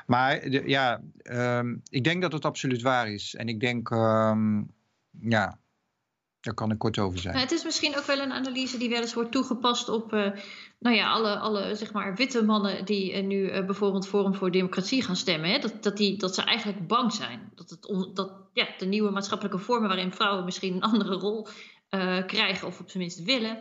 maar 0.08 0.50
de, 0.50 0.64
ja, 0.66 1.02
um, 1.24 1.82
ik 1.90 2.04
denk 2.04 2.22
dat 2.22 2.32
het 2.32 2.46
absoluut 2.46 2.82
waar 2.82 3.12
is. 3.12 3.36
En 3.36 3.48
ik 3.48 3.60
denk, 3.60 3.90
um, 3.90 4.72
ja, 5.20 5.60
daar 6.40 6.54
kan 6.54 6.72
ik 6.72 6.78
kort 6.78 7.00
over 7.00 7.20
zijn. 7.20 7.34
Nou, 7.34 7.46
het 7.46 7.56
is 7.56 7.64
misschien 7.64 7.98
ook 7.98 8.06
wel 8.06 8.20
een 8.20 8.32
analyse 8.32 8.78
die 8.78 8.90
wel 8.90 9.02
eens 9.02 9.14
wordt 9.14 9.32
toegepast 9.32 9.90
op 9.90 10.14
uh, 10.14 10.32
nou 10.80 10.96
ja, 10.96 11.12
alle, 11.12 11.38
alle 11.38 11.76
zeg 11.76 11.94
maar, 11.94 12.16
witte 12.16 12.44
mannen 12.44 12.86
die 12.86 13.14
uh, 13.14 13.24
nu 13.24 13.52
uh, 13.52 13.66
bijvoorbeeld 13.66 14.08
Forum 14.08 14.36
voor 14.36 14.52
Democratie 14.52 15.04
gaan 15.04 15.16
stemmen. 15.16 15.50
Hè? 15.50 15.60
Dat, 15.60 15.84
dat, 15.84 15.98
die, 15.98 16.18
dat 16.18 16.36
ze 16.36 16.42
eigenlijk 16.42 16.88
bang 16.88 17.14
zijn. 17.14 17.52
Dat, 17.56 17.70
het 17.70 17.86
on, 17.88 18.14
dat 18.14 18.32
ja, 18.54 18.68
de 18.78 18.86
nieuwe 18.86 19.12
maatschappelijke 19.12 19.60
vormen 19.60 19.88
waarin 19.88 20.14
vrouwen 20.14 20.46
misschien 20.46 20.76
een 20.76 20.82
andere 20.82 21.14
rol 21.14 21.48
krijgen, 22.26 22.68
of 22.68 22.80
op 22.80 22.90
zijn 22.90 23.04
minst 23.04 23.24
willen, 23.24 23.60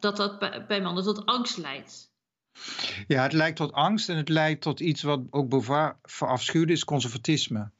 dat 0.00 0.16
dat 0.16 0.38
bij, 0.38 0.66
bij 0.66 0.80
mannen 0.80 1.04
tot 1.04 1.26
angst 1.26 1.56
leidt. 1.56 2.14
Ja, 3.06 3.22
het 3.22 3.32
leidt 3.32 3.56
tot 3.56 3.72
angst 3.72 4.08
en 4.08 4.16
het 4.16 4.28
leidt 4.28 4.62
tot 4.62 4.80
iets 4.80 5.02
wat 5.02 5.20
ook 5.30 5.48
Beauvoir 5.48 5.96
verafschuwde, 6.02 6.72
is 6.72 6.84
conservatisme. 6.84 7.70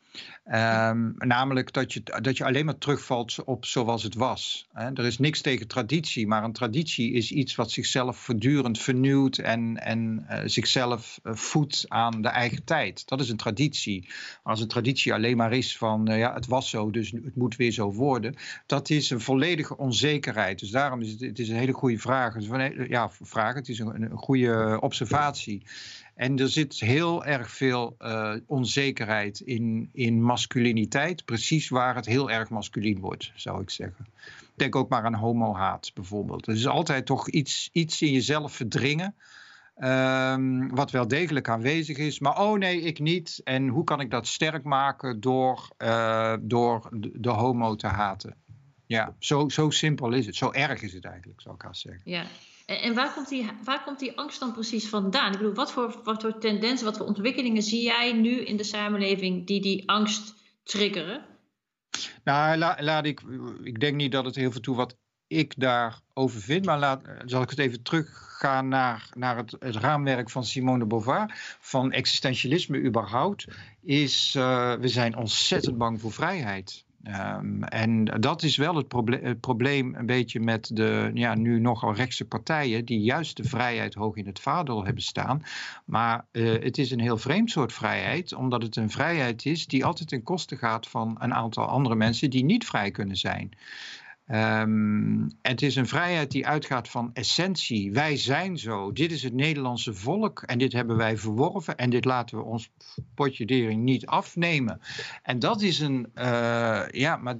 Um, 0.53 1.15
namelijk 1.19 1.73
dat 1.73 1.93
je, 1.93 2.03
dat 2.23 2.37
je 2.37 2.45
alleen 2.45 2.65
maar 2.65 2.79
terugvalt 2.79 3.45
op 3.45 3.65
zoals 3.65 4.03
het 4.03 4.15
was. 4.15 4.67
Hè. 4.73 4.91
Er 4.93 5.05
is 5.05 5.19
niks 5.19 5.41
tegen 5.41 5.67
traditie, 5.67 6.27
maar 6.27 6.45
een 6.45 6.53
traditie 6.53 7.13
is 7.13 7.33
iets 7.33 7.55
wat 7.55 7.71
zichzelf 7.71 8.17
voortdurend 8.17 8.79
vernieuwt 8.79 9.39
en, 9.39 9.77
en 9.77 10.27
uh, 10.31 10.39
zichzelf 10.45 11.21
uh, 11.23 11.35
voedt 11.35 11.85
aan 11.89 12.23
de 12.23 12.29
eigen 12.29 12.65
tijd. 12.65 13.09
Dat 13.09 13.21
is 13.21 13.29
een 13.29 13.37
traditie. 13.37 14.09
Als 14.43 14.61
een 14.61 14.69
traditie 14.69 15.15
alleen 15.15 15.37
maar 15.37 15.53
is 15.53 15.77
van 15.77 16.11
uh, 16.11 16.19
ja, 16.19 16.35
het 16.35 16.47
was 16.47 16.71
zo, 16.71 16.91
dus 16.91 17.11
het 17.11 17.37
moet 17.37 17.57
weer 17.57 17.73
zo 17.73 17.93
worden, 17.93 18.35
dat 18.67 18.91
is 18.91 19.11
een 19.11 19.21
volledige 19.21 19.77
onzekerheid. 19.77 20.59
Dus 20.59 20.71
daarom 20.71 21.01
is 21.01 21.11
het, 21.11 21.21
het 21.21 21.39
is 21.39 21.49
een 21.49 21.57
hele 21.57 21.73
goede 21.73 21.99
vraag. 21.99 22.35
Ja, 22.89 23.11
vraag, 23.11 23.55
het 23.55 23.69
is 23.69 23.79
een, 23.79 24.03
een 24.03 24.11
goede 24.11 24.79
observatie. 24.81 25.63
En 26.17 26.39
er 26.39 26.49
zit 26.49 26.81
heel 26.81 27.25
erg 27.25 27.51
veel 27.51 27.97
uh, 27.99 28.35
onzekerheid 28.47 29.41
in, 29.41 29.89
in 29.93 30.23
masculiniteit. 30.23 31.25
Precies 31.25 31.69
waar 31.69 31.95
het 31.95 32.07
heel 32.07 32.31
erg 32.31 32.51
masculien 32.51 33.01
wordt, 33.01 33.33
zou 33.35 33.63
ik 33.63 33.71
zeggen. 33.71 34.07
Denk 34.55 34.77
ook 34.77 34.89
maar 34.89 35.05
aan 35.05 35.15
homohaat 35.15 35.91
bijvoorbeeld. 35.95 36.47
Er 36.47 36.55
is 36.55 36.67
altijd 36.67 37.07
toch 37.07 37.29
iets, 37.29 37.69
iets 37.73 38.03
in 38.03 38.13
jezelf 38.13 38.53
verdringen. 38.53 39.15
Um, 39.79 40.75
wat 40.75 40.91
wel 40.91 41.09
degelijk 41.09 41.49
aanwezig 41.49 41.97
is. 41.97 42.19
Maar 42.19 42.41
oh 42.41 42.59
nee, 42.59 42.81
ik 42.81 42.99
niet. 42.99 43.41
En 43.45 43.69
hoe 43.69 43.85
kan 43.85 44.01
ik 44.01 44.11
dat 44.11 44.27
sterk 44.27 44.65
maken 44.65 45.21
door, 45.21 45.69
uh, 45.79 46.35
door 46.41 46.89
de 47.13 47.31
homo 47.31 47.75
te 47.75 47.87
haten? 47.87 48.37
Ja, 48.87 49.15
zo, 49.19 49.49
zo 49.49 49.71
simpel 49.71 50.13
is 50.13 50.27
het. 50.27 50.37
Zo 50.37 50.53
erg 50.53 50.83
is 50.83 50.93
het 50.93 51.05
eigenlijk, 51.05 51.41
zou 51.41 51.55
ik 51.55 51.63
haast 51.63 51.81
zeggen. 51.81 52.03
Ja, 52.05 52.25
en 52.67 52.95
waar 52.95 53.13
komt, 53.13 53.29
die, 53.29 53.51
waar 53.65 53.85
komt 53.85 53.99
die 53.99 54.19
angst 54.19 54.41
dan 54.41 54.53
precies 54.53 54.89
vandaan? 54.89 55.33
Ik 55.33 55.39
bedoel, 55.39 55.55
wat 55.55 55.73
voor, 55.73 56.01
wat 56.05 56.23
voor 56.23 56.39
tendensen, 56.39 56.87
wat 56.87 56.97
voor 56.97 57.07
ontwikkelingen 57.07 57.63
zie 57.63 57.83
jij 57.83 58.13
nu 58.13 58.41
in 58.41 58.57
de 58.57 58.65
samenleving 58.65 59.47
die 59.47 59.61
die 59.61 59.89
angst 59.89 60.35
triggeren? 60.63 61.25
Nou, 62.25 62.59
laat 62.83 63.05
ik. 63.05 63.21
Ik 63.63 63.81
denk 63.81 63.97
niet 63.97 64.13
dat 64.13 64.25
het 64.25 64.35
heel 64.35 64.51
veel 64.53 64.61
toe 64.61 64.77
wat 64.77 64.97
ik 65.27 65.55
daarover 65.57 66.41
vind, 66.41 66.65
maar 66.65 66.79
laat, 66.79 67.03
zal 67.25 67.43
ik 67.43 67.51
het 67.51 67.59
even 67.59 67.83
teruggaan 67.83 68.69
naar, 68.69 69.09
naar 69.15 69.37
het, 69.37 69.57
het 69.59 69.77
raamwerk 69.77 70.31
van 70.31 70.45
Simone 70.45 70.79
de 70.79 70.87
Beauvoir, 70.87 71.57
van 71.61 71.93
existentialisme 71.93 72.79
überhaupt, 72.79 73.47
is 73.83 74.35
uh, 74.37 74.75
we 74.75 74.89
zijn 74.89 75.17
ontzettend 75.17 75.79
bang 75.79 76.01
voor 76.01 76.13
vrijheid. 76.13 76.86
Um, 77.05 77.63
en 77.65 78.05
dat 78.05 78.43
is 78.43 78.57
wel 78.57 78.75
het, 78.75 78.89
proble 78.89 79.19
het, 79.23 79.41
probleem 79.41 79.95
een 79.95 80.07
beetje 80.07 80.41
met 80.41 80.71
de 80.73 81.11
ja, 81.15 81.35
nu 81.35 81.61
nogal 81.61 81.95
rechtse 81.95 82.25
partijen 82.25 82.85
die 82.85 83.01
juist 83.01 83.37
de 83.37 83.45
vrijheid 83.45 83.95
hoog 83.95 84.17
in 84.17 84.27
het 84.27 84.41
vaandel 84.41 84.85
hebben 84.85 85.03
staan. 85.03 85.43
Maar 85.85 86.25
uh, 86.33 86.63
het 86.63 86.79
is 86.79 86.91
een 86.91 87.01
heel 87.01 87.19
vreemd 87.19 87.51
soort 87.51 87.73
vrijheid, 87.73 88.35
omdat 88.35 88.63
het 88.63 88.77
een 88.77 88.91
vrijheid 88.91 89.45
is 89.45 89.67
die 89.67 89.85
altijd 89.85 90.09
ten 90.09 90.23
koste 90.23 90.57
gaat 90.57 90.89
van 90.89 91.17
een 91.19 91.35
aantal 91.35 91.65
andere 91.65 91.95
mensen 91.95 92.31
die 92.31 92.45
niet 92.45 92.67
vrij 92.67 92.91
kunnen 92.91 93.17
zijn. 93.17 93.51
Um, 94.33 95.31
het 95.43 95.63
is 95.63 95.77
een 95.77 95.87
vrijheid 95.87 96.31
die 96.31 96.47
uitgaat 96.47 96.89
van 96.89 97.11
essentie. 97.13 97.93
Wij 97.93 98.17
zijn 98.17 98.59
zo. 98.59 98.93
Dit 98.93 99.13
is 99.13 99.23
het 99.23 99.33
Nederlandse 99.33 99.95
volk 99.95 100.43
en 100.43 100.59
dit 100.59 100.73
hebben 100.73 100.97
wij 100.97 101.17
verworven 101.19 101.77
en 101.77 101.91
dit 101.91 102.05
laten 102.05 102.39
we 102.39 102.45
ons 102.45 102.71
potje 103.15 103.47
dering 103.47 103.83
niet 103.83 104.07
afnemen. 104.07 104.81
En 105.23 105.39
dat 105.39 105.63
is 105.63 105.81
een, 105.81 106.11
uh, 106.15 106.83
ja, 106.91 107.17
maar 107.17 107.37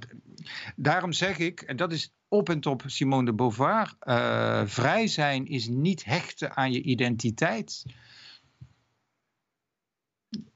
daarom 0.75 1.11
zeg 1.11 1.37
ik, 1.37 1.61
en 1.61 1.75
dat 1.75 1.91
is 1.91 2.13
op 2.27 2.49
en 2.49 2.59
top 2.59 2.83
Simone 2.85 3.25
de 3.25 3.33
Beauvoir, 3.33 3.93
uh, 4.01 4.61
vrij 4.65 5.07
zijn 5.07 5.47
is 5.47 5.67
niet 5.67 6.05
hechten 6.05 6.55
aan 6.55 6.71
je 6.71 6.81
identiteit. 6.81 7.83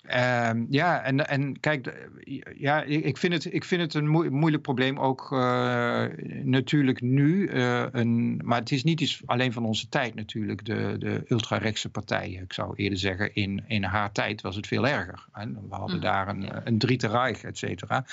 Uh, 0.05 0.49
ja, 0.69 1.03
en, 1.03 1.27
en 1.27 1.59
kijk, 1.59 2.09
ja, 2.57 2.83
ik, 2.83 3.17
vind 3.17 3.33
het, 3.33 3.53
ik 3.53 3.63
vind 3.63 3.81
het 3.81 3.93
een 3.93 4.07
moeilijk 4.07 4.63
probleem 4.63 4.99
ook 4.99 5.31
uh, 5.31 6.05
natuurlijk 6.43 7.01
nu. 7.01 7.49
Uh, 7.49 7.85
een, 7.91 8.41
maar 8.43 8.59
het 8.59 8.71
is 8.71 8.83
niet 8.83 9.01
iets 9.01 9.21
alleen 9.25 9.53
van 9.53 9.65
onze 9.65 9.89
tijd 9.89 10.15
natuurlijk, 10.15 10.65
de, 10.65 10.95
de 10.99 11.23
ultrarechtse 11.27 11.89
partijen. 11.89 12.43
Ik 12.43 12.53
zou 12.53 12.73
eerder 12.75 12.99
zeggen, 12.99 13.33
in, 13.33 13.63
in 13.67 13.83
haar 13.83 14.11
tijd 14.11 14.41
was 14.41 14.55
het 14.55 14.67
veel 14.67 14.87
erger. 14.87 15.25
En 15.33 15.53
we 15.69 15.75
hadden 15.75 15.95
mm, 15.95 16.01
daar 16.01 16.27
een, 16.27 16.49
een 16.63 16.77
Dritte 16.77 17.07
Reich, 17.07 17.43
et 17.43 17.57
cetera. 17.57 18.05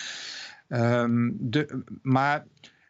Um, 0.68 1.36
de, 1.41 1.82
maar 2.03 2.45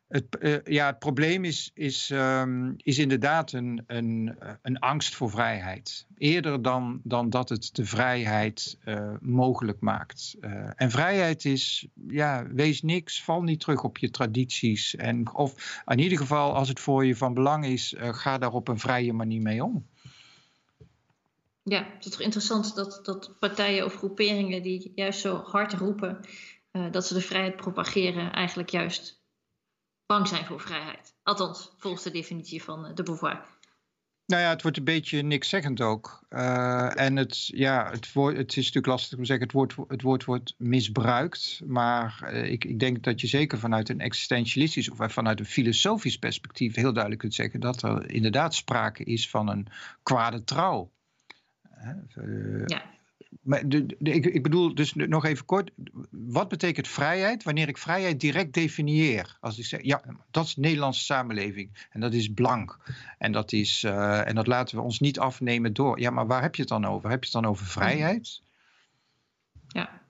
het, 0.09 0.25
uh, 0.41 0.57
ja, 0.65 0.87
het 0.87 0.99
probleem 0.99 1.45
is, 1.45 1.71
is, 1.75 2.11
um, 2.11 2.75
is 2.77 2.99
inderdaad 2.99 3.53
een, 3.53 3.85
een, 3.87 4.37
een 4.63 4.79
angst 4.79 5.15
voor 5.15 5.31
vrijheid. 5.31 6.07
Eerder 6.19 6.63
dan, 6.63 7.01
dan 7.05 7.31
dat 7.31 7.49
het 7.49 7.71
de 7.73 7.85
vrijheid 7.85 8.79
uh, 8.85 9.15
mogelijk 9.21 9.81
maakt. 9.81 10.37
En 10.75 10.91
vrijheid 10.91 11.45
is, 11.45 11.87
ja, 12.09 12.47
wees 12.53 12.83
niks, 12.83 13.23
val 13.23 13.43
niet 13.43 13.61
terug 13.61 13.85
op 13.85 13.99
je 13.99 14.11
tradities. 14.11 14.97
En, 14.97 15.35
of 15.35 15.83
in 15.87 15.99
ieder 15.99 16.19
geval, 16.19 16.55
als 16.55 16.69
het 16.69 16.81
voor 16.81 17.07
je 17.07 17.17
van 17.17 17.35
belang 17.35 17.67
is, 17.67 17.95
ga 17.99 18.39
daar 18.39 18.53
op 18.53 18.69
een 18.69 18.79
vrije 18.79 19.13
manier 19.13 19.43
mee 19.43 19.65
om. 19.65 19.87
Ja, 21.63 21.87
het 21.95 22.05
is 22.05 22.11
toch 22.11 22.21
interessant 22.21 22.75
dat, 22.75 23.01
dat 23.03 23.35
partijen 23.39 23.85
of 23.85 23.95
groeperingen 23.95 24.63
die 24.63 24.93
juist 24.95 25.21
zo 25.21 25.37
hard 25.37 25.73
roepen 25.73 26.21
dat 26.91 27.07
ze 27.07 27.15
de 27.15 27.21
vrijheid 27.21 27.57
propageren, 27.57 28.33
eigenlijk 28.33 28.71
juist 28.71 29.18
bang 30.09 30.29
zijn 30.29 30.45
voor 30.45 30.61
vrijheid. 30.61 31.15
Althans, 31.23 31.73
volgens 31.77 32.03
de 32.03 32.11
definitie 32.11 32.63
van 32.63 32.87
eh, 32.87 32.95
de 32.95 33.03
Beauvoir. 33.03 33.45
Nou 34.27 34.43
ja, 34.43 34.49
het 34.49 34.63
wordt 34.63 34.77
een 34.77 34.85
beetje 34.85 35.23
nikszeggend 35.23 35.81
ook. 35.81 36.27
Uh, 36.31 37.01
en 37.01 37.17
het, 37.17 37.47
ja, 37.47 37.91
het, 37.91 38.13
woord, 38.13 38.37
het 38.37 38.51
is 38.51 38.57
natuurlijk 38.57 38.87
lastig 38.87 39.13
om 39.13 39.19
te 39.19 39.27
zeggen, 39.27 39.47
het 39.47 39.55
woord, 39.55 39.75
het 39.89 40.03
woord 40.03 40.25
wordt 40.25 40.55
misbruikt. 40.59 41.61
Maar 41.67 42.31
uh, 42.33 42.51
ik, 42.51 42.65
ik 42.65 42.79
denk 42.79 43.03
dat 43.03 43.21
je 43.21 43.27
zeker 43.27 43.59
vanuit 43.59 43.89
een 43.89 44.01
existentialistisch 44.01 44.91
of 44.91 45.13
vanuit 45.13 45.39
een 45.39 45.47
filosofisch 45.47 46.19
perspectief 46.19 46.75
heel 46.75 46.93
duidelijk 46.93 47.21
kunt 47.21 47.35
zeggen 47.35 47.61
dat 47.61 47.83
er 47.83 48.11
inderdaad 48.11 48.55
sprake 48.55 49.05
is 49.05 49.31
van 49.31 49.49
een 49.49 49.67
kwade 50.03 50.45
trouw. 50.45 50.91
Uh, 52.17 52.67
ja 52.67 52.97
maar 53.43 53.69
de, 53.69 53.87
de, 53.99 54.11
ik, 54.11 54.27
ik, 54.27 54.43
bedoel 54.43 54.75
dus 54.75 54.95
nog 54.95 55.25
even 55.25 55.45
kort. 55.45 55.71
Wat 56.33 56.49
betekent 56.49 56.89
vrijheid 56.89 57.43
wanneer 57.43 57.68
ik 57.68 57.79
vrijheid 57.79 58.20
direct 58.20 58.55
definieer? 58.55 59.37
Als 59.41 59.59
ik 59.59 59.64
zeg, 59.64 59.83
ja, 59.83 60.03
dat 60.31 60.45
is 60.45 60.55
de 60.55 60.61
Nederlandse 60.61 61.05
samenleving. 61.05 61.87
En 61.91 62.01
dat 62.01 62.12
is 62.12 62.33
blank. 62.33 62.79
En 63.18 63.33
dat, 63.33 63.53
is, 63.53 63.83
uh, 63.83 64.29
en 64.29 64.35
dat 64.35 64.47
laten 64.47 64.76
we 64.76 64.83
ons 64.83 65.01
niet 65.01 65.18
afnemen 65.18 65.72
door. 65.72 66.01
Ja, 66.01 66.11
maar 66.11 66.26
waar 66.26 66.43
heb 66.43 66.55
je 66.55 66.61
het 66.61 66.70
dan 66.70 66.85
over? 66.85 67.11
Heb 67.11 67.24
je 67.24 67.31
het 67.31 67.43
dan 67.43 67.51
over 67.51 67.66
vrijheid? 67.66 68.43
Ja. 69.68 70.03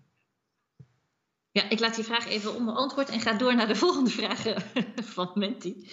Ja, 1.50 1.70
ik 1.70 1.80
laat 1.80 1.94
die 1.94 2.04
vraag 2.04 2.26
even 2.26 2.54
onbeantwoord 2.54 3.08
en 3.08 3.20
ga 3.20 3.32
door 3.32 3.54
naar 3.54 3.68
de 3.68 3.76
volgende 3.84 4.10
vragen 4.10 4.62
van 5.02 5.30
Menti. 5.34 5.90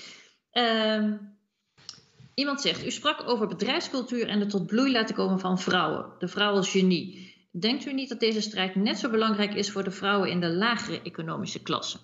Um, 0.51 1.33
Iemand 2.35 2.61
zegt, 2.61 2.85
u 2.85 2.91
sprak 2.91 3.27
over 3.27 3.47
bedrijfscultuur 3.47 4.27
en 4.27 4.39
de 4.39 4.45
tot 4.45 4.67
bloei 4.67 4.91
laten 4.91 5.15
komen 5.15 5.39
van 5.39 5.59
vrouwen. 5.59 6.05
De 6.19 6.27
vrouw 6.27 6.53
als 6.53 6.69
genie. 6.69 7.34
Denkt 7.59 7.85
u 7.85 7.93
niet 7.93 8.09
dat 8.09 8.19
deze 8.19 8.41
strijd 8.41 8.75
net 8.75 8.97
zo 8.97 9.09
belangrijk 9.09 9.53
is 9.53 9.71
voor 9.71 9.83
de 9.83 9.91
vrouwen 9.91 10.29
in 10.29 10.39
de 10.39 10.49
lagere 10.49 11.01
economische 11.01 11.61
klasse? 11.61 11.97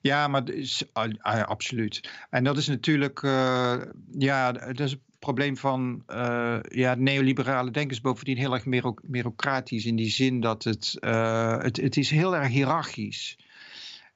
Ja, 0.00 0.28
maar 0.28 0.48
is, 0.48 0.84
uh, 0.94 1.42
absoluut. 1.42 2.10
En 2.30 2.44
dat 2.44 2.56
is 2.56 2.66
natuurlijk, 2.66 3.22
uh, 3.22 3.82
ja, 4.18 4.52
dat 4.52 4.80
is 4.80 4.90
het 4.90 5.00
probleem 5.18 5.56
van 5.56 6.02
uh, 6.06 6.58
ja, 6.62 6.94
neoliberale 6.94 7.70
denkers 7.70 8.00
bovendien 8.00 8.36
heel 8.36 8.52
erg 8.52 8.66
merocratisch 9.02 9.86
in 9.86 9.96
die 9.96 10.10
zin 10.10 10.40
dat 10.40 10.64
het, 10.64 10.96
het, 11.00 11.76
het 11.76 11.96
is 11.96 12.10
heel 12.10 12.36
erg 12.36 12.48
hiërarchisch 12.48 13.36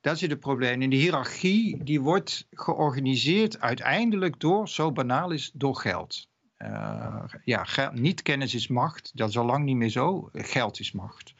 dat 0.06 0.18
zit 0.18 0.30
het 0.30 0.40
probleem. 0.40 0.82
En 0.82 0.90
die 0.90 1.00
hiërarchie 1.00 1.84
die 1.84 2.00
wordt 2.00 2.46
georganiseerd 2.50 3.60
uiteindelijk 3.60 4.40
door, 4.40 4.68
zo 4.68 4.92
banaal 4.92 5.30
is, 5.30 5.50
door 5.54 5.76
geld. 5.76 6.28
Uh, 6.58 7.24
ja, 7.44 7.90
niet 7.94 8.22
kennis 8.22 8.54
is 8.54 8.68
macht, 8.68 9.10
dat 9.14 9.28
is 9.28 9.38
al 9.38 9.44
lang 9.44 9.64
niet 9.64 9.76
meer 9.76 9.88
zo. 9.88 10.28
Geld 10.32 10.80
is 10.80 10.92
macht. 10.92 11.34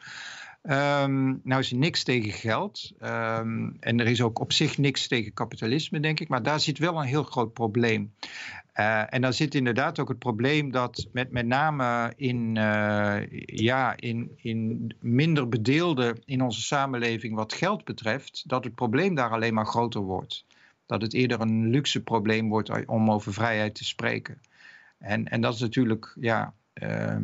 Um, 0.63 1.41
nou 1.43 1.61
is 1.61 1.71
er 1.71 1.77
niks 1.77 2.03
tegen 2.03 2.31
geld. 2.31 2.91
Um, 3.01 3.77
en 3.79 3.99
er 3.99 4.07
is 4.07 4.21
ook 4.21 4.39
op 4.39 4.51
zich 4.53 4.77
niks 4.77 5.07
tegen 5.07 5.33
kapitalisme, 5.33 5.99
denk 5.99 6.19
ik. 6.19 6.27
Maar 6.27 6.43
daar 6.43 6.59
zit 6.59 6.77
wel 6.77 6.97
een 6.99 7.07
heel 7.07 7.23
groot 7.23 7.53
probleem. 7.53 8.13
Uh, 8.75 9.13
en 9.13 9.21
dan 9.21 9.33
zit 9.33 9.55
inderdaad 9.55 9.99
ook 9.99 10.07
het 10.07 10.19
probleem 10.19 10.71
dat 10.71 11.07
met, 11.11 11.31
met 11.31 11.45
name 11.45 12.13
in, 12.15 12.55
uh, 12.55 13.17
ja, 13.45 13.97
in, 13.97 14.31
in 14.35 14.89
minder 14.99 15.49
bedeelden 15.49 16.21
in 16.25 16.41
onze 16.41 16.61
samenleving 16.61 17.35
wat 17.35 17.53
geld 17.53 17.83
betreft, 17.83 18.43
dat 18.47 18.63
het 18.63 18.75
probleem 18.75 19.15
daar 19.15 19.31
alleen 19.31 19.53
maar 19.53 19.65
groter 19.65 20.01
wordt. 20.01 20.45
Dat 20.85 21.01
het 21.01 21.13
eerder 21.13 21.41
een 21.41 21.69
luxe 21.69 22.03
probleem 22.03 22.49
wordt 22.49 22.85
om 22.85 23.11
over 23.11 23.33
vrijheid 23.33 23.75
te 23.75 23.85
spreken. 23.85 24.41
En, 24.97 25.27
en 25.27 25.41
dat 25.41 25.53
is 25.53 25.59
natuurlijk, 25.59 26.15
ja, 26.19 26.53
uh, 26.83 27.17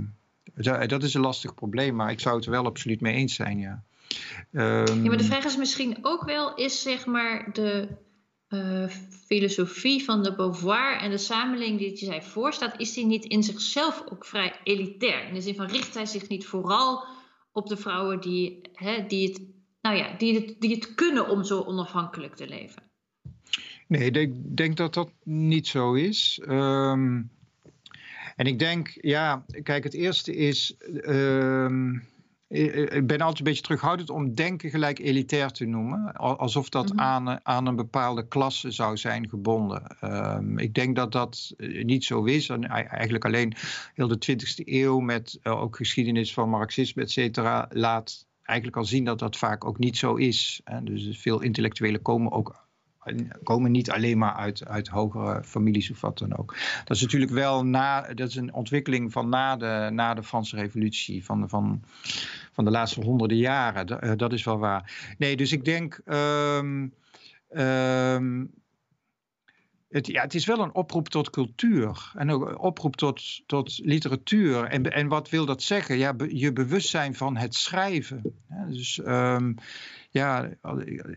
dat 0.88 1.04
is 1.04 1.14
een 1.14 1.22
lastig 1.22 1.54
probleem, 1.54 1.96
maar 1.96 2.12
ik 2.12 2.20
zou 2.20 2.36
het 2.36 2.46
er 2.46 2.52
wel 2.52 2.66
absoluut 2.66 3.02
mee 3.02 3.16
eens 3.16 3.36
zijn, 3.36 3.60
ja. 3.60 3.84
Um, 4.52 5.04
ja, 5.04 5.10
maar 5.10 5.18
de 5.18 5.24
vraag 5.24 5.46
is 5.46 5.58
misschien 5.58 5.98
ook 6.02 6.24
wel, 6.24 6.56
is 6.56 6.82
zeg 6.82 7.06
maar 7.06 7.50
de 7.54 7.88
uh, 8.50 8.88
filosofie 9.28 10.04
van 10.04 10.24
de 10.24 10.36
Beauvoir 10.36 10.98
en 10.98 11.10
de 11.10 11.18
samenleving 11.18 11.80
die 11.80 11.98
zij 11.98 12.22
voorstaat, 12.22 12.80
is 12.80 12.94
die 12.94 13.06
niet 13.06 13.26
in 13.26 13.44
zichzelf 13.44 14.04
ook 14.10 14.26
vrij 14.26 14.54
elitair? 14.64 15.28
In 15.28 15.34
de 15.34 15.42
zin 15.42 15.56
van 15.56 15.66
richt 15.66 15.94
hij 15.94 16.06
zich 16.06 16.28
niet 16.28 16.46
vooral 16.46 17.06
op 17.52 17.68
de 17.68 17.78
vrouwen 17.78 18.22
die, 18.22 18.62
hè, 18.74 19.06
die, 19.08 19.28
het, 19.28 19.42
nou 19.82 19.96
ja, 19.96 20.16
die, 20.18 20.36
het, 20.36 20.56
die 20.60 20.76
het 20.76 20.94
kunnen 20.96 21.30
om 21.30 21.44
zo 21.44 21.62
onafhankelijk 21.62 22.36
te 22.36 22.48
leven? 22.48 22.84
Nee, 23.88 24.06
ik 24.06 24.14
denk, 24.14 24.58
denk 24.58 24.78
dat 24.78 24.94
dat 24.94 25.12
niet 25.24 25.68
zo 25.68 25.94
is. 25.94 26.42
Um, 26.48 27.32
en 28.36 28.46
ik 28.46 28.60
denk, 28.60 28.98
ja, 29.02 29.46
kijk, 29.64 29.84
het 29.84 29.94
eerste 29.94 30.36
is. 30.36 30.76
Uh, 30.88 31.94
ik 32.54 33.08
ben 33.08 33.20
altijd 33.20 33.40
een 33.40 33.44
beetje 33.44 33.62
terughoudend 33.62 34.10
om 34.10 34.34
denken 34.36 34.70
gelijk 34.70 35.00
elitair 35.00 35.52
te 35.52 35.66
noemen. 35.66 36.14
Alsof 36.14 36.70
dat 36.70 36.84
mm 36.84 36.92
-hmm. 36.92 37.00
aan, 37.00 37.46
aan 37.46 37.66
een 37.66 37.76
bepaalde 37.76 38.28
klasse 38.28 38.72
zou 38.72 38.98
zijn 38.98 39.30
gebonden. 39.30 39.98
Um, 40.02 40.58
ik 40.58 40.74
denk 40.74 40.96
dat 40.96 41.12
dat 41.12 41.54
eh, 41.58 41.84
niet 41.84 42.04
zo 42.04 42.24
is. 42.24 42.50
En 42.50 42.64
eigenlijk 42.68 43.26
alleen 43.26 43.54
heel 43.94 44.08
de 44.08 44.32
20e 44.32 44.66
eeuw 44.66 45.00
met 45.00 45.40
uh, 45.44 45.62
ook 45.62 45.76
geschiedenis 45.76 46.34
van 46.34 46.50
marxisme, 46.50 47.02
et 47.02 47.12
cetera, 47.12 47.68
laat 47.70 48.26
eigenlijk 48.42 48.78
al 48.78 48.86
zien 48.86 49.04
dat 49.04 49.20
dat 49.20 49.38
vaak 49.38 49.66
ook 49.66 49.78
niet 49.78 49.98
zo 49.98 50.16
is. 50.16 50.62
En 50.64 50.86
dus 50.86 51.20
veel 51.20 51.42
intellectuelen 51.42 52.02
komen 52.02 52.32
ook 52.32 52.63
komen 53.44 53.72
niet 53.72 53.92
alleen 53.92 54.18
maar 54.18 54.34
uit, 54.34 54.66
uit 54.66 54.88
hogere 54.88 55.44
families 55.44 55.92
of 55.92 56.02
wat 56.02 56.18
dan 56.18 56.38
ook. 56.38 56.56
Dat 56.84 56.96
is 56.96 57.02
natuurlijk 57.02 57.32
wel 57.32 57.66
na, 57.66 58.14
dat 58.14 58.30
is 58.30 58.36
een 58.36 58.54
ontwikkeling 58.54 59.12
van 59.12 59.30
na 59.30 59.56
de, 59.56 59.90
na 59.92 60.14
de 60.14 60.24
Franse 60.24 60.56
Revolutie, 60.56 61.26
van, 61.26 61.50
van, 61.50 61.84
van 62.52 62.66
de 62.66 62.72
laatste 62.72 63.02
honderden 63.02 63.38
jaren. 63.38 63.88
Dat, 63.88 64.00
eh, 64.00 64.12
dat 64.16 64.34
is 64.34 64.44
wel 64.44 64.58
waar. 64.58 65.14
Nee, 65.18 65.36
dus 65.36 65.52
ik 65.52 65.66
denk. 65.66 66.02
Um, 66.06 66.94
um, 67.50 68.52
het, 69.94 70.08
ja, 70.08 70.22
het 70.22 70.34
is 70.34 70.46
wel 70.46 70.60
een 70.60 70.76
oproep 70.76 71.10
tot 71.10 71.30
cultuur 71.30 72.12
en 72.16 72.32
ook 72.32 72.50
een 72.50 72.58
oproep 72.58 72.96
tot, 72.96 73.44
tot 73.46 73.80
literatuur. 73.84 74.64
En, 74.64 74.92
en 74.92 75.08
wat 75.08 75.30
wil 75.30 75.46
dat 75.46 75.62
zeggen? 75.62 75.98
Ja, 75.98 76.16
je 76.28 76.54
bewustzijn 76.54 77.16
van 77.16 77.38
het 77.38 77.56
schrijven. 77.56 78.22
Dus 78.68 78.98
um, 78.98 79.56
ja, 80.14 80.50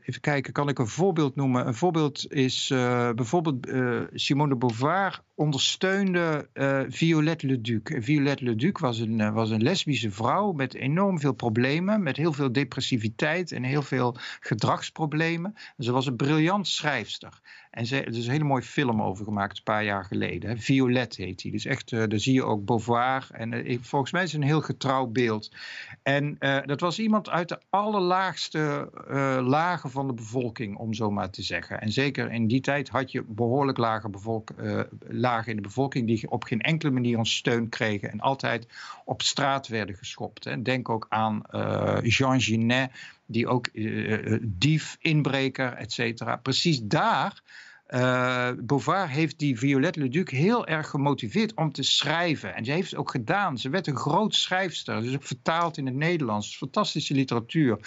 even 0.02 0.20
kijken, 0.20 0.52
kan 0.52 0.68
ik 0.68 0.78
een 0.78 0.86
voorbeeld 0.86 1.36
noemen? 1.36 1.66
Een 1.66 1.74
voorbeeld 1.74 2.32
is 2.32 2.70
uh, 2.70 3.10
bijvoorbeeld 3.12 3.66
uh, 3.66 4.00
Simone 4.12 4.48
de 4.48 4.56
Beauvoir 4.56 5.20
ondersteunde 5.34 6.48
uh, 6.54 6.80
Violette 6.88 7.46
Leduc. 7.46 7.96
Violette 8.00 8.44
Leduc 8.44 8.78
was 8.78 8.98
een, 8.98 9.32
was 9.32 9.50
een 9.50 9.62
lesbische 9.62 10.10
vrouw 10.10 10.52
met 10.52 10.74
enorm 10.74 11.20
veel 11.20 11.32
problemen, 11.32 12.02
met 12.02 12.16
heel 12.16 12.32
veel 12.32 12.52
depressiviteit 12.52 13.52
en 13.52 13.62
heel 13.62 13.82
veel 13.82 14.16
gedragsproblemen. 14.40 15.54
Ze 15.78 15.92
was 15.92 16.06
een 16.06 16.16
briljant 16.16 16.68
schrijfster. 16.68 17.40
En 17.76 17.86
ze, 17.86 18.00
er 18.00 18.16
is 18.16 18.26
een 18.26 18.32
hele 18.32 18.44
mooie 18.44 18.62
film 18.62 19.02
over 19.02 19.24
gemaakt 19.24 19.56
een 19.56 19.62
paar 19.62 19.84
jaar 19.84 20.04
geleden. 20.04 20.58
Violet 20.58 21.16
heet 21.16 21.42
die. 21.42 21.52
Dus 21.52 21.64
echt, 21.64 21.92
uh, 21.92 22.02
daar 22.08 22.18
zie 22.18 22.34
je 22.34 22.44
ook 22.44 22.64
Beauvoir. 22.64 23.26
En 23.32 23.52
uh, 23.52 23.78
volgens 23.80 24.12
mij 24.12 24.22
is 24.22 24.32
het 24.32 24.40
een 24.40 24.46
heel 24.46 24.60
getrouw 24.60 25.06
beeld. 25.06 25.52
En 26.02 26.36
uh, 26.40 26.58
dat 26.64 26.80
was 26.80 26.98
iemand 26.98 27.30
uit 27.30 27.48
de 27.48 27.60
allerlaagste 27.70 28.90
lagen 29.42 29.90
van 29.90 30.06
de 30.06 30.12
bevolking, 30.12 30.76
om 30.76 30.94
zo 30.94 31.10
maar 31.10 31.30
te 31.30 31.42
zeggen. 31.42 31.80
En 31.80 31.92
zeker 31.92 32.32
in 32.32 32.46
die 32.46 32.60
tijd 32.60 32.88
had 32.88 33.12
je 33.12 33.22
behoorlijk 33.26 33.78
lage 33.78 34.08
bevolk, 34.08 34.50
lagen 35.06 35.50
in 35.50 35.56
de 35.56 35.62
bevolking 35.62 36.06
die 36.06 36.30
op 36.30 36.44
geen 36.44 36.60
enkele 36.60 36.92
manier 36.92 37.18
een 37.18 37.26
steun 37.26 37.68
kregen. 37.68 38.10
En 38.10 38.20
altijd 38.20 38.66
op 39.04 39.22
straat 39.22 39.68
werden 39.68 39.96
geschopt. 39.96 40.44
Hè. 40.44 40.62
Denk 40.62 40.88
ook 40.88 41.06
aan 41.08 41.42
Jean 42.02 42.40
Genet 42.40 42.90
die 43.26 43.46
ook 43.46 43.68
dief, 44.40 44.96
inbreker, 45.00 45.72
et 45.72 45.92
cetera. 45.92 46.36
Precies 46.36 46.80
daar 46.82 47.42
uh, 47.88 48.50
Beauvoir 48.58 49.08
heeft 49.08 49.38
die 49.38 49.58
Violette 49.58 50.00
Leduc 50.00 50.30
heel 50.30 50.66
erg 50.66 50.88
gemotiveerd 50.88 51.54
om 51.54 51.72
te 51.72 51.82
schrijven. 51.82 52.54
En 52.54 52.64
ze 52.64 52.72
heeft 52.72 52.90
het 52.90 52.98
ook 52.98 53.10
gedaan. 53.10 53.58
Ze 53.58 53.68
werd 53.68 53.86
een 53.86 53.96
groot 53.96 54.34
schrijfster. 54.34 55.02
Ze 55.02 55.08
is 55.08 55.14
ook 55.14 55.22
vertaald 55.22 55.76
in 55.76 55.86
het 55.86 55.94
Nederlands. 55.94 56.56
Fantastische 56.56 57.14
literatuur. 57.14 57.78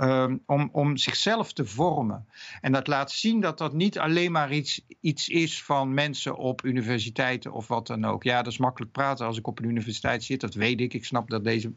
Um, 0.00 0.42
om, 0.46 0.68
om 0.72 0.96
zichzelf 0.96 1.52
te 1.52 1.64
vormen. 1.64 2.26
En 2.60 2.72
dat 2.72 2.86
laat 2.86 3.10
zien 3.10 3.40
dat 3.40 3.58
dat 3.58 3.72
niet 3.72 3.98
alleen 3.98 4.32
maar 4.32 4.52
iets, 4.52 4.80
iets 5.00 5.28
is 5.28 5.62
van 5.62 5.94
mensen 5.94 6.36
op 6.36 6.64
universiteiten 6.64 7.52
of 7.52 7.68
wat 7.68 7.86
dan 7.86 8.04
ook. 8.04 8.22
Ja, 8.22 8.42
dat 8.42 8.52
is 8.52 8.58
makkelijk 8.58 8.92
praten 8.92 9.26
als 9.26 9.38
ik 9.38 9.46
op 9.46 9.58
een 9.58 9.68
universiteit 9.68 10.24
zit. 10.24 10.40
Dat 10.40 10.54
weet 10.54 10.80
ik. 10.80 10.94
Ik 10.94 11.04
snap 11.04 11.30
dat 11.30 11.44
deze 11.44 11.72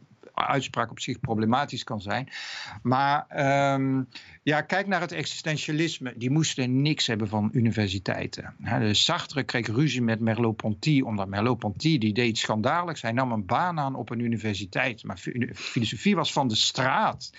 uitspraak 0.45 0.91
op 0.91 0.99
zich 0.99 1.19
problematisch 1.19 1.83
kan 1.83 2.01
zijn. 2.01 2.29
Maar 2.81 3.25
um, 3.73 4.07
ja, 4.43 4.61
kijk 4.61 4.87
naar 4.87 5.01
het 5.01 5.11
existentialisme. 5.11 6.13
Die 6.17 6.31
moesten 6.31 6.81
niks 6.81 7.07
hebben 7.07 7.27
van 7.27 7.49
universiteiten. 7.53 8.55
De 8.79 8.93
Sartre 8.93 9.43
kreeg 9.43 9.67
ruzie 9.67 10.01
met 10.01 10.19
Merleau-Ponty, 10.19 11.01
omdat 11.01 11.27
Merleau-Ponty 11.27 11.97
die 11.97 12.13
deed 12.13 12.37
schandaligs. 12.37 13.01
Hij 13.01 13.11
nam 13.11 13.31
een 13.31 13.45
baan 13.45 13.79
aan 13.79 13.95
op 13.95 14.09
een 14.09 14.19
universiteit. 14.19 15.03
Maar 15.03 15.17
filosofie 15.53 16.15
was 16.15 16.31
van 16.31 16.47
de 16.47 16.55
straat. 16.55 17.29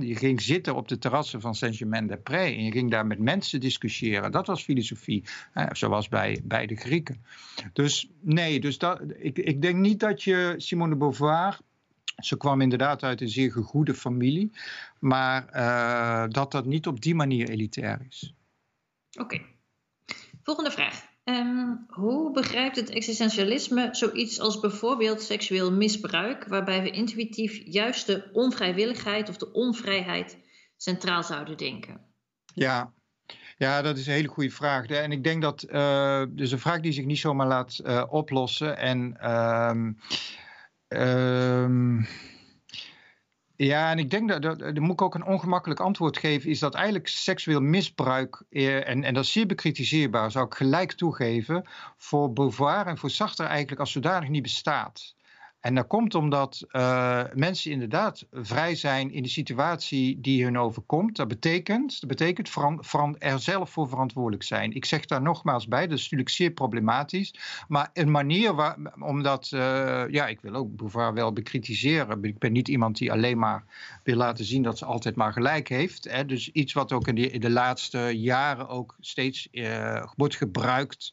Je 0.00 0.16
ging 0.16 0.42
zitten 0.42 0.74
op 0.74 0.88
de 0.88 0.98
terrassen 0.98 1.40
van 1.40 1.54
Saint-Germain-des-Prés 1.54 2.56
en 2.56 2.64
je 2.64 2.72
ging 2.72 2.90
daar 2.90 3.06
met 3.06 3.18
mensen 3.18 3.60
discussiëren. 3.60 4.32
Dat 4.32 4.46
was 4.46 4.62
filosofie, 4.62 5.24
zoals 5.70 6.08
bij, 6.08 6.40
bij 6.44 6.66
de 6.66 6.76
Grieken. 6.76 7.24
Dus 7.72 8.10
nee, 8.20 8.60
dus 8.60 8.78
dat, 8.78 9.00
ik, 9.16 9.38
ik 9.38 9.62
denk 9.62 9.76
niet 9.76 10.00
dat 10.00 10.22
je 10.22 10.54
Simone 10.56 10.90
de 10.90 10.96
Beauvoir 10.96 11.58
ze 12.16 12.36
kwam 12.36 12.60
inderdaad 12.60 13.02
uit 13.02 13.20
een 13.20 13.28
zeer 13.28 13.52
gegoede 13.52 13.94
familie, 13.94 14.52
maar 14.98 15.48
uh, 15.54 16.24
dat 16.28 16.52
dat 16.52 16.64
niet 16.64 16.86
op 16.86 17.00
die 17.00 17.14
manier 17.14 17.48
elitair 17.48 18.06
is. 18.08 18.34
Oké. 19.20 19.40
Volgende 20.42 20.70
vraag. 20.70 21.04
Um, 21.24 21.86
hoe 21.88 22.32
begrijpt 22.32 22.76
het 22.76 22.90
existentialisme 22.90 23.88
zoiets 23.92 24.40
als 24.40 24.60
bijvoorbeeld 24.60 25.22
seksueel 25.22 25.72
misbruik, 25.72 26.44
waarbij 26.48 26.82
we 26.82 26.90
intuïtief 26.90 27.60
juist 27.64 28.06
de 28.06 28.30
onvrijwilligheid 28.32 29.28
of 29.28 29.36
de 29.36 29.52
onvrijheid 29.52 30.38
centraal 30.76 31.22
zouden 31.22 31.56
denken? 31.56 32.00
Ja, 32.54 32.92
ja, 33.56 33.82
dat 33.82 33.98
is 33.98 34.06
een 34.06 34.12
hele 34.12 34.28
goede 34.28 34.50
vraag. 34.50 34.86
En 34.86 35.12
ik 35.12 35.24
denk 35.24 35.42
dat, 35.42 35.66
uh, 35.68 36.22
dus 36.28 36.52
een 36.52 36.58
vraag 36.58 36.80
die 36.80 36.92
zich 36.92 37.04
niet 37.04 37.18
zomaar 37.18 37.46
laat 37.46 37.80
uh, 37.84 38.04
oplossen. 38.08 38.78
En 38.78 39.16
uh, 39.22 39.88
Um, 40.88 42.06
ja, 43.56 43.90
en 43.90 43.98
ik 43.98 44.10
denk 44.10 44.28
dat, 44.28 44.42
dat, 44.42 44.58
dat, 44.58 44.78
moet 44.78 44.92
ik 44.92 45.02
ook 45.02 45.14
een 45.14 45.24
ongemakkelijk 45.24 45.80
antwoord 45.80 46.18
geven, 46.18 46.50
is 46.50 46.58
dat 46.58 46.74
eigenlijk 46.74 47.08
seksueel 47.08 47.60
misbruik, 47.60 48.44
eh, 48.50 48.88
en, 48.88 49.04
en 49.04 49.14
dat 49.14 49.24
is 49.24 49.32
zeer 49.32 49.46
bekritiseerbaar, 49.46 50.30
zou 50.30 50.46
ik 50.46 50.54
gelijk 50.54 50.92
toegeven, 50.92 51.68
voor 51.96 52.32
Beauvoir 52.32 52.86
en 52.86 52.98
voor 52.98 53.10
Sartre 53.10 53.44
eigenlijk 53.44 53.80
als 53.80 53.92
zodanig 53.92 54.28
niet 54.28 54.42
bestaat. 54.42 55.15
En 55.66 55.74
dat 55.74 55.86
komt 55.86 56.14
omdat 56.14 56.64
uh, 56.70 57.22
mensen 57.34 57.70
inderdaad 57.70 58.26
vrij 58.32 58.74
zijn 58.74 59.12
in 59.12 59.22
de 59.22 59.28
situatie 59.28 60.20
die 60.20 60.44
hun 60.44 60.58
overkomt. 60.58 61.16
Dat 61.16 61.28
betekent, 61.28 62.00
dat 62.00 62.08
betekent 62.08 62.54
er 63.18 63.40
zelf 63.40 63.70
voor 63.70 63.88
verantwoordelijk 63.88 64.42
zijn. 64.42 64.72
Ik 64.72 64.84
zeg 64.84 65.04
daar 65.04 65.22
nogmaals 65.22 65.68
bij, 65.68 65.86
dat 65.86 65.96
is 65.96 66.02
natuurlijk 66.02 66.28
zeer 66.28 66.50
problematisch. 66.50 67.34
Maar 67.68 67.90
een 67.92 68.10
manier 68.10 68.54
waar, 68.54 68.76
omdat, 69.00 69.50
uh, 69.54 69.60
ja, 70.08 70.26
ik 70.26 70.40
wil 70.40 70.54
ook 70.54 70.76
Beauvoir 70.76 71.14
wel 71.14 71.32
bekritiseren. 71.32 72.22
Ik 72.22 72.38
ben 72.38 72.52
niet 72.52 72.68
iemand 72.68 72.98
die 72.98 73.12
alleen 73.12 73.38
maar 73.38 73.64
wil 74.02 74.16
laten 74.16 74.44
zien 74.44 74.62
dat 74.62 74.78
ze 74.78 74.84
altijd 74.84 75.16
maar 75.16 75.32
gelijk 75.32 75.68
heeft. 75.68 76.04
Hè. 76.04 76.24
Dus 76.24 76.50
iets 76.52 76.72
wat 76.72 76.92
ook 76.92 77.08
in 77.08 77.14
de, 77.14 77.30
in 77.30 77.40
de 77.40 77.50
laatste 77.50 77.98
jaren 77.98 78.68
ook 78.68 78.96
steeds 79.00 79.48
uh, 79.52 80.06
wordt 80.16 80.36
gebruikt 80.36 81.12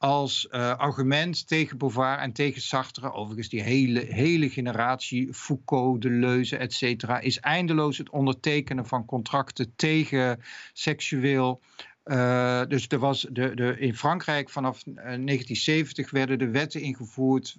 als 0.00 0.48
uh, 0.50 0.76
argument 0.76 1.46
tegen 1.46 1.78
Beauvoir 1.78 2.18
en 2.18 2.32
tegen 2.32 2.60
Sartre. 2.62 3.12
Overigens, 3.12 3.48
die 3.48 3.62
hele, 3.62 4.00
hele 4.00 4.50
generatie, 4.50 5.34
Foucault, 5.34 6.02
Deleuze, 6.02 6.56
et 6.56 6.72
cetera, 6.72 7.18
is 7.18 7.40
eindeloos 7.40 7.98
het 7.98 8.10
ondertekenen 8.10 8.86
van 8.86 9.04
contracten 9.04 9.72
tegen 9.76 10.40
seksueel. 10.72 11.60
Uh, 12.04 12.62
dus 12.68 12.86
er 12.88 12.98
was 12.98 13.26
de, 13.30 13.54
de, 13.54 13.78
in 13.78 13.96
Frankrijk 13.96 14.50
vanaf 14.50 14.82
1970 14.82 16.06
eh, 16.06 16.12
werden 16.12 16.38
de 16.38 16.50
wetten 16.50 16.80
ingevoerd 16.80 17.56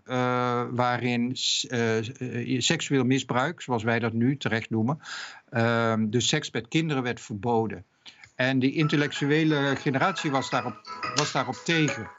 waarin 0.71 1.31
seksueel 2.57 3.03
misbruik, 3.03 3.61
zoals 3.61 3.83
wij 3.83 3.99
dat 3.99 4.13
nu 4.13 4.37
terecht 4.37 4.69
noemen, 4.69 4.99
dus 6.09 6.27
seks 6.27 6.51
met 6.51 6.67
kinderen 6.67 7.03
werd 7.03 7.21
verboden. 7.21 7.85
En 8.41 8.59
die 8.59 8.73
intellectuele 8.73 9.75
generatie 9.75 10.31
was 10.31 10.49
daarop, 10.49 10.75
was 11.15 11.31
daarop 11.31 11.55
tegen. 11.55 12.09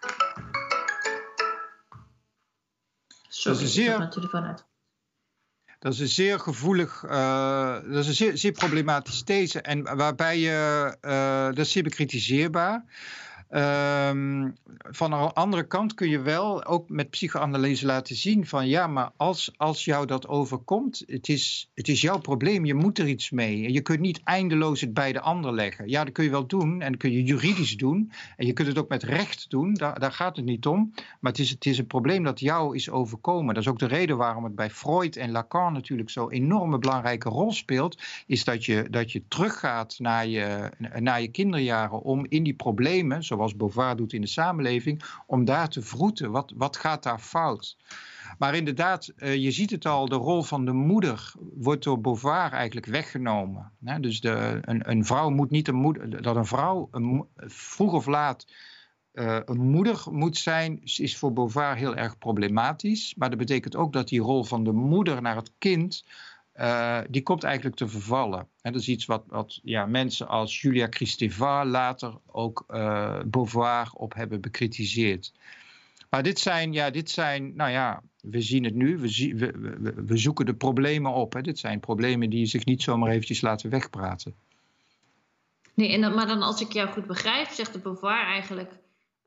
Sorry, 3.29 3.59
dat 3.59 3.67
is 3.67 3.75
zeer, 3.75 3.99
natuurlijk 3.99 4.33
vanuit. 4.33 4.65
Dat 5.79 5.93
is 5.93 5.99
een 5.99 6.09
zeer 6.09 6.39
gevoelig, 6.41 7.03
uh, 7.05 7.75
dat 7.75 7.99
is 7.99 8.07
een 8.07 8.15
zeer, 8.15 8.37
zeer 8.37 8.53
problematische 8.53 9.25
these. 9.25 9.61
En 9.61 9.97
waarbij 9.97 10.39
je, 10.39 10.97
uh, 11.03 11.45
dat 11.45 11.59
is 11.59 11.73
zeer 11.73 11.83
bekritiseerbaar. 11.83 12.85
Um, 13.55 14.55
van 14.79 15.11
de 15.11 15.17
andere 15.17 15.67
kant 15.67 15.95
kun 15.95 16.09
je 16.09 16.21
wel 16.21 16.65
ook 16.65 16.89
met 16.89 17.11
psychoanalyse 17.11 17.87
laten 17.87 18.17
zien 18.17 18.47
van 18.47 18.69
ja, 18.69 18.87
maar 18.87 19.11
als, 19.17 19.53
als 19.57 19.85
jou 19.85 20.07
dat 20.07 20.29
overkomt, 20.29 21.03
het 21.07 21.29
is, 21.29 21.71
het 21.75 21.89
is 21.89 22.01
jouw 22.01 22.19
probleem, 22.19 22.65
je 22.65 22.75
moet 22.75 22.99
er 22.99 23.09
iets 23.09 23.31
mee. 23.31 23.73
Je 23.73 23.81
kunt 23.81 24.01
niet 24.01 24.21
eindeloos 24.25 24.81
het 24.81 24.95
bij 24.95 25.13
de 25.13 25.21
ander 25.21 25.53
leggen. 25.53 25.89
Ja, 25.89 26.05
dat 26.05 26.13
kun 26.13 26.25
je 26.25 26.31
wel 26.31 26.47
doen 26.47 26.81
en 26.81 26.93
dat 26.93 27.01
kun 27.01 27.13
je 27.13 27.23
juridisch 27.23 27.77
doen 27.77 28.13
en 28.37 28.47
je 28.47 28.53
kunt 28.53 28.69
het 28.69 28.79
ook 28.79 28.89
met 28.89 29.03
recht 29.03 29.51
doen, 29.51 29.75
daar, 29.75 30.01
daar 30.01 30.13
gaat 30.13 30.37
het 30.37 30.45
niet 30.45 30.67
om. 30.67 30.93
Maar 31.21 31.33
het 31.33 31.41
is, 31.41 31.51
het 31.51 31.67
is 31.67 31.79
een 31.79 31.87
probleem 31.87 32.25
dat 32.25 32.41
jou 32.41 32.77
is 32.77 32.91
overkomen. 32.91 33.55
Dat 33.55 33.63
is 33.63 33.69
ook 33.69 33.79
de 33.79 33.87
reden 33.87 34.17
waarom 34.17 34.45
het 34.45 34.55
bij 34.55 34.71
Freud 34.71 35.17
en 35.17 35.31
Lacan 35.31 35.73
natuurlijk 35.73 36.11
zo'n 36.11 36.31
enorme 36.31 36.79
belangrijke 36.79 37.29
rol 37.29 37.53
speelt, 37.53 38.03
is 38.27 38.45
dat 38.45 38.65
je, 38.65 38.87
dat 38.91 39.13
je 39.13 39.23
teruggaat 39.29 39.99
naar 39.99 40.27
je, 40.27 40.71
naar 40.99 41.21
je 41.21 41.29
kinderjaren 41.29 42.03
om 42.03 42.27
in 42.29 42.43
die 42.43 42.55
problemen, 42.55 43.25
zoals 43.25 43.41
zoals 43.43 43.57
Beauvoir 43.57 43.97
doet 43.97 44.13
in 44.13 44.21
de 44.21 44.27
samenleving, 44.27 45.03
om 45.27 45.45
daar 45.45 45.69
te 45.69 45.83
vroeten. 45.83 46.31
Wat, 46.31 46.53
wat 46.57 46.77
gaat 46.77 47.03
daar 47.03 47.19
fout? 47.19 47.77
Maar 48.39 48.55
inderdaad, 48.55 49.13
uh, 49.17 49.35
je 49.35 49.51
ziet 49.51 49.71
het 49.71 49.87
al, 49.87 50.09
de 50.09 50.15
rol 50.15 50.43
van 50.43 50.65
de 50.65 50.73
moeder 50.73 51.33
wordt 51.55 51.85
door 51.85 52.01
Beauvoir 52.01 52.53
eigenlijk 52.53 52.87
weggenomen. 52.87 53.73
Dus 54.01 54.21
de, 54.21 54.59
een, 54.61 54.91
een, 54.91 55.05
vrouw 55.05 55.31
moet 55.31 55.51
niet 55.51 55.69
een 55.69 55.75
moeder, 55.75 56.23
dat 56.23 56.37
een 56.37 56.47
vrouw 56.47 56.89
een, 56.91 57.27
vroeg 57.37 57.93
of 57.93 58.07
laat 58.07 58.47
uh, 59.13 59.39
een 59.45 59.71
moeder 59.71 60.03
moet 60.11 60.37
zijn, 60.37 60.81
is 60.83 61.17
voor 61.17 61.33
Beauvoir 61.33 61.77
heel 61.77 61.97
erg 61.97 62.19
problematisch. 62.19 63.15
Maar 63.15 63.29
dat 63.29 63.39
betekent 63.39 63.77
ook 63.77 63.93
dat 63.93 64.09
die 64.09 64.21
rol 64.21 64.45
van 64.45 64.65
de 64.65 64.73
moeder 64.73 65.23
naar 65.23 65.37
het 65.37 65.53
kind 65.59 66.05
uh, 66.57 66.99
die 67.09 67.23
komt 67.23 67.45
eigenlijk 67.45 67.77
te 67.77 67.89
vervallen. 67.89 68.49
En 68.61 68.73
dat 68.73 68.81
is 68.81 68.89
iets 68.89 69.05
wat, 69.05 69.25
wat 69.27 69.61
ja, 69.63 69.87
mensen 69.87 70.29
als 70.29 70.61
Julia 70.61 70.87
Kristeva 70.87 71.65
later 71.65 72.19
ook 72.27 72.65
uh, 72.69 73.21
Beauvoir 73.27 73.91
op 73.93 74.15
hebben 74.15 74.41
bekritiseerd. 74.41 75.33
Maar 76.11 76.23
dit 76.23 76.39
zijn, 76.39 76.73
ja, 76.73 76.91
dit 76.91 77.11
zijn, 77.11 77.57
nou 77.57 77.71
ja, 77.71 78.03
we 78.21 78.41
zien 78.41 78.65
het 78.65 78.75
nu, 78.75 78.99
we, 78.99 79.35
we, 79.37 79.79
we, 79.79 79.95
we 80.07 80.17
zoeken 80.17 80.47
de 80.47 80.55
problemen 80.55 81.13
op. 81.13 81.33
Hè. 81.33 81.41
Dit 81.41 81.59
zijn 81.59 81.81
problemen 81.81 82.31
die 82.31 82.47
zich 82.47 82.65
niet 82.65 82.83
zomaar 82.83 83.11
eventjes 83.11 83.41
laten 83.41 83.71
wegpraten. 83.71 84.35
Nee, 85.75 85.93
en 85.93 86.01
dan, 86.01 86.15
maar 86.15 86.27
dan 86.27 86.43
als 86.43 86.61
ik 86.61 86.73
jou 86.73 86.89
goed 86.89 87.07
begrijp, 87.07 87.49
zegt 87.49 87.73
de 87.73 87.79
Beauvoir 87.79 88.27
eigenlijk, 88.27 88.73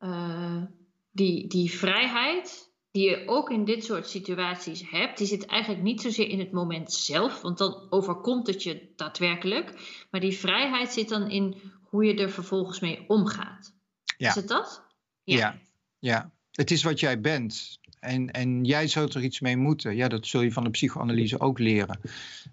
uh, 0.01 0.63
die, 1.11 1.47
die 1.47 1.71
vrijheid, 1.71 2.71
die 2.95 3.09
je 3.09 3.27
ook 3.27 3.49
in 3.49 3.65
dit 3.65 3.83
soort 3.83 4.09
situaties 4.09 4.89
hebt, 4.89 5.17
die 5.17 5.27
zit 5.27 5.45
eigenlijk 5.45 5.83
niet 5.83 6.01
zozeer 6.01 6.29
in 6.29 6.39
het 6.39 6.51
moment 6.51 6.93
zelf, 6.93 7.41
want 7.41 7.57
dan 7.57 7.87
overkomt 7.89 8.47
het 8.47 8.63
je 8.63 8.93
daadwerkelijk. 8.95 9.73
Maar 10.11 10.21
die 10.21 10.37
vrijheid 10.37 10.91
zit 10.91 11.09
dan 11.09 11.29
in 11.29 11.61
hoe 11.83 12.05
je 12.05 12.15
er 12.15 12.29
vervolgens 12.29 12.79
mee 12.79 13.05
omgaat. 13.07 13.73
Ja. 14.17 14.29
Is 14.29 14.35
het 14.35 14.47
dat? 14.47 14.83
Ja. 15.23 15.37
ja. 15.37 15.59
ja. 15.99 16.31
Het 16.51 16.71
is 16.71 16.83
wat 16.83 16.99
jij 16.99 17.21
bent. 17.21 17.79
En, 18.05 18.31
en 18.31 18.63
jij 18.63 18.87
zult 18.87 19.13
er 19.13 19.23
iets 19.23 19.39
mee 19.39 19.57
moeten. 19.57 19.95
Ja, 19.95 20.07
dat 20.07 20.25
zul 20.25 20.41
je 20.41 20.51
van 20.51 20.63
de 20.63 20.69
psychoanalyse 20.69 21.39
ook 21.39 21.59
leren. 21.59 21.99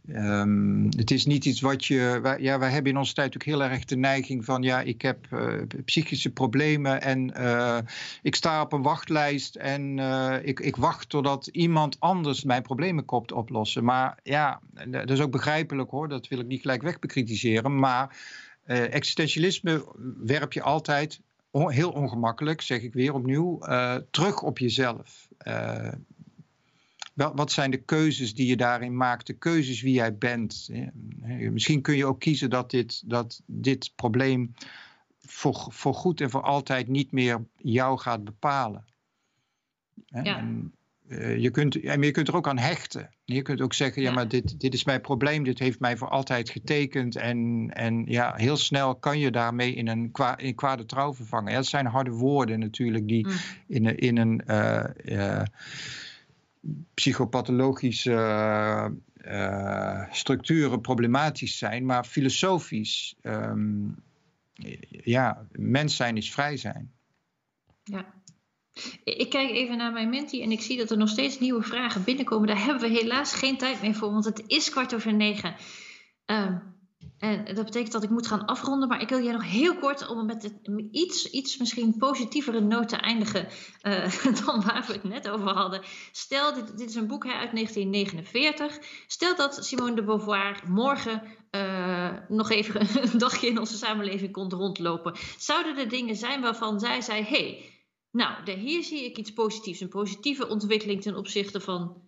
Um, 0.08 0.88
het 0.96 1.10
is 1.10 1.26
niet 1.26 1.44
iets 1.44 1.60
wat 1.60 1.84
je. 1.84 2.36
Ja, 2.38 2.58
wij 2.58 2.70
hebben 2.70 2.92
in 2.92 2.98
onze 2.98 3.14
tijd 3.14 3.34
ook 3.34 3.42
heel 3.42 3.62
erg 3.62 3.84
de 3.84 3.96
neiging 3.96 4.44
van. 4.44 4.62
Ja, 4.62 4.80
ik 4.80 5.02
heb 5.02 5.26
uh, 5.32 5.62
psychische 5.84 6.30
problemen 6.30 7.02
en 7.02 7.32
uh, 7.36 7.78
ik 8.22 8.34
sta 8.34 8.62
op 8.62 8.72
een 8.72 8.82
wachtlijst 8.82 9.54
en 9.54 9.98
uh, 9.98 10.34
ik, 10.42 10.60
ik 10.60 10.76
wacht 10.76 11.08
totdat 11.08 11.46
iemand 11.46 11.96
anders 12.00 12.44
mijn 12.44 12.62
problemen 12.62 13.04
komt 13.04 13.32
oplossen. 13.32 13.84
Maar 13.84 14.18
ja, 14.22 14.60
dat 14.90 15.10
is 15.10 15.20
ook 15.20 15.30
begrijpelijk 15.30 15.90
hoor. 15.90 16.08
Dat 16.08 16.28
wil 16.28 16.38
ik 16.38 16.46
niet 16.46 16.60
gelijk 16.60 16.82
wegbekritiseren. 16.82 17.78
Maar 17.78 18.16
existentialisme 18.64 19.84
werp 20.24 20.52
je 20.52 20.62
altijd 20.62 21.20
heel 21.52 21.90
ongemakkelijk, 21.90 22.60
zeg 22.60 22.82
ik 22.82 22.92
weer 22.92 23.14
opnieuw, 23.14 23.58
terug 24.10 24.42
op 24.42 24.58
jezelf. 24.58 25.28
Wel, 27.14 27.34
wat 27.34 27.52
zijn 27.52 27.70
de 27.70 27.82
keuzes 27.82 28.34
die 28.34 28.46
je 28.46 28.56
daarin 28.56 28.96
maakt, 28.96 29.26
de 29.26 29.38
keuzes 29.38 29.82
wie 29.82 29.94
jij 29.94 30.18
bent? 30.18 30.68
Misschien 31.50 31.82
kun 31.82 31.96
je 31.96 32.06
ook 32.06 32.20
kiezen 32.20 32.50
dat 32.50 32.70
dit, 32.70 33.02
dat 33.10 33.42
dit 33.46 33.92
probleem 33.96 34.54
voor, 35.18 35.66
voor 35.68 35.94
goed 35.94 36.20
en 36.20 36.30
voor 36.30 36.42
altijd 36.42 36.88
niet 36.88 37.12
meer 37.12 37.44
jou 37.56 37.98
gaat 37.98 38.24
bepalen. 38.24 38.84
Ja. 40.06 40.38
En, 40.38 40.74
je, 41.40 41.50
kunt, 41.50 41.80
en 41.80 42.02
je 42.02 42.10
kunt 42.10 42.28
er 42.28 42.36
ook 42.36 42.48
aan 42.48 42.58
hechten. 42.58 43.10
Je 43.24 43.42
kunt 43.42 43.60
ook 43.60 43.74
zeggen, 43.74 44.02
ja, 44.02 44.12
maar 44.12 44.28
dit, 44.28 44.60
dit 44.60 44.74
is 44.74 44.84
mijn 44.84 45.00
probleem, 45.00 45.44
dit 45.44 45.58
heeft 45.58 45.80
mij 45.80 45.96
voor 45.96 46.08
altijd 46.08 46.50
getekend. 46.50 47.16
En, 47.16 47.70
en 47.74 48.04
ja, 48.06 48.34
heel 48.36 48.56
snel 48.56 48.96
kan 48.96 49.18
je 49.18 49.30
daarmee 49.30 49.74
in 49.74 49.88
een, 49.88 50.10
kwa, 50.10 50.38
in 50.38 50.54
kwade 50.54 50.84
trouw 50.84 51.14
vervangen. 51.14 51.50
Ja, 51.50 51.56
dat 51.56 51.66
zijn 51.66 51.86
harde 51.86 52.10
woorden 52.10 52.58
natuurlijk, 52.58 53.08
die 53.08 53.26
mm. 53.26 53.34
in, 53.66 53.98
in 53.98 54.16
een 54.16 54.42
uh, 54.46 54.84
uh, 55.04 55.42
psychopathologische 56.94 58.92
structuren 60.10 60.80
problematisch 60.80 61.58
zijn. 61.58 61.86
Maar 61.86 62.04
filosofisch, 62.04 63.16
um, 63.22 63.96
ja, 64.88 65.46
mens 65.52 65.96
zijn 65.96 66.16
is 66.16 66.32
vrij 66.32 66.56
zijn. 66.56 66.92
Ja. 67.82 68.04
Ik 69.04 69.30
kijk 69.30 69.50
even 69.50 69.76
naar 69.76 69.92
mijn 69.92 70.10
menti 70.10 70.42
en 70.42 70.52
ik 70.52 70.60
zie 70.60 70.76
dat 70.76 70.90
er 70.90 70.96
nog 70.96 71.08
steeds 71.08 71.38
nieuwe 71.38 71.62
vragen 71.62 72.04
binnenkomen. 72.04 72.46
Daar 72.46 72.64
hebben 72.64 72.90
we 72.90 72.98
helaas 72.98 73.34
geen 73.34 73.58
tijd 73.58 73.82
meer 73.82 73.94
voor, 73.94 74.12
want 74.12 74.24
het 74.24 74.42
is 74.46 74.70
kwart 74.70 74.94
over 74.94 75.14
negen. 75.14 75.54
Um, 76.26 76.72
en 77.22 77.54
dat 77.54 77.64
betekent 77.64 77.92
dat 77.92 78.02
ik 78.02 78.10
moet 78.10 78.26
gaan 78.26 78.44
afronden. 78.44 78.88
Maar 78.88 79.00
ik 79.00 79.08
wil 79.08 79.22
jij 79.22 79.32
nog 79.32 79.50
heel 79.50 79.76
kort, 79.76 80.08
om 80.08 80.26
met 80.26 80.42
het, 80.42 80.54
iets, 80.90 81.30
iets 81.30 81.56
misschien 81.56 81.96
positievere 81.98 82.60
noot 82.60 82.88
te 82.88 82.96
eindigen 82.96 83.48
uh, 83.82 84.22
dan 84.44 84.62
waar 84.64 84.84
we 84.86 84.92
het 84.92 85.04
net 85.04 85.28
over 85.28 85.48
hadden. 85.48 85.80
Stel, 86.12 86.54
dit, 86.54 86.78
dit 86.78 86.88
is 86.88 86.94
een 86.94 87.06
boek 87.06 87.24
uit 87.24 87.52
1949. 87.52 88.78
Stel 89.06 89.36
dat 89.36 89.64
Simone 89.64 89.94
de 89.94 90.04
Beauvoir 90.04 90.62
morgen 90.66 91.22
uh, 91.50 92.10
nog 92.28 92.50
even 92.50 92.80
een 93.12 93.18
dagje 93.18 93.46
in 93.46 93.58
onze 93.58 93.76
samenleving 93.76 94.32
kon 94.32 94.50
rondlopen. 94.50 95.16
Zouden 95.38 95.78
er 95.78 95.88
dingen 95.88 96.16
zijn 96.16 96.40
waarvan 96.40 96.80
zij 96.80 97.00
zei: 97.00 97.22
hey, 97.22 97.71
nou, 98.12 98.50
hier 98.50 98.82
zie 98.82 99.04
ik 99.04 99.18
iets 99.18 99.32
positiefs, 99.32 99.80
een 99.80 99.88
positieve 99.88 100.48
ontwikkeling 100.48 101.02
ten 101.02 101.16
opzichte 101.16 101.60
van, 101.60 102.02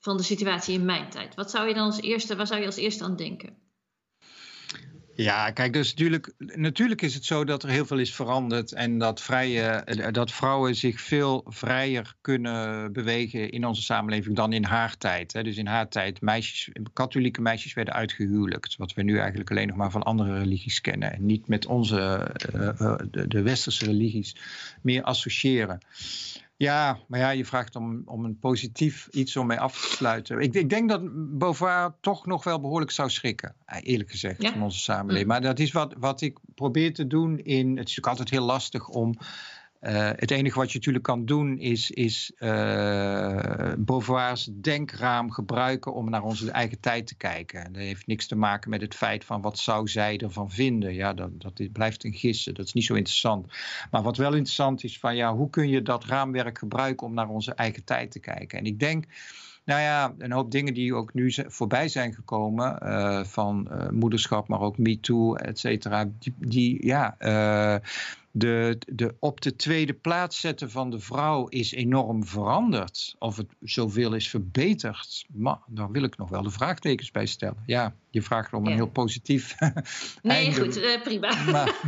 van 0.00 0.16
de 0.16 0.22
situatie 0.22 0.74
in 0.74 0.84
mijn 0.84 1.10
tijd. 1.10 1.34
Wat 1.34 1.50
zou 1.50 1.68
je 1.68 1.74
dan 1.74 1.84
als 1.84 2.00
eerste, 2.00 2.36
waar 2.36 2.46
zou 2.46 2.60
je 2.60 2.66
als 2.66 2.76
eerste 2.76 3.04
aan 3.04 3.16
denken? 3.16 3.63
Ja, 5.16 5.50
kijk, 5.50 5.72
dus 5.72 5.88
natuurlijk, 5.88 6.32
natuurlijk 6.38 7.02
is 7.02 7.14
het 7.14 7.24
zo 7.24 7.44
dat 7.44 7.62
er 7.62 7.68
heel 7.68 7.86
veel 7.86 7.98
is 7.98 8.14
veranderd 8.14 8.72
en 8.72 8.98
dat, 8.98 9.22
vrije, 9.22 9.62
eh, 9.62 10.12
dat 10.12 10.32
vrouwen 10.32 10.74
zich 10.74 11.00
veel 11.00 11.44
vrijer 11.48 12.14
kunnen 12.20 12.92
bewegen 12.92 13.50
in 13.50 13.66
onze 13.66 13.82
samenleving 13.82 14.36
dan 14.36 14.52
in 14.52 14.64
haar 14.64 14.96
tijd. 14.96 15.32
Hè. 15.32 15.42
Dus 15.42 15.56
in 15.56 15.66
haar 15.66 15.88
tijd, 15.88 16.20
meisjes, 16.20 16.70
katholieke 16.92 17.40
meisjes 17.40 17.74
werden 17.74 17.94
uitgehuwelijkt, 17.94 18.76
wat 18.76 18.92
we 18.94 19.02
nu 19.02 19.18
eigenlijk 19.18 19.50
alleen 19.50 19.68
nog 19.68 19.76
maar 19.76 19.90
van 19.90 20.02
andere 20.02 20.38
religies 20.38 20.80
kennen 20.80 21.12
en 21.12 21.26
niet 21.26 21.48
met 21.48 21.66
onze, 21.66 22.30
uh, 22.54 22.96
de, 23.10 23.28
de 23.28 23.42
westerse 23.42 23.84
religies 23.84 24.36
meer 24.82 25.02
associëren. 25.02 25.80
Ja, 26.64 26.98
maar 27.08 27.20
ja, 27.20 27.30
je 27.30 27.44
vraagt 27.44 27.76
om, 27.76 28.02
om 28.04 28.24
een 28.24 28.38
positief 28.38 29.08
iets 29.10 29.36
om 29.36 29.46
mee 29.46 29.60
af 29.60 29.80
te 29.80 29.94
sluiten. 29.94 30.38
Ik, 30.38 30.54
ik 30.54 30.70
denk 30.70 30.88
dat 30.88 31.00
Beauvoir 31.38 31.94
toch 32.00 32.26
nog 32.26 32.44
wel 32.44 32.60
behoorlijk 32.60 32.90
zou 32.90 33.10
schrikken, 33.10 33.54
eerlijk 33.66 34.10
gezegd, 34.10 34.48
van 34.48 34.62
onze 34.62 34.78
samenleving. 34.78 35.22
Mm. 35.22 35.28
Maar 35.28 35.40
dat 35.40 35.58
is 35.58 35.72
wat, 35.72 35.94
wat 35.98 36.20
ik 36.20 36.38
probeer 36.54 36.94
te 36.94 37.06
doen 37.06 37.38
in. 37.38 37.66
Het 37.68 37.68
is 37.68 37.74
natuurlijk 37.74 38.06
altijd 38.06 38.30
heel 38.30 38.44
lastig 38.44 38.88
om 38.88 39.14
uh, 39.86 40.10
het 40.16 40.30
enige 40.30 40.58
wat 40.58 40.72
je 40.72 40.78
natuurlijk 40.78 41.04
kan 41.04 41.24
doen 41.24 41.58
is, 41.58 41.90
is 41.90 42.32
uh, 42.38 43.72
Beauvoir's 43.78 44.50
denkraam 44.60 45.30
gebruiken 45.30 45.94
om 45.94 46.10
naar 46.10 46.22
onze 46.22 46.50
eigen 46.50 46.80
tijd 46.80 47.06
te 47.06 47.14
kijken. 47.14 47.72
dat 47.72 47.82
heeft 47.82 48.06
niks 48.06 48.26
te 48.26 48.36
maken 48.36 48.70
met 48.70 48.80
het 48.80 48.94
feit 48.94 49.24
van 49.24 49.40
wat 49.40 49.58
zou 49.58 49.88
zij 49.88 50.18
ervan 50.18 50.50
vinden. 50.50 50.94
Ja, 50.94 51.12
dat, 51.14 51.30
dat 51.40 51.72
blijft 51.72 52.04
een 52.04 52.14
gissen, 52.14 52.54
dat 52.54 52.66
is 52.66 52.72
niet 52.72 52.84
zo 52.84 52.94
interessant. 52.94 53.46
Maar 53.90 54.02
wat 54.02 54.16
wel 54.16 54.32
interessant 54.32 54.84
is 54.84 54.98
van 54.98 55.16
ja, 55.16 55.34
hoe 55.34 55.50
kun 55.50 55.68
je 55.68 55.82
dat 55.82 56.04
raamwerk 56.04 56.58
gebruiken 56.58 57.06
om 57.06 57.14
naar 57.14 57.28
onze 57.28 57.54
eigen 57.54 57.84
tijd 57.84 58.10
te 58.10 58.20
kijken. 58.20 58.58
En 58.58 58.64
ik 58.64 58.78
denk... 58.78 59.04
Nou 59.64 59.80
ja, 59.80 60.14
een 60.18 60.32
hoop 60.32 60.50
dingen 60.50 60.74
die 60.74 60.94
ook 60.94 61.14
nu 61.14 61.34
voorbij 61.46 61.88
zijn 61.88 62.14
gekomen, 62.14 62.78
uh, 62.82 63.24
van 63.24 63.68
moederschap, 63.90 64.48
maar 64.48 64.60
ook 64.60 64.78
MeToo, 64.78 65.34
et 65.34 65.58
cetera, 65.58 66.10
die, 66.18 66.34
die 66.38 66.86
ja, 66.86 67.16
de, 68.36 68.78
de 68.86 69.14
op 69.18 69.40
de 69.40 69.56
tweede 69.56 69.92
plaats 69.92 70.40
zetten 70.40 70.70
van 70.70 70.90
de 70.90 70.98
vrouw 70.98 71.46
is 71.46 71.72
enorm 71.72 72.24
veranderd. 72.24 73.14
Of 73.18 73.36
het 73.36 73.46
zoveel 73.60 74.14
is 74.14 74.28
verbeterd. 74.28 75.24
Maar 75.32 75.58
daar 75.66 75.90
wil 75.90 76.02
ik 76.02 76.16
nog 76.16 76.28
wel 76.28 76.42
de 76.42 76.50
vraagtekens 76.50 77.10
bij 77.10 77.26
stellen. 77.26 77.62
Ja, 77.66 77.94
je 78.10 78.22
vraagt 78.22 78.52
om 78.52 78.66
een 78.66 78.72
heel 78.72 78.86
positief. 78.86 79.54
nee, 80.22 80.54
goed, 80.54 80.78
uh, 80.78 81.02
prima. 81.02 81.44
Maar... 81.44 81.74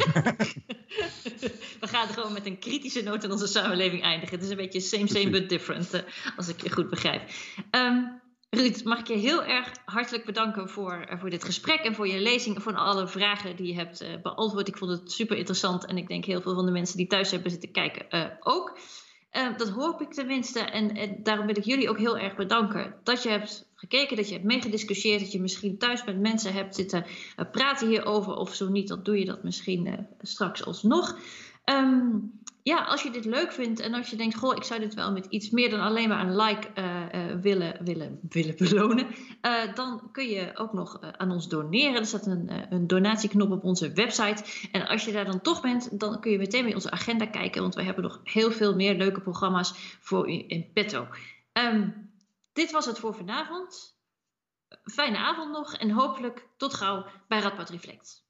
We 1.80 1.86
gaan 1.88 2.08
gewoon 2.08 2.32
met 2.32 2.46
een 2.46 2.58
kritische 2.58 3.02
noot 3.02 3.24
in 3.24 3.30
onze 3.30 3.46
samenleving 3.46 4.02
eindigen. 4.02 4.34
Het 4.36 4.44
is 4.44 4.50
een 4.50 4.56
beetje 4.56 4.80
same, 4.80 5.08
same, 5.08 5.30
but 5.30 5.48
different, 5.48 5.94
uh, 5.94 6.00
als 6.36 6.48
ik 6.48 6.62
je 6.62 6.70
goed 6.70 6.90
begrijp. 6.90 7.22
Um, 7.70 8.20
Ruud, 8.56 8.84
mag 8.84 8.98
ik 8.98 9.06
je 9.06 9.14
heel 9.14 9.44
erg 9.44 9.72
hartelijk 9.84 10.24
bedanken 10.24 10.68
voor, 10.68 10.92
eh, 10.92 11.20
voor 11.20 11.30
dit 11.30 11.44
gesprek 11.44 11.80
en 11.80 11.94
voor 11.94 12.08
je 12.08 12.20
lezing 12.20 12.56
en 12.56 12.62
voor 12.62 12.74
alle 12.74 13.08
vragen 13.08 13.56
die 13.56 13.66
je 13.66 13.74
hebt 13.74 14.02
uh, 14.02 14.08
beantwoord. 14.22 14.68
Ik 14.68 14.76
vond 14.76 14.90
het 14.90 15.12
super 15.12 15.36
interessant 15.36 15.86
en 15.86 15.96
ik 15.96 16.08
denk 16.08 16.24
heel 16.24 16.40
veel 16.40 16.54
van 16.54 16.66
de 16.66 16.72
mensen 16.72 16.96
die 16.96 17.06
thuis 17.06 17.30
hebben 17.30 17.50
zitten 17.50 17.70
kijken 17.70 18.06
uh, 18.10 18.24
ook. 18.40 18.78
dat 19.56 19.68
hoop 19.68 20.00
ik 20.00 20.12
tenminste 20.12 20.60
en, 20.60 20.96
en, 20.96 21.22
daarom 21.22 21.46
wil 21.46 21.56
ik 21.56 21.64
jullie 21.64 21.88
ook 21.88 21.98
heel 21.98 22.18
erg 22.18 22.36
bedanken 22.36 22.94
dat 23.02 23.22
je 23.22 23.28
hebt 23.28 23.68
gekeken, 23.74 24.16
dat 24.16 24.28
je 24.28 24.32
hebt 24.32 24.46
meegediscussieerd, 24.46 25.20
dat 25.20 25.32
je 25.32 25.40
misschien 25.40 25.78
thuis 25.78 26.04
met 26.04 26.20
mensen 26.20 26.52
hebt 26.52 26.74
zitten 26.74 27.06
praten 27.52 27.88
hierover 27.88 28.34
of 28.34 28.54
zo 28.54 28.68
niet, 28.68 28.88
dan 28.88 29.02
doe 29.02 29.18
je 29.18 29.24
dat 29.24 29.42
misschien 29.42 30.06
straks 30.20 30.64
alsnog. 30.64 31.18
Um, 31.64 32.40
ja, 32.66 32.84
als 32.84 33.02
je 33.02 33.10
dit 33.10 33.24
leuk 33.24 33.52
vindt 33.52 33.80
en 33.80 33.94
als 33.94 34.10
je 34.10 34.16
denkt, 34.16 34.34
goh, 34.34 34.56
ik 34.56 34.62
zou 34.62 34.80
dit 34.80 34.94
wel 34.94 35.12
met 35.12 35.26
iets 35.26 35.50
meer 35.50 35.70
dan 35.70 35.80
alleen 35.80 36.08
maar 36.08 36.26
een 36.26 36.36
like 36.36 36.68
uh, 36.74 36.84
uh, 37.14 37.40
willen, 37.40 37.84
willen, 37.84 38.20
willen 38.28 38.56
belonen, 38.56 39.06
uh, 39.42 39.74
dan 39.74 40.08
kun 40.12 40.28
je 40.28 40.50
ook 40.54 40.72
nog 40.72 41.00
aan 41.00 41.30
ons 41.30 41.48
doneren. 41.48 41.94
Er 41.94 42.06
staat 42.06 42.26
een, 42.26 42.50
een, 42.70 42.86
donatieknop 42.86 43.50
op 43.50 43.64
onze 43.64 43.92
website. 43.92 44.68
En 44.72 44.86
als 44.86 45.04
je 45.04 45.12
daar 45.12 45.24
dan 45.24 45.40
toch 45.40 45.60
bent, 45.60 46.00
dan 46.00 46.20
kun 46.20 46.30
je 46.30 46.38
meteen 46.38 46.64
bij 46.64 46.74
onze 46.74 46.90
agenda 46.90 47.26
kijken, 47.26 47.62
want 47.62 47.74
we 47.74 47.82
hebben 47.82 48.02
nog 48.02 48.20
heel 48.24 48.50
veel 48.50 48.74
meer 48.74 48.94
leuke 48.94 49.20
programma's 49.20 49.96
voor 50.00 50.30
u 50.30 50.44
in 50.46 50.70
petto. 50.72 51.08
Um, 51.52 52.10
dit 52.52 52.70
was 52.70 52.86
het 52.86 52.98
voor 52.98 53.14
vanavond. 53.14 53.98
Fijne 54.82 55.18
avond 55.18 55.52
nog 55.52 55.74
en 55.74 55.90
hopelijk 55.90 56.48
tot 56.56 56.74
gauw 56.74 57.06
bij 57.28 57.40
Radboud 57.40 57.70
Reflect. 57.70 58.25